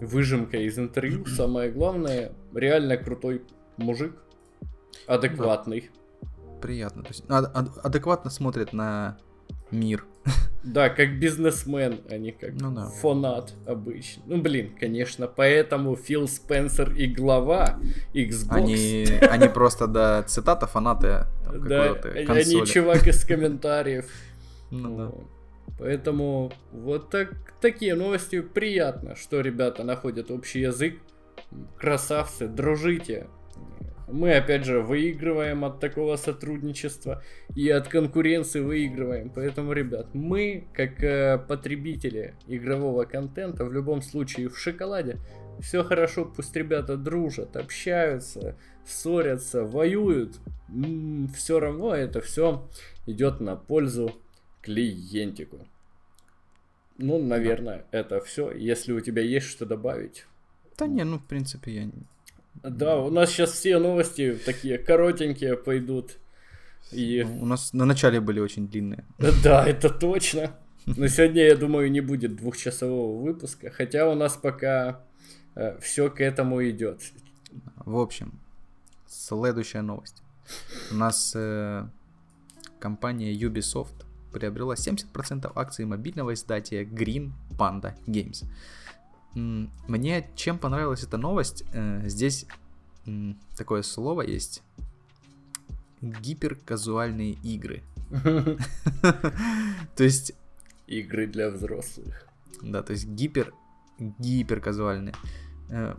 выжимка 0.00 0.58
из 0.58 0.78
интервью. 0.78 1.24
Самое 1.26 1.70
главное, 1.70 2.32
реально 2.54 2.96
крутой 2.96 3.42
мужик. 3.76 4.14
Адекватный. 5.06 5.90
Да. 6.22 6.60
Приятно. 6.60 7.02
То 7.02 7.08
есть 7.08 7.24
адекватно 7.28 8.30
смотрит 8.30 8.72
на 8.72 9.18
мир. 9.70 10.04
Да, 10.64 10.90
как 10.90 11.20
бизнесмен, 11.20 12.00
а 12.10 12.18
не 12.18 12.32
как 12.32 12.52
ну, 12.60 12.74
да. 12.74 12.88
фанат 12.88 13.54
обычно. 13.64 14.24
Ну, 14.26 14.42
блин, 14.42 14.74
конечно, 14.78 15.28
поэтому 15.28 15.94
Фил 15.94 16.26
Спенсер 16.26 16.92
и 16.92 17.06
глава 17.06 17.78
Xbox. 18.12 18.50
Они, 18.50 19.06
они 19.22 19.48
просто, 19.48 19.86
да, 19.86 20.24
цитата 20.24 20.66
фанаты 20.66 21.26
Да, 21.46 21.96
они 22.26 22.66
чувак 22.66 23.06
из 23.06 23.24
комментариев. 23.24 24.10
Ну, 24.70 24.96
да. 24.98 25.12
Поэтому 25.78 26.52
вот 26.72 27.10
так, 27.10 27.34
такие 27.60 27.94
новости 27.94 28.40
приятно, 28.40 29.14
что 29.16 29.40
ребята 29.40 29.84
находят 29.84 30.30
общий 30.30 30.60
язык. 30.60 30.98
Красавцы, 31.78 32.48
дружите. 32.48 33.26
Мы, 34.10 34.34
опять 34.34 34.64
же, 34.64 34.80
выигрываем 34.80 35.64
от 35.64 35.80
такого 35.80 36.16
сотрудничества 36.16 37.22
и 37.54 37.68
от 37.68 37.88
конкуренции 37.88 38.60
выигрываем. 38.60 39.30
Поэтому, 39.30 39.72
ребят, 39.72 40.14
мы, 40.14 40.66
как 40.72 41.02
э, 41.02 41.38
потребители 41.46 42.34
игрового 42.46 43.04
контента, 43.04 43.66
в 43.66 43.72
любом 43.72 44.00
случае 44.00 44.48
в 44.48 44.58
шоколаде, 44.58 45.18
все 45.60 45.84
хорошо, 45.84 46.24
пусть 46.24 46.56
ребята 46.56 46.96
дружат, 46.96 47.56
общаются, 47.56 48.56
ссорятся, 48.86 49.64
воюют. 49.64 50.38
М-м, 50.70 51.28
все 51.36 51.60
равно 51.60 51.94
это 51.94 52.22
все 52.22 52.66
идет 53.06 53.40
на 53.40 53.56
пользу 53.56 54.12
клиентику. 54.62 55.66
Ну, 56.96 57.22
наверное, 57.22 57.84
это 57.90 58.20
все. 58.20 58.50
Если 58.50 58.92
у 58.92 59.00
тебя 59.00 59.22
есть 59.22 59.46
что 59.46 59.66
добавить. 59.66 60.26
Да 60.76 60.86
не, 60.86 61.04
ну, 61.04 61.18
в 61.18 61.26
принципе, 61.26 61.72
я 61.72 61.90
да, 62.62 62.98
у 62.98 63.10
нас 63.10 63.30
сейчас 63.30 63.52
все 63.52 63.78
новости 63.78 64.38
такие 64.44 64.78
коротенькие 64.78 65.56
пойдут. 65.56 66.18
И... 66.90 67.24
Ну, 67.24 67.42
у 67.42 67.46
нас 67.46 67.72
на 67.72 67.84
начале 67.84 68.20
были 68.20 68.40
очень 68.40 68.68
длинные. 68.68 69.04
Да, 69.44 69.66
это 69.66 69.90
точно. 69.90 70.56
Но 70.86 71.06
сегодня, 71.06 71.44
я 71.44 71.56
думаю, 71.56 71.90
не 71.90 72.00
будет 72.00 72.36
двухчасового 72.36 73.20
выпуска, 73.22 73.70
хотя 73.70 74.08
у 74.10 74.14
нас 74.14 74.36
пока 74.36 75.04
э, 75.54 75.78
все 75.80 76.08
к 76.08 76.20
этому 76.20 76.66
идет. 76.68 77.02
В 77.76 77.98
общем, 77.98 78.40
следующая 79.06 79.82
новость. 79.82 80.22
У 80.90 80.94
нас 80.94 81.32
э, 81.36 81.86
компания 82.80 83.34
Ubisoft 83.34 84.06
приобрела 84.32 84.74
70% 84.74 85.50
акций 85.54 85.84
мобильного 85.84 86.34
издателя 86.34 86.84
Green 86.84 87.32
Panda 87.58 87.94
Games. 88.06 88.44
Мне 89.34 90.30
чем 90.34 90.58
понравилась 90.58 91.02
эта 91.02 91.16
новость? 91.16 91.64
Э, 91.72 92.02
здесь 92.08 92.46
такое 93.56 93.82
слово 93.82 94.22
есть. 94.22 94.62
Гиперказуальные 96.00 97.32
игры. 97.42 97.82
То 99.96 100.04
есть... 100.04 100.32
Игры 100.86 101.26
для 101.26 101.50
взрослых. 101.50 102.26
Да, 102.62 102.82
то 102.82 102.92
есть 102.92 103.06
гипер... 103.06 103.52
Гиперказуальные. 103.98 105.14
Э, 105.68 105.96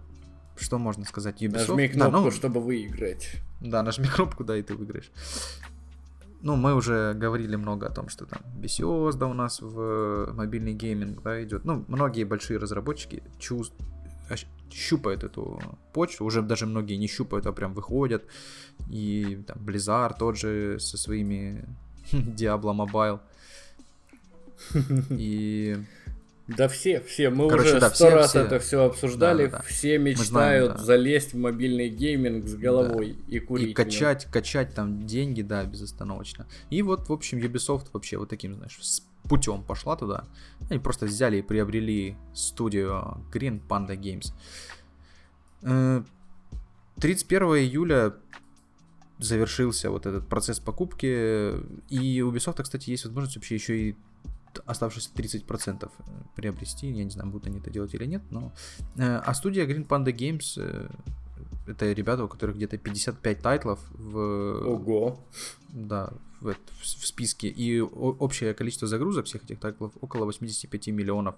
что 0.58 0.80
можно 0.80 1.06
сказать? 1.06 1.42
Ubisoft? 1.44 1.68
Нажми 1.70 1.88
кнопку, 1.90 2.12
да, 2.12 2.22
ну... 2.22 2.32
чтобы 2.32 2.60
выиграть. 2.60 3.36
Да, 3.62 3.84
нажми 3.84 4.08
кнопку, 4.08 4.44
да, 4.44 4.58
и 4.58 4.64
ты 4.64 4.74
выиграешь 4.74 5.12
ну, 6.41 6.56
мы 6.56 6.74
уже 6.74 7.14
говорили 7.14 7.56
много 7.56 7.88
о 7.88 7.91
том, 7.91 8.10
что 8.10 8.26
там 8.26 8.41
Bethesda 8.56 9.30
у 9.30 9.34
нас 9.34 9.61
в 9.61 10.32
мобильный 10.34 10.74
гейминг, 10.74 11.22
да, 11.22 11.44
идет. 11.44 11.66
Ну, 11.66 11.84
многие 11.88 12.24
большие 12.24 12.60
разработчики 12.60 13.24
чувств, 13.40 13.76
щупают 14.72 15.24
эту 15.24 15.60
почву, 15.94 16.26
уже 16.26 16.41
даже 16.41 16.66
многие 16.66 16.95
не 16.95 17.07
щупают, 17.07 17.45
а 17.45 17.52
прям 17.52 17.74
выходят. 17.74 18.24
И 18.90 19.44
там 19.48 19.57
Blizzard 19.57 20.16
тот 20.18 20.38
же 20.38 20.80
со 20.80 20.98
своими 20.98 21.66
Diablo 22.11 22.74
Mobile. 22.74 23.20
И 25.10 25.78
да 26.58 26.68
все, 26.68 27.02
все. 27.02 27.30
Мы 27.30 27.48
Короче, 27.48 27.78
уже 27.78 27.90
сто 27.90 28.10
да, 28.10 28.16
раз 28.16 28.30
все. 28.30 28.42
это 28.42 28.60
все 28.60 28.84
обсуждали. 28.86 29.46
Да, 29.46 29.52
да, 29.52 29.58
да. 29.58 29.64
Все 29.64 29.98
мечтают 30.00 30.28
знаем, 30.28 30.68
да. 30.68 30.78
залезть 30.78 31.34
в 31.34 31.38
мобильный 31.38 31.90
гейминг 31.90 32.48
с 32.48 32.56
головой 32.56 33.18
да. 33.28 33.36
и 33.36 33.40
курить. 33.40 33.70
И 33.70 33.74
качать, 33.74 34.26
качать 34.26 34.74
там 34.74 35.06
деньги, 35.06 35.44
да, 35.44 35.64
безостановочно. 35.64 36.48
И 36.72 36.82
вот, 36.82 37.08
в 37.08 37.14
общем, 37.14 37.38
Ubisoft 37.38 37.88
вообще 37.94 38.18
вот 38.18 38.30
таким, 38.30 38.56
знаешь, 38.56 38.80
с 38.82 39.04
путем 39.28 39.64
пошла 39.64 39.96
туда. 39.96 40.26
Они 40.70 40.80
просто 40.80 41.06
взяли 41.06 41.38
и 41.38 41.42
приобрели 41.44 42.16
студию 42.34 43.24
Green 43.32 43.62
Panda 43.68 43.96
Games. 43.96 44.34
31 47.00 47.48
э, 47.48 47.60
июля 47.60 48.16
завершился 49.20 49.92
вот 49.92 50.08
этот 50.08 50.28
процесс 50.28 50.60
покупки. 50.60 51.52
И 51.90 52.22
у 52.22 52.32
Ubisoft, 52.32 52.64
кстати, 52.64 52.90
есть 52.90 53.06
возможность 53.06 53.36
вообще 53.36 53.56
еще 53.56 53.78
и 53.78 53.96
оставшиеся 54.66 55.10
30% 55.16 55.90
приобрести. 56.36 56.88
Я 56.88 57.04
не 57.04 57.10
знаю, 57.10 57.30
будут 57.30 57.48
они 57.48 57.60
это 57.60 57.70
делать 57.70 57.94
или 57.94 58.06
нет, 58.06 58.22
но... 58.32 58.52
Э, 58.98 59.18
а 59.18 59.34
студия 59.34 59.66
Green 59.66 59.88
Panda 59.88 60.12
Games 60.12 60.58
э, 60.58 60.90
это 61.68 61.92
ребята, 61.92 62.24
у 62.24 62.28
которых 62.28 62.56
где-то 62.56 62.78
55 62.78 63.42
тайтлов 63.42 63.80
в... 63.92 64.18
Ого! 64.18 65.20
Да, 65.70 66.12
в, 66.42 66.54
в, 66.54 66.56
в 66.82 67.08
списке. 67.08 67.48
И 67.48 67.80
общее 67.82 68.54
количество 68.54 68.88
загрузок 68.88 69.26
всех 69.26 69.44
этих 69.44 69.60
тайтлов 69.60 69.92
около 70.02 70.26
85 70.26 70.88
миллионов 70.88 71.36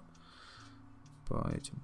по 1.26 1.50
этим 1.54 1.74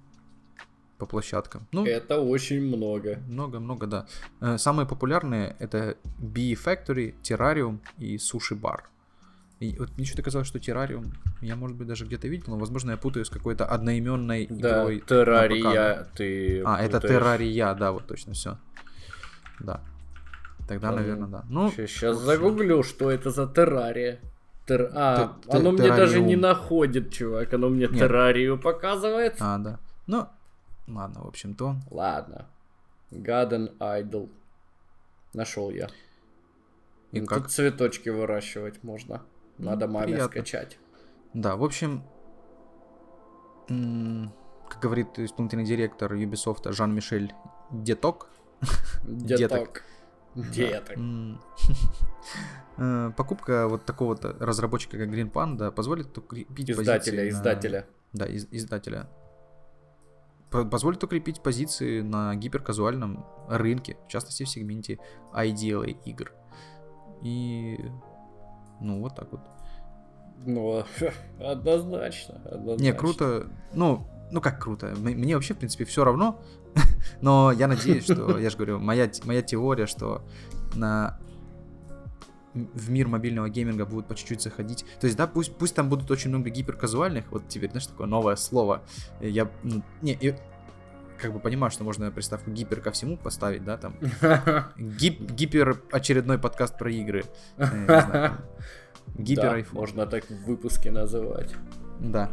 по 0.99 1.05
площадкам. 1.05 1.65
Ну, 1.71 1.85
это 1.85 2.19
очень 2.19 2.61
много. 2.61 3.19
Много-много, 3.27 3.87
да. 3.87 4.05
Э, 4.41 4.57
самые 4.57 4.85
популярные 4.85 5.55
это 5.59 5.95
Bee 6.19 6.53
Factory, 6.53 7.15
Terrarium 7.23 7.79
и 7.97 8.17
Sushi 8.17 8.59
Bar. 8.59 8.81
И 9.59 9.75
вот 9.77 9.89
мне 9.97 10.05
что-то 10.05 10.23
казалось, 10.23 10.47
что 10.47 10.59
террариум 10.59 11.13
я, 11.41 11.57
может 11.57 11.75
быть, 11.75 11.87
даже 11.87 12.05
где-то 12.05 12.29
видел, 12.29 12.53
но, 12.53 12.57
возможно, 12.57 12.91
я 12.91 12.97
путаю 12.97 13.25
с 13.25 13.29
какой-то 13.29 13.65
одноименной 13.65 14.47
да, 14.49 14.83
игрой. 14.83 15.03
террария 15.05 16.07
ты 16.15 16.61
А, 16.61 16.75
путаешь. 16.75 16.89
это 16.89 17.07
террария, 17.07 17.73
да, 17.73 17.91
вот 17.91 18.07
точно, 18.07 18.33
все. 18.33 18.57
Да. 19.59 19.81
Тогда, 20.67 20.91
да, 20.91 20.97
наверное, 20.97 21.27
да. 21.27 21.45
Ну, 21.49 21.69
сейчас 21.71 22.15
общем... 22.15 22.25
загуглю, 22.25 22.83
что 22.83 23.11
это 23.11 23.31
за 23.31 23.47
террария. 23.47 24.19
Тер... 24.65 24.91
А, 24.93 25.35
Т- 25.43 25.57
оно 25.57 25.71
мне 25.71 25.89
даже 25.89 26.21
не 26.21 26.37
находит, 26.37 27.11
чувак, 27.11 27.53
оно 27.53 27.69
мне 27.69 27.87
Нет. 27.87 27.97
террарию 27.97 28.57
показывает. 28.57 29.35
А, 29.39 29.57
да. 29.57 29.79
Ну, 30.07 30.27
ладно, 30.87 31.21
в 31.23 31.27
общем-то. 31.27 31.75
Ладно. 31.91 32.45
Garden 33.11 33.75
Idol. 33.79 34.29
Нашел 35.33 35.69
я. 35.71 35.89
И 37.11 37.19
ну, 37.19 37.27
как? 37.27 37.43
Тут 37.43 37.51
цветочки 37.51 38.09
выращивать 38.09 38.83
можно. 38.83 39.21
Надо 39.59 39.87
маме 39.87 40.05
приятно. 40.13 40.27
скачать. 40.31 40.79
Да, 41.33 41.55
в 41.55 41.63
общем, 41.63 42.03
как 43.67 44.81
говорит 44.81 45.19
исполнительный 45.19 45.65
директор 45.65 46.11
Ubisoft 46.13 46.71
Жан-Мишель 46.71 47.33
Деток, 47.71 48.29
Деток. 49.03 49.83
Деток. 50.35 50.97
э, 52.77 53.11
покупка 53.15 53.67
вот 53.67 53.85
такого-то 53.85 54.35
разработчика, 54.39 54.97
как 54.97 55.09
Green 55.09 55.31
Panda, 55.31 55.71
позволит 55.71 56.17
укрепить 56.17 56.69
Издателя, 56.69 56.97
позиции 56.97 57.17
на- 57.17 57.29
издателя. 57.29 57.85
Да, 58.13 58.25
из- 58.25 58.47
издателя. 58.51 59.09
По- 60.49 60.65
Позволит 60.65 61.03
укрепить 61.03 61.43
позиции 61.43 62.01
на 62.01 62.33
гиперказуальном 62.35 63.25
рынке, 63.49 63.97
в 64.07 64.07
частности 64.07 64.43
в 64.43 64.49
сегменте 64.49 64.99
IDLA 65.33 65.97
игр. 66.05 66.31
И 67.21 67.77
ну 68.79 68.99
вот 68.99 69.15
так 69.15 69.31
вот. 69.31 69.41
Ну, 70.45 70.83
однозначно, 71.39 72.41
однозначно. 72.45 72.83
Не, 72.83 72.93
круто. 72.93 73.47
Ну, 73.73 74.07
ну 74.31 74.41
как 74.41 74.61
круто. 74.61 74.93
Мне 74.97 75.35
вообще, 75.35 75.53
в 75.53 75.57
принципе, 75.57 75.85
все 75.85 76.03
равно. 76.03 76.39
Но 77.21 77.51
я 77.51 77.67
надеюсь, 77.67 78.03
что, 78.03 78.37
я 78.39 78.49
же 78.49 78.57
говорю, 78.57 78.79
моя, 78.79 79.09
моя 79.25 79.41
теория, 79.41 79.85
что 79.85 80.23
на 80.75 81.19
в 82.53 82.89
мир 82.89 83.07
мобильного 83.07 83.47
гейминга 83.47 83.85
будут 83.85 84.07
по 84.07 84.15
чуть-чуть 84.15 84.41
заходить. 84.41 84.83
То 84.99 85.05
есть, 85.05 85.15
да, 85.15 85.27
пусть, 85.27 85.55
пусть 85.55 85.75
там 85.75 85.87
будут 85.87 86.09
очень 86.09 86.29
много 86.29 86.49
гиперказуальных, 86.49 87.31
вот 87.31 87.47
теперь, 87.47 87.69
знаешь, 87.69 87.85
такое 87.85 88.07
новое 88.07 88.35
слово. 88.35 88.81
Я, 89.21 89.51
ну, 89.63 89.83
не, 90.01 90.17
как 91.19 91.33
бы 91.33 91.39
понимаю, 91.39 91.71
что 91.71 91.83
можно 91.83 92.11
приставку 92.11 92.51
гипер 92.51 92.81
ко 92.81 92.91
всему 92.91 93.17
поставить, 93.17 93.63
да, 93.63 93.77
там. 93.77 93.95
Гип, 94.77 95.21
гипер 95.31 95.81
очередной 95.91 96.39
подкаст 96.39 96.77
про 96.77 96.91
игры. 96.91 97.23
Э, 97.57 98.29
Гипер 99.17 99.57
iPhone. 99.57 99.73
можно 99.73 100.05
так 100.05 100.29
в 100.29 100.45
выпуске 100.45 100.91
называть. 100.91 101.53
Да. 101.99 102.31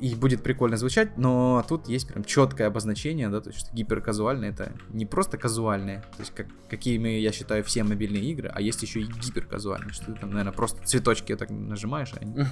И 0.00 0.16
будет 0.16 0.42
прикольно 0.42 0.76
звучать, 0.76 1.16
но 1.16 1.64
тут 1.68 1.88
есть 1.88 2.08
прям 2.08 2.24
четкое 2.24 2.66
обозначение, 2.66 3.28
да, 3.28 3.40
то 3.40 3.50
есть 3.50 3.60
что 3.60 3.76
гиперказуальное 3.76 4.50
это 4.50 4.72
не 4.88 5.06
просто 5.06 5.38
казуальное, 5.38 6.00
то 6.00 6.20
есть 6.22 6.34
как, 6.34 6.48
какие 6.68 6.98
мы, 6.98 7.20
я 7.20 7.30
считаю, 7.30 7.62
все 7.62 7.84
мобильные 7.84 8.24
игры, 8.24 8.50
а 8.52 8.60
есть 8.60 8.82
еще 8.82 9.00
и 9.00 9.04
гиперказуальные, 9.04 9.92
что 9.92 10.06
ты 10.06 10.14
там, 10.14 10.30
наверное, 10.30 10.52
просто 10.52 10.84
цветочки 10.84 11.36
так 11.36 11.50
нажимаешь, 11.50 12.12
они... 12.20 12.44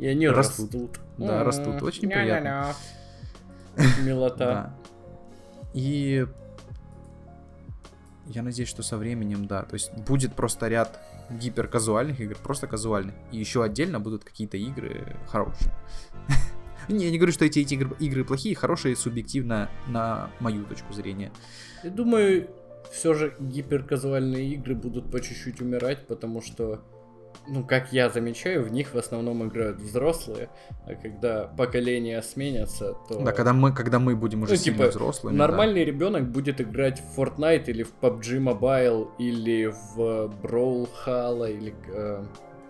И 0.00 0.06
они 0.08 0.28
Растут. 0.28 0.98
Да, 1.16 1.44
растут. 1.44 1.80
Очень 1.80 2.08
приятно. 2.08 2.74
Милота. 4.04 4.74
И 5.74 6.26
я 8.26 8.42
надеюсь, 8.42 8.68
что 8.68 8.82
со 8.82 8.96
временем, 8.96 9.46
да, 9.46 9.62
то 9.62 9.74
есть 9.74 9.92
будет 9.94 10.34
просто 10.34 10.68
ряд 10.68 11.00
гиперказуальных 11.30 12.20
игр, 12.20 12.36
просто 12.42 12.66
казуальных. 12.66 13.14
И 13.32 13.38
еще 13.38 13.64
отдельно 13.64 14.00
будут 14.00 14.24
какие-то 14.24 14.56
игры 14.56 15.16
хорошие. 15.26 15.72
Не, 16.88 17.04
я 17.06 17.10
не 17.12 17.18
говорю, 17.18 17.32
что 17.32 17.44
эти, 17.44 17.60
эти 17.60 17.74
игры, 17.74 17.96
игры 18.00 18.24
плохие, 18.24 18.56
хорошие 18.56 18.96
субъективно 18.96 19.70
на 19.86 20.30
мою 20.40 20.64
точку 20.64 20.92
зрения. 20.92 21.32
Я 21.84 21.90
думаю, 21.90 22.50
все 22.90 23.14
же 23.14 23.36
гиперказуальные 23.38 24.54
игры 24.54 24.74
будут 24.74 25.10
по 25.10 25.20
чуть-чуть 25.20 25.60
умирать, 25.60 26.06
потому 26.08 26.42
что, 26.42 26.82
ну, 27.46 27.64
как 27.64 27.92
я 27.92 28.08
замечаю, 28.08 28.62
в 28.64 28.72
них 28.72 28.94
в 28.94 28.98
основном 28.98 29.46
играют 29.48 29.78
взрослые, 29.78 30.48
а 30.86 30.94
когда 30.94 31.44
поколения 31.44 32.22
сменятся, 32.22 32.94
то... 33.08 33.20
Да, 33.20 33.32
когда 33.32 33.52
мы, 33.52 33.72
когда 33.72 33.98
мы 33.98 34.14
будем 34.16 34.42
уже 34.42 34.52
Ну, 34.52 34.56
сильно 34.58 34.78
типа, 34.78 34.90
взрослыми. 34.90 35.36
да. 35.36 35.46
Нормальный 35.46 35.84
ребенок 35.84 36.30
будет 36.30 36.60
играть 36.60 37.00
в 37.00 37.18
Fortnite 37.18 37.64
или 37.66 37.82
в 37.82 37.92
PUBG 38.00 38.38
Mobile 38.38 39.08
или 39.18 39.66
в 39.94 40.30
Brawlhalla 40.42 41.50
или 41.52 41.74
э, 41.92 42.24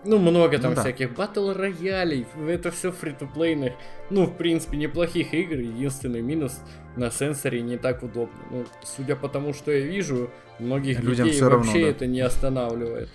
ну 0.05 0.17
много 0.17 0.57
там 0.59 0.71
Ну 0.71 0.75
да. 0.75 0.81
всяких 0.81 1.15
батл 1.15 1.53
роялей. 1.53 2.25
Это 2.47 2.71
все 2.71 2.91
фри-то-плейных. 2.91 3.73
Ну 4.09 4.25
в 4.25 4.35
принципе 4.35 4.75
неплохих 4.77 5.33
игр. 5.33 5.55
Единственный 5.59 6.21
минус 6.21 6.59
на 6.97 7.09
сенсоре 7.09 7.61
не 7.61 7.77
так 7.77 8.03
удобно. 8.03 8.35
Ну 8.51 8.65
судя 8.83 9.15
по 9.15 9.29
тому, 9.29 9.53
что 9.53 9.71
я 9.71 9.79
вижу, 9.85 10.29
многих 10.59 10.99
Людям 10.99 11.27
людей 11.27 11.31
всё 11.31 11.49
равно, 11.49 11.63
вообще 11.65 11.83
да. 11.85 11.87
это 11.91 12.05
не 12.07 12.19
останавливает. 12.21 13.09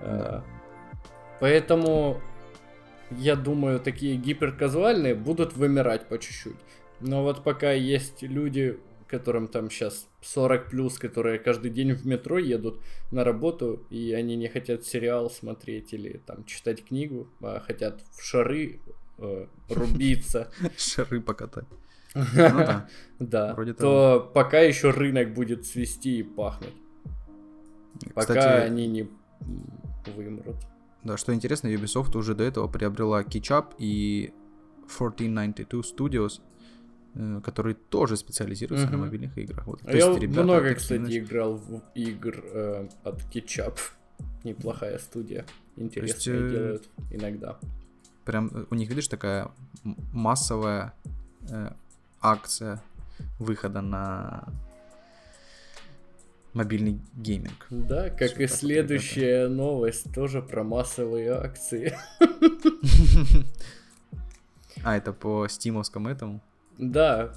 Да. 0.00 0.42
Поэтому 1.42 2.20
я 3.10 3.34
думаю, 3.34 3.80
такие 3.80 4.14
гиперказуальные 4.14 5.16
будут 5.16 5.56
вымирать 5.56 6.06
по 6.06 6.16
чуть-чуть. 6.16 6.54
Но 7.00 7.24
вот 7.24 7.42
пока 7.42 7.72
есть 7.72 8.22
люди, 8.22 8.78
которым 9.08 9.48
там 9.48 9.68
сейчас 9.68 10.06
40 10.20 10.70
плюс, 10.70 11.00
которые 11.00 11.40
каждый 11.40 11.72
день 11.72 11.94
в 11.94 12.06
метро 12.06 12.38
едут 12.38 12.80
на 13.10 13.24
работу, 13.24 13.84
и 13.90 14.12
они 14.12 14.36
не 14.36 14.46
хотят 14.46 14.84
сериал 14.84 15.30
смотреть 15.30 15.92
или 15.92 16.22
там 16.24 16.44
читать 16.44 16.84
книгу, 16.84 17.26
а 17.40 17.58
хотят 17.58 18.04
в 18.12 18.22
шары 18.22 18.78
э, 19.18 19.46
рубиться, 19.68 20.48
Шары 20.78 21.20
покатать. 21.20 21.66
Ну 22.14 22.84
да. 23.18 23.56
то 23.80 24.30
пока 24.32 24.60
еще 24.60 24.90
рынок 24.90 25.34
будет 25.34 25.66
свести 25.66 26.20
и 26.20 26.22
пахнуть. 26.22 26.76
Пока 28.14 28.58
они 28.58 28.86
не 28.86 29.08
вымрут. 30.14 30.54
Да, 31.04 31.16
что 31.16 31.34
интересно, 31.34 31.68
Ubisoft 31.68 32.16
уже 32.16 32.34
до 32.34 32.44
этого 32.44 32.68
приобрела 32.68 33.22
Ketchup 33.22 33.74
и 33.78 34.32
1492 34.86 35.80
Studios, 35.82 36.40
э, 37.14 37.40
которые 37.44 37.74
тоже 37.74 38.16
специализируются 38.16 38.86
на 38.88 38.96
Мгм. 38.96 39.06
мобильных 39.06 39.36
играх. 39.38 39.66
Вот, 39.66 39.80
А 39.82 39.86
то 39.86 39.96
есть 39.96 40.06
я 40.06 40.18
ребята 40.18 40.42
много, 40.44 40.74
кстати, 40.74 41.18
играл 41.18 41.56
в 41.56 41.82
игр 41.94 42.44
э, 42.44 42.88
от 43.04 43.20
Ketchup. 43.34 43.78
Неплохая 44.44 44.98
студия. 44.98 45.44
Интересно 45.76 46.30
э, 46.32 46.50
делают 46.50 46.88
иногда. 47.10 47.58
прям 48.24 48.50
э, 48.54 48.64
у 48.70 48.74
них, 48.74 48.88
видишь, 48.88 49.08
такая 49.08 49.50
массовая 50.12 50.94
э, 51.50 51.72
акция 52.20 52.80
выхода 53.38 53.80
на 53.80 54.44
мобильный 56.54 57.00
гейминг. 57.14 57.66
Да, 57.70 58.10
как 58.10 58.32
Всё 58.32 58.42
и 58.42 58.46
следующая 58.46 59.48
новость, 59.48 60.12
тоже 60.14 60.42
про 60.42 60.62
массовые 60.64 61.32
акции. 61.32 61.96
А, 64.84 64.96
это 64.96 65.12
по 65.12 65.46
стимовскому 65.46 66.08
этому? 66.08 66.42
Да, 66.76 67.34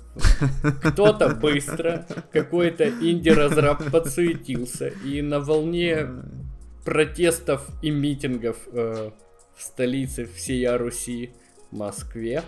кто-то 0.84 1.36
быстро, 1.36 2.08
какой-то 2.32 2.90
инди-разраб 2.90 3.92
подсуетился, 3.92 4.88
и 4.88 5.22
на 5.22 5.40
волне 5.40 6.08
протестов 6.84 7.68
и 7.84 7.92
митингов 7.92 8.58
э, 8.72 9.12
в 9.56 9.62
столице 9.62 10.26
всея 10.26 10.78
Руси, 10.78 11.34
Москве, 11.72 12.42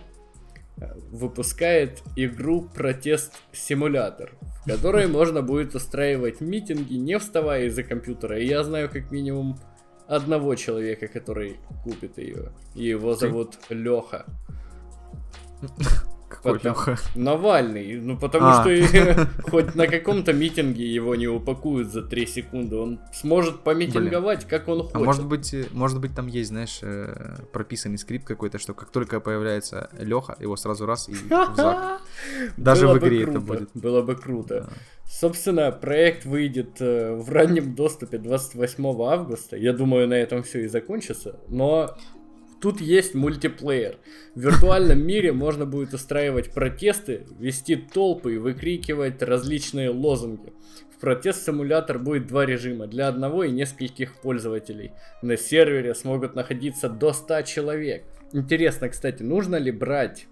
выпускает 1.12 2.02
игру 2.16 2.62
Протест-симулятор, 2.62 4.34
в 4.64 4.70
которой 4.70 5.08
можно 5.20 5.42
будет 5.42 5.76
устраивать 5.76 6.42
митинги, 6.42 6.96
не 6.96 7.18
вставая 7.20 7.66
из-за 7.66 7.84
компьютера. 7.84 8.40
И 8.40 8.46
я 8.46 8.64
знаю 8.64 8.90
как 8.90 9.12
минимум 9.12 9.60
одного 10.08 10.56
человека, 10.56 11.08
который 11.08 11.58
купит 11.84 12.18
ее. 12.18 12.52
Его 12.76 13.14
Ты? 13.14 13.28
зовут 13.28 13.58
Леха. 13.70 14.26
Какой 16.30 16.54
Потом- 16.54 16.72
Лёха? 16.74 16.98
Навальный, 17.16 18.00
ну 18.02 18.18
потому 18.18 18.48
А. 18.48 18.62
что 18.62 19.28
хоть 19.50 19.76
на 19.76 19.88
каком-то 19.88 20.34
митинге 20.34 20.86
его 20.86 21.16
не 21.16 21.28
упакуют 21.28 21.88
за 21.92 22.02
3 22.02 22.26
секунды, 22.28 22.76
он 22.76 23.00
сможет 23.14 23.62
помитинговать, 23.64 24.46
как 24.46 24.68
он 24.68 24.80
хочет. 24.82 24.96
А 24.96 25.00
может 25.00 25.26
быть, 25.26 25.54
э, 25.54 25.66
может 25.72 26.02
быть, 26.02 26.14
там 26.14 26.28
есть, 26.28 26.50
знаешь, 26.50 26.80
э, 26.82 27.38
прописанный 27.54 27.98
скрипт 27.98 28.26
какой-то, 28.28 28.60
что 28.60 28.74
как 28.74 28.90
только 28.92 29.20
появляется 29.22 29.90
Леха, 29.98 30.36
его 30.40 30.58
сразу 30.58 30.86
раз 30.86 31.08
и 31.08 31.14
в 31.14 31.28
зак. 31.56 32.02
Даже 32.58 32.88
в 32.88 32.94
бы 32.94 33.00
игре 33.00 33.24
это 33.24 33.32
круто, 33.32 33.40
будет. 33.46 33.70
Было 33.74 34.02
бы 34.02 34.16
круто. 34.16 34.70
Собственно, 35.10 35.72
проект 35.72 36.26
выйдет 36.26 36.82
э, 36.82 37.16
в 37.16 37.30
раннем 37.32 37.74
доступе 37.74 38.18
28 38.18 38.86
августа. 39.02 39.56
Я 39.56 39.72
думаю, 39.72 40.08
на 40.10 40.16
этом 40.16 40.44
все 40.44 40.66
и 40.66 40.68
закончится. 40.68 41.40
Но 41.48 41.96
тут 42.62 42.82
есть 42.82 43.14
мультиплеер. 43.16 43.98
В 44.36 44.40
виртуальном 44.42 45.06
мире 45.06 45.32
можно 45.32 45.66
будет 45.66 45.94
устраивать 45.94 46.52
протесты, 46.52 47.26
вести 47.40 47.76
толпы 47.76 48.36
и 48.36 48.38
выкрикивать 48.38 49.22
различные 49.22 49.90
лозунги. 49.90 50.54
В 50.96 51.00
протест-симулятор 51.00 52.00
будет 52.00 52.28
два 52.28 52.46
режима 52.46 52.88
для 52.88 53.08
одного 53.08 53.44
и 53.44 53.52
нескольких 53.52 54.16
пользователей. 54.16 54.92
На 55.22 55.38
сервере 55.38 55.94
смогут 55.94 56.36
находиться 56.36 56.90
до 56.90 57.14
100 57.14 57.44
человек. 57.44 58.04
Интересно, 58.34 58.90
кстати, 58.90 59.22
нужно 59.22 59.58
ли 59.58 59.72
брать 59.72 60.28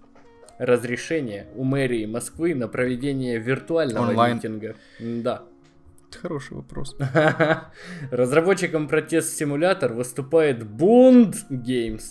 разрешение 0.58 1.46
у 1.54 1.64
мэрии 1.64 2.06
Москвы 2.06 2.54
на 2.54 2.66
проведение 2.66 3.38
виртуального 3.38 4.10
Онлайн. 4.10 4.36
митинга? 4.36 4.74
Да. 4.98 5.44
Хороший 6.10 6.56
вопрос. 6.56 6.96
Разработчиком 8.10 8.88
протест-симулятор 8.88 9.92
выступает 9.92 10.62
Bund 10.62 11.34
Games. 11.50 12.02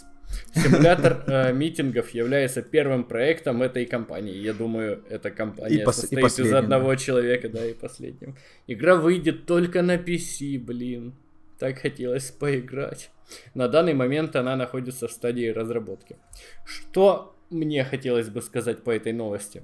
Симулятор 0.53 1.23
э, 1.27 1.53
митингов 1.53 2.09
является 2.09 2.61
первым 2.61 3.03
проектом 3.03 3.61
этой 3.61 3.85
компании. 3.85 4.35
Я 4.35 4.53
думаю, 4.53 5.03
эта 5.09 5.31
компания 5.31 5.75
И 5.75 5.83
пос- 5.83 5.91
и 5.91 5.93
состоит 5.93 6.19
из 6.19 6.23
последним, 6.23 6.57
одного 6.57 6.95
человека, 6.95 7.49
да, 7.49 7.65
и 7.65 7.73
последним. 7.73 8.35
Игра 8.67 8.95
выйдет 8.95 9.45
только 9.45 9.81
на 9.81 9.95
PC, 9.95 10.59
блин. 10.59 11.13
Так 11.59 11.79
хотелось 11.79 12.31
поиграть. 12.31 13.11
На 13.53 13.67
данный 13.67 13.93
момент 13.93 14.35
она 14.35 14.55
находится 14.55 15.07
в 15.07 15.11
стадии 15.11 15.47
разработки. 15.49 16.17
Что 16.65 17.35
мне 17.49 17.83
хотелось 17.85 18.29
бы 18.29 18.41
сказать 18.41 18.83
по 18.83 18.91
этой 18.91 19.13
новости? 19.13 19.63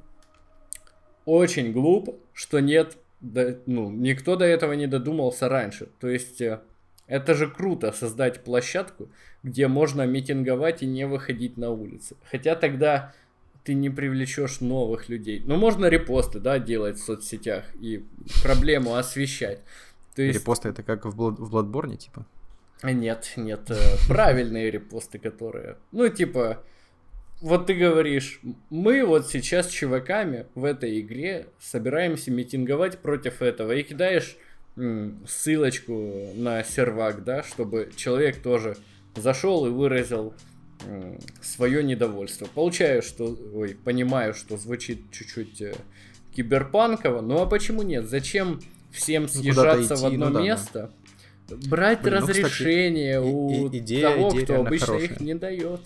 Очень 1.25 1.71
глупо, 1.71 2.15
что 2.33 2.59
нет, 2.59 2.97
да, 3.21 3.55
ну, 3.67 3.89
никто 3.91 4.35
до 4.35 4.45
этого 4.45 4.73
не 4.73 4.87
додумался 4.87 5.47
раньше. 5.47 5.89
То 5.99 6.09
есть, 6.09 6.41
э, 6.41 6.61
это 7.07 7.35
же 7.35 7.49
круто 7.49 7.91
создать 7.91 8.43
площадку, 8.43 9.09
где 9.43 9.67
можно 9.67 10.05
митинговать 10.05 10.81
и 10.81 10.87
не 10.87 11.05
выходить 11.05 11.57
на 11.57 11.69
улицы. 11.69 12.15
Хотя 12.29 12.55
тогда 12.55 13.13
ты 13.63 13.75
не 13.75 13.89
привлечешь 13.89 14.59
новых 14.59 15.07
людей. 15.07 15.43
Ну, 15.45 15.55
можно 15.55 15.85
репосты, 15.85 16.39
да, 16.39 16.57
делать 16.57 16.97
в 16.97 17.03
соцсетях 17.03 17.65
и 17.79 18.05
проблему 18.43 18.95
освещать. 18.95 19.61
То 20.15 20.23
есть... 20.23 20.39
Репосты 20.39 20.69
это 20.69 20.83
как 20.83 21.05
в, 21.05 21.15
Блад... 21.15 21.37
в 21.37 21.55
Bloodborne, 21.55 21.97
типа? 21.97 22.25
Нет, 22.83 23.33
нет, 23.37 23.69
э, 23.69 23.75
правильные 24.07 24.71
репосты, 24.71 25.19
которые... 25.19 25.77
Ну, 25.91 26.09
типа, 26.09 26.63
вот 27.41 27.67
ты 27.67 27.73
говоришь, 27.73 28.39
мы 28.69 29.03
вот 29.03 29.27
сейчас 29.27 29.67
чуваками 29.67 30.45
в 30.55 30.63
этой 30.63 31.01
игре 31.01 31.47
собираемся 31.59 32.31
митинговать 32.31 32.99
против 32.99 33.41
этого, 33.41 33.71
и 33.71 33.83
кидаешь 33.83 34.37
ссылочку 35.27 36.29
на 36.35 36.63
сервак, 36.63 37.23
да, 37.23 37.43
чтобы 37.43 37.91
человек 37.95 38.41
тоже 38.41 38.77
зашел 39.15 39.65
и 39.65 39.69
выразил 39.69 40.33
свое 41.41 41.83
недовольство. 41.83 42.45
Получаю, 42.45 43.01
что, 43.01 43.37
ой, 43.53 43.75
понимаю, 43.75 44.33
что 44.33 44.57
звучит 44.57 45.11
чуть-чуть 45.11 45.61
э, 45.61 45.75
киберпанково, 46.35 47.21
ну 47.21 47.41
а 47.41 47.45
почему 47.45 47.83
нет? 47.83 48.09
Зачем 48.09 48.61
всем 48.91 49.23
ну, 49.23 49.27
съезжаться 49.29 49.93
идти, 49.93 50.01
в 50.01 50.05
одно 50.05 50.29
ну, 50.29 50.33
да, 50.35 50.41
место? 50.41 50.91
Да. 51.47 51.55
Брать 51.67 52.01
Блин, 52.01 52.13
разрешение 52.15 53.19
ну, 53.19 53.47
кстати, 53.49 53.61
у 53.61 53.71
и, 53.71 53.77
идея, 53.77 54.09
того, 54.09 54.29
идея 54.31 54.43
кто 54.43 54.55
обычно 54.55 54.85
хорошая. 54.87 55.09
их 55.09 55.19
не 55.19 55.35
дает. 55.35 55.81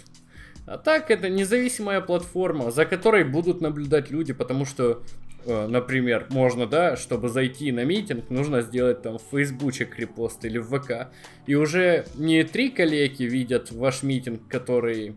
А 0.66 0.78
так 0.78 1.12
это 1.12 1.30
независимая 1.30 2.02
платформа, 2.02 2.72
за 2.72 2.86
которой 2.86 3.24
будут 3.24 3.62
наблюдать 3.62 4.10
люди, 4.10 4.34
потому 4.34 4.66
что, 4.66 5.04
э, 5.46 5.68
например, 5.68 6.26
можно, 6.30 6.66
да, 6.66 6.96
чтобы 6.96 7.30
зайти 7.30 7.72
на 7.72 7.84
митинг, 7.86 8.30
нужно 8.30 8.62
сделать 8.62 9.02
там 9.04 9.20
в 9.20 9.24
фейсбучек 9.32 9.98
репост 10.00 10.44
или 10.44 10.58
в 10.58 10.68
ВК. 10.70 11.10
И 11.46 11.56
уже 11.56 12.06
не 12.16 12.44
три 12.44 12.70
коллеги 12.70 13.24
видят 13.24 13.72
ваш 13.72 14.04
митинг, 14.04 14.48
который... 14.48 15.16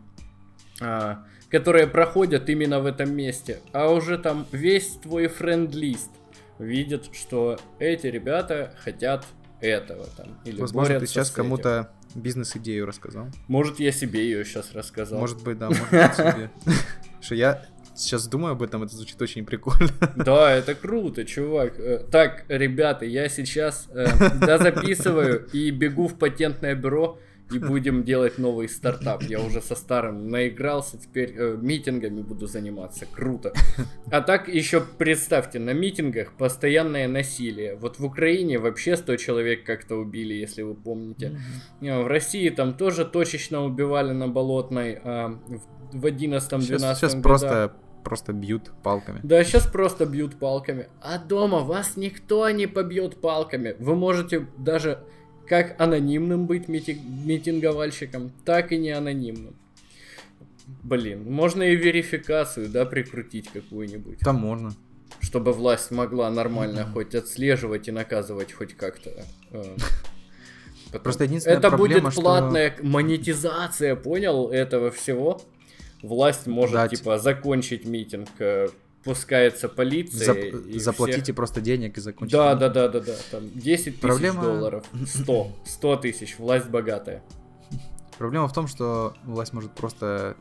А, 0.80 1.24
которые 1.50 1.86
проходят 1.86 2.48
именно 2.50 2.80
в 2.80 2.86
этом 2.86 3.14
месте, 3.14 3.60
а 3.72 3.90
уже 3.90 4.18
там 4.18 4.46
весь 4.52 4.90
твой 5.02 5.28
френд-лист 5.28 6.10
видит, 6.58 7.08
что 7.14 7.58
эти 7.78 8.06
ребята 8.06 8.74
хотят 8.78 9.24
этого 9.60 10.06
там. 10.16 10.38
Или 10.44 10.60
Возможно, 10.60 11.00
ты 11.00 11.06
сейчас 11.06 11.30
кому-то 11.30 11.90
бизнес-идею 12.14 12.86
рассказал. 12.86 13.28
Может, 13.48 13.80
я 13.80 13.92
себе 13.92 14.22
ее 14.24 14.44
сейчас 14.44 14.72
рассказал. 14.72 15.20
Может 15.20 15.42
быть, 15.42 15.58
да, 15.58 15.68
может 15.68 15.90
быть, 15.90 16.14
себе. 16.14 16.50
Что 17.20 17.34
я 17.34 17.64
сейчас 17.94 18.26
думаю 18.26 18.52
об 18.52 18.62
этом, 18.62 18.82
это 18.82 18.94
звучит 18.94 19.20
очень 19.20 19.44
прикольно. 19.44 19.90
Да, 20.16 20.52
это 20.52 20.74
круто, 20.74 21.24
чувак. 21.24 21.78
Э, 21.78 22.04
так, 22.10 22.44
ребята, 22.48 23.04
я 23.04 23.28
сейчас 23.28 23.88
э, 23.90 24.06
записываю 24.58 25.46
и 25.52 25.70
бегу 25.70 26.08
в 26.08 26.18
патентное 26.18 26.74
бюро 26.74 27.18
и 27.52 27.58
будем 27.58 28.04
делать 28.04 28.38
новый 28.38 28.68
стартап. 28.68 29.22
Я 29.22 29.40
уже 29.40 29.60
со 29.60 29.74
старым 29.74 30.28
наигрался, 30.28 30.98
теперь 30.98 31.34
э, 31.36 31.56
митингами 31.60 32.22
буду 32.22 32.46
заниматься. 32.46 33.06
Круто. 33.06 33.52
А 34.10 34.20
так 34.20 34.48
еще 34.48 34.80
представьте, 34.80 35.58
на 35.58 35.72
митингах 35.72 36.32
постоянное 36.32 37.08
насилие. 37.08 37.76
Вот 37.76 37.98
в 37.98 38.04
Украине 38.04 38.58
вообще 38.58 38.96
100 38.96 39.16
человек 39.16 39.64
как-то 39.64 39.96
убили, 39.96 40.34
если 40.34 40.62
вы 40.62 40.74
помните. 40.74 41.38
Mm-hmm. 41.80 42.04
В 42.04 42.06
России 42.06 42.48
там 42.50 42.74
тоже 42.74 43.04
точечно 43.04 43.64
убивали 43.64 44.12
на 44.12 44.28
Болотной 44.28 44.98
а 45.02 45.38
в 45.92 46.06
11-12 46.06 46.60
Сейчас, 46.60 46.98
сейчас 46.98 47.14
просто 47.14 47.72
просто 48.04 48.32
бьют 48.32 48.70
палками. 48.82 49.20
Да, 49.22 49.42
сейчас 49.44 49.66
просто 49.66 50.06
бьют 50.06 50.36
палками. 50.38 50.88
А 51.02 51.18
дома 51.18 51.58
вас 51.58 51.96
никто 51.96 52.48
не 52.48 52.66
побьет 52.66 53.20
палками. 53.20 53.76
Вы 53.78 53.96
можете 53.96 54.46
даже 54.56 55.00
как 55.48 55.80
анонимным 55.80 56.46
быть 56.46 56.68
мити- 56.68 57.00
митинговальщиком, 57.24 58.30
так 58.44 58.72
и 58.72 58.78
не 58.78 58.90
анонимным. 58.90 59.54
Блин, 60.82 61.24
можно 61.30 61.62
и 61.62 61.76
верификацию, 61.76 62.68
да, 62.68 62.84
прикрутить 62.84 63.48
какую-нибудь. 63.48 64.18
Там 64.20 64.36
можно. 64.36 64.72
Чтобы 65.20 65.52
власть 65.52 65.90
могла 65.90 66.30
нормально 66.30 66.80
mm-hmm. 66.80 66.92
хоть 66.92 67.14
отслеживать 67.14 67.88
и 67.88 67.90
наказывать 67.90 68.52
хоть 68.52 68.74
как-то. 68.74 69.24
Э, 69.50 69.76
Просто 71.02 71.24
единственная 71.24 71.58
Это 71.58 71.70
проблема, 71.70 72.10
будет 72.10 72.14
платная 72.14 72.74
что... 72.74 72.84
монетизация, 72.84 73.96
понял, 73.96 74.50
этого 74.50 74.90
всего. 74.90 75.40
Власть 76.02 76.46
может, 76.46 76.74
да, 76.74 76.88
типа, 76.88 77.18
закончить 77.18 77.84
митинг 77.84 78.28
э, 78.38 78.68
пускается 79.04 79.68
полиция. 79.68 80.34
Зап- 80.34 80.68
и 80.68 80.78
заплатите 80.78 81.22
всех... 81.22 81.36
просто 81.36 81.60
денег 81.60 81.96
и 81.98 82.00
закончите. 82.00 82.36
Да, 82.36 82.54
да, 82.54 82.68
да, 82.68 82.88
да, 82.88 83.00
да. 83.00 83.14
Там 83.30 83.50
10 83.54 83.84
тысяч 83.84 84.00
Проблема... 84.00 84.42
долларов. 84.42 84.84
100. 85.06 85.56
100 85.64 85.96
тысяч. 85.96 86.38
Власть 86.38 86.68
богатая. 86.68 87.22
Проблема 88.18 88.48
в 88.48 88.52
том, 88.52 88.66
что 88.66 89.14
власть 89.24 89.52
может 89.52 89.72
просто 89.72 90.36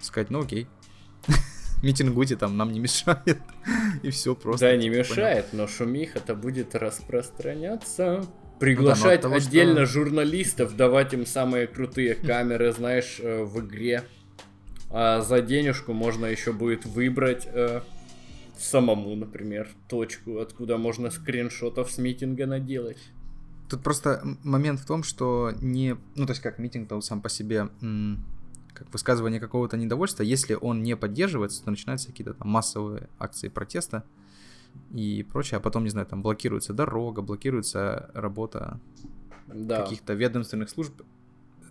сказать, 0.00 0.30
ну 0.30 0.42
окей. 0.42 0.66
Митингуйте 1.82 2.36
там, 2.36 2.56
нам 2.56 2.72
не 2.72 2.80
мешает. 2.80 3.38
и 4.02 4.10
все 4.10 4.34
просто. 4.34 4.66
Да, 4.66 4.76
не 4.76 4.88
мешает, 4.88 5.46
но 5.52 5.66
шумиха-то 5.66 6.34
будет 6.34 6.74
распространяться. 6.74 8.24
Приглашать 8.58 9.22
ну, 9.22 9.30
да, 9.30 9.36
отдельно 9.36 9.84
что... 9.84 9.94
журналистов, 9.94 10.76
давать 10.76 11.12
им 11.12 11.26
самые 11.26 11.66
крутые 11.66 12.14
камеры, 12.14 12.72
знаешь, 12.72 13.18
э, 13.20 13.44
в 13.44 13.60
игре. 13.60 14.04
А 14.90 15.20
за 15.20 15.42
денежку 15.42 15.92
можно 15.92 16.26
еще 16.26 16.52
будет 16.52 16.86
выбрать 16.86 17.46
э, 17.46 17.80
самому, 18.58 19.14
например, 19.16 19.68
точку, 19.88 20.38
откуда 20.38 20.78
можно 20.78 21.10
скриншотов 21.10 21.90
с 21.90 21.98
митинга 21.98 22.46
наделать. 22.46 22.98
Тут 23.68 23.82
просто 23.82 24.22
момент 24.44 24.80
в 24.80 24.86
том, 24.86 25.02
что 25.02 25.52
не... 25.60 25.96
Ну, 26.14 26.26
то 26.26 26.32
есть 26.32 26.42
как 26.42 26.58
митинг-то 26.58 27.00
сам 27.00 27.20
по 27.20 27.28
себе 27.28 27.68
как 28.76 28.92
высказывание 28.92 29.40
какого-то 29.40 29.78
недовольства, 29.78 30.22
если 30.22 30.54
он 30.54 30.82
не 30.82 30.96
поддерживается, 30.96 31.64
то 31.64 31.70
начинаются 31.70 32.08
какие-то 32.08 32.34
там 32.34 32.48
массовые 32.48 33.08
акции 33.18 33.48
протеста 33.48 34.04
и 34.92 35.26
прочее, 35.32 35.56
а 35.56 35.60
потом, 35.60 35.84
не 35.84 35.90
знаю, 35.90 36.06
там 36.06 36.22
блокируется 36.22 36.74
дорога, 36.74 37.22
блокируется 37.22 38.10
работа 38.12 38.78
да. 39.46 39.82
каких-то 39.82 40.12
ведомственных 40.12 40.68
служб, 40.68 41.02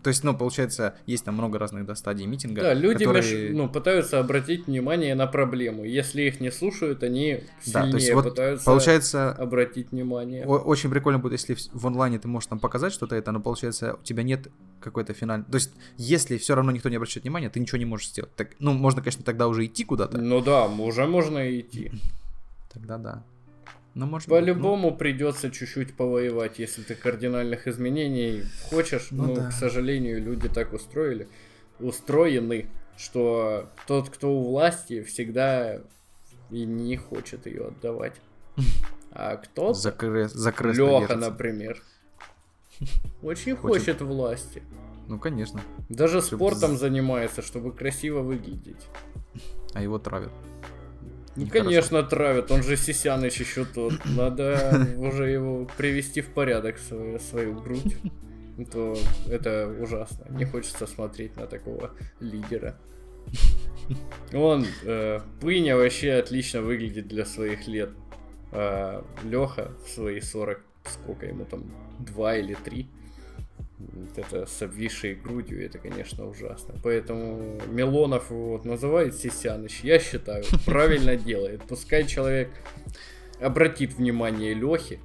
то 0.05 0.09
есть, 0.09 0.23
ну, 0.23 0.37
получается, 0.37 0.93
есть 1.07 1.25
там 1.25 1.33
много 1.33 1.57
разных 1.57 1.83
да, 1.87 1.95
стадий 1.95 2.27
митинга. 2.27 2.61
Да, 2.61 2.75
люди 2.75 3.05
которые... 3.05 3.51
ну, 3.53 3.67
пытаются 3.67 4.19
обратить 4.19 4.67
внимание 4.67 5.15
на 5.15 5.25
проблему. 5.25 5.83
Если 5.83 6.21
их 6.21 6.39
не 6.39 6.51
слушают, 6.51 7.01
они 7.01 7.39
сильнее 7.59 7.85
да, 7.85 7.89
то 7.89 7.97
есть 7.97 8.13
вот 8.13 8.25
пытаются 8.25 8.65
получается, 8.65 9.31
обратить 9.31 9.91
внимание. 9.91 10.45
Очень 10.45 10.91
прикольно 10.91 11.17
будет, 11.17 11.31
если 11.31 11.57
в 11.73 11.87
онлайне 11.87 12.19
ты 12.19 12.27
можешь 12.27 12.45
там 12.45 12.59
показать 12.59 12.93
что-то 12.93 13.15
это, 13.15 13.31
но 13.31 13.39
получается, 13.39 13.95
у 13.99 14.03
тебя 14.03 14.21
нет 14.21 14.47
какой-то 14.79 15.13
финальной... 15.13 15.47
То 15.47 15.55
есть, 15.55 15.71
если 15.97 16.37
все 16.37 16.53
равно 16.53 16.71
никто 16.71 16.89
не 16.89 16.97
обращает 16.97 17.23
внимания, 17.23 17.49
ты 17.49 17.59
ничего 17.59 17.79
не 17.79 17.85
можешь 17.85 18.09
сделать. 18.09 18.35
Так, 18.35 18.49
ну, 18.59 18.73
можно, 18.73 19.01
конечно, 19.01 19.23
тогда 19.23 19.47
уже 19.47 19.65
идти 19.65 19.85
куда-то. 19.85 20.19
Ну 20.19 20.39
да, 20.39 20.67
уже 20.67 21.07
можно 21.07 21.59
идти. 21.59 21.91
Тогда 22.71 22.99
да. 22.99 23.23
Но 23.95 24.05
может 24.05 24.27
По-любому 24.27 24.91
ну... 24.91 24.97
придется 24.97 25.49
чуть-чуть 25.49 25.95
повоевать, 25.95 26.59
если 26.59 26.83
ты 26.83 26.95
кардинальных 26.95 27.65
изменений 27.65 28.43
хочешь. 28.69 29.07
Ну, 29.11 29.27
ну 29.27 29.35
да. 29.35 29.49
к 29.49 29.53
сожалению, 29.53 30.21
люди 30.21 30.49
так 30.49 30.73
устроили, 30.73 31.29
устроены, 31.79 32.69
что 32.97 33.69
тот, 33.87 34.09
кто 34.09 34.35
у 34.35 34.43
власти, 34.43 35.01
всегда 35.01 35.81
и 36.49 36.65
не 36.65 36.97
хочет 36.97 37.45
ее 37.47 37.67
отдавать. 37.67 38.15
А 39.11 39.37
кто-то, 39.37 39.73
Закры... 39.73 40.29
Леха, 40.73 41.15
например, 41.15 41.81
очень 43.21 43.55
хочет. 43.55 43.85
хочет 43.85 44.01
власти. 44.01 44.61
Ну, 45.07 45.19
конечно. 45.19 45.61
Даже 45.87 46.21
спортом 46.21 46.77
занимается, 46.77 47.41
чтобы 47.41 47.71
красиво 47.71 48.19
выглядеть. 48.19 48.87
А 49.73 49.81
его 49.81 49.99
травят. 49.99 50.33
Ну, 51.35 51.47
конечно, 51.47 52.01
травят, 52.03 52.51
он 52.51 52.63
же 52.63 52.77
Сисяныч 52.77 53.39
еще 53.39 53.65
тот. 53.65 53.93
Надо 54.05 54.87
уже 54.97 55.29
его 55.29 55.67
привести 55.77 56.21
в 56.21 56.27
порядок, 56.27 56.77
свою, 56.77 57.19
свою 57.19 57.59
грудь. 57.59 57.97
То 58.71 58.97
это 59.27 59.67
ужасно. 59.81 60.25
Не 60.29 60.45
хочется 60.45 60.87
смотреть 60.87 61.35
на 61.35 61.45
такого 61.45 61.91
лидера. 62.21 62.79
Он, 64.33 64.65
э, 64.83 65.19
Пыня 65.41 65.75
вообще 65.75 66.13
отлично 66.13 66.61
выглядит 66.61 67.07
для 67.07 67.25
своих 67.25 67.67
лет. 67.67 67.89
А 68.51 69.05
Леха 69.23 69.71
в 69.85 69.89
свои 69.89 70.21
40, 70.21 70.61
сколько 70.85 71.25
ему 71.25 71.43
там, 71.43 71.65
2 71.99 72.37
или 72.37 72.53
3 72.53 72.87
вот 73.77 74.17
это 74.17 74.45
с 74.45 74.61
обвисшей 74.61 75.15
грудью, 75.15 75.65
это, 75.65 75.77
конечно, 75.77 76.27
ужасно. 76.27 76.75
Поэтому 76.83 77.59
Милонов 77.67 78.29
вот 78.29 78.65
называет 78.65 79.15
Сисяныч, 79.15 79.81
я 79.83 79.99
считаю, 79.99 80.43
правильно 80.65 81.15
делает. 81.15 81.61
Пускай 81.67 82.05
человек 82.05 82.49
обратит 83.41 83.95
внимание 83.95 84.53
Лехи 84.53 84.99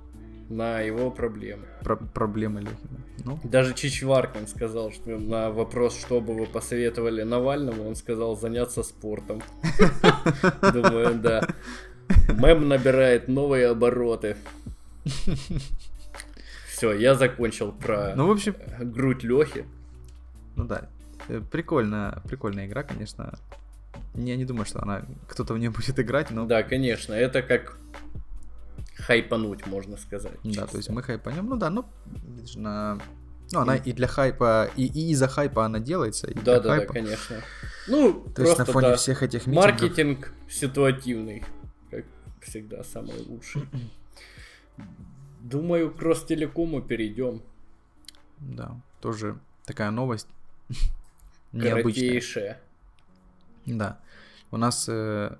на 0.48 0.80
его 0.80 1.10
проблемы. 1.10 1.66
Про 1.82 1.96
проблемы 1.96 2.60
Лехи. 2.60 2.76
Ну. 3.24 3.38
Даже 3.44 3.74
Чичваркин 3.74 4.46
сказал, 4.46 4.92
что 4.92 5.18
на 5.18 5.50
вопрос, 5.50 5.98
что 5.98 6.20
бы 6.20 6.34
вы 6.34 6.46
посоветовали 6.46 7.22
Навальному, 7.22 7.86
он 7.86 7.94
сказал 7.94 8.36
заняться 8.36 8.82
спортом. 8.82 9.42
Думаю, 10.72 11.16
да. 11.16 11.46
Мем 12.28 12.68
набирает 12.68 13.28
новые 13.28 13.68
обороты. 13.68 14.36
Все, 16.80 16.94
я 16.94 17.14
закончил 17.14 17.72
про 17.72 18.14
ну, 18.16 18.26
в 18.26 18.30
общем... 18.30 18.56
грудь 18.78 19.22
Лехи. 19.22 19.66
Ну 20.56 20.64
да, 20.64 20.88
э, 21.28 21.42
прикольная, 21.42 22.22
прикольная 22.26 22.66
игра, 22.66 22.82
конечно. 22.84 23.38
Я 24.14 24.34
не 24.36 24.46
думаю, 24.46 24.64
что 24.64 24.80
она 24.80 25.02
кто-то 25.28 25.52
в 25.52 25.58
нее 25.58 25.68
будет 25.68 26.00
играть, 26.00 26.30
но. 26.30 26.46
Да, 26.46 26.62
конечно, 26.62 27.12
это 27.12 27.42
как 27.42 27.76
хайпануть, 28.94 29.66
можно 29.66 29.98
сказать. 29.98 30.38
Да, 30.42 30.50
чисто. 30.50 30.66
то 30.68 30.76
есть 30.78 30.88
мы 30.88 31.02
хайпанем, 31.02 31.50
ну 31.50 31.56
да, 31.58 31.68
ну 31.68 31.84
на 32.54 32.98
ну, 33.52 33.60
она 33.60 33.76
и 33.76 33.92
для 33.92 34.06
хайпа, 34.06 34.70
и, 34.74 34.86
и 34.86 35.10
из-за 35.10 35.28
хайпа 35.28 35.66
она 35.66 35.80
делается. 35.80 36.28
И 36.30 36.34
да, 36.34 36.60
да, 36.60 36.76
хайпа. 36.76 36.94
да, 36.94 37.00
конечно. 37.00 37.36
Ну, 37.88 38.24
то 38.34 38.40
есть 38.40 38.56
на 38.56 38.64
фоне 38.64 38.88
да, 38.88 38.96
всех 38.96 39.22
этих 39.22 39.46
митингов... 39.46 39.70
Маркетинг 39.70 40.32
ситуативный, 40.48 41.44
как 41.90 42.06
всегда, 42.40 42.82
самый 42.84 43.20
лучший. 43.26 43.68
Думаю, 45.40 45.90
к 45.94 46.02
Ростелекому 46.02 46.82
перейдем. 46.82 47.42
Да, 48.38 48.80
тоже 49.00 49.38
такая 49.64 49.90
новость. 49.90 50.28
Необычная. 51.52 52.60
Да. 53.66 54.00
У 54.50 54.56
нас 54.56 54.88
э, 54.88 55.36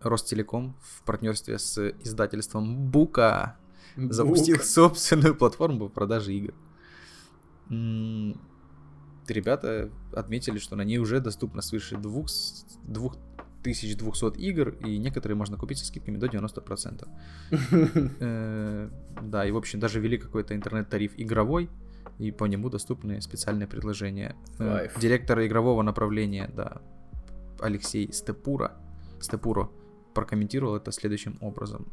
Ростелеком 0.00 0.76
в 0.80 1.02
партнерстве 1.02 1.58
с 1.58 1.78
издательством 2.02 2.90
Бука 2.90 3.56
Бук. 3.96 4.12
запустил 4.12 4.60
собственную 4.60 5.34
платформу 5.34 5.88
по 5.88 5.94
продаже 5.94 6.34
игр. 6.34 6.54
Ребята 9.28 9.90
отметили, 10.12 10.58
что 10.58 10.76
на 10.76 10.82
ней 10.82 10.98
уже 10.98 11.20
доступно 11.20 11.62
свыше 11.62 11.96
2200 13.62 14.38
игр, 14.38 14.70
и 14.86 14.98
некоторые 14.98 15.36
можно 15.36 15.56
купить 15.56 15.78
со 15.78 15.86
скидками 15.86 16.16
до 16.16 16.26
90%. 16.26 17.08
Э, 18.20 18.88
да, 19.22 19.46
и 19.46 19.50
в 19.50 19.56
общем 19.56 19.80
даже 19.80 20.00
ввели 20.00 20.18
какой-то 20.18 20.54
интернет-тариф 20.54 21.12
игровой, 21.16 21.68
и 22.18 22.30
по 22.30 22.46
нему 22.46 22.68
доступны 22.70 23.20
специальные 23.20 23.66
предложения. 23.66 24.34
Э, 24.58 24.88
директор 25.00 25.40
игрового 25.44 25.82
направления, 25.82 26.50
да, 26.54 26.80
Алексей 27.60 28.12
Степура, 28.12 28.72
Степуро, 29.20 29.70
прокомментировал 30.14 30.76
это 30.76 30.92
следующим 30.92 31.36
образом. 31.40 31.86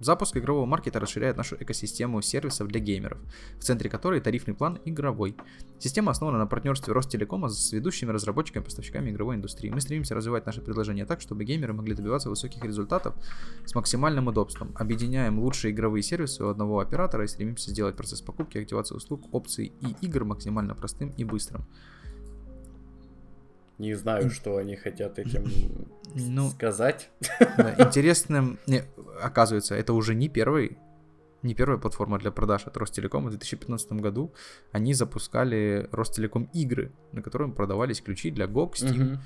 Запуск 0.00 0.34
игрового 0.38 0.64
маркета 0.64 0.98
расширяет 0.98 1.36
нашу 1.36 1.56
экосистему 1.60 2.22
сервисов 2.22 2.68
для 2.68 2.80
геймеров, 2.80 3.18
в 3.58 3.62
центре 3.62 3.90
которой 3.90 4.22
тарифный 4.22 4.54
план 4.54 4.78
игровой. 4.86 5.36
Система 5.78 6.12
основана 6.12 6.38
на 6.38 6.46
партнерстве 6.46 6.94
Ростелекома 6.94 7.50
с 7.50 7.72
ведущими 7.72 8.10
разработчиками 8.10 8.62
и 8.62 8.64
поставщиками 8.64 9.10
игровой 9.10 9.36
индустрии. 9.36 9.68
Мы 9.68 9.82
стремимся 9.82 10.14
развивать 10.14 10.46
наше 10.46 10.62
предложение 10.62 11.04
так, 11.04 11.20
чтобы 11.20 11.44
геймеры 11.44 11.74
могли 11.74 11.94
добиваться 11.94 12.30
высоких 12.30 12.64
результатов 12.64 13.14
с 13.66 13.74
максимальным 13.74 14.28
удобством. 14.28 14.74
Объединяем 14.74 15.38
лучшие 15.38 15.72
игровые 15.72 16.02
сервисы 16.02 16.42
у 16.44 16.48
одного 16.48 16.80
оператора 16.80 17.24
и 17.24 17.28
стремимся 17.28 17.70
сделать 17.70 17.94
процесс 17.94 18.22
покупки, 18.22 18.56
активации 18.56 18.94
услуг, 18.94 19.28
опций 19.32 19.74
и 19.82 20.06
игр 20.06 20.24
максимально 20.24 20.74
простым 20.74 21.10
и 21.10 21.24
быстрым. 21.24 21.66
Не 23.80 23.94
знаю, 23.94 24.28
что 24.28 24.58
они 24.58 24.76
хотят 24.76 25.18
этим 25.18 25.50
ну, 26.14 26.50
сказать. 26.50 27.08
Интересным, 27.78 28.58
не, 28.66 28.82
оказывается, 29.22 29.74
это 29.74 29.94
уже 29.94 30.14
не 30.14 30.28
первый, 30.28 30.76
не 31.42 31.54
первая 31.54 31.78
платформа 31.78 32.18
для 32.18 32.30
продаж 32.30 32.66
от 32.66 32.76
Ростелекома. 32.76 33.28
В 33.28 33.30
2015 33.30 33.92
году 33.92 34.34
они 34.70 34.92
запускали 34.92 35.88
Ростелеком 35.92 36.50
игры, 36.52 36.92
на 37.12 37.22
которых 37.22 37.54
продавались 37.54 38.02
ключи 38.02 38.30
для 38.30 38.44
GOG, 38.44 38.72
Steam. 38.72 39.12
Угу. 39.14 39.20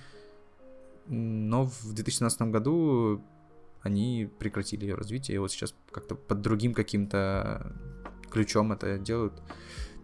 Но 1.09 1.65
в 1.65 1.93
2017 1.93 2.43
году 2.43 3.25
они 3.83 4.31
прекратили 4.39 4.85
ее 4.85 4.95
развитие, 4.95 5.35
и 5.35 5.39
вот 5.39 5.51
сейчас 5.51 5.75
как-то 5.91 6.15
под 6.15 6.43
другим 6.43 6.75
каким-то 6.75 7.73
ключом 8.31 8.71
это 8.71 8.99
делают. 8.99 9.43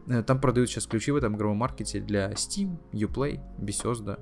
Э, 0.09 0.25
там 0.25 0.41
продают 0.41 0.71
сейчас 0.71 0.89
ключи 0.89 1.13
в 1.13 1.17
этом 1.17 1.37
игровом 1.37 1.59
маркете 1.59 2.01
для 2.01 2.33
Steam, 2.33 2.79
Uplay, 2.93 3.41
Bethesda, 3.59 4.19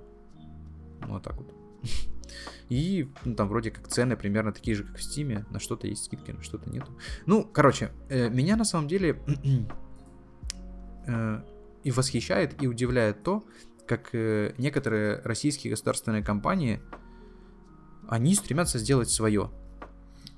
вот 1.06 1.22
так 1.22 1.36
вот. 1.36 1.54
И 2.68 3.08
ну, 3.24 3.34
там 3.34 3.48
вроде 3.48 3.70
как 3.70 3.88
цены 3.88 4.16
примерно 4.16 4.52
такие 4.52 4.76
же, 4.76 4.84
как 4.84 4.96
в 4.96 5.02
Стиме. 5.02 5.46
На 5.50 5.58
что-то 5.58 5.86
есть 5.86 6.04
скидки, 6.04 6.30
на 6.30 6.42
что-то 6.42 6.68
нету. 6.70 6.96
Ну, 7.26 7.44
короче, 7.44 7.90
э, 8.08 8.28
меня 8.28 8.56
на 8.56 8.64
самом 8.64 8.88
деле 8.88 9.22
э, 11.06 11.40
и 11.84 11.90
восхищает, 11.90 12.62
и 12.62 12.66
удивляет 12.66 13.22
то, 13.22 13.44
как 13.86 14.10
э, 14.12 14.54
некоторые 14.58 15.20
российские 15.22 15.70
государственные 15.70 16.22
компании, 16.22 16.80
они 18.08 18.34
стремятся 18.34 18.78
сделать 18.78 19.10
свое. 19.10 19.50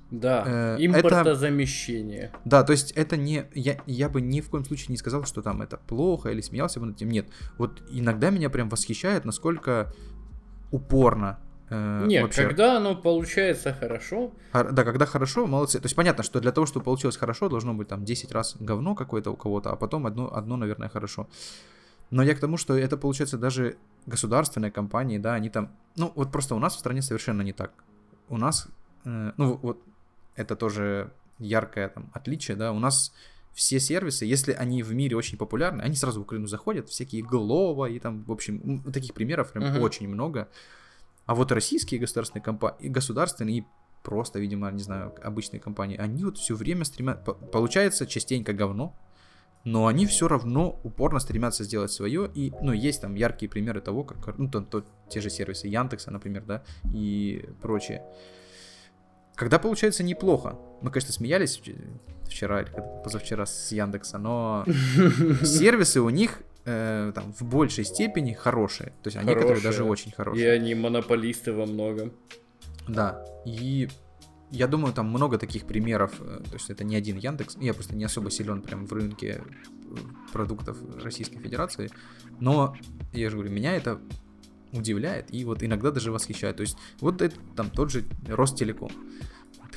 Да, 0.09 0.43
э, 0.45 0.77
импортозамещение. 0.79 2.23
Это, 2.23 2.39
да, 2.43 2.63
то 2.63 2.73
есть 2.73 2.91
это 2.91 3.15
не... 3.15 3.45
Я, 3.53 3.81
я 3.85 4.09
бы 4.09 4.19
ни 4.19 4.41
в 4.41 4.49
коем 4.49 4.65
случае 4.65 4.87
не 4.89 4.97
сказал, 4.97 5.23
что 5.23 5.41
там 5.41 5.61
это 5.61 5.77
плохо 5.77 6.29
или 6.29 6.41
смеялся 6.41 6.81
бы 6.81 6.87
над 6.87 6.97
этим. 6.97 7.09
Нет. 7.09 7.27
Вот 7.57 7.81
иногда 7.89 8.29
меня 8.29 8.49
прям 8.49 8.67
восхищает, 8.67 9.23
насколько 9.23 9.93
упорно. 10.71 11.39
Э, 11.69 12.05
Нет, 12.05 12.23
вообще... 12.23 12.47
когда 12.47 12.77
оно 12.77 12.95
получается 12.95 13.73
хорошо. 13.73 14.31
Да, 14.53 14.83
когда 14.83 15.05
хорошо, 15.05 15.47
молодцы. 15.47 15.79
То 15.79 15.85
есть 15.85 15.95
понятно, 15.95 16.23
что 16.23 16.39
для 16.39 16.51
того, 16.51 16.65
чтобы 16.65 16.83
получилось 16.83 17.17
хорошо, 17.17 17.49
должно 17.49 17.73
быть 17.73 17.87
там 17.87 18.03
10 18.03 18.31
раз 18.31 18.57
говно 18.59 18.95
какое-то 18.95 19.31
у 19.31 19.35
кого-то, 19.35 19.71
а 19.71 19.75
потом 19.75 20.05
одно, 20.05 20.35
одно, 20.35 20.57
наверное, 20.57 20.89
хорошо. 20.89 21.27
Но 22.09 22.23
я 22.23 22.35
к 22.35 22.39
тому, 22.39 22.57
что 22.57 22.77
это 22.77 22.97
получается 22.97 23.37
даже 23.37 23.77
государственные 24.05 24.71
компании, 24.71 25.17
да, 25.17 25.33
они 25.33 25.49
там... 25.49 25.71
Ну, 25.95 26.11
вот 26.15 26.31
просто 26.31 26.55
у 26.55 26.59
нас 26.59 26.75
в 26.75 26.79
стране 26.79 27.01
совершенно 27.01 27.41
не 27.41 27.53
так. 27.53 27.71
У 28.27 28.37
нас, 28.37 28.67
э, 29.05 29.31
ну, 29.37 29.59
вот 29.61 29.81
это 30.35 30.57
тоже 30.57 31.11
яркое 31.39 31.89
там 31.89 32.09
отличие, 32.13 32.57
да, 32.57 32.71
у 32.71 32.79
нас 32.79 33.13
все 33.53 33.79
сервисы, 33.79 34.25
если 34.25 34.53
они 34.53 34.83
в 34.83 34.93
мире 34.93 35.15
очень 35.15 35.37
популярны, 35.37 35.81
они 35.81 35.95
сразу 35.95 36.19
в 36.19 36.23
Украину 36.23 36.47
заходят, 36.47 36.89
всякие 36.89 37.21
Глова 37.21 37.85
и 37.85 37.99
там, 37.99 38.23
в 38.23 38.31
общем, 38.31 38.83
таких 38.91 39.13
примеров 39.13 39.51
прям 39.51 39.65
uh-huh. 39.65 39.81
очень 39.81 40.07
много. 40.07 40.49
А 41.25 41.35
вот 41.35 41.51
российские 41.51 41.99
государственные 41.99 42.43
компании, 42.43 42.87
государственные 42.87 43.57
и 43.59 43.65
просто, 44.03 44.39
видимо, 44.39 44.71
не 44.71 44.83
знаю, 44.83 45.13
обычные 45.23 45.59
компании, 45.59 45.97
они 45.97 46.23
вот 46.23 46.37
все 46.37 46.55
время 46.55 46.85
стремятся, 46.85 47.33
получается 47.33 48.07
частенько 48.07 48.53
говно, 48.53 48.95
но 49.63 49.87
они 49.87 50.05
все 50.07 50.27
равно 50.27 50.79
упорно 50.83 51.19
стремятся 51.19 51.63
сделать 51.63 51.91
свое, 51.91 52.29
и, 52.33 52.51
ну, 52.61 52.71
есть 52.71 53.01
там 53.01 53.15
яркие 53.15 53.49
примеры 53.49 53.79
того, 53.79 54.03
как, 54.03 54.37
ну, 54.37 54.49
там, 54.49 54.65
то, 54.65 54.83
те 55.09 55.21
же 55.21 55.29
сервисы 55.29 55.67
Яндекса, 55.67 56.09
например, 56.09 56.43
да, 56.45 56.63
и 56.93 57.45
прочее. 57.61 58.03
Когда 59.41 59.57
получается 59.57 60.03
неплохо, 60.03 60.59
мы, 60.83 60.91
конечно, 60.91 61.11
смеялись 61.11 61.59
вчера 62.27 62.61
или 62.61 62.69
позавчера 63.03 63.47
с 63.47 63.71
Яндекса, 63.71 64.19
но 64.19 64.63
сервисы 65.43 65.99
у 65.99 66.09
них 66.09 66.43
э, 66.63 67.11
там 67.15 67.33
в 67.33 67.41
большей 67.41 67.83
степени 67.83 68.33
хорошие. 68.33 68.89
То 69.01 69.07
есть 69.07 69.17
они 69.17 69.29
некоторые 69.29 69.63
даже 69.63 69.83
очень 69.83 70.11
хорошие. 70.11 70.45
И 70.45 70.47
они 70.47 70.75
монополисты 70.75 71.53
во 71.53 71.65
многом. 71.65 72.13
Да. 72.87 73.25
И 73.43 73.89
я 74.51 74.67
думаю, 74.67 74.93
там 74.93 75.09
много 75.09 75.39
таких 75.39 75.65
примеров. 75.65 76.11
Э, 76.19 76.43
то 76.47 76.53
есть 76.53 76.69
это 76.69 76.83
не 76.83 76.95
один 76.95 77.17
Яндекс. 77.17 77.57
Я 77.59 77.73
просто 77.73 77.95
не 77.95 78.03
особо 78.03 78.29
силен 78.29 78.61
прям 78.61 78.85
в 78.85 78.93
рынке 78.93 79.41
э, 79.41 79.95
продуктов 80.31 80.77
Российской 81.03 81.39
Федерации. 81.39 81.89
Но, 82.39 82.75
я 83.11 83.31
же 83.31 83.37
говорю, 83.37 83.51
меня 83.51 83.75
это 83.75 83.99
удивляет 84.71 85.33
и 85.33 85.43
вот 85.45 85.63
иногда 85.63 85.89
даже 85.89 86.11
восхищает. 86.11 86.57
То 86.57 86.61
есть 86.61 86.77
вот 86.99 87.23
это 87.23 87.35
там 87.55 87.71
тот 87.71 87.91
же 87.91 88.05
Ростелеком 88.27 88.91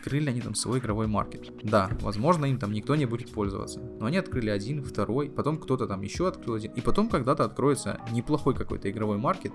открыли 0.05 0.29
они 0.29 0.43
там 0.43 0.55
свой 0.55 0.81
игровой 0.81 1.07
маркет. 1.07 1.51
Да, 1.63 1.89
возможно, 2.03 2.45
им 2.45 2.59
там 2.59 2.73
никто 2.73 2.95
не 2.95 3.07
будет 3.07 3.33
пользоваться. 3.33 3.81
Но 3.81 4.07
они 4.07 4.19
открыли 4.19 4.51
один, 4.51 4.85
второй, 4.85 5.31
потом 5.31 5.57
кто-то 5.57 5.87
там 5.87 6.03
еще 6.03 6.29
открыл 6.29 6.57
один. 6.57 6.73
И 6.73 6.83
потом 6.83 7.09
когда-то 7.09 7.45
откроется 7.45 7.99
неплохой 8.13 8.55
какой-то 8.55 8.91
игровой 8.91 9.17
маркет, 9.17 9.53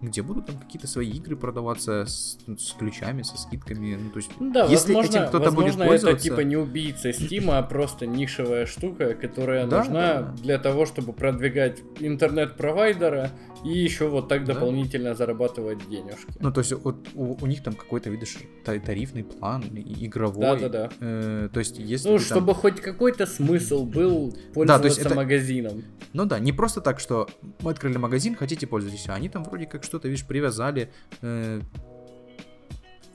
где 0.00 0.22
будут 0.22 0.46
там 0.46 0.56
какие-то 0.58 0.86
свои 0.86 1.10
игры 1.10 1.36
продаваться 1.36 2.06
с, 2.06 2.38
с 2.58 2.72
ключами, 2.72 3.22
со 3.22 3.36
скидками. 3.36 3.96
Ну, 3.96 4.10
то 4.10 4.16
есть, 4.16 4.30
да, 4.40 4.64
если 4.64 4.94
возможно, 4.94 5.18
этим 5.18 5.28
кто-то 5.28 5.52
будет 5.52 5.76
пользоваться... 5.76 6.08
это 6.08 6.20
типа 6.20 6.40
не 6.40 6.56
убийца 6.56 7.12
Стима, 7.12 7.58
а 7.58 7.62
просто 7.62 8.06
нишевая 8.06 8.66
штука, 8.66 9.14
которая 9.14 9.66
да, 9.66 9.78
нужна 9.78 10.22
да. 10.22 10.34
для 10.42 10.58
того, 10.58 10.86
чтобы 10.86 11.12
продвигать 11.12 11.80
интернет-провайдера 11.98 13.30
и 13.64 13.68
еще 13.68 14.08
вот 14.08 14.28
так 14.28 14.44
да. 14.44 14.54
дополнительно 14.54 15.14
зарабатывать 15.14 15.86
денежки. 15.88 16.32
Ну, 16.38 16.52
то 16.52 16.60
есть 16.60 16.72
вот 16.72 17.08
у, 17.14 17.36
у 17.42 17.46
них 17.46 17.62
там 17.62 17.74
какой-то, 17.74 18.08
видишь, 18.08 18.38
тарифный 18.64 19.24
план, 19.24 19.64
игровой. 19.74 20.40
Да-да-да. 20.40 20.90
Э, 21.00 21.48
то 21.52 21.60
есть 21.60 21.78
если 21.78 22.08
Ну, 22.08 22.18
чтобы 22.18 22.52
там... 22.52 22.54
хоть 22.54 22.80
какой-то 22.80 23.26
смысл 23.26 23.84
был 23.84 24.34
пользоваться 24.54 24.66
да, 24.66 24.78
то 24.78 24.86
есть 24.86 24.98
это... 24.98 25.14
магазином. 25.14 25.84
Ну 26.12 26.24
да, 26.24 26.38
не 26.38 26.52
просто 26.52 26.80
так, 26.80 26.98
что 27.00 27.28
мы 27.60 27.70
открыли 27.70 27.98
магазин, 27.98 28.34
хотите 28.34 28.66
пользуйтесь, 28.66 29.08
а 29.08 29.14
они 29.14 29.28
там 29.28 29.44
вроде 29.44 29.66
как 29.66 29.84
что-то, 29.90 30.08
видишь, 30.08 30.26
привязали, 30.26 30.90
э, 31.20 31.60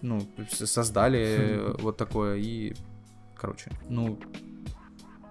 ну, 0.02 0.22
создали 0.50 1.58
хм. 1.58 1.78
вот 1.80 1.98
такое 1.98 2.36
и, 2.38 2.76
короче, 3.36 3.72
ну, 3.90 4.20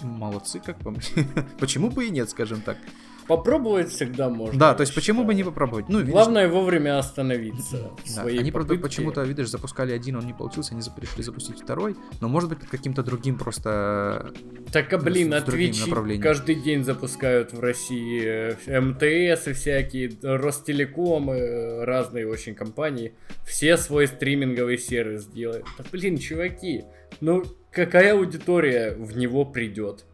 молодцы, 0.02 0.60
как 0.60 0.78
по 0.78 0.90
мне. 0.90 1.00
Почему 1.60 1.90
бы 1.90 2.06
и 2.06 2.10
нет, 2.10 2.30
скажем 2.30 2.62
так. 2.62 2.78
Попробовать 3.26 3.90
всегда 3.90 4.28
можно. 4.28 4.58
Да, 4.58 4.74
то 4.74 4.82
есть 4.82 4.94
почему 4.94 5.24
бы 5.24 5.34
не 5.34 5.44
попробовать? 5.44 5.88
Ну, 5.88 5.98
видишь, 5.98 6.12
Главное 6.12 6.48
вовремя 6.48 6.98
остановиться. 6.98 7.90
Да, 8.16 8.22
они, 8.22 8.50
правда, 8.50 8.76
почему-то, 8.76 9.22
видишь, 9.22 9.48
запускали 9.48 9.92
один, 9.92 10.16
он 10.16 10.26
не 10.26 10.32
получился, 10.32 10.74
они 10.74 10.82
пришли 10.94 11.22
запустить 11.22 11.60
второй, 11.60 11.96
но 12.20 12.28
может 12.28 12.50
быть 12.50 12.58
каким-то 12.68 13.02
другим 13.02 13.38
просто... 13.38 14.32
Так, 14.72 14.92
а 14.92 14.98
блин, 14.98 15.32
а 15.32 15.38
Twitch 15.38 16.18
каждый 16.18 16.56
день 16.56 16.84
запускают 16.84 17.52
в 17.52 17.60
России 17.60 18.56
э, 18.66 18.80
МТС 18.80 19.48
и 19.48 19.52
всякие, 19.52 20.10
Ростелеком, 20.22 21.30
разные 21.30 22.26
очень 22.28 22.54
компании. 22.54 23.14
Все 23.46 23.76
свой 23.76 24.06
стриминговый 24.06 24.78
сервис 24.78 25.26
делают. 25.26 25.66
Да, 25.78 25.84
блин, 25.90 26.18
чуваки, 26.18 26.84
ну 27.20 27.44
какая 27.70 28.14
аудитория 28.14 28.94
в 28.94 29.16
него 29.16 29.44
придет? 29.44 30.04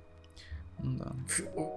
Да. 0.83 1.13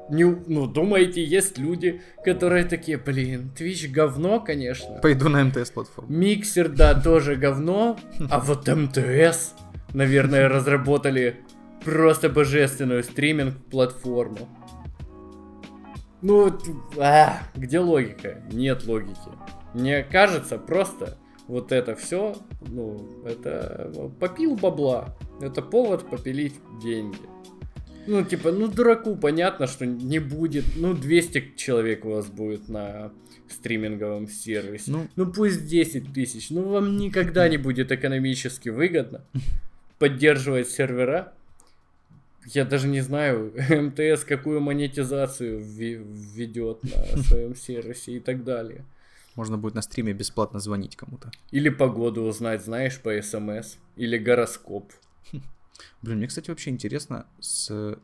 Не, 0.09 0.23
ну, 0.25 0.67
думаете, 0.67 1.23
есть 1.23 1.57
люди, 1.57 2.01
которые 2.23 2.65
такие, 2.65 2.97
блин, 2.97 3.51
Twitch 3.57 3.87
говно, 3.89 4.39
конечно. 4.39 4.99
Пойду 5.01 5.29
на 5.29 5.43
МТС 5.43 5.71
платформу. 5.71 6.11
Миксер, 6.11 6.69
да, 6.69 6.99
тоже 6.99 7.35
говно. 7.35 7.97
А 8.29 8.39
вот 8.39 8.67
МТС, 8.67 9.53
наверное, 9.93 10.47
разработали 10.47 11.41
просто 11.83 12.29
божественную 12.29 13.03
стриминг-платформу. 13.03 14.49
Ну, 16.21 16.57
а, 16.97 17.39
где 17.55 17.79
логика? 17.79 18.41
Нет 18.51 18.85
логики. 18.85 19.17
Мне 19.73 20.03
кажется, 20.03 20.57
просто 20.57 21.17
вот 21.47 21.73
это 21.73 21.95
все, 21.95 22.35
ну, 22.61 23.05
это 23.25 23.91
попил 24.19 24.55
бабла. 24.55 25.17
Это 25.41 25.61
повод 25.61 26.09
попилить 26.09 26.55
деньги. 26.81 27.17
Ну, 28.07 28.23
типа, 28.23 28.51
ну, 28.51 28.67
дураку 28.67 29.15
понятно, 29.15 29.67
что 29.67 29.85
не 29.85 30.19
будет. 30.19 30.65
Ну, 30.75 30.93
200 30.93 31.53
человек 31.55 32.05
у 32.05 32.11
вас 32.11 32.27
будет 32.27 32.69
на 32.69 33.11
стриминговом 33.49 34.27
сервисе. 34.27 34.91
Ну, 34.91 35.07
ну 35.15 35.31
пусть 35.31 35.67
10 35.67 36.13
тысяч. 36.13 36.49
Ну, 36.49 36.63
вам 36.63 36.97
никогда 36.97 37.47
не 37.47 37.57
будет 37.57 37.91
экономически 37.91 38.69
выгодно 38.69 39.21
поддерживать 39.99 40.69
сервера. 40.69 41.33
Я 42.45 42.65
даже 42.65 42.87
не 42.87 42.99
знаю, 43.01 43.53
МТС 43.69 44.25
какую 44.25 44.59
монетизацию 44.59 45.61
введет 45.63 46.83
на 46.83 47.17
своем 47.23 47.55
сервисе 47.55 48.13
и 48.13 48.19
так 48.19 48.43
далее. 48.43 48.83
Можно 49.35 49.57
будет 49.57 49.75
на 49.75 49.81
стриме 49.81 50.13
бесплатно 50.13 50.59
звонить 50.59 50.95
кому-то. 50.95 51.31
Или 51.51 51.69
погоду 51.69 52.23
узнать, 52.23 52.63
знаешь, 52.63 52.99
по 52.99 53.19
СМС. 53.21 53.77
Или 53.95 54.17
гороскоп. 54.17 54.91
Блин, 56.01 56.17
мне, 56.17 56.27
кстати, 56.27 56.49
вообще 56.49 56.69
интересно 56.69 57.25
с 57.39 57.97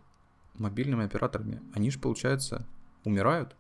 мобильными 0.56 1.06
операторами. 1.06 1.62
Они 1.74 1.92
же, 1.92 2.00
получается, 2.00 2.66
умирают? 3.04 3.56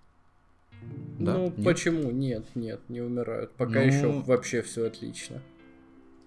Да? 1.19 1.33
Ну, 1.33 1.53
нет? 1.55 1.65
почему? 1.65 2.11
Нет, 2.11 2.45
нет, 2.55 2.79
не 2.89 3.01
умирают. 3.01 3.51
Пока 3.53 3.81
ну... 3.81 3.85
еще 3.85 4.07
вообще 4.07 4.61
все 4.61 4.87
отлично. 4.87 5.41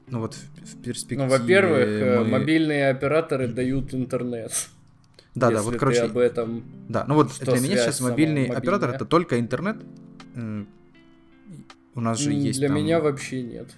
Ну 0.08 0.20
вот 0.20 0.34
в, 0.34 0.38
в 0.38 0.82
перспективе... 0.82 1.24
Ну, 1.24 1.30
во-первых, 1.30 1.86
э, 1.86 2.18
мы... 2.18 2.24
мобильные 2.26 2.90
операторы 2.90 3.48
дают 3.48 3.94
интернет. 3.94 4.52
Да, 5.34 5.50
да, 5.50 5.62
вот, 5.62 5.78
короче... 5.78 6.02
об 6.02 6.18
этом... 6.18 6.62
Да, 6.90 7.06
ну 7.08 7.14
вот 7.14 7.32
для 7.40 7.58
меня 7.58 7.78
сейчас 7.78 8.02
мобильный 8.02 8.48
оператор 8.48 8.90
это 8.90 9.06
только 9.06 9.40
интернет. 9.40 9.78
У 11.94 12.00
нас 12.02 12.18
же 12.18 12.34
есть 12.34 12.58
Для 12.58 12.68
меня 12.68 13.00
вообще 13.00 13.42
нет. 13.42 13.68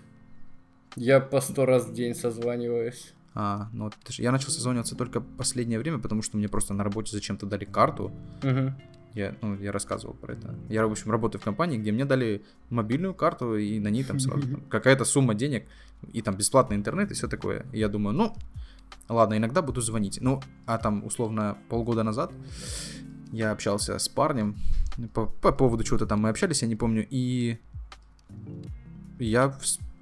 Я 0.97 1.21
по 1.21 1.41
сто 1.41 1.65
раз 1.65 1.87
в 1.87 1.95
день 1.95 2.17
созваниваюсь. 2.17 3.15
А, 3.35 3.69
ну, 3.73 3.91
я 4.11 4.33
начал 4.33 4.51
созваниваться 4.51 4.97
только 4.97 5.21
последнее 5.21 5.79
время, 5.79 5.99
потому 5.99 6.23
что 6.23 6.37
мне 6.37 6.49
просто 6.49 6.75
на 6.75 6.85
работе 6.85 7.13
зачем-то 7.13 7.47
дали 7.47 7.65
карту. 7.65 8.13
Угу. 8.43 8.73
Я, 9.15 9.35
ну, 9.43 9.57
я 9.57 9.73
рассказывал 9.73 10.15
про 10.15 10.35
это. 10.35 10.55
Я, 10.69 10.87
в 10.87 10.91
общем, 10.91 11.11
работаю 11.11 11.41
в 11.41 11.45
компании, 11.45 11.79
где 11.79 11.93
мне 11.93 12.05
дали 12.05 12.45
мобильную 12.71 13.15
карту, 13.15 13.57
и 13.57 13.79
на 13.79 13.89
ней 13.89 14.05
там 14.05 14.19
сразу 14.19 14.49
там, 14.49 14.61
какая-то 14.69 15.05
сумма 15.05 15.35
денег, 15.35 15.67
и 16.13 16.23
там 16.23 16.37
бесплатный 16.37 16.77
интернет, 16.77 17.11
и 17.11 17.15
все 17.15 17.29
такое. 17.29 17.67
И 17.73 17.79
я 17.79 17.89
думаю, 17.89 18.17
ну, 18.17 18.35
ладно, 19.09 19.37
иногда 19.37 19.63
буду 19.63 19.81
звонить. 19.81 20.19
Ну, 20.21 20.43
а 20.67 20.79
там, 20.79 21.05
условно, 21.05 21.57
полгода 21.69 22.03
назад 22.03 22.33
я 23.33 23.51
общался 23.51 23.99
с 23.99 24.09
парнем 24.09 24.57
по, 25.13 25.27
по 25.27 25.53
поводу 25.53 25.85
чего-то 25.85 26.07
там 26.07 26.21
мы 26.21 26.29
общались, 26.29 26.63
я 26.63 26.69
не 26.69 26.77
помню, 26.77 27.07
и 27.09 27.59
я 29.19 29.57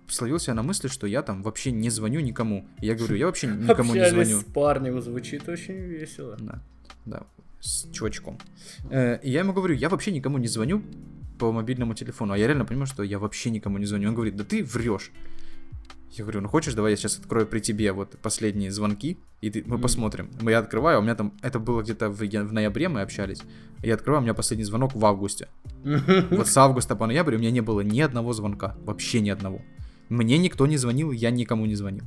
словил 0.09 0.39
себя 0.39 0.55
на 0.55 0.63
мысли, 0.63 0.89
что 0.89 1.07
я 1.07 1.23
там 1.23 1.43
вообще 1.43 1.73
не 1.73 1.91
звоню 1.91 2.21
никому. 2.21 2.67
я 2.81 2.95
говорю, 2.95 3.17
я 3.17 3.27
вообще 3.27 3.47
никому 3.69 3.95
не 3.95 4.09
звоню. 4.09 4.41
с 4.41 4.45
парнем 4.45 5.01
звучит 5.01 5.49
очень 5.49 5.75
весело. 5.75 6.37
Да, 6.39 6.63
да, 7.05 7.23
с 7.61 7.91
чувачком. 7.93 8.39
Э, 8.91 9.19
и 9.23 9.31
я 9.31 9.41
ему 9.41 9.53
говорю, 9.53 9.75
я 9.75 9.89
вообще 9.89 10.13
никому 10.13 10.39
не 10.39 10.49
звоню 10.49 10.83
по 11.39 11.53
мобильному 11.53 11.95
телефону. 11.95 12.33
А 12.33 12.39
я 12.39 12.47
реально 12.47 12.65
понимаю, 12.65 12.87
что 12.87 13.03
я 13.03 13.19
вообще 13.19 13.51
никому 13.51 13.79
не 13.79 13.87
звоню. 13.87 14.09
Он 14.09 14.15
говорит, 14.15 14.37
да 14.37 14.45
ты 14.45 14.65
врешь. 14.65 15.11
Я 16.13 16.25
говорю, 16.25 16.43
ну 16.43 16.49
хочешь, 16.49 16.75
давай 16.75 16.93
я 16.93 16.97
сейчас 16.97 17.19
открою 17.19 17.47
при 17.47 17.61
тебе 17.61 17.91
вот 17.93 18.19
последние 18.19 18.71
звонки, 18.71 19.19
и 19.41 19.49
ты, 19.49 19.65
мы 19.67 19.77
mm. 19.77 19.81
посмотрим. 19.81 20.31
Я 20.43 20.59
открываю, 20.59 20.99
у 20.99 21.03
меня 21.03 21.15
там, 21.15 21.33
это 21.41 21.59
было 21.59 21.83
где-то 21.83 22.11
в, 22.11 22.19
в 22.19 22.53
ноябре 22.53 22.91
мы 22.91 23.01
общались, 23.01 23.41
я 23.83 23.95
открываю, 23.95 24.21
у 24.21 24.25
меня 24.25 24.35
последний 24.35 24.65
звонок 24.65 24.95
в 24.95 25.05
августе. 25.07 25.49
Вот 26.31 26.49
с 26.49 26.57
августа 26.57 26.97
по 26.97 27.07
ноябрь 27.07 27.37
у 27.37 27.39
меня 27.39 27.51
не 27.51 27.63
было 27.63 27.81
ни 27.81 28.01
одного 28.01 28.35
звонка, 28.35 28.77
вообще 28.85 29.21
ни 29.21 29.31
одного. 29.31 29.63
Мне 30.13 30.37
никто 30.37 30.67
не 30.67 30.77
звонил, 30.77 31.11
я 31.11 31.31
никому 31.31 31.65
не 31.65 31.75
звонил. 31.75 32.05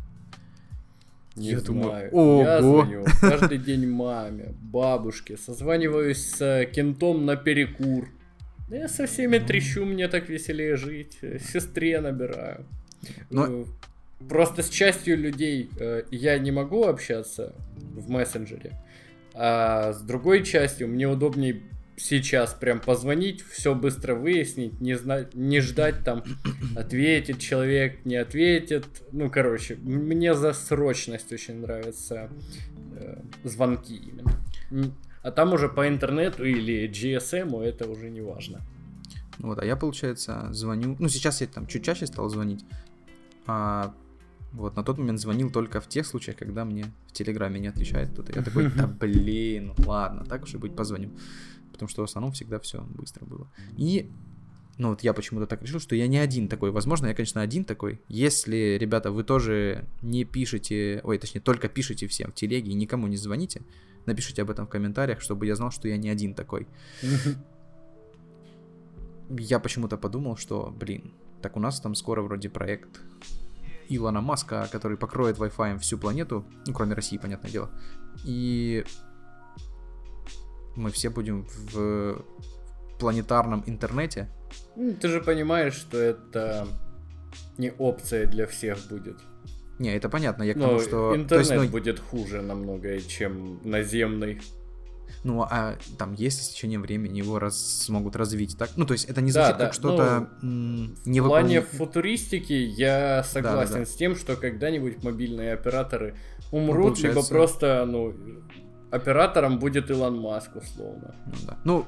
Не 1.35 1.49
я 1.49 1.59
знаю. 1.59 2.11
Думаю, 2.11 2.45
я 2.45 2.61
звоню 2.61 3.05
каждый 3.19 3.57
день 3.57 3.89
маме, 3.89 4.53
бабушке, 4.61 5.37
созваниваюсь 5.37 6.23
с 6.23 6.65
кентом 6.71 7.25
на 7.25 7.35
перекур. 7.35 8.07
Я 8.69 8.87
со 8.87 9.07
всеми 9.07 9.39
трещу, 9.39 9.85
мне 9.85 10.07
так 10.07 10.29
веселее 10.29 10.75
жить. 10.75 11.17
Сестре 11.51 11.99
набираю. 11.99 12.65
Но... 13.31 13.47
Э, 13.47 13.65
просто 14.29 14.61
с 14.61 14.69
частью 14.69 15.17
людей 15.17 15.69
э, 15.79 16.03
я 16.11 16.37
не 16.37 16.51
могу 16.51 16.83
общаться 16.83 17.55
в 17.75 18.07
мессенджере, 18.09 18.79
а 19.33 19.93
с 19.93 20.01
другой 20.01 20.43
частью 20.43 20.89
мне 20.89 21.07
удобнее 21.07 21.61
сейчас 21.97 22.53
прям 22.53 22.79
позвонить, 22.79 23.41
все 23.41 23.73
быстро 23.75 24.15
выяснить, 24.15 24.79
не, 24.81 24.95
знать, 24.95 25.33
не 25.33 25.61
ждать 25.61 26.03
там, 26.03 26.23
ответит 26.75 27.39
человек, 27.39 28.05
не 28.05 28.15
ответит. 28.15 28.85
Ну, 29.11 29.29
короче, 29.29 29.75
мне 29.75 30.33
за 30.33 30.53
срочность 30.53 31.31
очень 31.31 31.61
нравятся 31.61 32.29
э, 32.95 33.21
звонки 33.43 33.95
именно. 33.95 34.93
А 35.23 35.31
там 35.31 35.53
уже 35.53 35.69
по 35.69 35.87
интернету 35.87 36.45
или 36.45 36.89
GSM 36.89 37.63
это 37.63 37.89
уже 37.89 38.09
не 38.09 38.21
важно. 38.21 38.61
Вот, 39.39 39.59
а 39.59 39.65
я, 39.65 39.75
получается, 39.75 40.47
звоню. 40.51 40.95
Ну, 40.99 41.09
сейчас 41.09 41.41
я 41.41 41.47
там 41.47 41.67
чуть 41.67 41.83
чаще 41.83 42.07
стал 42.07 42.29
звонить. 42.29 42.63
А 43.47 43.93
вот, 44.53 44.75
на 44.75 44.83
тот 44.83 44.97
момент 44.97 45.19
звонил 45.19 45.51
только 45.51 45.81
в 45.81 45.87
тех 45.87 46.05
случаях, 46.05 46.37
когда 46.37 46.63
мне 46.63 46.85
в 47.07 47.11
Телеграме 47.11 47.59
не 47.59 47.67
отвечает 47.67 48.11
кто-то. 48.11 48.31
Я 48.33 48.43
такой, 48.43 48.71
да 48.71 48.87
блин, 48.99 49.73
ладно, 49.85 50.25
так 50.25 50.43
уж 50.43 50.53
и 50.53 50.57
быть, 50.57 50.75
позвоним 50.75 51.17
потому 51.75 51.89
что 51.89 52.01
в 52.01 52.05
основном 52.05 52.31
всегда 52.31 52.59
все 52.59 52.81
быстро 52.81 53.25
было. 53.25 53.47
И 53.77 54.11
ну 54.77 54.89
вот 54.89 55.03
я 55.03 55.13
почему-то 55.13 55.45
так 55.45 55.61
решил, 55.61 55.79
что 55.79 55.95
я 55.95 56.07
не 56.07 56.17
один 56.17 56.47
такой. 56.47 56.71
Возможно, 56.71 57.07
я, 57.07 57.13
конечно, 57.13 57.41
один 57.41 57.63
такой. 57.63 58.01
Если, 58.09 58.77
ребята, 58.79 59.11
вы 59.11 59.23
тоже 59.23 59.85
не 60.01 60.25
пишете, 60.25 60.99
ой, 61.03 61.17
точнее, 61.17 61.41
только 61.41 61.69
пишете 61.69 62.07
всем 62.07 62.31
в 62.31 62.35
телеге 62.35 62.71
и 62.71 62.75
никому 62.75 63.07
не 63.07 63.17
звоните, 63.17 63.61
напишите 64.05 64.41
об 64.41 64.49
этом 64.49 64.67
в 64.67 64.69
комментариях, 64.69 65.21
чтобы 65.21 65.45
я 65.45 65.55
знал, 65.55 65.71
что 65.71 65.87
я 65.87 65.97
не 65.97 66.09
один 66.09 66.33
такой. 66.33 66.67
Я 69.27 69.57
почему-то 69.57 69.97
подумал, 69.97 70.37
что, 70.37 70.71
блин, 70.79 71.11
так 71.41 71.57
у 71.57 71.59
нас 71.59 71.81
там 71.81 71.95
скоро 71.95 72.21
вроде 72.21 72.47
проект 72.47 73.01
Илона 73.89 74.21
Маска, 74.21 74.69
который 74.71 74.97
покроет 74.97 75.37
Wi-Fi 75.37 75.79
всю 75.79 75.97
планету, 75.97 76.45
ну, 76.67 76.73
кроме 76.73 76.93
России, 76.93 77.17
понятное 77.17 77.49
дело. 77.49 77.71
И 78.23 78.85
мы 80.75 80.91
все 80.91 81.09
будем 81.09 81.47
в 81.71 82.23
планетарном 82.99 83.63
интернете. 83.65 84.29
Ну, 84.75 84.93
ты 84.93 85.07
же 85.07 85.21
понимаешь, 85.21 85.73
что 85.73 85.97
это 85.97 86.67
не 87.57 87.71
опция 87.71 88.25
для 88.25 88.47
всех 88.47 88.87
будет. 88.89 89.17
Не, 89.79 89.95
это 89.95 90.07
понятно. 90.09 90.43
Я 90.43 90.53
к 90.53 90.59
тому, 90.59 90.79
что... 90.79 91.15
Интернет 91.15 91.49
есть, 91.49 91.63
ну... 91.63 91.69
будет 91.69 91.99
хуже 91.99 92.41
намного, 92.41 92.99
чем 93.01 93.59
наземный. 93.63 94.41
Ну, 95.23 95.41
а 95.41 95.75
там, 95.97 96.13
если 96.13 96.43
с 96.43 96.49
течением 96.49 96.81
времени 96.81 97.17
его 97.17 97.39
раз, 97.39 97.83
смогут 97.83 98.15
развить, 98.15 98.57
так? 98.57 98.71
Ну, 98.75 98.85
то 98.85 98.93
есть 98.93 99.05
это 99.05 99.21
не 99.21 99.31
звучит 99.31 99.57
да, 99.57 99.65
как 99.65 99.69
да. 99.69 99.73
что-то 99.73 100.29
ну, 100.41 100.95
не 101.05 101.19
В 101.19 101.27
плане 101.27 101.61
футуристики 101.61 102.53
я 102.53 103.23
согласен 103.23 103.73
да, 103.73 103.79
да, 103.79 103.85
да. 103.85 103.91
с 103.91 103.95
тем, 103.95 104.15
что 104.15 104.35
когда-нибудь 104.35 105.03
мобильные 105.03 105.53
операторы 105.53 106.15
умрут, 106.51 106.99
ну, 107.01 107.09
либо 107.09 107.23
просто, 107.23 107.85
ну, 107.87 108.13
оператором 108.91 109.59
будет 109.59 109.89
Илон 109.89 110.19
Маск, 110.19 110.55
условно. 110.55 111.15
Ну 111.25 111.35
да. 111.47 111.57
Ну, 111.63 111.85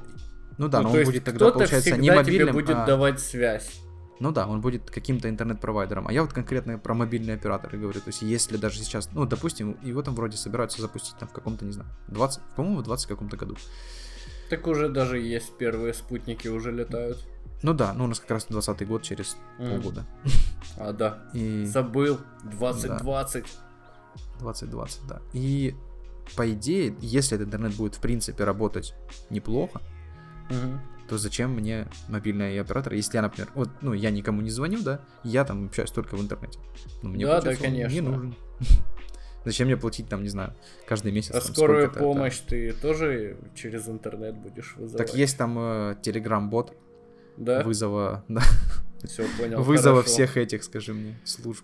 ну 0.58 0.68
да, 0.68 0.82
ну, 0.82 0.90
но 0.90 0.96
он 0.96 1.04
будет 1.06 1.24
тогда, 1.24 1.52
получается, 1.52 1.98
не 1.98 2.12
мобильным, 2.12 2.48
тебе 2.48 2.54
будет 2.54 2.78
а... 2.78 2.86
давать 2.86 3.20
связь. 3.20 3.82
Ну 4.20 4.32
да, 4.32 4.48
он 4.48 4.62
будет 4.62 4.90
каким-то 4.90 5.30
интернет-провайдером. 5.30 6.08
А 6.08 6.14
я 6.14 6.24
вот 6.24 6.34
конкретно 6.34 6.80
про 6.80 6.96
мобильные 6.96 7.36
операторы 7.36 7.78
говорю. 7.78 8.00
То 8.00 8.08
есть, 8.08 8.24
если 8.24 8.58
даже 8.58 8.80
сейчас, 8.80 9.12
ну, 9.14 9.26
допустим, 9.26 9.78
его 9.84 10.02
там 10.02 10.16
вроде 10.16 10.38
собираются 10.38 10.82
запустить 10.82 11.16
там 11.18 11.30
в 11.30 11.34
каком-то, 11.34 11.66
не 11.66 11.72
знаю, 11.72 11.90
20, 12.08 12.42
по-моему, 12.56 12.80
в 12.80 12.84
20 12.84 13.08
каком-то 13.08 13.38
году. 13.38 13.56
Так 14.50 14.66
уже 14.66 14.90
даже 14.90 15.20
есть 15.20 15.58
первые 15.58 15.94
спутники, 15.94 16.48
уже 16.48 16.72
летают. 16.72 17.20
Ну 17.64 17.74
да, 17.74 17.94
ну 17.94 18.06
у 18.06 18.08
нас 18.08 18.20
как 18.20 18.32
раз 18.32 18.46
20 18.50 18.88
год 18.88 19.04
через 19.04 19.38
Мгм. 19.60 19.70
полгода. 19.70 20.06
А, 20.78 20.94
да. 20.94 21.24
И... 21.34 21.66
Забыл. 21.66 22.20
2020. 22.44 23.46
2020, 24.40 25.08
да. 25.08 25.22
И 25.34 25.76
по 26.36 26.52
идее, 26.52 26.96
если 27.02 27.36
этот 27.36 27.48
интернет 27.48 27.74
будет 27.76 27.96
в 27.96 28.00
принципе 28.00 28.44
работать 28.44 28.94
неплохо, 29.30 29.82
Мгм. 30.50 30.80
то 31.10 31.18
зачем 31.18 31.52
мне 31.54 31.88
мобильный 32.10 32.60
оператор, 32.60 32.94
если 32.94 33.18
я, 33.18 33.22
например, 33.22 33.50
вот, 33.56 33.70
ну, 33.82 33.94
я 33.94 34.12
никому 34.12 34.42
не 34.42 34.50
звоню, 34.50 34.82
да, 34.82 35.02
я 35.24 35.46
там 35.46 35.66
общаюсь 35.68 35.92
только 35.92 36.16
в 36.16 36.22
интернете. 36.22 36.60
Ну, 37.02 37.10
мне, 37.10 37.26
Да, 37.26 37.42
да, 37.42 37.50
он 37.50 37.56
не 37.56 37.62
конечно. 37.62 38.02
нужен. 38.02 38.36
Зачем 39.46 39.68
мне 39.68 39.78
платить 39.78 40.10
там, 40.10 40.24
не 40.24 40.30
знаю, 40.30 40.54
каждый 40.88 41.12
месяц? 41.14 41.32
А 41.34 41.40
там 41.42 41.54
скорую 41.54 41.90
помощь 41.92 42.38
ты 42.40 42.74
тоже 42.74 43.38
через 43.56 43.88
интернет 43.88 44.36
будешь 44.36 44.76
вызывать? 44.76 45.08
Так 45.08 45.16
есть 45.16 45.38
там 45.38 45.58
э, 45.58 45.96
телеграм-бот 46.02 46.76
Да? 47.38 47.64
вызова, 47.64 48.26
да, 48.28 48.42
Все, 49.06 49.26
понял. 49.40 49.62
вызова 49.64 49.98
хорошо. 50.02 50.10
всех 50.14 50.36
этих, 50.38 50.64
скажи 50.66 50.94
мне, 50.94 51.18
служб. 51.24 51.64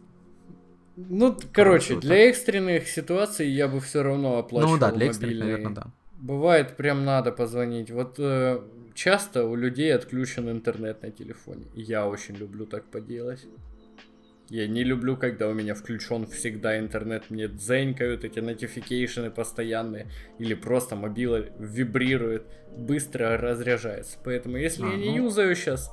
Ну, 0.95 1.37
короче, 1.51 1.95
для 1.99 2.29
экстренных 2.29 2.87
ситуаций 2.87 3.47
я 3.49 3.67
бы 3.67 3.79
все 3.79 4.03
равно 4.03 4.37
оплачивал 4.37 4.73
Ну 4.73 4.79
да, 4.79 4.91
для 4.91 5.07
экстренных, 5.07 5.37
мобильные. 5.39 5.57
наверное, 5.57 5.75
да. 5.83 5.91
Бывает, 6.19 6.77
прям 6.77 7.03
надо 7.03 7.31
позвонить. 7.31 7.91
Вот 7.91 8.15
э, 8.19 8.61
часто 8.93 9.45
у 9.45 9.55
людей 9.55 9.93
отключен 9.93 10.49
интернет 10.49 11.01
на 11.03 11.11
телефоне. 11.11 11.65
Я 11.73 12.07
очень 12.07 12.35
люблю 12.35 12.65
так 12.65 12.85
поделать. 12.85 13.45
Я 14.49 14.67
не 14.67 14.83
люблю, 14.83 15.17
когда 15.17 15.47
у 15.47 15.53
меня 15.53 15.73
включен 15.73 16.27
всегда 16.27 16.77
интернет, 16.77 17.29
мне 17.29 17.47
дзенькают 17.47 18.23
эти 18.23 18.39
нотификейшены 18.39 19.31
постоянные, 19.31 20.11
или 20.37 20.53
просто 20.53 20.95
мобила 20.95 21.37
вибрирует, 21.57 22.43
быстро 22.77 23.37
разряжается. 23.37 24.17
Поэтому, 24.23 24.57
если 24.57 24.83
А, 24.83 24.89
я 24.89 24.97
не 24.97 25.17
ну. 25.19 25.25
юзаю 25.25 25.55
сейчас, 25.55 25.89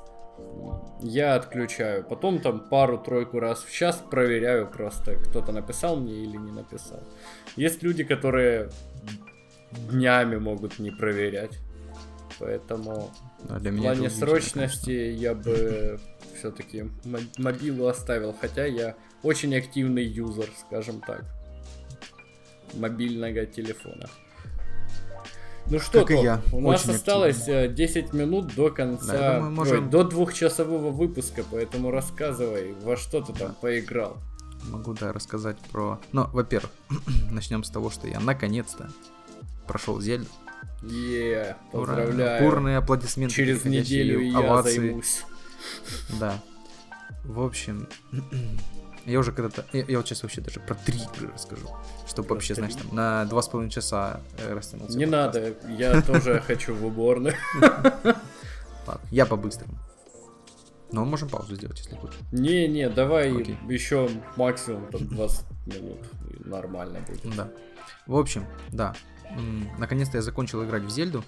я 1.03 1.35
отключаю. 1.35 2.05
Потом 2.05 2.41
там 2.41 2.69
пару-тройку 2.69 3.41
раз 3.41 3.63
в 3.63 3.73
час 3.73 4.03
проверяю 4.11 4.71
просто, 4.71 5.17
кто-то 5.17 5.53
написал 5.53 5.97
мне 5.97 6.25
или 6.25 6.37
не 6.37 6.53
написал. 6.53 7.03
Есть 7.57 7.83
люди, 7.83 8.05
которые 8.05 8.71
днями 9.91 10.37
могут 10.37 10.79
не 10.79 10.91
проверять. 10.91 11.59
Поэтому 12.39 13.11
Да, 13.45 13.59
для 13.59 13.71
в 13.71 13.75
меня 13.75 13.93
плане 13.93 14.11
срочности 14.11 14.91
я 14.91 15.35
бы 15.35 16.01
все-таки 16.39 16.91
мобилу 17.37 17.87
оставил, 17.87 18.35
хотя 18.39 18.65
я 18.65 18.97
очень 19.23 19.55
активный 19.55 20.05
юзер, 20.05 20.49
скажем 20.67 21.03
так, 21.03 21.25
мобильного 22.75 23.45
телефона. 23.45 24.09
Ну 25.71 25.79
что, 25.79 26.01
Как 26.05 26.11
и 26.11 26.15
я, 26.21 26.43
у 26.53 26.61
нас 26.61 26.83
очень 26.85 26.97
осталось 26.97 27.47
э, 27.47 27.69
10 27.69 28.13
минут 28.13 28.55
до 28.57 28.71
конца, 28.71 29.13
Да, 29.13 29.35
думаю, 29.37 29.53
можем- 29.53 29.85
ой, 29.85 29.91
до 29.91 30.03
двухчасового 30.03 30.91
выпуска, 30.91 31.45
поэтому 31.49 31.93
рассказывай, 31.93 32.75
во 32.83 32.97
что 32.97 33.21
ты 33.21 33.33
там 33.33 33.55
поиграл. 33.61 34.17
Могу, 34.69 34.95
да, 34.95 35.13
рассказать 35.13 35.59
про... 35.71 36.01
Ну, 36.13 36.27
во-первых, 36.33 36.73
начнем 37.31 37.63
с 37.63 37.71
того, 37.71 37.91
что 37.91 38.09
я 38.09 38.19
наконец-то 38.19 38.91
прошел 39.69 40.01
Зельду. 40.01 40.27
Е, 40.83 41.57
Ура! 41.73 41.95
поздравляю. 41.95 42.43
Бурные 42.45 42.77
аплодисменты. 42.79 43.35
Через 43.35 43.65
неделю 43.65 44.21
и 44.21 44.31
я 44.31 44.39
овации. 44.39 44.77
займусь. 44.77 45.25
Да. 46.19 46.35
В 47.25 47.41
общем, 47.43 47.87
я 49.07 49.19
уже 49.19 49.33
когда-то... 49.33 49.65
Я, 49.73 49.85
я 49.87 49.97
вот 49.99 50.07
сейчас 50.07 50.23
вообще 50.23 50.41
даже 50.41 50.61
про 50.61 50.75
три 50.75 50.99
игры 50.99 51.31
расскажу. 51.33 51.69
Чтобы 52.07 52.29
Про 52.29 52.35
вообще, 52.35 52.55
знаешь, 52.55 52.75
три? 52.75 52.83
там 52.83 52.95
на 52.97 53.25
два 53.27 53.43
с 53.43 53.49
половиной 53.49 53.71
часа 53.71 54.21
э, 54.39 54.53
растянулся. 54.55 54.97
Не 54.97 55.07
подкаст. 55.07 55.35
надо, 55.35 55.73
я 55.73 56.03
тоже 56.03 56.41
хочу 56.47 56.75
в 56.75 56.85
уборную. 56.85 57.35
Ладно, 58.87 59.01
я 59.11 59.27
по-быстрому. 59.27 59.79
Но 60.93 61.05
можем 61.05 61.29
паузу 61.29 61.55
сделать, 61.55 61.79
если 61.79 61.95
хочешь. 61.95 62.19
Не-не, 62.33 62.89
давай 62.89 63.31
Окей. 63.33 63.57
еще 63.69 64.11
максимум 64.37 64.87
там 64.91 65.07
20 65.09 65.45
минут. 65.67 65.99
Нормально 66.45 67.01
будет. 67.07 67.37
Да. 67.37 67.49
В 68.07 68.17
общем, 68.17 68.45
да. 68.71 68.95
Наконец-то 69.79 70.17
я 70.19 70.23
закончил 70.23 70.65
играть 70.65 70.83
в 70.83 70.91
Зельду. 70.91 71.23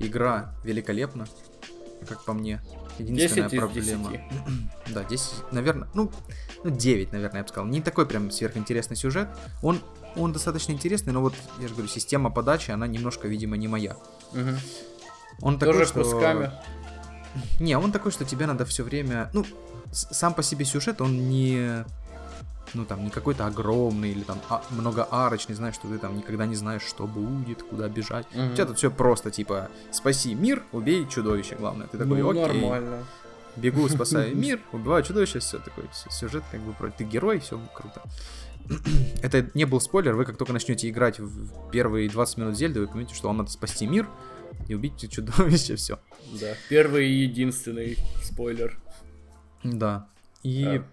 Игра 0.00 0.54
великолепна, 0.64 1.28
как 2.04 2.24
по 2.24 2.32
мне. 2.32 2.62
Единственная 2.98 3.48
10 3.48 3.52
из 3.52 3.58
проблема. 3.58 4.10
10. 4.10 4.20
Да, 4.94 5.04
10, 5.04 5.52
наверное, 5.52 5.88
ну, 5.94 6.10
ну, 6.62 6.70
9, 6.70 7.12
наверное, 7.12 7.38
я 7.38 7.42
бы 7.42 7.48
сказал. 7.48 7.66
Не 7.66 7.80
такой 7.80 8.06
прям 8.06 8.30
сверхинтересный 8.30 8.96
сюжет. 8.96 9.28
Он, 9.62 9.80
он 10.16 10.32
достаточно 10.32 10.72
интересный, 10.72 11.12
но 11.12 11.20
вот, 11.20 11.34
я 11.58 11.68
же 11.68 11.74
говорю, 11.74 11.88
система 11.88 12.30
подачи, 12.30 12.70
она 12.70 12.86
немножко, 12.86 13.28
видимо, 13.28 13.56
не 13.56 13.68
моя. 13.68 13.96
Мгм. 14.32 14.56
Он 15.40 15.58
такой, 15.58 15.74
Тоже 15.74 15.86
что... 15.86 16.02
кусками. 16.02 16.52
Не, 17.58 17.76
он 17.76 17.92
такой, 17.92 18.12
что 18.12 18.24
тебе 18.24 18.46
надо 18.46 18.64
все 18.64 18.84
время... 18.84 19.30
Ну, 19.32 19.44
сам 19.92 20.34
по 20.34 20.42
себе 20.42 20.64
сюжет, 20.64 21.00
он 21.00 21.28
не... 21.28 21.84
Ну, 22.74 22.84
там, 22.84 23.04
не 23.04 23.10
какой-то 23.10 23.46
огромный 23.46 24.10
или 24.10 24.22
там 24.24 24.40
а- 24.48 24.62
многоарочный, 24.70 25.54
знаешь, 25.54 25.76
что 25.76 25.86
ты 25.88 25.98
там 25.98 26.16
никогда 26.16 26.44
не 26.44 26.56
знаешь, 26.56 26.82
что 26.82 27.06
будет, 27.06 27.62
куда 27.62 27.88
бежать. 27.88 28.26
Мгм. 28.34 28.50
У 28.52 28.54
тебя 28.54 28.66
тут 28.66 28.78
все 28.78 28.90
просто, 28.90 29.30
типа, 29.30 29.68
спаси 29.92 30.34
мир, 30.34 30.62
убей 30.72 31.06
чудовище, 31.08 31.54
главное. 31.56 31.86
Ты 31.86 31.98
такой, 31.98 32.20
Ну, 32.20 32.30
окей, 32.30 32.60
нормально. 32.60 33.04
бегу, 33.56 33.88
спасаю 33.88 34.36
мир, 34.36 34.60
убиваю 34.72 35.02
чудовище, 35.04 35.38
все 35.38 35.58
такой, 35.58 35.84
сю- 35.92 36.10
сюжет 36.10 36.42
как 36.50 36.60
бы 36.62 36.72
про... 36.72 36.90
Ты 36.90 37.04
герой, 37.04 37.38
все 37.38 37.60
круто. 37.74 38.02
Это 39.22 39.48
не 39.54 39.66
был 39.66 39.80
спойлер, 39.80 40.14
вы 40.14 40.24
как 40.24 40.36
только 40.36 40.52
начнете 40.52 40.88
играть 40.88 41.20
в 41.20 41.70
первые 41.70 42.08
20 42.08 42.38
минут 42.38 42.56
Зельды, 42.56 42.80
вы 42.80 42.86
поймете, 42.88 43.14
что 43.14 43.28
вам 43.28 43.36
надо 43.38 43.50
спасти 43.50 43.86
мир 43.86 44.08
и 44.68 44.74
убить 44.74 45.08
чудовище, 45.12 45.76
все. 45.76 45.98
Да. 46.40 46.54
Первый 46.68 47.08
и 47.08 47.22
единственный 47.22 47.98
спойлер. 48.22 48.78
Да. 49.62 50.08
И, 50.42 50.64
Да. 50.64 50.84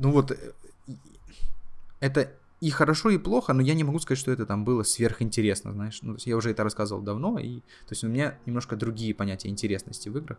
Ну 0.00 0.10
вот, 0.12 0.30
э, 0.32 0.36
это 2.00 2.32
и 2.60 2.70
хорошо, 2.70 3.10
и 3.10 3.18
плохо, 3.18 3.52
но 3.52 3.62
я 3.62 3.74
не 3.74 3.84
могу 3.84 3.98
сказать, 4.00 4.18
что 4.18 4.30
это 4.32 4.44
там 4.46 4.64
было 4.64 4.82
сверхинтересно, 4.82 5.72
знаешь. 5.72 5.98
Ну, 6.02 6.12
то 6.12 6.16
есть 6.16 6.26
я 6.26 6.36
уже 6.36 6.50
это 6.50 6.62
рассказывал 6.64 7.02
давно, 7.02 7.38
и 7.38 7.60
то 7.60 7.90
есть 7.90 8.04
у 8.04 8.08
меня 8.08 8.38
немножко 8.46 8.76
другие 8.76 9.14
понятия 9.14 9.48
интересности 9.48 10.08
в 10.08 10.16
играх. 10.18 10.38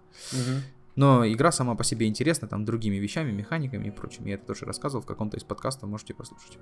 Но 0.95 1.25
игра 1.25 1.51
сама 1.51 1.75
по 1.75 1.83
себе 1.83 2.07
интересна, 2.07 2.47
там, 2.49 2.65
другими 2.65 2.97
вещами, 2.97 3.31
механиками 3.31 3.88
и 3.88 3.91
прочим. 3.91 4.25
Я 4.25 4.35
это 4.35 4.45
тоже 4.47 4.65
рассказывал 4.65 5.01
в 5.03 5.05
каком-то 5.05 5.38
из 5.38 5.43
подкастов, 5.43 5.89
можете 5.89 6.13
послушать. 6.13 6.57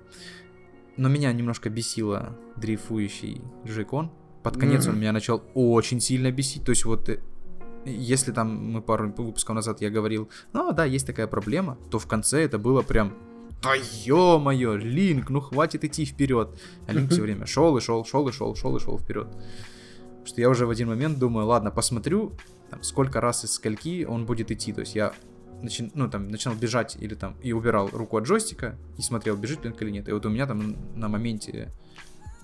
Но 0.96 1.08
меня 1.08 1.32
немножко 1.32 1.68
бесило 1.68 2.38
дрейфующий 2.56 3.42
Джейкон. 3.66 4.12
Под 4.42 4.56
конец 4.56 4.84
Мгм. 4.84 4.94
он 4.94 5.00
меня 5.00 5.12
начал 5.12 5.42
очень 5.54 6.00
сильно 6.00 6.30
бесить. 6.30 6.64
То 6.64 6.70
есть 6.70 6.84
вот 6.84 7.08
э, 7.08 7.20
если 7.84 8.32
там 8.32 8.72
мы 8.72 8.82
пару 8.82 9.12
выпусков 9.16 9.54
назад 9.54 9.80
я 9.80 9.90
говорил, 9.90 10.28
ну 10.52 10.72
да, 10.72 10.84
есть 10.84 11.06
такая 11.06 11.26
проблема, 11.26 11.78
то 11.90 11.98
в 11.98 12.06
конце 12.06 12.42
это 12.44 12.58
было 12.58 12.82
прям 12.82 13.14
да 13.62 13.74
ё-моё, 13.74 14.76
Линк, 14.76 15.28
ну 15.28 15.40
хватит 15.40 15.84
идти 15.84 16.06
вперед. 16.06 16.58
А 16.86 16.92
Линк 16.92 17.10
все 17.10 17.20
время 17.20 17.44
шел 17.46 17.76
и 17.76 17.80
шел, 17.80 18.04
шел 18.04 18.26
и 18.28 18.32
шел, 18.32 18.54
шел 18.54 18.76
и 18.76 18.80
шел 18.80 18.98
вперед. 18.98 19.28
Что 20.24 20.40
я 20.40 20.48
уже 20.48 20.66
в 20.66 20.70
один 20.70 20.88
момент 20.88 21.18
думаю, 21.18 21.46
ладно, 21.46 21.70
посмотрю, 21.70 22.32
там, 22.70 22.82
сколько 22.82 23.20
раз 23.20 23.44
из 23.44 23.52
скольки 23.52 24.04
он 24.04 24.24
будет 24.24 24.50
идти. 24.50 24.72
То 24.72 24.80
есть 24.80 24.94
я 24.94 25.12
начи- 25.62 25.90
ну, 25.94 26.08
там, 26.08 26.28
начинал 26.28 26.56
бежать 26.56 26.96
или 27.00 27.14
там 27.14 27.36
и 27.42 27.52
убирал 27.52 27.88
руку 27.92 28.16
от 28.16 28.24
джойстика 28.24 28.78
и 28.96 29.02
смотрел, 29.02 29.36
бежит 29.36 29.64
Линк 29.64 29.80
или 29.82 29.90
нет. 29.90 30.08
И 30.08 30.12
вот 30.12 30.24
у 30.24 30.30
меня 30.30 30.46
там 30.46 30.76
на 30.94 31.08
моменте 31.08 31.70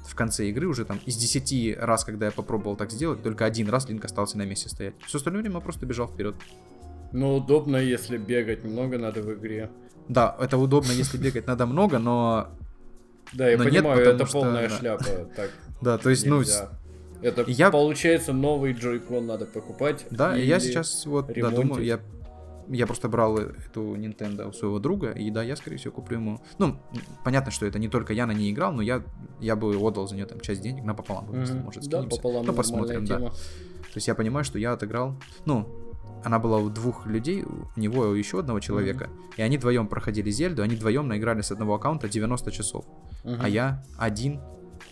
в 0.06 0.14
конце 0.14 0.48
игры 0.48 0.66
уже 0.68 0.84
там 0.84 1.00
из 1.06 1.16
10 1.16 1.76
раз, 1.78 2.04
когда 2.04 2.26
я 2.26 2.32
попробовал 2.32 2.76
так 2.76 2.90
сделать, 2.90 3.22
только 3.22 3.44
один 3.44 3.68
раз 3.68 3.88
Линк 3.88 4.04
остался 4.04 4.38
на 4.38 4.42
месте 4.44 4.68
стоять. 4.68 4.94
Все 5.06 5.18
остальное 5.18 5.42
время 5.42 5.60
просто 5.60 5.86
бежал 5.86 6.08
вперед. 6.08 6.34
Ну, 7.12 7.36
удобно, 7.36 7.76
если 7.76 8.16
бегать 8.18 8.64
много 8.64 8.98
надо 8.98 9.22
в 9.22 9.32
игре. 9.34 9.70
Да, 10.08 10.36
это 10.40 10.56
удобно, 10.58 10.92
если 10.92 11.18
бегать 11.18 11.46
надо 11.46 11.66
много, 11.66 11.98
но 11.98 12.48
Да, 13.32 13.48
я 13.48 13.58
Но 13.58 13.64
понимаю, 13.64 14.00
это 14.00 14.24
что, 14.26 14.40
полная 14.40 14.68
да. 14.68 14.78
шляпа. 14.78 15.04
Так 15.34 15.50
да, 15.80 15.98
то 15.98 16.10
есть, 16.10 16.26
ну. 16.26 16.42
Это 17.22 17.44
Я- 17.48 17.70
получается 17.70 18.32
новый 18.32 18.72
джойкон 18.74 19.26
надо 19.26 19.46
покупать. 19.46 20.06
да, 20.10 20.36
и 20.36 20.46
я 20.46 20.58
или- 20.58 20.62
сейчас 20.64 21.06
вот, 21.06 21.32
да, 21.34 21.50
думаю, 21.50 21.82
я 21.84 21.98
я 22.68 22.86
просто 22.86 23.09
брал 23.09 23.38
эту 23.38 23.94
Nintendo 23.97 24.48
у 24.48 24.52
своего 24.52 24.78
друга, 24.78 25.10
и 25.10 25.30
да, 25.30 25.43
я, 25.43 25.56
скорее 25.56 25.76
всего, 25.76 25.93
куплю 25.93 26.18
ему... 26.18 26.40
Ну, 26.59 26.76
понятно, 27.24 27.51
что 27.51 27.66
это 27.66 27.78
не 27.78 27.88
только 27.88 28.12
я 28.12 28.26
на 28.26 28.32
ней 28.32 28.51
играл, 28.52 28.72
но 28.72 28.82
я, 28.82 29.02
я 29.40 29.56
бы 29.56 29.76
отдал 29.76 30.09
за 30.09 30.14
нее 30.16 30.26
там 30.26 30.40
часть 30.40 30.60
денег 30.62 30.84
напополам, 30.84 31.26
Мгм. 31.26 31.62
может, 31.64 31.82
Да, 31.88 31.98
скинемся. 32.01 32.16
пополам 32.16 32.47
Ну, 32.47 32.52
посмотрим, 32.52 33.05
да. 33.05 33.16
тема. 33.16 33.30
То 33.30 33.97
есть 33.98 34.09
я 34.09 34.14
понимаю, 34.14 34.44
что 34.44 34.59
я 34.59 34.72
отыграл... 34.72 35.14
Ну, 35.44 35.66
она 36.24 36.38
была 36.40 36.59
у 36.59 36.68
двух 36.70 37.06
людей, 37.06 37.44
у 37.44 37.78
него 37.80 38.05
и 38.06 38.09
у 38.09 38.14
еще 38.14 38.40
одного 38.40 38.59
человека, 38.60 39.09
и 39.36 39.43
они 39.43 39.59
вдвоем 39.59 39.86
проходили 39.86 40.30
Зельду, 40.30 40.62
они 40.62 40.74
вдвоем 40.74 41.06
наиграли 41.06 41.40
с 41.43 41.52
одного 41.52 41.74
аккаунта 41.74 42.09
90 42.09 42.51
часов, 42.51 42.84
а 43.22 43.28
Мгм. 43.28 43.47
я 43.47 43.84
один 43.97 44.40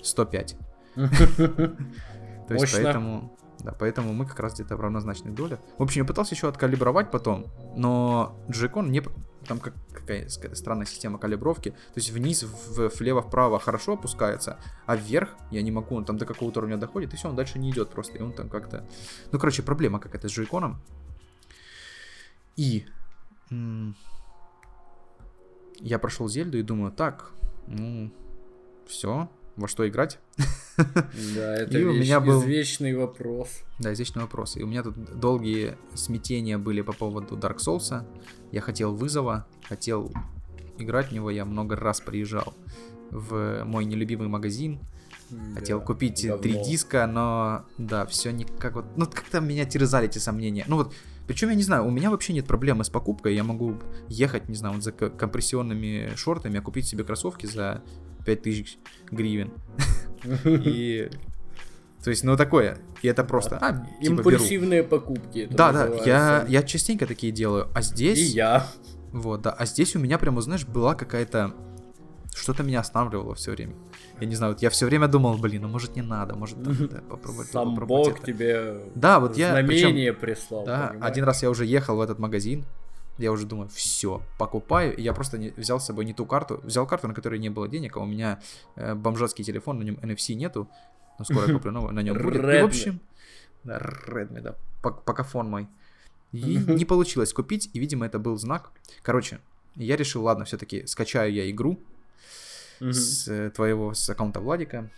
105. 0.02 0.56
То 1.36 2.54
есть 2.54 2.72
поэтому... 2.72 3.36
Да, 3.64 3.72
поэтому 3.72 4.12
мы 4.12 4.26
как 4.26 4.38
раз 4.40 4.54
где-то 4.54 4.76
в 4.76 4.80
равнозначной 4.80 5.32
доле. 5.32 5.58
В 5.78 5.82
общем, 5.82 6.02
я 6.02 6.06
пытался 6.06 6.34
еще 6.34 6.48
откалибровать 6.48 7.10
потом, 7.10 7.46
но 7.74 8.38
Joy-Con 8.48 8.90
не... 8.90 9.02
Там 9.46 9.58
как, 9.58 9.74
какая 9.92 10.28
странная 10.28 10.86
система 10.86 11.18
калибровки. 11.18 11.70
То 11.70 11.96
есть 11.96 12.10
вниз, 12.10 12.42
в, 12.42 12.88
влево, 12.98 13.22
вправо 13.22 13.58
хорошо 13.58 13.94
опускается, 13.94 14.58
а 14.86 14.96
вверх 14.96 15.34
я 15.50 15.62
не 15.62 15.70
могу, 15.70 15.96
он 15.96 16.04
там 16.04 16.18
до 16.18 16.26
какого-то 16.26 16.60
уровня 16.60 16.76
доходит, 16.76 17.12
и 17.12 17.16
все, 17.16 17.28
он 17.28 17.36
дальше 17.36 17.58
не 17.58 17.70
идет 17.70 17.90
просто. 17.90 18.18
И 18.18 18.22
он 18.22 18.32
там 18.34 18.50
как-то... 18.50 18.86
Ну, 19.32 19.38
короче, 19.38 19.62
проблема 19.62 19.98
какая-то 19.98 20.28
с 20.28 20.38
Joy-Con. 20.38 20.76
И... 22.56 22.86
Я 25.80 25.98
прошел 25.98 26.28
Зельду 26.28 26.58
и 26.58 26.62
думаю, 26.62 26.92
так, 26.92 27.32
ну, 27.66 28.12
все, 28.86 29.28
во 29.56 29.68
что 29.68 29.88
играть. 29.88 30.18
Да, 30.76 31.54
это 31.56 31.78
и 31.78 31.84
у 31.84 31.92
меня 31.92 32.20
был 32.20 32.40
извечный 32.42 32.94
вопрос. 32.94 33.62
Да, 33.78 33.92
извечный 33.92 34.22
вопрос. 34.22 34.56
И 34.56 34.62
у 34.62 34.66
меня 34.66 34.82
тут 34.82 35.18
долгие 35.18 35.76
смятения 35.94 36.58
были 36.58 36.80
по 36.80 36.92
поводу 36.92 37.36
Dark 37.36 37.58
Souls. 37.58 38.04
Я 38.52 38.60
хотел 38.60 38.94
вызова, 38.94 39.46
хотел 39.68 40.12
играть 40.78 41.08
в 41.08 41.12
него, 41.12 41.30
я 41.30 41.44
много 41.44 41.76
раз 41.76 42.00
приезжал 42.00 42.54
в 43.10 43.64
мой 43.64 43.84
нелюбимый 43.84 44.28
магазин. 44.28 44.80
Да, 45.30 45.60
хотел 45.60 45.80
купить 45.80 46.26
давно. 46.26 46.42
три 46.42 46.62
диска, 46.62 47.06
но 47.06 47.64
да, 47.78 48.06
все 48.06 48.30
никак 48.30 48.74
вот. 48.74 48.84
Ну, 48.96 49.06
как-то 49.06 49.40
меня 49.40 49.64
терзали 49.64 50.06
эти 50.06 50.18
сомнения. 50.18 50.64
Ну 50.68 50.76
вот, 50.76 50.92
причем 51.26 51.48
я 51.48 51.54
не 51.54 51.62
знаю, 51.62 51.86
у 51.86 51.90
меня 51.90 52.10
вообще 52.10 52.32
нет 52.32 52.46
проблемы 52.46 52.84
с 52.84 52.90
покупкой. 52.90 53.34
Я 53.34 53.44
могу 53.44 53.76
ехать, 54.08 54.48
не 54.48 54.54
знаю, 54.54 54.74
вот 54.74 54.84
за 54.84 54.92
компрессионными 54.92 56.14
шортами, 56.16 56.58
а 56.58 56.62
купить 56.62 56.86
себе 56.86 57.04
кроссовки 57.04 57.46
за 57.46 57.82
5000 58.24 58.78
гривен. 59.10 59.52
И 60.44 61.10
то 62.04 62.10
есть, 62.10 62.22
ну 62.22 62.36
такое. 62.36 62.76
И 63.00 63.08
это 63.08 63.24
просто. 63.24 63.56
А, 63.56 63.72
типа, 64.02 64.20
Импульсивные 64.20 64.82
беру. 64.82 64.90
покупки. 64.90 65.48
Да, 65.50 65.72
да. 65.72 65.86
Я, 66.04 66.44
я 66.46 66.62
частенько 66.62 67.06
такие 67.06 67.32
делаю. 67.32 67.68
А 67.74 67.80
здесь. 67.80 68.18
И 68.18 68.24
я. 68.24 68.66
Вот, 69.10 69.40
да. 69.40 69.52
А 69.52 69.64
здесь 69.64 69.96
у 69.96 69.98
меня 69.98 70.18
прямо, 70.18 70.42
знаешь, 70.42 70.66
была 70.66 70.94
какая-то. 70.94 71.54
Что-то 72.34 72.62
меня 72.62 72.80
останавливало 72.80 73.34
все 73.34 73.52
время. 73.52 73.74
Я 74.20 74.26
не 74.26 74.34
знаю, 74.34 74.52
вот 74.52 74.60
я 74.60 74.68
все 74.68 74.84
время 74.84 75.08
думал, 75.08 75.38
блин, 75.38 75.62
ну 75.62 75.68
может 75.68 75.96
не 75.96 76.02
надо, 76.02 76.34
может 76.34 76.62
там, 76.62 76.88
да, 76.88 77.00
попробовать. 77.08 77.48
Сам 77.48 77.70
попробовать 77.70 78.08
Бог 78.08 78.16
это. 78.18 78.26
тебе 78.26 78.74
да, 78.94 79.20
вот 79.20 79.36
я, 79.36 79.50
знамение 79.50 80.12
причем, 80.12 80.20
прислал. 80.20 80.64
Да, 80.64 80.88
понимаешь? 80.88 81.12
один 81.12 81.24
раз 81.24 81.42
я 81.42 81.50
уже 81.50 81.64
ехал 81.64 81.96
в 81.96 82.00
этот 82.00 82.18
магазин, 82.18 82.64
я 83.18 83.32
уже 83.32 83.46
думаю, 83.46 83.68
все, 83.68 84.22
покупаю. 84.38 84.94
Я 84.98 85.12
просто 85.12 85.38
не, 85.38 85.50
взял 85.50 85.80
с 85.80 85.86
собой 85.86 86.04
не 86.04 86.14
ту 86.14 86.26
карту. 86.26 86.60
Взял 86.62 86.86
карту, 86.86 87.08
на 87.08 87.14
которой 87.14 87.38
не 87.38 87.48
было 87.48 87.68
денег, 87.68 87.96
а 87.96 88.00
у 88.00 88.06
меня 88.06 88.40
э, 88.76 88.94
бомжатский 88.94 89.44
телефон, 89.44 89.78
на 89.78 89.82
нем 89.84 89.94
NFC 90.02 90.34
нету. 90.34 90.68
Но 91.18 91.24
скоро 91.24 91.46
я 91.46 91.54
куплю 91.54 91.70
новый, 91.70 91.92
на 91.92 92.00
нем 92.00 92.16
будет. 92.20 92.42
И, 92.42 92.62
в 92.62 92.64
общем, 92.64 93.00
да, 93.62 93.78
Redmi, 93.78 94.40
да, 94.40 94.56
покафон 94.82 95.48
мой. 95.48 95.68
И 96.32 96.56
не 96.56 96.84
получилось 96.84 97.32
купить, 97.32 97.70
и, 97.72 97.78
видимо, 97.78 98.06
это 98.06 98.18
был 98.18 98.36
знак. 98.36 98.72
Короче, 99.02 99.38
я 99.76 99.96
решил, 99.96 100.24
ладно, 100.24 100.44
все-таки 100.44 100.86
скачаю 100.86 101.32
я 101.32 101.48
игру 101.50 101.78
с 102.80 103.28
э, 103.28 103.50
твоего, 103.50 103.94
с 103.94 104.08
аккаунта 104.10 104.40
Владика. 104.40 104.90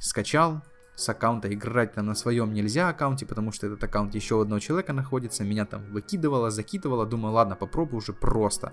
Скачал, 0.00 0.62
с 0.96 1.08
аккаунта 1.08 1.52
играть 1.52 1.94
там 1.94 2.06
на 2.06 2.14
своем 2.14 2.52
нельзя 2.52 2.88
аккаунте, 2.88 3.26
потому 3.26 3.52
что 3.52 3.66
этот 3.66 3.82
аккаунт 3.82 4.14
еще 4.14 4.36
у 4.36 4.40
одного 4.40 4.60
человека 4.60 4.92
находится. 4.92 5.42
Меня 5.42 5.66
там 5.66 5.84
выкидывало, 5.90 6.50
закидывало. 6.50 7.04
Думаю, 7.04 7.34
ладно, 7.34 7.56
попробую 7.56 7.98
уже 7.98 8.12
просто 8.12 8.72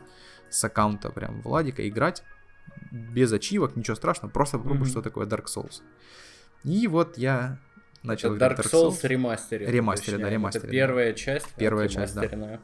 с 0.49 0.64
аккаунта 0.64 1.10
прям 1.10 1.41
Владика 1.41 1.88
играть. 1.88 2.23
Без 2.91 3.34
ачивок, 3.34 3.76
ничего 3.76 3.95
страшного. 3.95 4.31
Просто 4.31 4.57
попробую, 4.57 4.85
mm-hmm. 4.85 4.91
что 4.91 5.02
такое 5.02 5.26
Dark 5.26 5.45
Souls. 5.45 5.81
И 6.64 6.88
вот 6.88 7.18
я 7.18 7.57
начал 8.03 8.35
Это 8.35 8.45
Dark, 8.45 8.57
Dark 8.60 8.72
Souls, 8.72 8.91
Souls 8.91 9.07
ремастере. 9.07 9.65
Ремастере, 9.65 10.18
да, 10.19 10.30
ремастере. 10.30 10.64
Это 10.65 10.72
первая 10.72 11.14
часть. 11.14 11.48
Первая 11.56 11.88
часть, 11.88 12.14
да. 12.14 12.60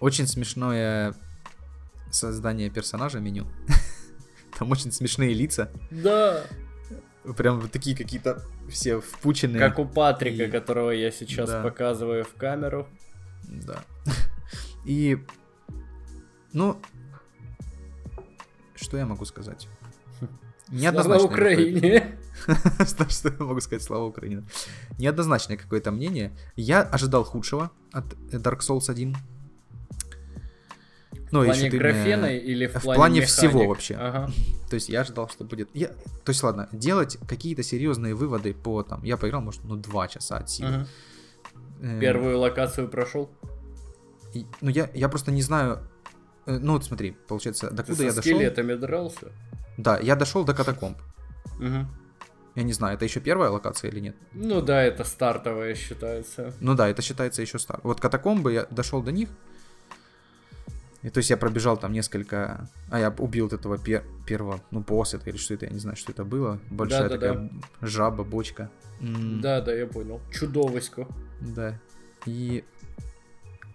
Очень 0.00 0.26
смешное 0.26 1.14
создание 2.10 2.70
персонажа 2.70 3.20
меню. 3.20 3.46
Там 4.58 4.70
очень 4.70 4.92
смешные 4.92 5.34
лица. 5.34 5.70
Да. 5.90 6.44
Прям 7.36 7.60
вот 7.60 7.70
такие 7.70 7.96
какие-то 7.96 8.42
все 8.68 9.00
впученные. 9.00 9.58
Как 9.58 9.78
у 9.78 9.84
Патрика, 9.84 10.44
и... 10.44 10.50
которого 10.50 10.90
я 10.90 11.10
сейчас 11.10 11.50
да. 11.50 11.62
показываю 11.62 12.24
в 12.24 12.34
камеру. 12.34 12.88
Да. 13.44 13.84
И... 14.84 15.18
Ну... 16.52 16.80
Что 18.74 18.96
я 18.96 19.04
могу 19.04 19.26
сказать? 19.26 19.68
Неоднозначно. 20.68 21.18
Слава 21.28 21.32
Украине! 21.32 22.18
Что 23.08 23.28
я 23.28 23.44
могу 23.44 23.60
сказать? 23.60 23.82
Слава 23.82 24.04
Украине. 24.04 24.44
Неоднозначное 24.98 25.56
какое-то 25.56 25.90
мнение. 25.90 26.32
Я 26.56 26.82
ожидал 26.82 27.24
худшего 27.24 27.70
от 27.92 28.04
Dark 28.32 28.60
Souls 28.60 28.90
1. 28.90 29.16
Ну, 31.30 31.42
в 31.42 31.44
плане 31.44 31.70
графена 31.70 32.26
меня... 32.26 32.38
или 32.38 32.66
в, 32.66 32.74
в 32.76 32.82
плане, 32.82 32.96
плане 32.96 33.20
всего 33.22 33.66
вообще. 33.66 33.94
Ага. 33.94 34.30
То 34.68 34.74
есть 34.74 34.88
я 34.88 35.02
ожидал, 35.02 35.28
что 35.28 35.44
будет. 35.44 35.68
Я... 35.74 35.88
То 35.88 36.28
есть, 36.28 36.42
ладно, 36.42 36.68
делать 36.72 37.18
какие-то 37.28 37.62
серьезные 37.62 38.14
выводы 38.14 38.52
по 38.52 38.82
там. 38.82 39.02
Я 39.04 39.16
поиграл, 39.16 39.40
может, 39.40 39.62
ну, 39.64 39.76
два 39.76 40.08
часа 40.08 40.38
от 40.38 40.50
силы. 40.50 40.68
Ага. 40.68 40.86
Э... 41.82 42.00
Первую 42.00 42.38
локацию 42.38 42.88
прошел? 42.88 43.30
И... 44.34 44.46
Ну, 44.60 44.70
я, 44.70 44.90
я 44.94 45.08
просто 45.08 45.30
не 45.30 45.42
знаю. 45.42 45.80
Э, 46.46 46.58
ну, 46.58 46.72
вот 46.72 46.84
смотри, 46.84 47.12
получается, 47.28 47.70
докуда 47.70 47.98
Ты 47.98 48.04
я 48.04 48.12
дошел. 48.12 48.22
скелетами 48.22 48.74
дрался? 48.74 49.32
Да, 49.76 49.98
я 49.98 50.16
дошел 50.16 50.44
до 50.44 50.54
катакомб. 50.54 50.98
Угу. 51.58 51.86
Я 52.56 52.62
не 52.64 52.72
знаю, 52.72 52.96
это 52.96 53.04
еще 53.04 53.20
первая 53.20 53.50
локация 53.50 53.90
или 53.90 54.00
нет? 54.00 54.16
Ну 54.32 54.60
да, 54.60 54.82
это 54.82 55.04
стартовая 55.04 55.74
считается. 55.74 56.52
Ну 56.60 56.74
да, 56.74 56.88
это 56.88 57.00
считается 57.00 57.42
еще 57.42 57.58
старт. 57.58 57.80
Вот 57.84 58.00
катакомбы, 58.00 58.52
я 58.52 58.66
дошел 58.70 59.02
до 59.02 59.12
них, 59.12 59.28
и, 61.02 61.08
то 61.08 61.18
есть 61.18 61.30
я 61.30 61.36
пробежал 61.36 61.78
там 61.78 61.92
несколько... 61.92 62.68
А, 62.90 62.98
я 62.98 63.10
убил 63.18 63.46
вот 63.46 63.54
этого 63.54 63.78
пер... 63.78 64.04
первого, 64.26 64.60
ну, 64.70 64.80
босса 64.80 65.16
это 65.16 65.30
или 65.30 65.38
что 65.38 65.54
это, 65.54 65.66
я 65.66 65.72
не 65.72 65.78
знаю, 65.78 65.96
что 65.96 66.12
это 66.12 66.24
было. 66.24 66.60
Большая 66.70 67.04
да, 67.04 67.08
такая 67.08 67.34
да. 67.34 67.50
жаба, 67.86 68.22
бочка. 68.22 68.70
Да, 69.00 69.62
да, 69.62 69.72
я 69.72 69.86
понял. 69.86 70.20
Чудовосько. 70.30 71.08
Да. 71.40 71.78
И 72.26 72.64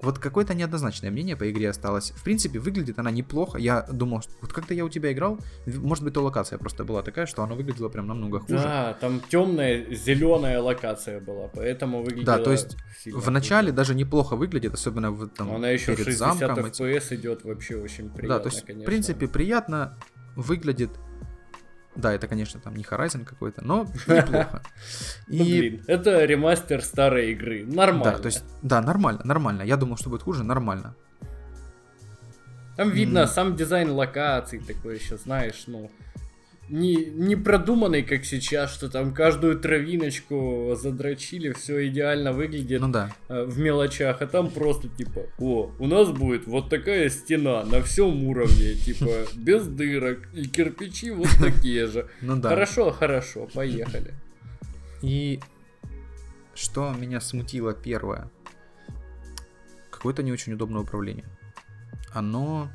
вот 0.05 0.19
какое-то 0.19 0.53
неоднозначное 0.53 1.11
мнение 1.11 1.35
по 1.35 1.49
игре 1.49 1.69
осталось. 1.69 2.11
В 2.11 2.23
принципе, 2.23 2.59
выглядит 2.59 2.99
она 2.99 3.11
неплохо. 3.11 3.57
Я 3.57 3.81
думал, 3.81 4.21
что 4.21 4.31
вот 4.41 4.53
как-то 4.53 4.73
я 4.73 4.85
у 4.85 4.89
тебя 4.89 5.11
играл, 5.11 5.39
может 5.65 6.03
быть, 6.03 6.13
то 6.13 6.21
локация 6.21 6.57
просто 6.57 6.83
была 6.83 7.01
такая, 7.01 7.25
что 7.25 7.43
она 7.43 7.55
выглядела 7.55 7.89
прям 7.89 8.07
намного 8.07 8.39
хуже. 8.39 8.55
Да, 8.55 8.97
там 9.01 9.21
темная 9.29 9.93
зеленая 9.93 10.61
локация 10.61 11.19
была, 11.19 11.47
поэтому 11.47 12.03
выглядела. 12.03 12.37
Да, 12.37 12.43
то 12.43 12.51
есть 12.51 12.77
в 13.05 13.29
начале 13.31 13.67
хуже. 13.67 13.75
даже 13.75 13.95
неплохо 13.95 14.35
выглядит, 14.35 14.73
особенно 14.73 15.11
в, 15.11 15.27
там, 15.27 15.53
она 15.53 15.69
еще 15.69 15.95
перед 15.95 16.05
60 16.05 16.37
замком. 16.37 16.65
FPS 16.65 17.15
идет 17.15 17.43
вообще 17.43 17.75
очень 17.75 18.09
приятно. 18.09 18.37
Да, 18.37 18.39
то 18.39 18.49
есть 18.49 18.65
конечно. 18.65 18.83
в 18.83 18.85
принципе 18.85 19.27
приятно 19.27 19.97
выглядит 20.35 20.91
да, 21.95 22.13
это, 22.13 22.27
конечно, 22.27 22.59
там 22.59 22.75
не 22.75 22.83
Horizon 22.83 23.23
какой-то, 23.23 23.63
но 23.63 23.87
неплохо. 24.07 24.61
И... 25.27 25.37
Ну, 25.37 25.45
блин, 25.45 25.83
это 25.87 26.25
ремастер 26.25 26.81
старой 26.81 27.31
игры. 27.31 27.65
Нормально. 27.65 28.03
Да, 28.03 28.17
то 28.17 28.25
есть, 28.25 28.43
да, 28.61 28.81
нормально, 28.81 29.21
нормально. 29.23 29.61
Я 29.63 29.77
думал, 29.77 29.97
что 29.97 30.09
будет 30.09 30.23
хуже, 30.23 30.43
нормально. 30.43 30.95
Там 32.75 32.89
видно 32.89 33.19
mm. 33.19 33.27
сам 33.27 33.55
дизайн 33.55 33.91
локаций 33.91 34.59
такой 34.59 34.97
еще, 34.97 35.17
знаешь, 35.17 35.63
ну, 35.67 35.89
не, 36.69 37.05
не 37.05 37.35
продуманный, 37.35 38.01
как 38.01 38.25
сейчас, 38.25 38.73
что 38.73 38.89
там 38.89 39.13
каждую 39.13 39.59
травиночку 39.59 40.75
задрочили, 40.75 41.53
все 41.53 41.87
идеально 41.87 42.33
выглядит 42.33 42.81
ну, 42.81 42.89
да. 42.89 43.15
Э, 43.29 43.45
в 43.45 43.59
мелочах, 43.59 44.21
а 44.21 44.27
там 44.27 44.49
просто 44.49 44.89
типа, 44.89 45.27
о, 45.37 45.71
у 45.77 45.87
нас 45.87 46.09
будет 46.09 46.47
вот 46.47 46.69
такая 46.69 47.09
стена 47.09 47.63
на 47.63 47.81
всем 47.83 48.23
уровне, 48.23 48.73
типа, 48.73 49.25
без 49.35 49.67
дырок, 49.67 50.27
и 50.33 50.47
кирпичи 50.47 51.11
вот 51.11 51.29
такие 51.39 51.87
же. 51.87 52.09
Ну 52.21 52.37
да. 52.37 52.49
Хорошо, 52.49 52.91
хорошо, 52.91 53.47
поехали. 53.53 54.13
И 55.01 55.39
что 56.55 56.91
меня 56.93 57.21
смутило 57.21 57.73
первое? 57.73 58.31
Какое-то 59.91 60.23
не 60.23 60.31
очень 60.31 60.53
удобное 60.53 60.81
управление. 60.81 61.25
Оно 62.11 62.69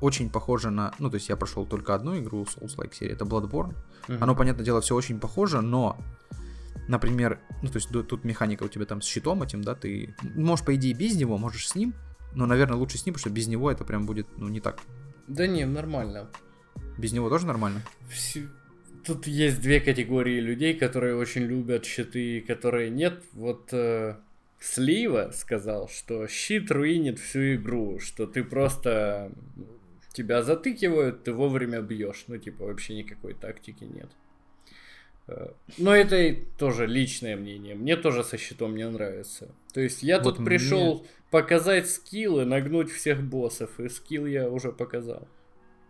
очень 0.00 0.30
похоже 0.30 0.70
на... 0.70 0.92
Ну, 0.98 1.10
то 1.10 1.16
есть 1.16 1.28
я 1.28 1.36
прошел 1.36 1.66
только 1.66 1.94
одну 1.94 2.18
игру 2.18 2.44
Souls-like 2.44 2.94
серии, 2.94 3.12
это 3.12 3.24
Bloodborne. 3.24 3.74
Uh-huh. 4.08 4.18
Оно, 4.20 4.34
понятное 4.34 4.64
дело, 4.64 4.80
все 4.80 4.94
очень 4.94 5.18
похоже, 5.18 5.60
но, 5.62 5.98
например, 6.88 7.40
ну, 7.62 7.68
то 7.68 7.76
есть 7.76 7.88
тут 7.90 8.24
механика 8.24 8.64
у 8.64 8.68
тебя 8.68 8.84
там 8.84 9.00
с 9.00 9.06
щитом 9.06 9.42
этим, 9.42 9.62
да, 9.62 9.74
ты 9.74 10.14
можешь, 10.34 10.64
по 10.64 10.74
идее, 10.74 10.94
без 10.94 11.16
него, 11.16 11.38
можешь 11.38 11.68
с 11.68 11.74
ним, 11.74 11.94
но, 12.34 12.46
наверное, 12.46 12.76
лучше 12.76 12.98
с 12.98 13.06
ним, 13.06 13.14
потому 13.14 13.20
что 13.20 13.30
без 13.30 13.46
него 13.46 13.70
это 13.70 13.84
прям 13.84 14.06
будет, 14.06 14.26
ну, 14.36 14.48
не 14.48 14.60
так. 14.60 14.78
Да 15.26 15.46
не, 15.46 15.64
нормально. 15.64 16.28
Без 16.98 17.12
него 17.12 17.28
тоже 17.28 17.46
нормально? 17.46 17.82
Все... 18.10 18.46
Тут 19.04 19.28
есть 19.28 19.60
две 19.60 19.80
категории 19.80 20.40
людей, 20.40 20.74
которые 20.74 21.14
очень 21.14 21.42
любят 21.42 21.84
щиты, 21.84 22.40
которые 22.40 22.90
нет. 22.90 23.22
Вот 23.34 23.68
э, 23.72 24.16
Слива 24.58 25.30
сказал, 25.32 25.88
что 25.88 26.26
щит 26.26 26.72
руинит 26.72 27.20
всю 27.20 27.54
игру, 27.54 28.00
что 28.00 28.26
ты 28.26 28.42
просто 28.42 29.30
тебя 30.16 30.42
затыкивают, 30.42 31.24
ты 31.24 31.32
вовремя 31.32 31.80
бьешь. 31.80 32.24
Ну, 32.28 32.38
типа, 32.38 32.64
вообще 32.64 32.94
никакой 32.94 33.34
тактики 33.34 33.84
нет. 33.84 34.08
Э, 35.28 35.50
но 35.78 35.94
это 35.94 36.16
и 36.16 36.44
тоже 36.58 36.86
личное 36.86 37.36
мнение. 37.36 37.74
Мне 37.74 37.96
тоже 37.96 38.24
со 38.24 38.38
щитом 38.38 38.76
не 38.76 38.88
нравится. 38.88 39.48
То 39.72 39.80
есть 39.80 40.02
я 40.02 40.18
вот 40.18 40.24
тут 40.24 40.38
мне... 40.38 40.46
пришел 40.46 41.06
показать 41.30 41.90
скиллы, 41.90 42.44
нагнуть 42.44 42.90
всех 42.90 43.22
боссов, 43.22 43.78
и 43.80 43.88
скилл 43.88 44.26
я 44.26 44.48
уже 44.48 44.72
показал. 44.72 45.28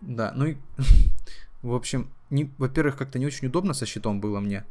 Да, 0.01 0.33
ну 0.37 0.47
и 0.47 0.57
в 1.63 1.75
общем, 1.75 2.11
не, 2.31 2.51
во-первых, 2.59 2.97
как-то 2.97 3.19
не 3.19 3.27
очень 3.27 3.49
удобно 3.49 3.75
со 3.75 3.87
щитом 3.87 4.21
было 4.21 4.41
мне. 4.41 4.65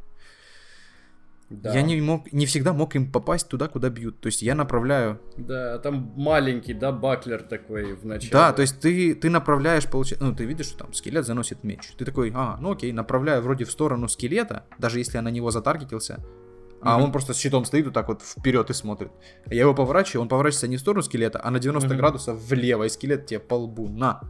Да. 1.48 1.72
Я 1.72 1.82
не 1.82 2.00
мог, 2.00 2.32
не 2.32 2.44
всегда 2.44 2.72
мог 2.72 2.96
им 2.96 3.10
попасть 3.10 3.48
туда, 3.48 3.68
куда 3.68 3.88
бьют. 3.88 4.20
То 4.20 4.26
есть 4.26 4.42
я 4.42 4.54
направляю. 4.56 5.20
Да, 5.36 5.78
там 5.78 6.12
маленький, 6.16 6.74
да, 6.74 6.90
баклер 6.90 7.42
такой 7.42 7.94
в 7.94 8.04
начале. 8.04 8.32
Да, 8.32 8.52
то 8.52 8.62
есть 8.62 8.80
ты, 8.80 9.14
ты 9.14 9.30
направляешь, 9.30 9.88
получается, 9.88 10.24
ну 10.26 10.34
ты 10.34 10.44
видишь, 10.44 10.66
что 10.66 10.78
там 10.78 10.92
скелет 10.92 11.24
заносит 11.24 11.62
меч. 11.62 11.92
Ты 11.96 12.04
такой, 12.04 12.32
а, 12.34 12.56
ну 12.60 12.72
окей, 12.72 12.90
направляю 12.92 13.42
вроде 13.42 13.64
в 13.64 13.70
сторону 13.70 14.08
скелета, 14.08 14.64
даже 14.78 14.98
если 14.98 15.18
я 15.18 15.22
на 15.22 15.28
него 15.28 15.52
затаргетился. 15.52 16.18
А 16.82 16.98
mm-hmm. 16.98 17.04
он 17.04 17.12
просто 17.12 17.32
с 17.32 17.38
щитом 17.38 17.64
стоит 17.64 17.84
вот 17.84 17.94
так 17.94 18.08
вот 18.08 18.22
вперед 18.22 18.68
и 18.70 18.72
смотрит. 18.72 19.10
Я 19.46 19.60
его 19.60 19.74
поворачиваю, 19.74 20.22
он 20.22 20.28
поворачивается 20.28 20.68
не 20.68 20.76
в 20.76 20.80
сторону 20.80 21.02
скелета, 21.02 21.40
а 21.42 21.50
на 21.50 21.58
90 21.60 21.88
mm-hmm. 21.88 21.96
градусов 21.96 22.40
влево, 22.48 22.84
и 22.84 22.88
скелет 22.88 23.26
тебе 23.26 23.40
по 23.40 23.54
лбу, 23.54 23.88
на. 23.88 24.20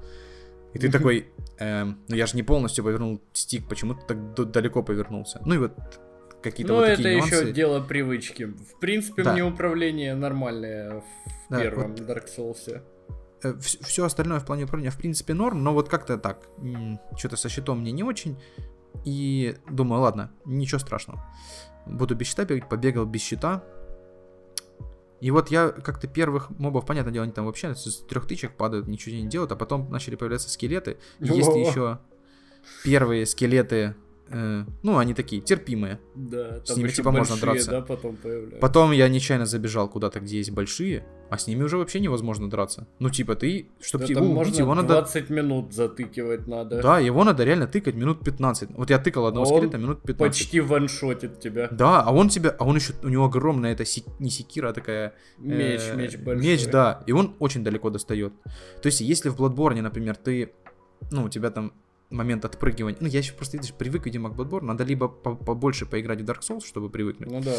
И 0.74 0.78
ты 0.78 0.86
mm-hmm. 0.86 0.90
такой, 0.92 1.28
эм, 1.58 1.98
ну 2.08 2.14
я 2.14 2.26
же 2.26 2.36
не 2.36 2.42
полностью 2.42 2.84
повернул 2.84 3.22
стик, 3.32 3.66
почему 3.68 3.94
ты 3.94 4.02
так 4.06 4.50
далеко 4.52 4.82
повернулся? 4.82 5.40
Ну 5.44 5.54
и 5.54 5.58
вот 5.58 5.72
какие-то 6.50 6.72
ну, 6.72 6.78
вот 6.78 6.88
это 6.88 7.02
такие 7.02 7.18
еще 7.18 7.52
дело 7.52 7.80
привычки. 7.80 8.44
В 8.44 8.78
принципе, 8.78 9.22
да. 9.22 9.32
мне 9.32 9.44
управление 9.44 10.14
нормальное 10.14 11.00
в 11.00 11.04
да, 11.50 11.60
первом 11.60 11.94
вот... 11.94 12.00
Dark 12.00 12.26
Souls. 12.36 12.82
Все 13.60 14.02
э, 14.02 14.06
остальное 14.06 14.40
в 14.40 14.46
плане 14.46 14.64
управления, 14.64 14.90
в 14.90 14.96
принципе, 14.96 15.34
норм, 15.34 15.62
но 15.62 15.72
вот 15.72 15.88
как-то 15.88 16.18
так, 16.18 16.48
что-то 17.16 17.36
со 17.36 17.48
щитом 17.48 17.80
мне 17.80 17.92
не 17.92 18.02
очень. 18.02 18.40
И 19.04 19.56
думаю, 19.68 20.02
ладно, 20.02 20.32
ничего 20.44 20.78
страшного. 20.78 21.22
Буду 21.86 22.14
без 22.14 22.28
щита 22.28 22.44
бегать, 22.44 22.68
побегал 22.68 23.04
без 23.04 23.20
щита. 23.20 23.62
И 25.20 25.30
вот 25.30 25.50
я 25.50 25.68
как-то 25.68 26.06
первых 26.06 26.50
мобов, 26.50 26.86
понятное 26.86 27.12
дело, 27.12 27.24
они 27.24 27.32
там 27.32 27.46
вообще 27.46 27.74
с 27.74 28.04
трех 28.06 28.26
тычек 28.26 28.56
падают, 28.56 28.86
ничего 28.86 29.16
не 29.16 29.26
делают, 29.26 29.52
а 29.52 29.56
потом 29.56 29.90
начали 29.90 30.14
появляться 30.14 30.50
скелеты. 30.50 30.98
И 31.20 31.26
если 31.26 31.58
еще 31.58 31.98
первые 32.84 33.26
скелеты 33.26 33.96
Э, 34.28 34.64
ну, 34.82 34.98
они 34.98 35.14
такие 35.14 35.40
терпимые. 35.40 36.00
Да, 36.14 36.64
с 36.64 36.76
ними 36.76 36.88
типа 36.88 37.12
большие, 37.12 37.36
можно 37.36 37.36
драться. 37.36 37.70
Да, 37.70 37.80
потом 37.80 38.16
появляются. 38.16 38.58
Потом 38.58 38.92
я 38.92 39.08
нечаянно 39.08 39.46
забежал 39.46 39.88
куда-то, 39.88 40.20
где 40.20 40.38
есть 40.38 40.50
большие, 40.50 41.04
а 41.30 41.38
с 41.38 41.46
ними 41.46 41.62
уже 41.62 41.76
вообще 41.76 42.00
невозможно 42.00 42.50
драться. 42.50 42.88
Ну, 42.98 43.10
типа, 43.10 43.36
ты, 43.36 43.68
чтобы 43.80 44.06
да, 44.06 44.12
его 44.12 44.40
убить, 44.40 44.58
его 44.58 44.74
надо... 44.74 44.94
20 44.94 45.30
минут 45.30 45.72
затыкивать 45.72 46.46
надо. 46.46 46.82
Да, 46.82 46.98
его 46.98 47.22
надо 47.24 47.44
реально 47.44 47.66
тыкать 47.68 47.94
минут 47.94 48.24
15. 48.24 48.70
Вот 48.70 48.90
я 48.90 48.98
тыкал 48.98 49.26
одного 49.26 49.46
а 49.46 49.56
скелета 49.56 49.78
минут 49.78 50.02
15. 50.02 50.18
почти 50.18 50.60
ваншотит 50.60 51.38
тебя. 51.38 51.68
Да, 51.70 52.02
а 52.02 52.12
он 52.12 52.28
тебя, 52.28 52.50
а 52.58 52.64
он 52.64 52.76
еще, 52.76 52.94
у 53.02 53.08
него 53.08 53.26
огромная, 53.26 53.72
это 53.72 53.84
сек, 53.84 54.04
не 54.18 54.30
секира, 54.30 54.70
а 54.70 54.72
такая... 54.72 55.14
Меч, 55.38 55.82
э, 55.92 55.96
меч 55.96 56.16
большой. 56.16 56.46
Меч, 56.46 56.66
да, 56.66 57.02
и 57.06 57.12
он 57.12 57.36
очень 57.38 57.62
далеко 57.62 57.90
достает. 57.90 58.32
То 58.82 58.86
есть, 58.86 59.00
если 59.00 59.28
в 59.28 59.40
Bloodborne, 59.40 59.80
например, 59.82 60.16
ты, 60.16 60.52
ну, 61.12 61.24
у 61.24 61.28
тебя 61.28 61.50
там 61.50 61.72
момент 62.10 62.44
отпрыгивания. 62.44 62.98
Ну, 63.00 63.08
я 63.08 63.18
еще 63.18 63.34
просто, 63.34 63.56
видишь, 63.56 63.74
привык, 63.74 64.06
видимо, 64.06 64.30
к 64.30 64.34
Bloodborne. 64.34 64.64
Надо 64.64 64.84
либо 64.84 65.08
побольше 65.08 65.86
поиграть 65.86 66.20
в 66.20 66.24
Dark 66.24 66.40
Souls, 66.40 66.64
чтобы 66.64 66.90
привыкнуть. 66.90 67.30
Ну 67.30 67.40
да. 67.40 67.54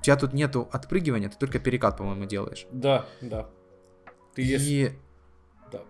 У 0.00 0.02
тебя 0.02 0.16
тут 0.16 0.32
нету 0.32 0.68
отпрыгивания, 0.72 1.28
ты 1.28 1.36
только 1.38 1.58
перекат, 1.58 1.98
по-моему, 1.98 2.26
делаешь. 2.26 2.66
Да, 2.72 3.06
да. 3.20 3.48
Ты 4.34 4.42
И... 4.42 4.46
Есть... 4.46 4.94
Да. 5.72 5.82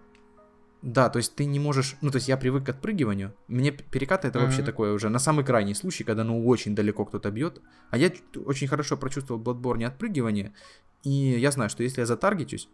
Да, 0.83 1.09
то 1.11 1.19
есть 1.19 1.35
ты 1.35 1.45
не 1.45 1.59
можешь... 1.59 1.97
Ну, 2.01 2.11
то 2.11 2.17
есть 2.17 2.29
я 2.29 2.37
привык 2.37 2.67
к 2.67 2.69
отпрыгиванию. 2.71 3.35
Мне 3.49 3.73
перекат 3.73 4.25
это 4.25 4.39
mm-hmm. 4.39 4.43
вообще 4.43 4.63
такое 4.63 4.93
уже 4.93 5.09
на 5.09 5.19
самый 5.19 5.45
крайний 5.45 5.75
случай, 5.75 6.05
когда 6.05 6.25
ну 6.25 6.47
очень 6.47 6.75
далеко 6.75 7.05
кто-то 7.05 7.31
бьет. 7.31 7.61
А 7.91 7.99
я 7.99 8.11
очень 8.45 8.69
хорошо 8.69 8.97
прочувствовал 8.97 9.41
в 9.41 9.45
Bloodborne 9.49 9.85
отпрыгивание. 9.85 10.55
И 11.03 11.11
я 11.11 11.51
знаю, 11.51 11.71
что 11.71 11.83
если 11.83 12.01
я 12.01 12.07
затаргетюсь, 12.07 12.69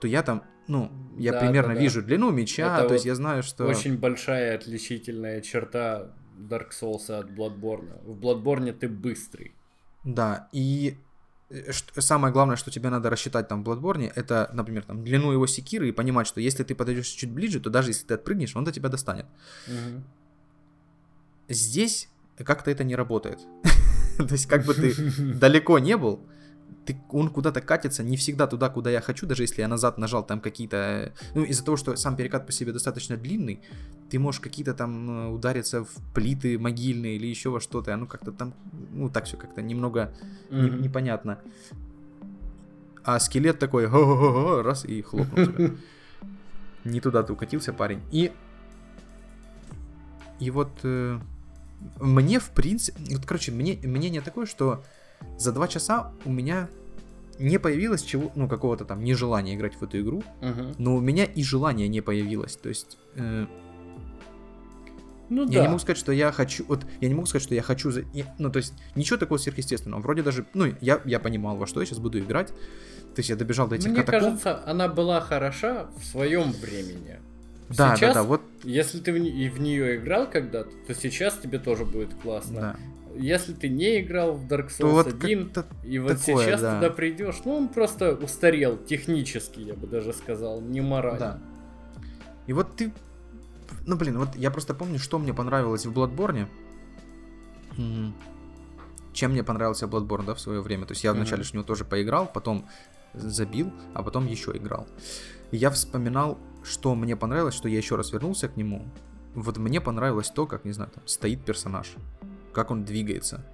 то 0.00 0.06
я 0.06 0.22
там, 0.22 0.44
ну, 0.66 0.90
я 1.16 1.32
да, 1.32 1.40
примерно 1.40 1.74
да, 1.74 1.80
вижу 1.80 2.02
длину 2.02 2.30
меча, 2.30 2.74
Это 2.74 2.82
то 2.82 2.88
вот 2.88 2.92
есть 2.94 3.06
я 3.06 3.14
знаю, 3.14 3.42
что... 3.42 3.66
Очень 3.66 3.98
большая 3.98 4.54
отличительная 4.54 5.40
черта 5.40 6.12
Dark 6.38 6.70
Souls 6.70 7.10
от 7.10 7.30
Bloodborne. 7.30 8.02
В 8.04 8.18
Bloodborne 8.18 8.72
ты 8.72 8.88
быстрый. 8.88 9.54
Да, 10.04 10.48
и 10.52 10.96
э, 11.50 11.72
самое 11.72 12.32
главное, 12.32 12.56
что 12.56 12.70
тебе 12.70 12.90
надо 12.90 13.10
рассчитать 13.10 13.48
там 13.48 13.64
в 13.64 13.68
Bloodborne, 13.68 14.12
это, 14.14 14.50
например, 14.52 14.84
там, 14.84 15.02
длину 15.02 15.32
его 15.32 15.46
секиры 15.46 15.88
и 15.88 15.92
понимать, 15.92 16.26
что 16.26 16.40
если 16.40 16.62
ты 16.64 16.74
подойдешь 16.74 17.08
чуть 17.08 17.30
ближе, 17.30 17.60
то 17.60 17.70
даже 17.70 17.90
если 17.90 18.06
ты 18.06 18.14
отпрыгнешь, 18.14 18.54
он 18.54 18.64
до 18.64 18.72
тебя 18.72 18.88
достанет. 18.88 19.26
Угу. 19.66 20.02
Здесь 21.48 22.08
как-то 22.36 22.70
это 22.70 22.84
не 22.84 22.94
работает. 22.94 23.40
То 24.18 24.32
есть, 24.32 24.46
как 24.46 24.64
бы 24.64 24.74
ты 24.74 24.94
далеко 25.34 25.78
не 25.78 25.96
был, 25.96 26.20
ты, 26.88 26.96
он 27.10 27.28
куда-то 27.28 27.60
катится 27.60 28.02
не 28.02 28.16
всегда 28.16 28.46
туда, 28.46 28.70
куда 28.70 28.90
я 28.90 29.02
хочу, 29.02 29.26
даже 29.26 29.42
если 29.42 29.60
я 29.60 29.68
назад 29.68 29.98
нажал 29.98 30.24
там 30.24 30.40
какие-то... 30.40 31.12
Ну, 31.34 31.44
из-за 31.44 31.62
того, 31.64 31.76
что 31.76 31.96
сам 31.96 32.16
перекат 32.16 32.46
по 32.46 32.52
себе 32.52 32.72
достаточно 32.72 33.16
длинный, 33.16 33.60
ты 34.10 34.18
можешь 34.18 34.40
какие-то 34.40 34.72
там 34.72 35.10
э, 35.10 35.28
удариться 35.28 35.84
в 35.84 35.90
плиты 36.14 36.58
могильные 36.58 37.16
или 37.16 37.26
еще 37.26 37.50
во 37.50 37.60
что-то, 37.60 37.94
ну, 37.96 38.06
как-то 38.06 38.32
там, 38.32 38.54
ну, 38.90 39.10
так 39.10 39.26
все 39.26 39.36
как-то 39.36 39.60
немного 39.60 40.14
mm-hmm. 40.50 40.70
не, 40.70 40.82
непонятно. 40.84 41.38
А 43.04 43.20
скелет 43.20 43.58
такой, 43.58 43.86
раз, 44.62 44.84
и 44.84 45.02
хлопнул 45.02 45.46
тебя. 45.46 45.70
Не 46.84 47.00
туда 47.00 47.22
ты 47.22 47.32
укатился, 47.32 47.72
парень. 47.72 48.00
И... 48.10 48.32
И 50.40 50.50
вот... 50.50 50.70
Э, 50.84 51.18
мне, 52.00 52.38
в 52.38 52.50
принципе... 52.50 52.98
Вот, 53.14 53.26
короче, 53.26 53.52
мне, 53.52 53.78
мнение 53.82 54.22
такое, 54.22 54.46
что 54.46 54.84
за 55.36 55.52
два 55.52 55.68
часа 55.68 56.12
у 56.24 56.30
меня 56.30 56.68
не 57.38 57.58
появилось 57.58 58.02
чего, 58.02 58.32
ну, 58.34 58.48
какого-то 58.48 58.84
там 58.84 59.02
нежелания 59.04 59.54
играть 59.54 59.74
в 59.76 59.82
эту 59.82 60.00
игру, 60.00 60.22
uh-huh. 60.40 60.74
но 60.78 60.96
у 60.96 61.00
меня 61.00 61.24
и 61.24 61.42
желания 61.42 61.88
не 61.88 62.00
появилось. 62.00 62.56
То 62.56 62.68
есть, 62.68 62.98
э, 63.14 63.46
ну, 65.28 65.42
я 65.42 65.58
да. 65.58 65.62
не 65.62 65.68
могу 65.68 65.78
сказать, 65.78 65.98
что 65.98 66.12
я 66.12 66.32
хочу, 66.32 66.64
вот, 66.66 66.84
я 67.00 67.08
не 67.08 67.14
могу 67.14 67.26
сказать, 67.26 67.44
что 67.44 67.54
я 67.54 67.62
хочу, 67.62 67.90
за, 67.90 68.02
ну, 68.38 68.50
то 68.50 68.56
есть, 68.58 68.74
ничего 68.96 69.18
такого 69.18 69.38
сверхъестественного. 69.38 70.00
Вроде 70.00 70.22
даже, 70.22 70.46
ну, 70.54 70.74
я, 70.80 71.00
я 71.04 71.20
понимал, 71.20 71.56
во 71.56 71.66
что 71.66 71.80
я 71.80 71.86
сейчас 71.86 71.98
буду 71.98 72.18
играть. 72.18 72.48
То 72.48 73.20
есть, 73.20 73.30
я 73.30 73.36
добежал 73.36 73.68
до 73.68 73.76
этих 73.76 73.90
Мне 73.90 74.02
катакомб. 74.02 74.42
кажется, 74.42 74.68
она 74.68 74.88
была 74.88 75.20
хороша 75.20 75.86
в 75.96 76.04
своем 76.04 76.52
времени. 76.52 77.20
Да, 77.68 77.94
сейчас, 77.94 78.14
да, 78.14 78.22
да, 78.22 78.22
вот. 78.22 78.40
Если 78.64 78.98
ты 78.98 79.12
в, 79.12 79.16
в 79.16 79.60
нее 79.60 79.96
играл 79.96 80.28
когда-то, 80.28 80.70
то 80.86 80.94
сейчас 80.94 81.36
тебе 81.36 81.58
тоже 81.58 81.84
будет 81.84 82.14
классно. 82.14 82.60
Да 82.60 82.76
если 83.16 83.52
ты 83.52 83.68
не 83.68 84.00
играл 84.00 84.34
в 84.34 84.46
Dark 84.46 84.68
Souls 84.68 84.90
вот 84.90 85.06
1, 85.06 85.52
и 85.84 85.98
вот 85.98 86.18
такое, 86.18 86.46
сейчас 86.46 86.60
да. 86.60 86.76
туда 86.76 86.90
придешь, 86.90 87.36
ну 87.44 87.56
он 87.56 87.68
просто 87.68 88.14
устарел 88.14 88.76
технически, 88.76 89.60
я 89.60 89.74
бы 89.74 89.86
даже 89.86 90.12
сказал, 90.12 90.60
не 90.60 90.80
морально. 90.80 91.18
Да. 91.18 91.40
И 92.46 92.52
вот 92.52 92.76
ты, 92.76 92.92
ну 93.86 93.96
блин, 93.96 94.18
вот 94.18 94.36
я 94.36 94.50
просто 94.50 94.74
помню, 94.74 94.98
что 94.98 95.18
мне 95.18 95.34
понравилось 95.34 95.86
в 95.86 95.92
Bloodborne. 95.92 96.46
Чем 99.12 99.32
мне 99.32 99.44
понравился 99.44 99.86
Bloodborne, 99.86 100.26
да, 100.26 100.34
в 100.34 100.40
свое 100.40 100.60
время. 100.60 100.86
То 100.86 100.92
есть 100.92 101.04
я 101.04 101.12
вначале 101.12 101.42
mm-hmm. 101.42 101.46
с 101.46 101.52
него 101.52 101.64
тоже 101.64 101.84
поиграл, 101.84 102.30
потом 102.32 102.66
забил, 103.14 103.72
а 103.94 104.02
потом 104.02 104.26
еще 104.26 104.52
играл. 104.52 104.86
И 105.50 105.56
я 105.56 105.70
вспоминал, 105.70 106.38
что 106.62 106.94
мне 106.94 107.16
понравилось, 107.16 107.54
что 107.54 107.68
я 107.68 107.78
еще 107.78 107.96
раз 107.96 108.12
вернулся 108.12 108.48
к 108.48 108.56
нему. 108.56 108.86
Вот 109.34 109.58
мне 109.58 109.80
понравилось 109.80 110.30
то, 110.30 110.46
как, 110.46 110.64
не 110.64 110.72
знаю, 110.72 110.90
там 110.90 111.06
стоит 111.06 111.44
персонаж 111.44 111.94
как 112.58 112.72
он 112.72 112.84
двигается, 112.84 113.44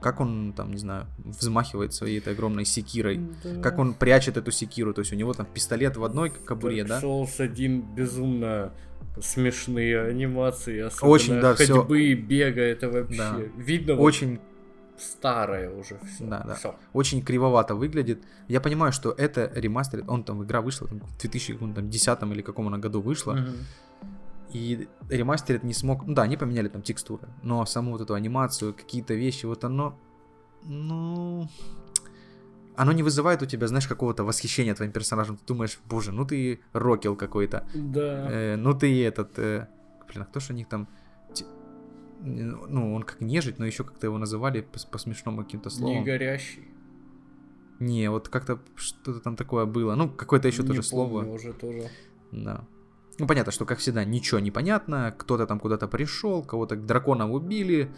как 0.00 0.20
он, 0.20 0.52
там, 0.52 0.70
не 0.70 0.78
знаю, 0.78 1.06
взмахивает 1.18 1.92
своей 1.92 2.18
этой 2.18 2.34
огромной 2.34 2.64
секирой, 2.64 3.20
да. 3.42 3.60
как 3.60 3.80
он 3.80 3.94
прячет 3.94 4.36
эту 4.36 4.52
секиру, 4.52 4.94
то 4.94 5.00
есть 5.00 5.12
у 5.12 5.16
него 5.16 5.32
там 5.32 5.44
пистолет 5.44 5.96
в 5.96 6.04
одной 6.04 6.30
кобуре, 6.30 6.84
да? 6.84 7.00
Souls 7.00 7.40
один 7.40 7.82
безумно 7.96 8.72
смешные 9.20 10.02
анимации, 10.02 10.78
особенно 10.78 11.10
Очень, 11.10 11.40
да, 11.40 11.56
ходьбы, 11.56 11.98
все... 11.98 12.14
бега, 12.14 12.60
это 12.60 12.88
вообще 12.88 13.18
да. 13.18 13.40
видно. 13.56 13.96
Очень 13.96 14.34
вот 14.34 14.40
старое 15.00 15.70
уже 15.70 15.98
все. 16.06 16.24
Да, 16.24 16.44
да. 16.46 16.54
Всё. 16.54 16.76
Очень 16.92 17.20
кривовато 17.22 17.74
выглядит. 17.74 18.22
Я 18.46 18.60
понимаю, 18.60 18.92
что 18.92 19.10
это 19.10 19.50
ремастер, 19.52 20.04
он 20.06 20.22
там 20.22 20.44
игра 20.44 20.60
вышла 20.60 20.86
в 20.86 21.20
2010 21.20 22.22
или 22.22 22.42
каком 22.42 22.68
она 22.68 22.78
году 22.78 23.00
вышла. 23.00 23.32
Угу. 23.32 23.50
И 24.52 24.88
ремастерит 25.10 25.62
не 25.62 25.74
смог... 25.74 26.06
Ну 26.06 26.14
да, 26.14 26.22
они 26.22 26.36
поменяли 26.36 26.68
там 26.68 26.82
текстуры, 26.82 27.28
но 27.42 27.66
саму 27.66 27.92
вот 27.92 28.00
эту 28.00 28.14
анимацию, 28.14 28.74
какие-то 28.74 29.14
вещи, 29.14 29.46
вот 29.46 29.64
оно... 29.64 29.98
Ну... 30.64 31.48
Оно 32.76 32.92
не 32.92 33.02
вызывает 33.02 33.42
у 33.42 33.46
тебя, 33.46 33.66
знаешь, 33.66 33.88
какого-то 33.88 34.24
восхищения 34.24 34.74
твоим 34.74 34.92
персонажем. 34.92 35.36
Ты 35.36 35.44
думаешь, 35.46 35.80
боже, 35.86 36.12
ну 36.12 36.24
ты 36.24 36.60
рокел 36.72 37.16
какой-то. 37.16 37.66
Да. 37.74 38.30
Э, 38.30 38.56
ну 38.56 38.72
ты 38.72 39.04
этот... 39.04 39.38
Э... 39.38 39.66
Блин, 40.08 40.22
а 40.22 40.24
кто 40.24 40.40
же 40.40 40.52
у 40.52 40.56
них 40.56 40.68
там... 40.68 40.88
Ну, 42.20 42.94
он 42.94 43.02
как 43.02 43.20
нежить, 43.20 43.58
но 43.58 43.66
еще 43.66 43.84
как-то 43.84 44.06
его 44.06 44.18
называли 44.18 44.60
по, 44.62 44.78
по 44.90 44.98
смешному 44.98 45.42
каким-то 45.42 45.70
словом. 45.70 45.98
Не 45.98 46.04
горящий. 46.04 46.68
Не, 47.80 48.10
вот 48.10 48.28
как-то 48.28 48.60
что-то 48.76 49.20
там 49.20 49.36
такое 49.36 49.66
было. 49.66 49.94
Ну, 49.94 50.08
какое-то 50.08 50.48
еще 50.48 50.62
не 50.62 50.68
тоже 50.68 50.82
помню, 50.90 51.22
слово. 51.22 51.34
уже 51.34 51.52
тоже. 51.52 51.90
Да. 52.32 52.64
Ну, 53.18 53.26
понятно, 53.26 53.50
что, 53.50 53.66
как 53.66 53.78
всегда, 53.78 54.04
ничего 54.04 54.38
не 54.38 54.50
понятно. 54.50 55.14
Кто-то 55.18 55.46
там 55.46 55.58
куда-то 55.58 55.88
пришел, 55.88 56.44
кого-то 56.44 56.76
драконом 56.76 57.32
убили. 57.32 57.90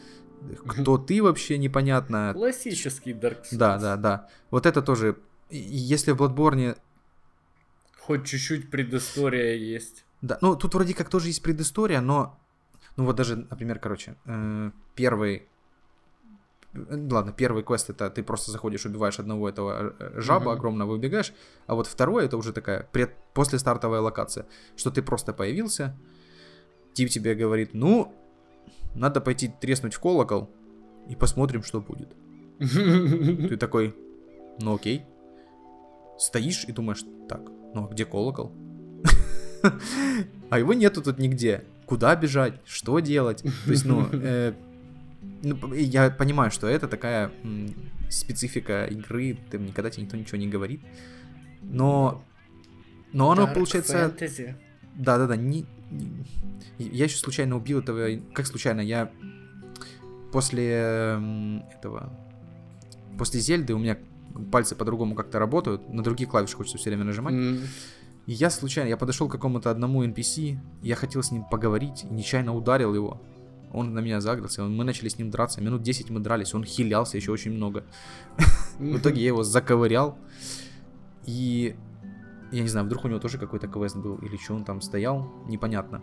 кто 0.67 0.97
ты 0.97 1.23
вообще, 1.23 1.59
непонятно. 1.59 2.33
Классический 2.35 3.13
Dark 3.13 3.43
Souls. 3.43 3.57
Да, 3.57 3.79
да, 3.79 3.97
да. 3.97 4.29
Вот 4.51 4.67
это 4.67 4.81
тоже... 4.83 5.19
Если 5.51 6.13
в 6.13 6.23
Bloodborne... 6.23 6.79
Хоть 7.99 8.25
чуть-чуть 8.25 8.71
предыстория 8.71 9.57
есть. 9.57 10.05
Да, 10.23 10.39
ну 10.41 10.57
тут 10.57 10.75
вроде 10.75 10.95
как 10.95 11.09
тоже 11.11 11.29
есть 11.29 11.43
предыстория, 11.43 12.01
но... 12.01 12.39
Ну 12.97 13.05
вот 13.05 13.17
даже, 13.17 13.37
например, 13.37 13.79
короче, 13.79 14.17
э, 14.25 14.71
первый... 14.95 15.49
э, 16.75 17.09
Ладно, 17.11 17.33
первый 17.33 17.63
квест 17.63 17.91
это 17.91 18.11
ты 18.11 18.23
просто 18.23 18.51
заходишь, 18.51 18.87
убиваешь 18.87 19.19
одного 19.19 19.49
этого 19.49 19.95
э, 19.99 20.21
жаба 20.21 20.51
Мгм. 20.51 20.59
огромного, 20.59 20.93
убегаешь, 20.95 21.33
а 21.67 21.75
вот 21.75 21.87
второй 21.87 22.25
это 22.25 22.37
уже 22.37 22.53
такая 22.53 22.89
пред, 22.93 23.11
послестартовая 23.35 24.01
локация, 24.01 24.47
что 24.77 24.91
ты 24.91 25.03
просто 25.03 25.33
появился, 25.33 25.97
тип 26.95 27.09
тебе 27.11 27.35
говорит, 27.35 27.71
ну, 27.75 28.13
надо 28.95 29.21
пойти 29.21 29.53
треснуть 29.61 29.95
в 29.95 30.01
колокол 30.01 30.51
и 31.09 31.17
посмотрим, 31.17 31.63
что 31.63 31.81
будет. 31.81 32.09
Ты 32.59 33.57
такой, 33.61 33.95
ну 34.61 34.75
окей. 34.75 35.03
Стоишь 36.19 36.65
и 36.69 36.73
думаешь, 36.73 37.03
так, 37.29 37.41
ну 37.75 37.87
а 37.87 37.89
где 37.93 38.05
колокол? 38.05 38.53
А 40.51 40.59
его 40.59 40.75
нету 40.75 41.03
тут 41.03 41.19
нигде. 41.19 41.65
Куда 41.87 42.17
бежать? 42.17 42.55
Что 42.65 42.99
делать? 43.01 43.43
То 43.43 43.71
есть, 43.71 43.85
ну, 43.85 44.07
э, 44.13 44.53
ну, 45.43 45.75
я 45.75 46.11
понимаю, 46.11 46.51
что 46.51 46.67
это 46.67 46.89
такая 46.89 47.31
специфика 48.09 48.87
игры, 48.87 49.39
там 49.51 49.67
никогда 49.67 49.91
тебе 49.91 50.05
никто 50.05 50.17
ничего 50.17 50.39
не 50.39 50.49
говорит. 50.49 50.81
Но, 51.63 52.25
но 53.13 53.31
оно 53.31 53.45
Dark 53.45 53.55
получается... 53.55 54.15
Fantasy. 54.19 54.55
Да-да-да, 54.97 55.37
не, 55.37 55.67
не- 55.91 56.27
Я 56.79 57.05
еще 57.05 57.17
случайно 57.17 57.57
убил 57.57 57.79
этого... 57.81 58.09
Как 58.35 58.47
случайно? 58.47 58.81
Я 58.81 59.11
после 60.33 60.69
этого... 61.77 62.13
После 63.19 63.41
Зельды 63.41 63.75
у 63.75 63.79
меня 63.79 63.99
пальцы 64.51 64.75
по-другому 64.75 65.15
как-то 65.15 65.39
работают, 65.39 65.89
на 65.93 66.03
другие 66.03 66.29
клавиши 66.29 66.57
хочется 66.57 66.79
все 66.79 66.91
время 66.91 67.05
нажимать. 67.05 67.35
М. 67.35 67.61
И 68.27 68.33
я 68.33 68.51
случайно, 68.51 68.89
я 68.89 68.97
подошел 68.97 69.29
к 69.29 69.33
какому-то 69.33 69.71
одному 69.71 70.05
NPC, 70.05 70.59
я 70.83 70.95
хотел 70.95 71.23
с 71.23 71.31
ним 71.31 71.45
поговорить, 71.45 72.05
и 72.05 72.07
нечаянно 72.07 72.55
ударил 72.55 72.95
его. 72.95 73.21
Он 73.73 73.95
на 73.95 74.01
меня 74.01 74.21
загрелся, 74.21 74.65
мы 74.65 74.85
начали 74.85 75.09
с 75.09 75.19
ним 75.19 75.31
драться, 75.31 75.61
минут 75.61 75.83
10 75.83 76.11
мы 76.11 76.21
дрались, 76.21 76.55
он 76.55 76.65
хилялся 76.65 77.17
еще 77.17 77.31
очень 77.33 77.53
много. 77.53 77.85
В 78.79 78.97
итоге 78.97 79.21
я 79.21 79.29
его 79.29 79.43
заковырял, 79.45 80.19
и 81.25 81.77
я 82.51 82.63
не 82.63 82.69
знаю, 82.69 82.87
вдруг 82.87 83.05
у 83.05 83.09
него 83.09 83.21
тоже 83.21 83.39
какой-то 83.39 83.69
квест 83.69 83.97
был, 83.97 84.17
или 84.17 84.37
что 84.37 84.55
он 84.55 84.65
там 84.65 84.81
стоял, 84.81 85.31
непонятно. 85.47 86.03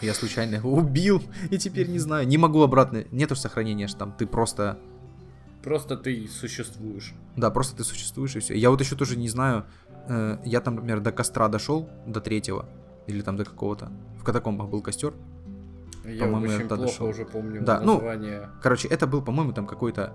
Я 0.00 0.12
случайно 0.14 0.56
его 0.56 0.72
убил, 0.72 1.22
и 1.50 1.58
теперь 1.58 1.88
не 1.88 1.98
знаю, 2.00 2.26
не 2.26 2.36
могу 2.38 2.62
обратно, 2.62 3.04
нету 3.12 3.36
сохранения, 3.36 3.86
что 3.86 3.98
там 3.98 4.12
ты 4.12 4.26
просто, 4.26 4.78
Просто 5.62 5.96
ты 5.96 6.28
существуешь. 6.28 7.14
да, 7.36 7.50
просто 7.50 7.76
ты 7.76 7.84
существуешь 7.84 8.36
и 8.36 8.40
все. 8.40 8.54
Я 8.54 8.70
вот 8.70 8.80
еще 8.80 8.96
тоже 8.96 9.16
не 9.16 9.28
знаю, 9.28 9.64
э, 10.08 10.38
я 10.44 10.60
там, 10.60 10.74
например, 10.74 11.00
до 11.00 11.12
костра 11.12 11.48
дошел, 11.48 11.88
до 12.06 12.20
третьего, 12.20 12.68
или 13.06 13.22
там 13.22 13.36
до 13.36 13.44
какого-то, 13.44 13.92
в 14.18 14.24
катакомбах 14.24 14.68
был 14.68 14.82
костер. 14.82 15.14
Я 16.04 16.24
По-моему, 16.24 16.54
очень 16.54 16.68
плохо 16.68 16.82
дошел. 16.82 17.06
уже 17.08 17.24
помню 17.24 17.62
Да, 17.62 17.80
ну, 17.80 17.94
название. 17.94 18.50
Короче, 18.62 18.88
это 18.88 19.06
был, 19.06 19.22
по-моему, 19.22 19.52
там 19.52 19.66
какой-то... 19.66 20.12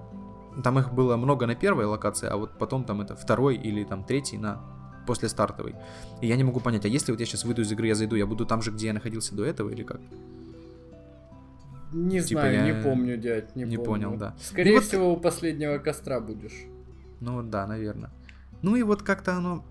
Там 0.63 0.77
их 0.79 0.93
было 0.93 1.17
много 1.17 1.47
на 1.47 1.55
первой 1.55 1.85
локации, 1.85 2.27
а 2.27 2.37
вот 2.37 2.57
потом 2.57 2.83
там 2.83 3.01
это 3.01 3.15
второй 3.15 3.55
или 3.55 3.83
там 3.83 4.03
третий 4.03 4.37
на 4.37 4.61
после 5.07 5.29
стартовой. 5.29 5.75
И 6.21 6.27
я 6.27 6.35
не 6.35 6.43
могу 6.43 6.59
понять, 6.59 6.85
а 6.85 6.87
если 6.87 7.11
вот 7.11 7.19
я 7.19 7.25
сейчас 7.25 7.43
выйду 7.43 7.61
из 7.61 7.71
игры, 7.71 7.87
я 7.87 7.95
зайду, 7.95 8.15
я 8.15 8.25
буду 8.27 8.45
там 8.45 8.61
же, 8.61 8.71
где 8.71 8.87
я 8.87 8.93
находился 8.93 9.33
до 9.35 9.43
этого, 9.45 9.69
или 9.69 9.83
как? 9.83 9.99
Не 11.91 12.21
типа 12.21 12.41
знаю, 12.41 12.53
я 12.55 12.71
не 12.71 12.83
помню, 12.83 13.17
дядь, 13.17 13.55
не, 13.55 13.63
не 13.63 13.77
помню. 13.77 14.09
понял, 14.09 14.17
да. 14.17 14.35
Скорее 14.39 14.71
Ну 14.71 14.75
вот- 14.77 14.85
всего, 14.85 15.13
у 15.13 15.17
последнего 15.17 15.79
костра 15.79 16.19
будешь. 16.19 16.65
Ну 17.19 17.41
да, 17.41 17.65
наверное. 17.65 18.11
Ну 18.61 18.75
и 18.75 18.83
вот 18.83 19.01
как-то 19.01 19.35
оно... 19.35 19.63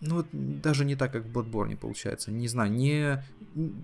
Ну 0.00 0.16
вот 0.16 0.26
даже 0.32 0.84
не 0.84 0.94
так, 0.96 1.12
как 1.12 1.24
в 1.24 1.36
Bloodborne 1.36 1.76
получается. 1.76 2.30
Не 2.30 2.48
знаю, 2.48 2.70
не... 2.72 3.22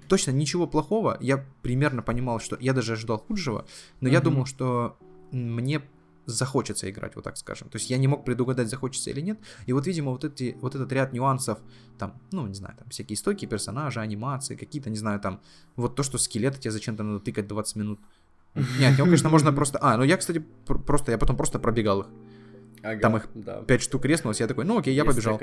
Точно 0.08 0.30
ничего 0.32 0.66
плохого. 0.66 1.16
Я 1.20 1.44
примерно 1.62 2.02
понимал, 2.02 2.40
что... 2.40 2.56
Я 2.60 2.72
даже 2.72 2.92
ожидал 2.92 3.18
худшего, 3.18 3.64
но 4.00 4.08
я 4.08 4.18
Мгм. 4.18 4.24
думал, 4.30 4.46
что 4.46 4.96
мне 5.30 5.82
захочется 6.26 6.88
играть, 6.90 7.16
вот 7.16 7.24
так 7.24 7.36
скажем. 7.36 7.68
То 7.68 7.78
есть 7.78 7.90
я 7.90 7.98
не 7.98 8.06
мог 8.06 8.24
предугадать, 8.24 8.68
захочется 8.68 9.10
или 9.10 9.20
нет. 9.20 9.38
И 9.66 9.72
вот, 9.72 9.86
видимо, 9.86 10.10
вот, 10.12 10.24
эти, 10.24 10.56
вот 10.60 10.74
этот 10.74 10.92
ряд 10.92 11.12
нюансов, 11.12 11.58
там, 11.98 12.20
ну, 12.30 12.46
не 12.46 12.54
знаю, 12.54 12.76
там 12.78 12.88
всякие 12.90 13.16
стойки 13.16 13.46
персонажи, 13.46 13.98
анимации, 14.00 14.54
какие-то, 14.56 14.90
не 14.90 14.98
знаю, 14.98 15.20
там, 15.20 15.40
вот 15.74 15.96
то, 15.96 16.02
что 16.02 16.18
скелеты 16.18 16.58
тебе 16.60 16.70
зачем-то 16.70 17.02
надо 17.02 17.20
тыкать 17.20 17.48
20 17.48 17.76
минут. 17.76 17.98
Нет, 18.54 18.92
его, 18.98 19.04
конечно, 19.06 19.30
можно 19.30 19.52
просто... 19.52 19.78
А, 19.80 19.96
ну 19.96 20.04
я, 20.04 20.16
кстати, 20.16 20.44
пр- 20.66 20.78
просто, 20.82 21.10
я 21.12 21.18
потом 21.18 21.36
просто 21.36 21.58
пробегал 21.58 22.02
их. 22.02 22.06
Ага, 22.84 23.00
Там 23.00 23.16
их 23.16 23.28
да. 23.34 23.62
5 23.62 23.82
штук 23.82 24.04
резнулось, 24.04 24.40
я 24.40 24.46
такой, 24.46 24.64
ну 24.64 24.78
окей, 24.78 24.94
я 24.94 25.04
Есть 25.04 25.16
побежал. 25.16 25.40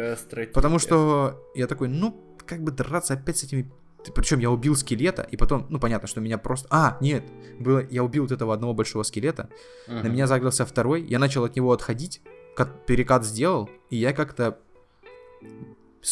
Потому 0.53 0.77
что 0.79 1.41
я 1.55 1.67
такой, 1.67 1.87
ну, 1.87 2.37
как 2.45 2.63
бы 2.63 2.71
драться 2.71 3.15
опять 3.15 3.37
с 3.37 3.43
этими... 3.43 3.69
Причем 4.15 4.39
я 4.39 4.49
убил 4.49 4.75
скелета, 4.75 5.23
и 5.23 5.35
потом, 5.37 5.65
ну, 5.69 5.79
понятно, 5.79 6.07
что 6.07 6.21
меня 6.21 6.37
просто... 6.37 6.67
А, 6.71 6.97
нет, 7.01 7.23
было... 7.59 7.85
я 7.89 8.03
убил 8.03 8.23
вот 8.23 8.31
этого 8.31 8.53
одного 8.53 8.73
большого 8.73 9.03
скелета, 9.03 9.49
на 9.87 9.99
Мгм. 9.99 10.13
меня 10.13 10.25
загрелся 10.27 10.65
второй, 10.65 11.03
я 11.03 11.19
начал 11.19 11.43
от 11.43 11.55
него 11.55 11.71
отходить, 11.71 12.21
кат- 12.55 12.85
перекат 12.85 13.25
сделал, 13.25 13.69
и 13.89 13.97
я 13.97 14.13
как-то 14.13 14.57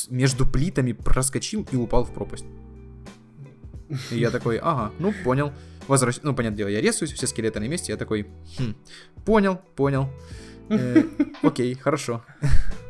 между 0.09 0.45
плитами 0.45 0.91
проскочил 0.91 1.65
и 1.71 1.75
упал 1.77 2.03
в 2.03 2.13
пропасть. 2.13 2.45
И 4.11 4.19
я 4.19 4.31
такой, 4.31 4.57
ага, 4.61 4.91
ну, 4.99 5.13
понял. 5.23 5.53
Возвращ... 5.87 6.17
Ну, 6.23 6.35
понятное 6.35 6.57
дело, 6.57 6.67
я 6.67 6.81
резаюсь, 6.81 7.13
все 7.13 7.25
скелеты 7.27 7.61
на 7.61 7.67
месте, 7.69 7.93
я 7.93 7.97
такой, 7.97 8.27
«Хм, 8.59 8.75
понял, 9.25 9.61
понял. 9.77 10.09
Э, 10.69 11.03
окей, 11.41 11.73
хорошо. 11.75 12.25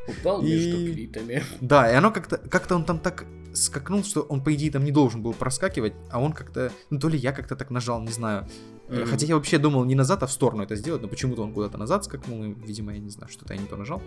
Упал 0.08 0.42
И- 0.42 0.50
между 0.50 0.94
плитами. 0.94 1.44
Да, 1.62 1.92
и 1.92 1.96
оно 1.96 2.12
как-то, 2.12 2.38
как-то 2.38 2.76
он 2.76 2.86
там 2.86 3.00
так 3.00 3.26
скакнул, 3.54 4.04
что 4.04 4.22
он, 4.22 4.44
по 4.44 4.54
идее, 4.54 4.72
там 4.72 4.84
не 4.84 4.92
должен 4.92 5.22
был 5.22 5.34
проскакивать, 5.34 5.94
а 6.12 6.22
он 6.22 6.32
как-то, 6.34 6.72
ну, 6.90 7.00
то 7.00 7.10
ли 7.10 7.18
я 7.18 7.32
как-то 7.32 7.56
так 7.56 7.72
нажал, 7.72 8.02
не 8.02 8.12
знаю. 8.12 8.48
Мгм. 8.88 9.06
Хотя 9.06 9.26
я 9.26 9.36
вообще 9.36 9.58
думал 9.58 9.84
не 9.86 9.96
назад, 9.96 10.24
а 10.24 10.28
в 10.28 10.32
сторону 10.32 10.64
это 10.64 10.76
сделать, 10.76 11.02
но 11.02 11.08
почему-то 11.08 11.42
он 11.44 11.54
куда-то 11.54 11.78
назад 11.78 12.06
скакнул, 12.06 12.44
и, 12.44 12.54
видимо, 12.54 12.94
я 12.94 13.00
не 13.00 13.10
знаю, 13.10 13.30
что-то 13.32 13.54
я 13.54 13.60
не 13.60 13.68
то 13.68 13.76
нажал. 13.76 14.02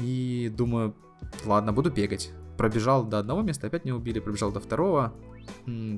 И 0.00 0.52
думаю, 0.56 0.94
ладно, 1.44 1.72
буду 1.72 1.90
бегать. 1.90 2.30
Пробежал 2.56 3.04
до 3.04 3.18
одного 3.18 3.42
места, 3.42 3.66
опять 3.66 3.84
не 3.84 3.92
убили, 3.92 4.20
пробежал 4.20 4.52
до 4.52 4.60
второго. 4.60 5.12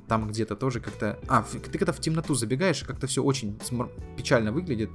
Там 0.09 0.29
где-то 0.29 0.57
тоже 0.57 0.81
как-то... 0.81 1.19
А, 1.29 1.43
ты 1.43 1.79
когда 1.79 1.93
в 1.93 2.01
темноту 2.01 2.35
забегаешь, 2.35 2.83
как-то 2.83 3.07
все 3.07 3.23
очень 3.23 3.59
смор- 3.63 3.91
печально 4.17 4.51
выглядит. 4.51 4.91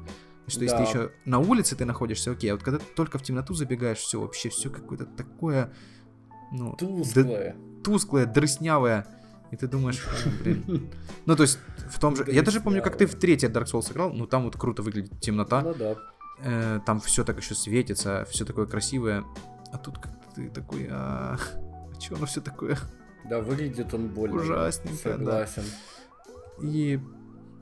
Что 0.47 0.63
если 0.63 0.75
Да. 0.75 0.83
ты 0.83 0.89
еще 0.89 1.11
на 1.25 1.39
улице 1.39 1.75
ты 1.75 1.85
находишься, 1.85 2.31
окей, 2.31 2.49
а 2.51 2.55
вот 2.55 2.63
когда 2.63 2.79
ты 2.79 2.85
только 2.95 3.17
в 3.17 3.23
темноту 3.23 3.53
забегаешь, 3.53 3.99
все 3.99 4.19
вообще, 4.19 4.49
все 4.49 4.69
какое-то 4.69 5.05
такое, 5.05 5.73
ну, 6.51 6.75
Тусклое. 6.75 7.55
тусклое, 7.83 8.25
дрыснявое. 8.25 9.07
И 9.51 9.57
ты 9.57 9.67
думаешь, 9.67 10.01
«Блин. 10.43 10.89
Ну, 11.25 11.35
то 11.35 11.43
есть, 11.43 11.59
в 11.89 11.99
том 11.99 12.15
же... 12.15 12.25
Я 12.31 12.41
даже 12.41 12.61
помню, 12.61 12.81
как 12.81 12.97
ты 12.97 13.05
в 13.05 13.15
третий 13.15 13.47
Dark 13.47 13.65
Souls 13.65 13.83
сыграл, 13.83 14.11
ну, 14.13 14.25
там 14.25 14.43
вот 14.45 14.55
круто 14.57 14.81
выглядит 14.81 15.19
темнота. 15.19 15.61
Ну 15.61 15.73
да. 15.73 15.95
Э, 16.43 16.79
там 16.85 16.99
все 16.99 17.23
так 17.23 17.37
еще 17.37 17.53
светится, 17.53 18.25
все 18.29 18.45
такое 18.45 18.65
красивое. 18.65 19.23
А 19.71 19.77
тут 19.77 19.99
как 19.99 20.11
ты 20.35 20.49
такой, 20.49 20.87
а, 20.89 21.37
а 21.37 22.15
оно 22.15 22.25
все 22.25 22.41
такое? 22.41 22.77
Да, 23.29 23.39
выглядит 23.41 23.93
он 23.93 24.07
больно. 24.07 24.41
Ужасненько, 24.41 25.17
да. 25.17 25.45
Согласен. 25.45 25.63
И, 26.63 26.99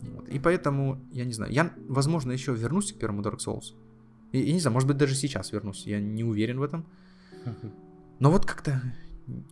вот, 0.01 0.29
и 0.29 0.39
поэтому, 0.39 0.99
я 1.11 1.25
не 1.25 1.33
знаю, 1.33 1.51
я, 1.51 1.73
возможно, 1.87 2.31
еще 2.31 2.53
вернусь 2.53 2.93
к 2.93 2.97
первому 2.99 3.21
Dark 3.21 3.37
Souls. 3.37 3.73
И, 4.31 4.39
и 4.41 4.53
не 4.53 4.59
знаю, 4.59 4.73
может 4.73 4.87
быть, 4.87 4.97
даже 4.97 5.15
сейчас 5.15 5.51
вернусь, 5.51 5.85
я 5.87 5.99
не 5.99 6.23
уверен 6.23 6.59
в 6.59 6.63
этом. 6.63 6.85
Но 8.19 8.31
вот 8.31 8.45
как-то 8.45 8.81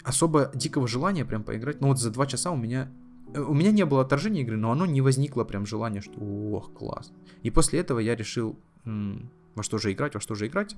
особо 0.04 0.52
дикого 0.56 0.88
желания 0.88 1.26
прям 1.26 1.44
поиграть. 1.44 1.82
Ну 1.82 1.88
вот 1.88 2.00
за 2.00 2.12
два 2.12 2.26
часа 2.26 2.52
у 2.52 2.58
меня... 2.58 2.90
э, 3.34 3.42
У 3.42 3.54
меня 3.54 3.72
не 3.72 3.86
было 3.86 4.02
отторжения 4.02 4.42
игры, 4.42 4.58
но 4.58 4.72
оно 4.72 4.86
не 4.86 5.02
возникло 5.02 5.44
прям 5.46 5.66
желание, 5.66 6.02
что 6.02 6.20
ох, 6.20 6.74
класс. 6.74 7.12
И 7.44 7.52
после 7.52 7.80
этого 7.80 8.00
я 8.00 8.16
решил, 8.16 8.58
м, 8.86 9.30
во 9.56 9.64
что 9.64 9.78
же 9.78 9.92
играть, 9.92 10.16
во 10.16 10.20
что 10.20 10.36
же 10.36 10.48
играть. 10.48 10.76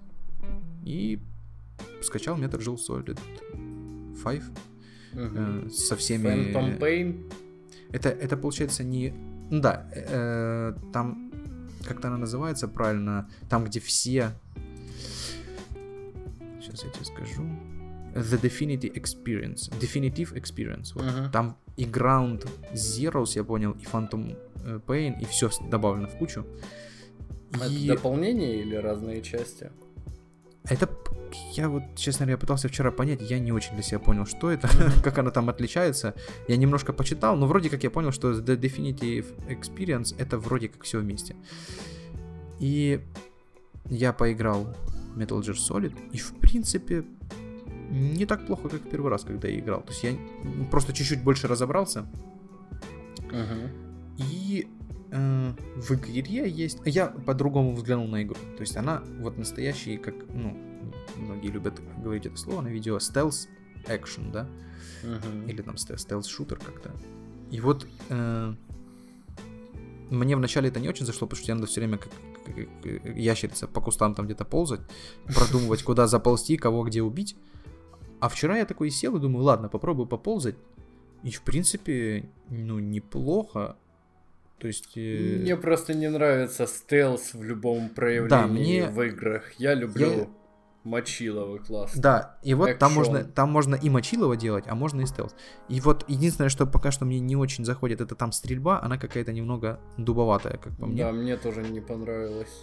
И 0.86 1.20
скачал 2.02 2.38
Metal 2.38 2.60
Gear 2.60 2.78
Solid 2.78 3.20
5 4.24 4.44
Мгм. 5.14 5.66
э, 5.66 5.70
со 5.70 5.96
всеми... 5.96 6.28
Phantom 6.28 6.80
Pain. 6.80 7.32
Это, 7.91 8.10
это 8.10 8.38
получается 8.38 8.84
не... 8.84 9.14
Да, 9.52 9.88
э, 9.94 10.74
там... 10.94 11.32
Как-то 11.88 12.10
она 12.10 12.18
называется 12.18 12.68
правильно? 12.68 13.30
Там, 13.50 13.64
где 13.64 13.80
все... 13.80 14.32
Сейчас 16.60 16.84
я 16.84 16.90
тебе 16.90 17.06
скажу. 17.06 17.44
The 18.14 18.42
Definitive 18.42 18.94
Experience. 18.94 19.72
Definitive 19.80 20.34
Experience. 20.34 20.92
Вот. 20.94 21.06
Мгм. 21.06 21.32
Там 21.32 21.58
и 21.78 21.86
Ground 21.86 22.48
Zeroes, 22.74 23.32
я 23.36 23.44
понял, 23.44 23.72
и 23.72 23.86
Phantom 23.86 24.38
э, 24.66 24.80
Pain, 24.86 25.22
и 25.22 25.26
все 25.26 25.50
добавлено 25.70 26.08
в 26.08 26.18
кучу. 26.18 26.46
Это 27.54 27.66
И 27.68 27.88
дополнение 27.88 28.62
или 28.62 28.76
разные 28.76 29.22
части? 29.22 29.72
Это, 30.64 30.90
я 31.53 31.69
вот, 31.69 31.84
честно 31.95 32.26
говоря, 32.26 32.38
пытался 32.38 32.68
вчера 32.68 32.91
понять, 32.91 33.22
я 33.22 33.40
не 33.40 33.52
очень 33.52 33.73
для 33.73 33.84
себя 33.84 33.99
понял, 33.99 34.26
что 34.26 34.52
это, 34.52 34.69
как 35.03 35.18
она 35.18 35.31
там 35.31 35.49
отличается. 35.49 36.15
Я 36.48 36.57
немножко 36.57 36.94
почитал, 36.94 37.36
но 37.36 37.48
вроде 37.48 37.69
как 37.69 37.84
я 37.84 37.90
понял, 37.90 38.11
что 38.11 38.31
The 38.31 38.60
Definitive 38.60 39.26
Experience 39.48 40.15
это 40.18 40.38
вроде 40.38 40.69
как 40.69 40.84
все 40.84 40.99
вместе. 40.99 41.36
И 42.60 43.02
я 43.86 44.14
поиграл 44.14 44.76
Metal 45.15 45.40
Gear 45.41 45.56
Solid, 45.56 45.94
и 46.11 46.18
в 46.18 46.34
принципе 46.36 47.03
не 47.90 48.26
так 48.26 48.45
плохо, 48.45 48.69
как 48.69 48.81
в 48.81 48.90
первый 48.90 49.10
раз, 49.10 49.23
когда 49.23 49.48
я 49.48 49.60
играл. 49.60 49.81
То 49.81 49.91
есть 49.91 50.03
я 50.03 50.14
просто 50.69 50.94
чуть-чуть 50.94 51.23
больше 51.23 51.48
разобрался. 51.48 52.06
Ага. 53.31 53.72
И 54.18 54.68
э, 55.11 55.53
в 55.76 55.91
игре 55.91 56.49
есть... 56.49 56.80
Я 56.86 57.07
по-другому 57.07 57.73
взглянул 57.76 58.07
на 58.07 58.23
игру. 58.23 58.38
То 58.57 58.61
есть 58.61 58.76
она 58.77 59.03
вот 59.19 59.38
настоящий, 59.38 59.98
как, 59.98 60.15
ну, 60.34 60.57
многие 61.18 61.48
любят 61.48 61.81
говорить 62.02 62.26
это 62.26 62.38
слово 62.38 62.61
на 62.61 62.68
видео, 62.68 62.99
стелс 62.99 63.48
экшен, 63.88 64.31
да? 64.31 64.48
Ага. 65.03 65.27
Или 65.48 65.61
там 65.61 65.76
стелс-шутер 65.76 66.60
как-то. 66.60 66.91
И 67.52 67.61
вот 67.61 67.88
э, 68.10 68.53
мне 70.10 70.36
вначале 70.36 70.69
это 70.69 70.80
не 70.80 70.90
очень 70.90 71.06
зашло, 71.06 71.27
потому 71.27 71.44
что 71.44 71.52
я 71.52 71.56
надо 71.56 71.68
все 71.68 71.81
время 71.81 71.98
как 71.98 72.11
ящерица 73.15 73.68
по 73.68 73.81
кустам 73.81 74.15
там 74.15 74.26
где-то 74.26 74.45
ползать, 74.45 74.81
продумывать, 75.26 75.84
куда 75.84 76.07
заползти, 76.07 76.57
кого 76.57 76.84
где 76.84 77.02
убить. 77.02 77.36
А 78.19 78.27
вчера 78.27 78.57
я 78.57 78.65
такой 78.65 78.90
сел 78.90 79.15
и 79.15 79.19
думаю, 79.19 79.44
ладно, 79.44 79.69
попробую 79.69 80.07
поползать. 80.07 80.56
И 81.23 81.31
в 81.31 81.41
принципе, 81.41 82.30
ну, 82.49 82.80
неплохо. 82.80 83.77
То 84.60 84.68
есть... 84.68 84.91
э, 84.98 85.38
Мне 85.41 85.56
просто 85.56 85.94
не 85.94 86.10
нравится 86.10 86.68
стелс 86.68 87.34
в 87.34 87.41
любом 87.44 87.90
проявлении 87.90 88.30
Да, 88.30 88.48
мне- 88.48 88.88
в 88.88 89.02
играх. 89.02 89.53
Я 89.57 89.73
люблю 89.73 90.11
Я- 90.11 90.27
мочиловый 90.84 91.60
класс. 91.60 91.94
Да, 91.95 92.38
и 92.44 92.53
вот 92.53 92.77
там 92.77 92.94
можно, 92.94 93.23
там 93.23 93.52
можно 93.52 93.76
и 93.76 93.90
мочилово 93.90 94.36
делать, 94.36 94.65
а 94.68 94.76
можно 94.76 95.02
и 95.02 95.06
стелс. 95.06 95.34
И 95.69 95.80
вот 95.81 96.03
единственное, 96.10 96.49
что 96.49 96.65
пока 96.65 96.91
что 96.91 97.06
мне 97.06 97.19
не 97.19 97.36
очень 97.36 97.64
заходит, 97.64 98.02
это 98.02 98.15
там 98.15 98.31
стрельба, 98.31 98.81
она 98.81 98.98
какая-то 98.98 99.31
немного 99.31 99.80
дубоватая, 99.98 100.57
как 100.57 100.76
по 100.77 100.86
мне. 100.88 101.03
Да, 101.03 101.11
мне 101.11 101.38
тоже 101.38 101.61
не 101.64 101.80
понравилось. 101.80 102.61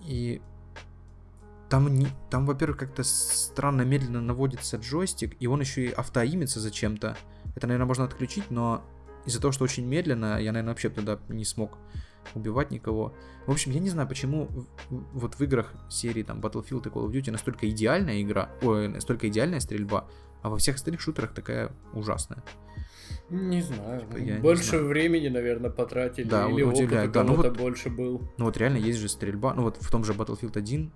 И 0.00 0.42
там, 1.70 1.92
не, 1.94 2.06
там, 2.30 2.46
во-первых, 2.46 2.76
как-то 2.78 3.02
странно 3.04 3.82
медленно 3.82 4.20
наводится 4.20 4.76
джойстик, 4.76 5.36
и 5.40 5.46
он 5.46 5.60
еще 5.60 5.86
и 5.86 5.90
автоимится 5.92 6.60
зачем-то. 6.60 7.16
Это, 7.56 7.66
наверное, 7.66 7.86
можно 7.86 8.04
отключить, 8.04 8.50
но 8.50 8.84
из-за 9.26 9.40
того, 9.40 9.52
что 9.52 9.64
очень 9.64 9.86
медленно, 9.86 10.38
я, 10.40 10.52
наверное, 10.52 10.72
вообще 10.72 10.88
туда 10.90 11.18
не 11.28 11.44
смог 11.44 11.78
убивать 12.34 12.70
никого. 12.70 13.14
В 13.46 13.50
общем, 13.50 13.72
я 13.72 13.80
не 13.80 13.90
знаю, 13.90 14.08
почему 14.08 14.48
вот 14.90 15.34
в 15.34 15.40
играх 15.42 15.72
серии 15.90 16.22
там 16.22 16.40
Battlefield 16.40 16.86
и 16.86 16.90
Call 16.90 17.06
of 17.06 17.10
Duty 17.10 17.30
настолько 17.30 17.68
идеальная 17.68 18.22
игра, 18.22 18.50
ой, 18.62 18.88
настолько 18.88 19.28
идеальная 19.28 19.60
стрельба, 19.60 20.08
а 20.42 20.48
во 20.48 20.56
всех 20.56 20.76
остальных 20.76 21.00
шутерах 21.00 21.34
такая 21.34 21.72
ужасная. 21.92 22.42
Не 23.30 23.62
знаю. 23.62 24.00
Типа, 24.00 24.16
я 24.18 24.34
не 24.36 24.40
больше 24.40 24.70
знаю. 24.70 24.86
времени, 24.88 25.28
наверное, 25.28 25.70
потратили. 25.70 26.28
Да, 26.28 26.48
или 26.48 26.62
вот 26.62 26.74
опыт 26.74 26.78
удивляет. 26.84 27.10
у 27.10 27.12
Да, 27.12 27.24
ну 27.24 27.34
вот- 27.34 27.56
больше 27.56 27.90
был. 27.90 28.22
Ну 28.36 28.44
вот 28.44 28.56
реально 28.56 28.76
есть 28.78 28.98
же 28.98 29.08
стрельба, 29.08 29.54
ну 29.54 29.62
вот 29.62 29.78
в 29.80 29.90
том 29.90 30.04
же 30.04 30.12
Battlefield 30.12 30.56
1, 30.58 30.92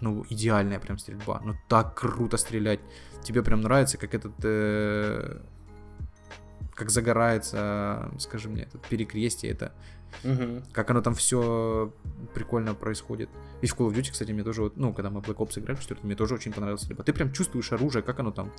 ну 0.00 0.24
идеальная 0.30 0.78
прям 0.80 0.98
стрельба, 0.98 1.40
ну 1.44 1.54
так 1.68 1.94
круто 1.94 2.36
стрелять. 2.36 2.80
Тебе 3.22 3.42
прям 3.42 3.60
нравится, 3.60 3.98
как 3.98 4.14
этот, 4.14 4.32
э, 4.42 5.40
как 6.76 6.90
загорается, 6.90 8.12
скажи 8.20 8.48
мне, 8.48 8.62
этот 8.62 8.86
перекрестие, 8.86 9.50
это, 9.50 9.72
Мгм. 10.22 10.62
как 10.72 10.88
оно 10.90 11.00
там 11.02 11.14
все 11.14 11.92
прикольно 12.34 12.74
происходит. 12.74 13.28
И 13.62 13.66
в 13.66 13.74
Call 13.74 13.88
of 13.90 13.94
Duty, 13.94 14.12
кстати, 14.12 14.30
мне 14.30 14.44
тоже, 14.44 14.62
вот, 14.62 14.76
ну, 14.76 14.92
когда 14.94 15.10
мы 15.10 15.20
Black 15.20 15.36
Ops 15.36 15.58
играли, 15.58 15.80
что 15.80 15.96
мне 16.02 16.14
тоже 16.14 16.34
очень 16.34 16.52
понравилась 16.52 16.82
стрельба. 16.82 17.02
Ты 17.02 17.12
прям 17.12 17.32
чувствуешь 17.32 17.72
оружие, 17.72 18.02
как 18.02 18.20
оно 18.20 18.30
там. 18.30 18.52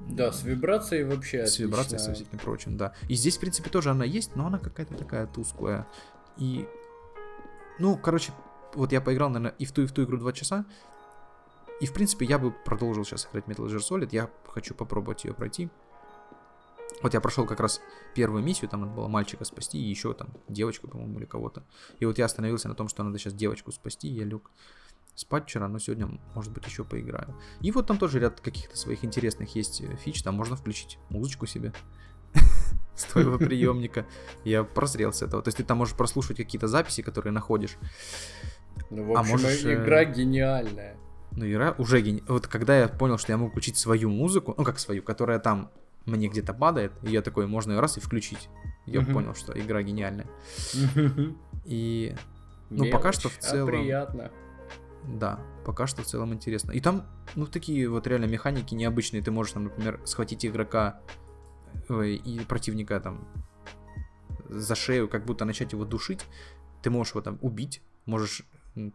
Да, 0.00 0.32
с 0.32 0.42
вибрацией 0.42 1.04
вообще 1.04 1.46
С 1.46 1.58
вибрацией, 1.58 1.98
со 2.00 2.10
отлично. 2.10 2.24
всяким 2.26 2.38
прочим, 2.38 2.76
да. 2.76 2.94
И 3.08 3.14
здесь, 3.14 3.36
в 3.36 3.40
принципе, 3.40 3.70
тоже 3.70 3.90
она 3.90 4.04
есть, 4.04 4.34
но 4.34 4.46
она 4.46 4.58
какая-то 4.58 4.94
такая 4.94 5.26
тусклая. 5.26 5.86
И, 6.38 6.66
ну, 7.78 7.96
короче, 7.96 8.32
вот 8.74 8.92
я 8.92 9.00
поиграл, 9.02 9.28
наверное, 9.28 9.54
и 9.58 9.66
в 9.66 9.72
ту, 9.72 9.82
и 9.82 9.86
в 9.86 9.92
ту 9.92 10.04
игру 10.04 10.16
два 10.16 10.32
часа. 10.32 10.64
И, 11.80 11.86
в 11.86 11.92
принципе, 11.92 12.24
я 12.26 12.38
бы 12.38 12.50
продолжил 12.50 13.04
сейчас 13.04 13.28
играть 13.30 13.44
Metal 13.46 13.66
Gear 13.66 13.78
Solid. 13.78 14.08
Я 14.12 14.30
хочу 14.46 14.74
попробовать 14.74 15.24
ее 15.24 15.34
пройти. 15.34 15.68
Вот 17.02 17.14
я 17.14 17.20
прошел 17.20 17.46
как 17.46 17.60
раз 17.60 17.80
первую 18.14 18.42
миссию, 18.42 18.68
там 18.68 18.82
надо 18.82 18.92
было 18.92 19.08
мальчика 19.08 19.44
спасти, 19.44 19.78
и 19.78 19.88
еще 19.88 20.12
там 20.14 20.30
девочку, 20.48 20.88
по-моему, 20.88 21.18
или 21.18 21.26
кого-то. 21.26 21.64
И 22.00 22.06
вот 22.06 22.18
я 22.18 22.26
остановился 22.26 22.68
на 22.68 22.74
том, 22.74 22.88
что 22.88 23.02
надо 23.02 23.18
сейчас 23.18 23.34
девочку 23.34 23.72
спасти, 23.72 24.08
я 24.08 24.24
лег 24.24 24.50
спать 25.14 25.44
вчера, 25.44 25.68
но 25.68 25.78
сегодня, 25.78 26.18
может 26.34 26.52
быть, 26.52 26.66
еще 26.66 26.84
поиграю. 26.84 27.34
И 27.60 27.70
вот 27.70 27.86
там 27.86 27.98
тоже 27.98 28.18
ряд 28.18 28.40
каких-то 28.40 28.76
своих 28.76 29.04
интересных 29.04 29.54
есть 29.54 29.80
э, 29.80 29.96
фич, 29.96 30.22
там 30.22 30.34
можно 30.34 30.56
включить 30.56 30.98
музычку 31.10 31.46
себе 31.46 31.72
с 32.96 33.04
твоего 33.04 33.38
приемника. 33.38 34.06
Я 34.44 34.64
прозрел 34.64 35.12
с 35.12 35.22
этого. 35.22 35.42
То 35.42 35.48
есть 35.48 35.58
ты 35.58 35.64
там 35.64 35.78
можешь 35.78 35.96
прослушать 35.96 36.36
какие-то 36.36 36.66
записи, 36.66 37.02
которые 37.02 37.32
находишь. 37.32 37.76
Ну, 38.90 39.04
в 39.04 39.16
А 39.16 39.20
общем, 39.20 39.32
можешь, 39.32 39.64
э, 39.64 39.74
игра 39.74 40.04
гениальная. 40.04 40.96
Ну, 41.32 41.46
игра 41.46 41.74
уже 41.78 42.00
гени... 42.00 42.22
Вот 42.28 42.46
когда 42.46 42.78
я 42.78 42.88
понял, 42.88 43.18
что 43.18 43.32
я 43.32 43.38
могу 43.38 43.50
включить 43.50 43.76
свою 43.76 44.10
музыку, 44.10 44.54
ну 44.56 44.64
как 44.64 44.78
свою, 44.78 45.02
которая 45.02 45.38
там 45.38 45.70
мне 46.06 46.28
где-то 46.28 46.54
падает, 46.54 46.92
и 47.02 47.10
я 47.10 47.22
такой, 47.22 47.46
можно 47.46 47.72
ее 47.72 47.80
раз 47.80 47.96
и 47.96 48.00
включить. 48.00 48.48
Я 48.86 49.00
Мгм. 49.02 49.12
понял, 49.14 49.34
что 49.34 49.58
игра 49.58 49.82
гениальная. 49.82 50.26
И 51.64 52.14
Ну, 52.70 52.90
пока 52.90 53.12
что 53.12 53.28
в 53.28 53.38
а 53.38 53.40
целом- 53.40 53.68
приятно. 53.68 54.30
Да, 55.04 55.40
пока 55.64 55.86
что 55.86 56.02
в 56.02 56.06
целом 56.06 56.32
интересно. 56.32 56.72
И 56.72 56.80
там, 56.80 57.04
ну, 57.34 57.46
такие 57.46 57.88
вот 57.88 58.06
реально 58.06 58.26
механики 58.26 58.74
необычные. 58.74 59.22
Ты 59.22 59.30
можешь, 59.30 59.52
там, 59.52 59.64
например, 59.64 60.00
схватить 60.04 60.46
игрока 60.46 61.00
ой, 61.88 62.14
и 62.16 62.40
противника 62.44 63.00
там 63.00 63.26
за 64.48 64.74
шею, 64.74 65.08
как 65.08 65.24
будто 65.24 65.44
начать 65.44 65.72
его 65.72 65.84
душить. 65.84 66.24
Ты 66.82 66.90
можешь 66.90 67.12
его 67.12 67.20
там 67.22 67.38
убить, 67.42 67.82
можешь 68.06 68.42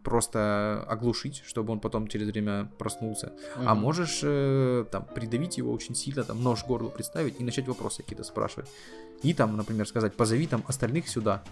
просто 0.02 0.84
оглушить, 0.88 1.42
чтобы 1.46 1.72
он 1.72 1.80
потом 1.80 2.08
через 2.08 2.28
время 2.28 2.70
проснулся. 2.78 3.32
А 3.56 3.74
Мгм. 3.74 3.82
можешь 3.82 4.20
э, 4.24 4.84
там 4.90 5.04
придавить 5.14 5.58
его 5.58 5.72
очень 5.72 5.94
сильно, 5.94 6.24
там 6.24 6.42
нож 6.42 6.64
к 6.64 6.66
горлу 6.66 6.90
представить 6.90 7.40
и 7.40 7.44
начать 7.44 7.68
вопросы 7.68 8.02
какие-то 8.02 8.24
спрашивать. 8.24 8.68
И 9.22 9.34
там, 9.34 9.56
например, 9.56 9.86
сказать, 9.86 10.14
позови 10.16 10.46
там 10.46 10.62
остальных 10.66 11.08
сюда. 11.08 11.42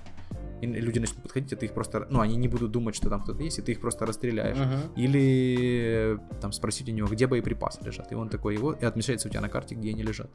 И 0.62 0.66
люди 0.66 0.98
начнут 0.98 1.23
подходить, 1.23 1.53
а 1.53 1.57
ты 1.57 1.66
их 1.66 1.73
просто... 1.73 2.07
Ну, 2.11 2.20
они 2.20 2.36
не 2.36 2.48
будут 2.48 2.70
думать, 2.73 2.94
что 2.97 3.11
там 3.11 3.20
кто-то 3.23 3.43
есть, 3.43 3.59
и 3.59 3.62
ты 3.62 3.73
их 3.73 3.81
просто 3.81 4.07
расстреляешь. 4.07 4.57
Мгм. 4.57 4.93
Или 4.97 6.19
там 6.40 6.53
спросить 6.53 6.89
у 6.89 6.93
него, 6.93 7.09
где 7.09 7.27
боеприпасы 7.27 7.81
лежат. 7.85 8.11
И 8.12 8.15
он 8.15 8.28
такой 8.28 8.55
его, 8.55 8.73
и 8.73 8.85
отмечается 8.85 9.28
у 9.28 9.31
тебя 9.31 9.40
на 9.43 9.48
карте, 9.48 9.74
где 9.74 9.90
они 9.90 10.03
лежат. 10.03 10.31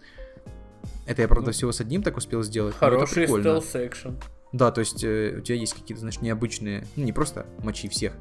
Это 1.07 1.21
я, 1.23 1.27
правда, 1.27 1.47
Ну, 1.47 1.51
всего 1.53 1.71
с 1.71 1.81
одним 1.81 2.03
так 2.03 2.17
успел 2.17 2.43
сделать. 2.43 2.75
Хороший 2.75 3.25
стелс-экшен. 3.25 4.15
Да, 4.53 4.71
то 4.71 4.79
есть 4.79 5.03
э, 5.03 5.37
у 5.37 5.41
тебя 5.41 5.57
есть 5.57 5.73
какие-то, 5.73 6.01
знаешь, 6.01 6.19
необычные, 6.21 6.85
ну, 6.95 7.03
не 7.05 7.13
просто 7.13 7.45
мочи 7.59 7.87
всех, 7.87 8.13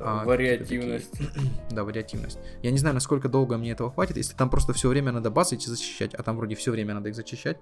А, 0.00 0.24
Вариативность. 0.24 1.14
да, 1.70 1.84
вариативность. 1.84 2.38
Я 2.62 2.70
не 2.70 2.78
знаю, 2.78 2.94
насколько 2.94 3.28
долго 3.28 3.58
мне 3.58 3.72
этого 3.72 3.90
хватит, 3.90 4.16
если 4.16 4.34
там 4.34 4.48
просто 4.50 4.72
все 4.72 4.88
время 4.88 5.12
надо 5.12 5.30
базы 5.30 5.56
эти 5.56 5.68
зачищать, 5.68 6.14
а 6.14 6.22
там 6.22 6.36
вроде 6.36 6.54
все 6.54 6.70
время 6.70 6.94
надо 6.94 7.08
их 7.10 7.14
зачищать. 7.14 7.58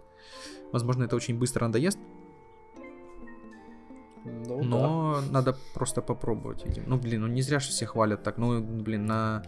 Возможно, 0.73 1.05
это 1.05 1.17
очень 1.17 1.39
быстро 1.39 1.67
надоест, 1.67 1.99
Ну, 4.25 4.59
да. 4.61 4.65
но 4.65 5.21
надо 5.31 5.57
просто 5.75 6.01
попробовать, 6.03 6.65
видимо. 6.65 6.87
Ну, 6.89 6.97
блин, 6.99 7.23
ну 7.23 7.27
не 7.29 7.43
зря 7.43 7.59
же 7.61 7.71
все 7.71 7.87
хвалят 7.87 8.23
так. 8.23 8.39
Ну, 8.39 8.61
блин, 8.61 9.07
на 9.07 9.45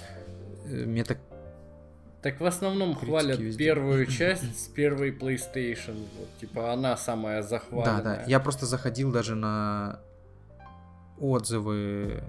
э, 0.67 0.85
мета... 0.85 1.19
Так 2.23 2.41
в 2.41 2.45
основном 2.45 2.95
Критики 2.95 3.07
хвалят 3.11 3.39
везде. 3.39 3.65
первую 3.65 4.07
часть 4.19 4.59
с 4.65 4.69
первой 4.69 5.11
PlayStation. 5.13 6.05
Вот, 6.19 6.29
типа 6.41 6.73
она 6.73 6.97
самая 6.97 7.43
Да, 7.43 7.49
захваленная. 7.49 8.03
да. 8.03 8.25
Я 8.27 8.41
просто 8.41 8.67
заходил 8.67 9.13
даже 9.13 9.35
на 9.35 10.01
отзывы 11.19 12.23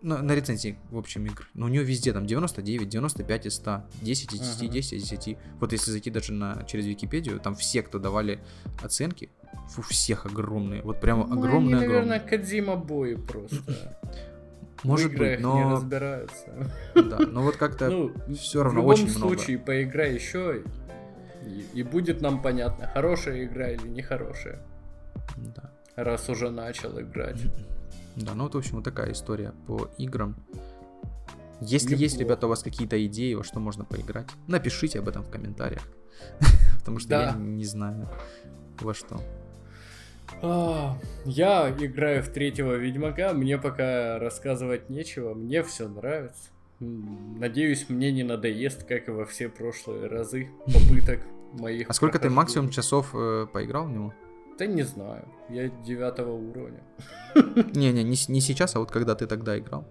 на, 0.00 0.22
на 0.22 0.32
рецензии, 0.32 0.78
в 0.90 0.98
общем, 0.98 1.26
игр. 1.26 1.48
Но 1.54 1.66
у 1.66 1.68
нее 1.68 1.82
везде 1.82 2.12
там 2.12 2.24
99, 2.26 2.88
95 2.88 3.46
из 3.46 3.54
100, 3.56 3.82
10 4.02 4.32
из 4.34 4.38
10, 4.40 4.62
Ага. 4.62 4.68
10 4.72 4.92
из 4.92 5.08
10. 5.08 5.38
Вот 5.58 5.72
если 5.72 5.90
зайти 5.90 6.10
даже 6.10 6.32
на, 6.32 6.62
через 6.68 6.86
Википедию, 6.86 7.40
там 7.40 7.56
все, 7.56 7.82
кто 7.82 7.98
давали 7.98 8.38
оценки, 8.82 9.30
у 9.76 9.82
всех 9.82 10.26
огромные. 10.26 10.82
Вот 10.82 11.00
прямо 11.00 11.26
Ну, 11.26 11.36
огромные, 11.38 11.76
они, 11.78 11.86
наверное, 11.86 12.18
огромные. 12.18 12.38
Кадзима 12.38 12.76
бои 12.76 13.16
просто. 13.16 13.56
Может 14.84 15.10
в 15.10 15.14
играх 15.14 15.28
быть, 15.30 15.38
не 15.38 15.42
но... 15.44 15.70
разбираются. 15.72 16.70
Да, 16.94 17.18
но 17.18 17.42
вот 17.42 17.56
как-то 17.56 17.88
Ну, 17.90 18.12
все 18.34 18.60
в 18.60 18.62
равно 18.62 18.80
любом 18.80 18.92
очень 18.92 19.04
много. 19.08 19.18
случае, 19.18 19.58
поиграй 19.58 20.14
еще, 20.14 20.62
и, 21.44 21.66
и 21.74 21.82
будет 21.82 22.20
нам 22.20 22.40
понятно, 22.42 22.86
хорошая 22.88 23.44
игра 23.44 23.70
или 23.70 23.88
нехорошая, 23.88 24.60
Да. 25.36 25.70
раз 25.96 26.28
уже 26.28 26.50
начал 26.50 26.98
играть. 27.00 27.40
Да, 28.16 28.34
ну 28.34 28.44
вот, 28.44 28.54
в 28.56 28.58
общем, 28.58 28.76
вот 28.76 28.84
такая 28.84 29.12
история 29.12 29.52
по 29.68 29.88
играм. 29.96 30.34
Если 31.60 31.94
есть, 31.94 32.14
Неплохо. 32.16 32.24
ребята, 32.32 32.46
у 32.46 32.48
вас 32.48 32.62
какие-то 32.64 33.06
идеи, 33.06 33.34
во 33.34 33.44
что 33.44 33.60
можно 33.60 33.84
поиграть, 33.84 34.26
напишите 34.48 34.98
об 34.98 35.08
этом 35.08 35.22
в 35.22 35.30
комментариях. 35.30 35.82
Потому 36.80 36.98
что 36.98 37.08
Да. 37.10 37.22
я 37.30 37.32
не 37.34 37.64
знаю, 37.64 38.08
во 38.80 38.92
что. 38.92 39.20
А, 40.42 40.96
Я 41.24 41.70
играю 41.70 42.22
в 42.22 42.28
третьего 42.28 42.74
Ведьмака, 42.74 43.32
мне 43.32 43.58
пока 43.58 44.18
рассказывать 44.18 44.88
нечего, 44.88 45.34
мне 45.34 45.62
все 45.62 45.88
нравится. 45.88 46.50
Надеюсь, 46.80 47.88
мне 47.88 48.12
не 48.12 48.22
надоест, 48.22 48.84
как 48.84 49.08
и 49.08 49.10
во 49.10 49.24
все 49.24 49.48
прошлые 49.48 50.06
разы 50.06 50.50
попыток 50.66 51.20
моих. 51.52 51.90
А 51.90 51.92
сколько 51.92 52.18
ты 52.18 52.30
максимум 52.30 52.70
часов 52.70 53.10
э, 53.14 53.46
поиграл 53.52 53.86
в 53.86 53.90
него? 53.90 54.14
Да 54.58 54.66
не 54.66 54.82
знаю. 54.82 55.24
Я 55.48 55.68
девятого 55.68 56.32
уровня. 56.32 56.82
Не-не, 57.74 58.02
не, 58.04 58.16
не 58.28 58.40
сейчас, 58.40 58.76
а 58.76 58.80
вот 58.80 58.90
когда 58.90 59.14
ты 59.14 59.26
тогда 59.26 59.58
играл. 59.58 59.86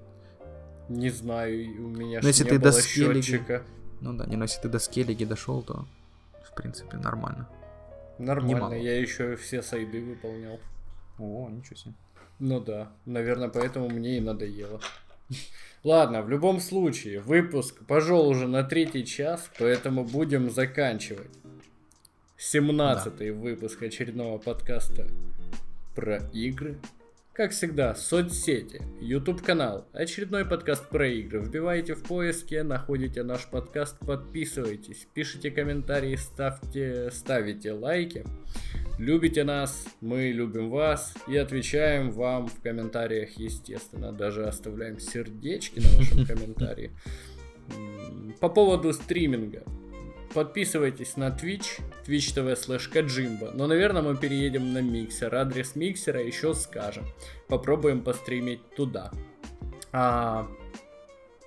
Не 0.89 1.09
знаю, 1.09 1.85
у 1.85 1.89
меня 1.89 2.19
но 2.21 2.27
если 2.27 2.45
не 2.45 2.51
ты 2.51 2.59
было 2.59 2.71
до 2.71 2.81
счетчика. 2.81 3.63
Ну 3.99 4.13
да, 4.13 4.25
не, 4.25 4.37
но 4.37 4.45
если 4.45 4.61
ты 4.61 4.69
до 4.69 4.79
скеллиги 4.79 5.25
дошел, 5.25 5.61
то 5.61 5.85
в 6.45 6.55
принципе 6.55 6.97
нормально. 6.97 7.49
Нормально, 8.19 8.55
Немало. 8.55 8.73
я 8.73 8.99
еще 8.99 9.35
все 9.35 9.61
сайды 9.61 10.01
выполнял. 10.01 10.59
О, 11.19 11.49
ничего 11.49 11.75
себе. 11.75 11.93
Ну 12.39 12.59
да, 12.59 12.91
наверное, 13.05 13.49
поэтому 13.49 13.89
мне 13.89 14.17
и 14.17 14.21
надоело. 14.21 14.79
Ладно, 15.83 16.21
в 16.21 16.29
любом 16.29 16.59
случае, 16.59 17.19
выпуск 17.19 17.85
пошел 17.85 18.27
уже 18.27 18.47
на 18.47 18.63
третий 18.63 19.05
час, 19.05 19.49
поэтому 19.57 20.03
будем 20.03 20.49
заканчивать. 20.49 21.31
17 22.37 23.31
выпуск 23.35 23.81
очередного 23.81 24.37
подкаста 24.37 25.07
про 25.95 26.17
игры. 26.33 26.77
Как 27.37 27.51
всегда, 27.51 27.93
соцсети, 27.93 28.81
YouTube 28.99 29.43
канал, 29.43 29.87
очередной 29.93 30.43
подкаст 30.43 30.89
про 30.89 31.07
игры. 31.07 31.39
Вбивайте 31.39 31.93
в 31.93 32.01
поиске, 32.01 32.63
находите 32.63 33.21
наш 33.21 33.45
подкаст, 33.45 33.99
подписывайтесь, 33.99 35.07
пишите 35.13 35.51
комментарии, 35.51 36.15
ставьте, 36.15 37.11
ставите 37.11 37.73
лайки. 37.73 38.25
Любите 38.97 39.43
нас, 39.43 39.85
мы 40.01 40.31
любим 40.31 40.71
вас 40.71 41.13
и 41.27 41.37
отвечаем 41.37 42.09
вам 42.09 42.47
в 42.47 42.59
комментариях, 42.59 43.29
естественно. 43.37 44.11
Даже 44.11 44.47
оставляем 44.47 44.99
сердечки 44.99 45.77
на 45.77 45.89
вашем 45.89 46.25
комментарии. 46.35 46.89
По 48.39 48.49
поводу 48.49 48.93
стриминга. 48.93 49.61
Подписывайтесь 50.33 51.17
на 51.17 51.29
Twitch, 51.29 51.81
twitch 52.05 52.35
tv 52.35 52.53
slash 52.53 52.91
kajimba. 52.91 53.51
Но, 53.53 53.67
наверное, 53.67 54.01
мы 54.01 54.15
переедем 54.15 54.73
на 54.73 54.81
миксер. 54.81 55.33
Адрес 55.33 55.75
миксера 55.75 56.21
еще 56.21 56.53
скажем. 56.53 57.05
Попробуем 57.47 58.01
постримить 58.01 58.61
туда. 58.75 59.11
А, 59.91 60.47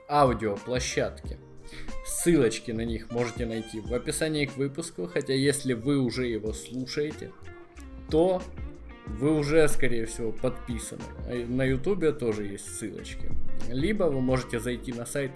аудиоплощадки. 0.09 1.39
Ссылочки 2.05 2.73
на 2.73 2.85
них 2.85 3.11
можете 3.11 3.47
найти 3.47 3.81
в 3.81 3.94
описании 3.94 4.47
к 4.47 4.57
выпуску, 4.57 5.07
хотя 5.07 5.35
если 5.35 5.74
вы 5.74 5.98
уже 5.98 6.27
его 6.27 6.52
слушаете, 6.52 7.31
то 8.11 8.43
вы 9.07 9.39
уже, 9.39 9.69
скорее 9.69 10.07
всего, 10.07 10.32
подписаны. 10.32 11.02
А 11.27 11.47
На 11.47 11.65
ютубе 11.65 12.12
тоже 12.12 12.44
есть 12.44 12.77
ссылочки. 12.77 13.31
Либо 13.69 14.05
вы 14.05 14.20
можете 14.20 14.59
зайти 14.59 14.93
на 14.93 15.07
сайт 15.07 15.31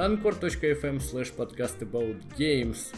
anchor.fm 0.00 0.98
slash 0.98 1.30
podcast 1.36 1.78
about 1.80 2.16
games 2.38 2.94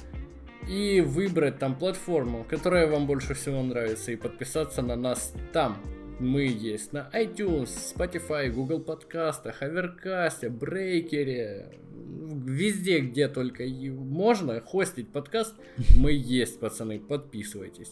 и 0.69 1.01
выбрать 1.01 1.59
там 1.59 1.74
платформу, 1.74 2.47
которая 2.49 2.87
вам 2.87 3.09
больше 3.09 3.35
всего 3.35 3.61
нравится, 3.61 4.12
и 4.12 4.16
подписаться 4.16 4.83
на 4.83 4.95
нас 4.95 5.35
там. 5.53 5.83
Мы 6.20 6.43
есть 6.43 6.93
на 6.93 7.11
iTunes, 7.12 7.70
Spotify, 7.97 8.49
Google 8.51 8.79
подкастах, 8.79 9.62
Аверкасте, 9.62 10.49
Брейкере, 10.49 11.81
везде, 11.93 13.01
где 13.01 13.27
только 13.27 13.65
можно 13.66 14.61
хостить 14.61 15.11
подкаст, 15.11 15.57
мы 15.97 16.12
есть, 16.12 16.61
пацаны, 16.61 17.01
подписывайтесь. 17.01 17.91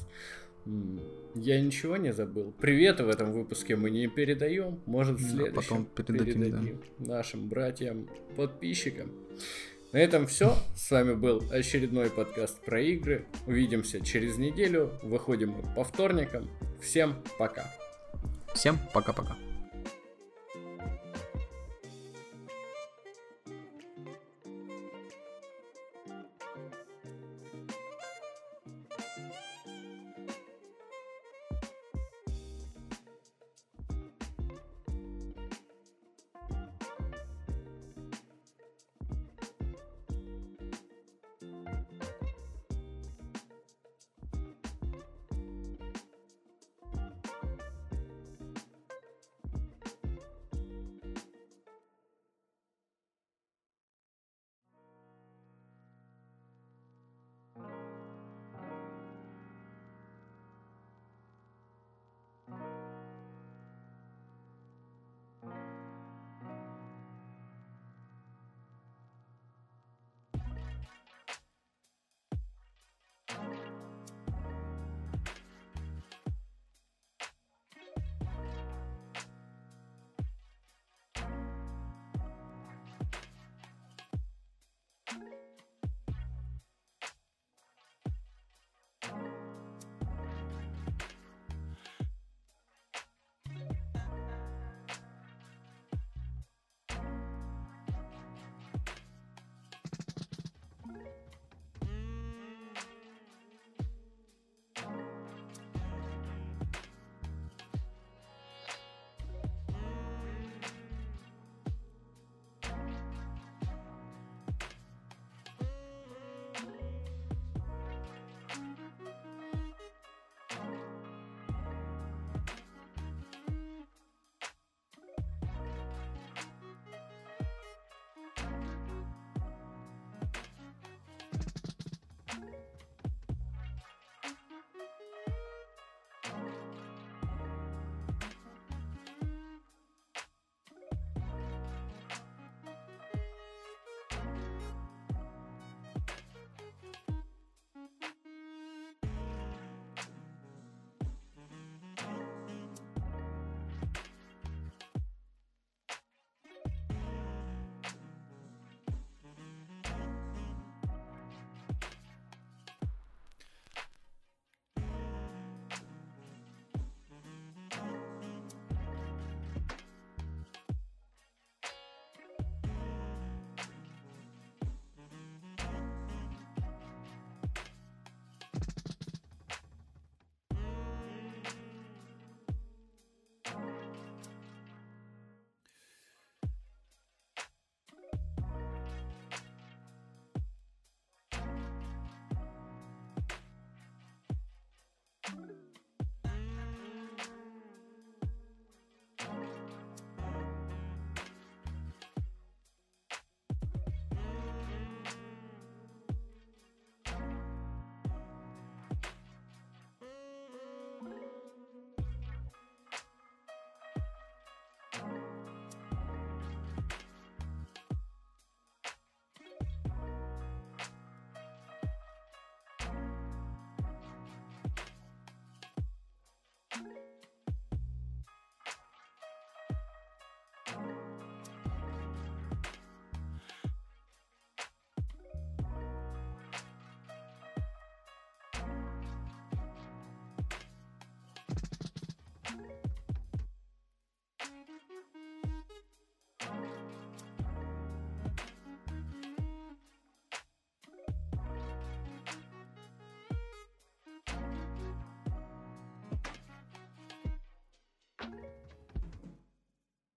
Я 1.35 1.61
ничего 1.61 1.97
не 1.97 2.13
забыл. 2.13 2.53
Привет 2.61 3.01
в 3.01 3.09
этом 3.09 3.33
выпуске 3.33 3.77
мы 3.77 3.91
не 3.91 4.09
передаем. 4.09 4.81
Может, 4.87 5.21
в 5.21 5.31
следующем 5.31 5.55
потом 5.55 5.85
передадим, 5.87 6.81
да. 6.99 7.15
нашим 7.17 7.49
братьям, 7.49 8.09
подписчикам. 8.37 9.13
На 9.93 9.99
этом 9.99 10.27
все. 10.27 10.55
С 10.77 10.91
вами 10.91 11.15
был 11.15 11.43
очередной 11.51 12.11
подкаст 12.11 12.61
про 12.65 12.81
игры. 12.81 13.27
Увидимся 13.47 14.05
через 14.05 14.39
неделю. 14.39 14.93
Выходим 15.03 15.51
мы 15.51 15.75
по 15.75 15.85
вторникам. 15.85 16.49
Всем 16.81 17.17
пока. 17.39 17.65
Всем 18.55 18.79
пока-пока. 18.93 19.37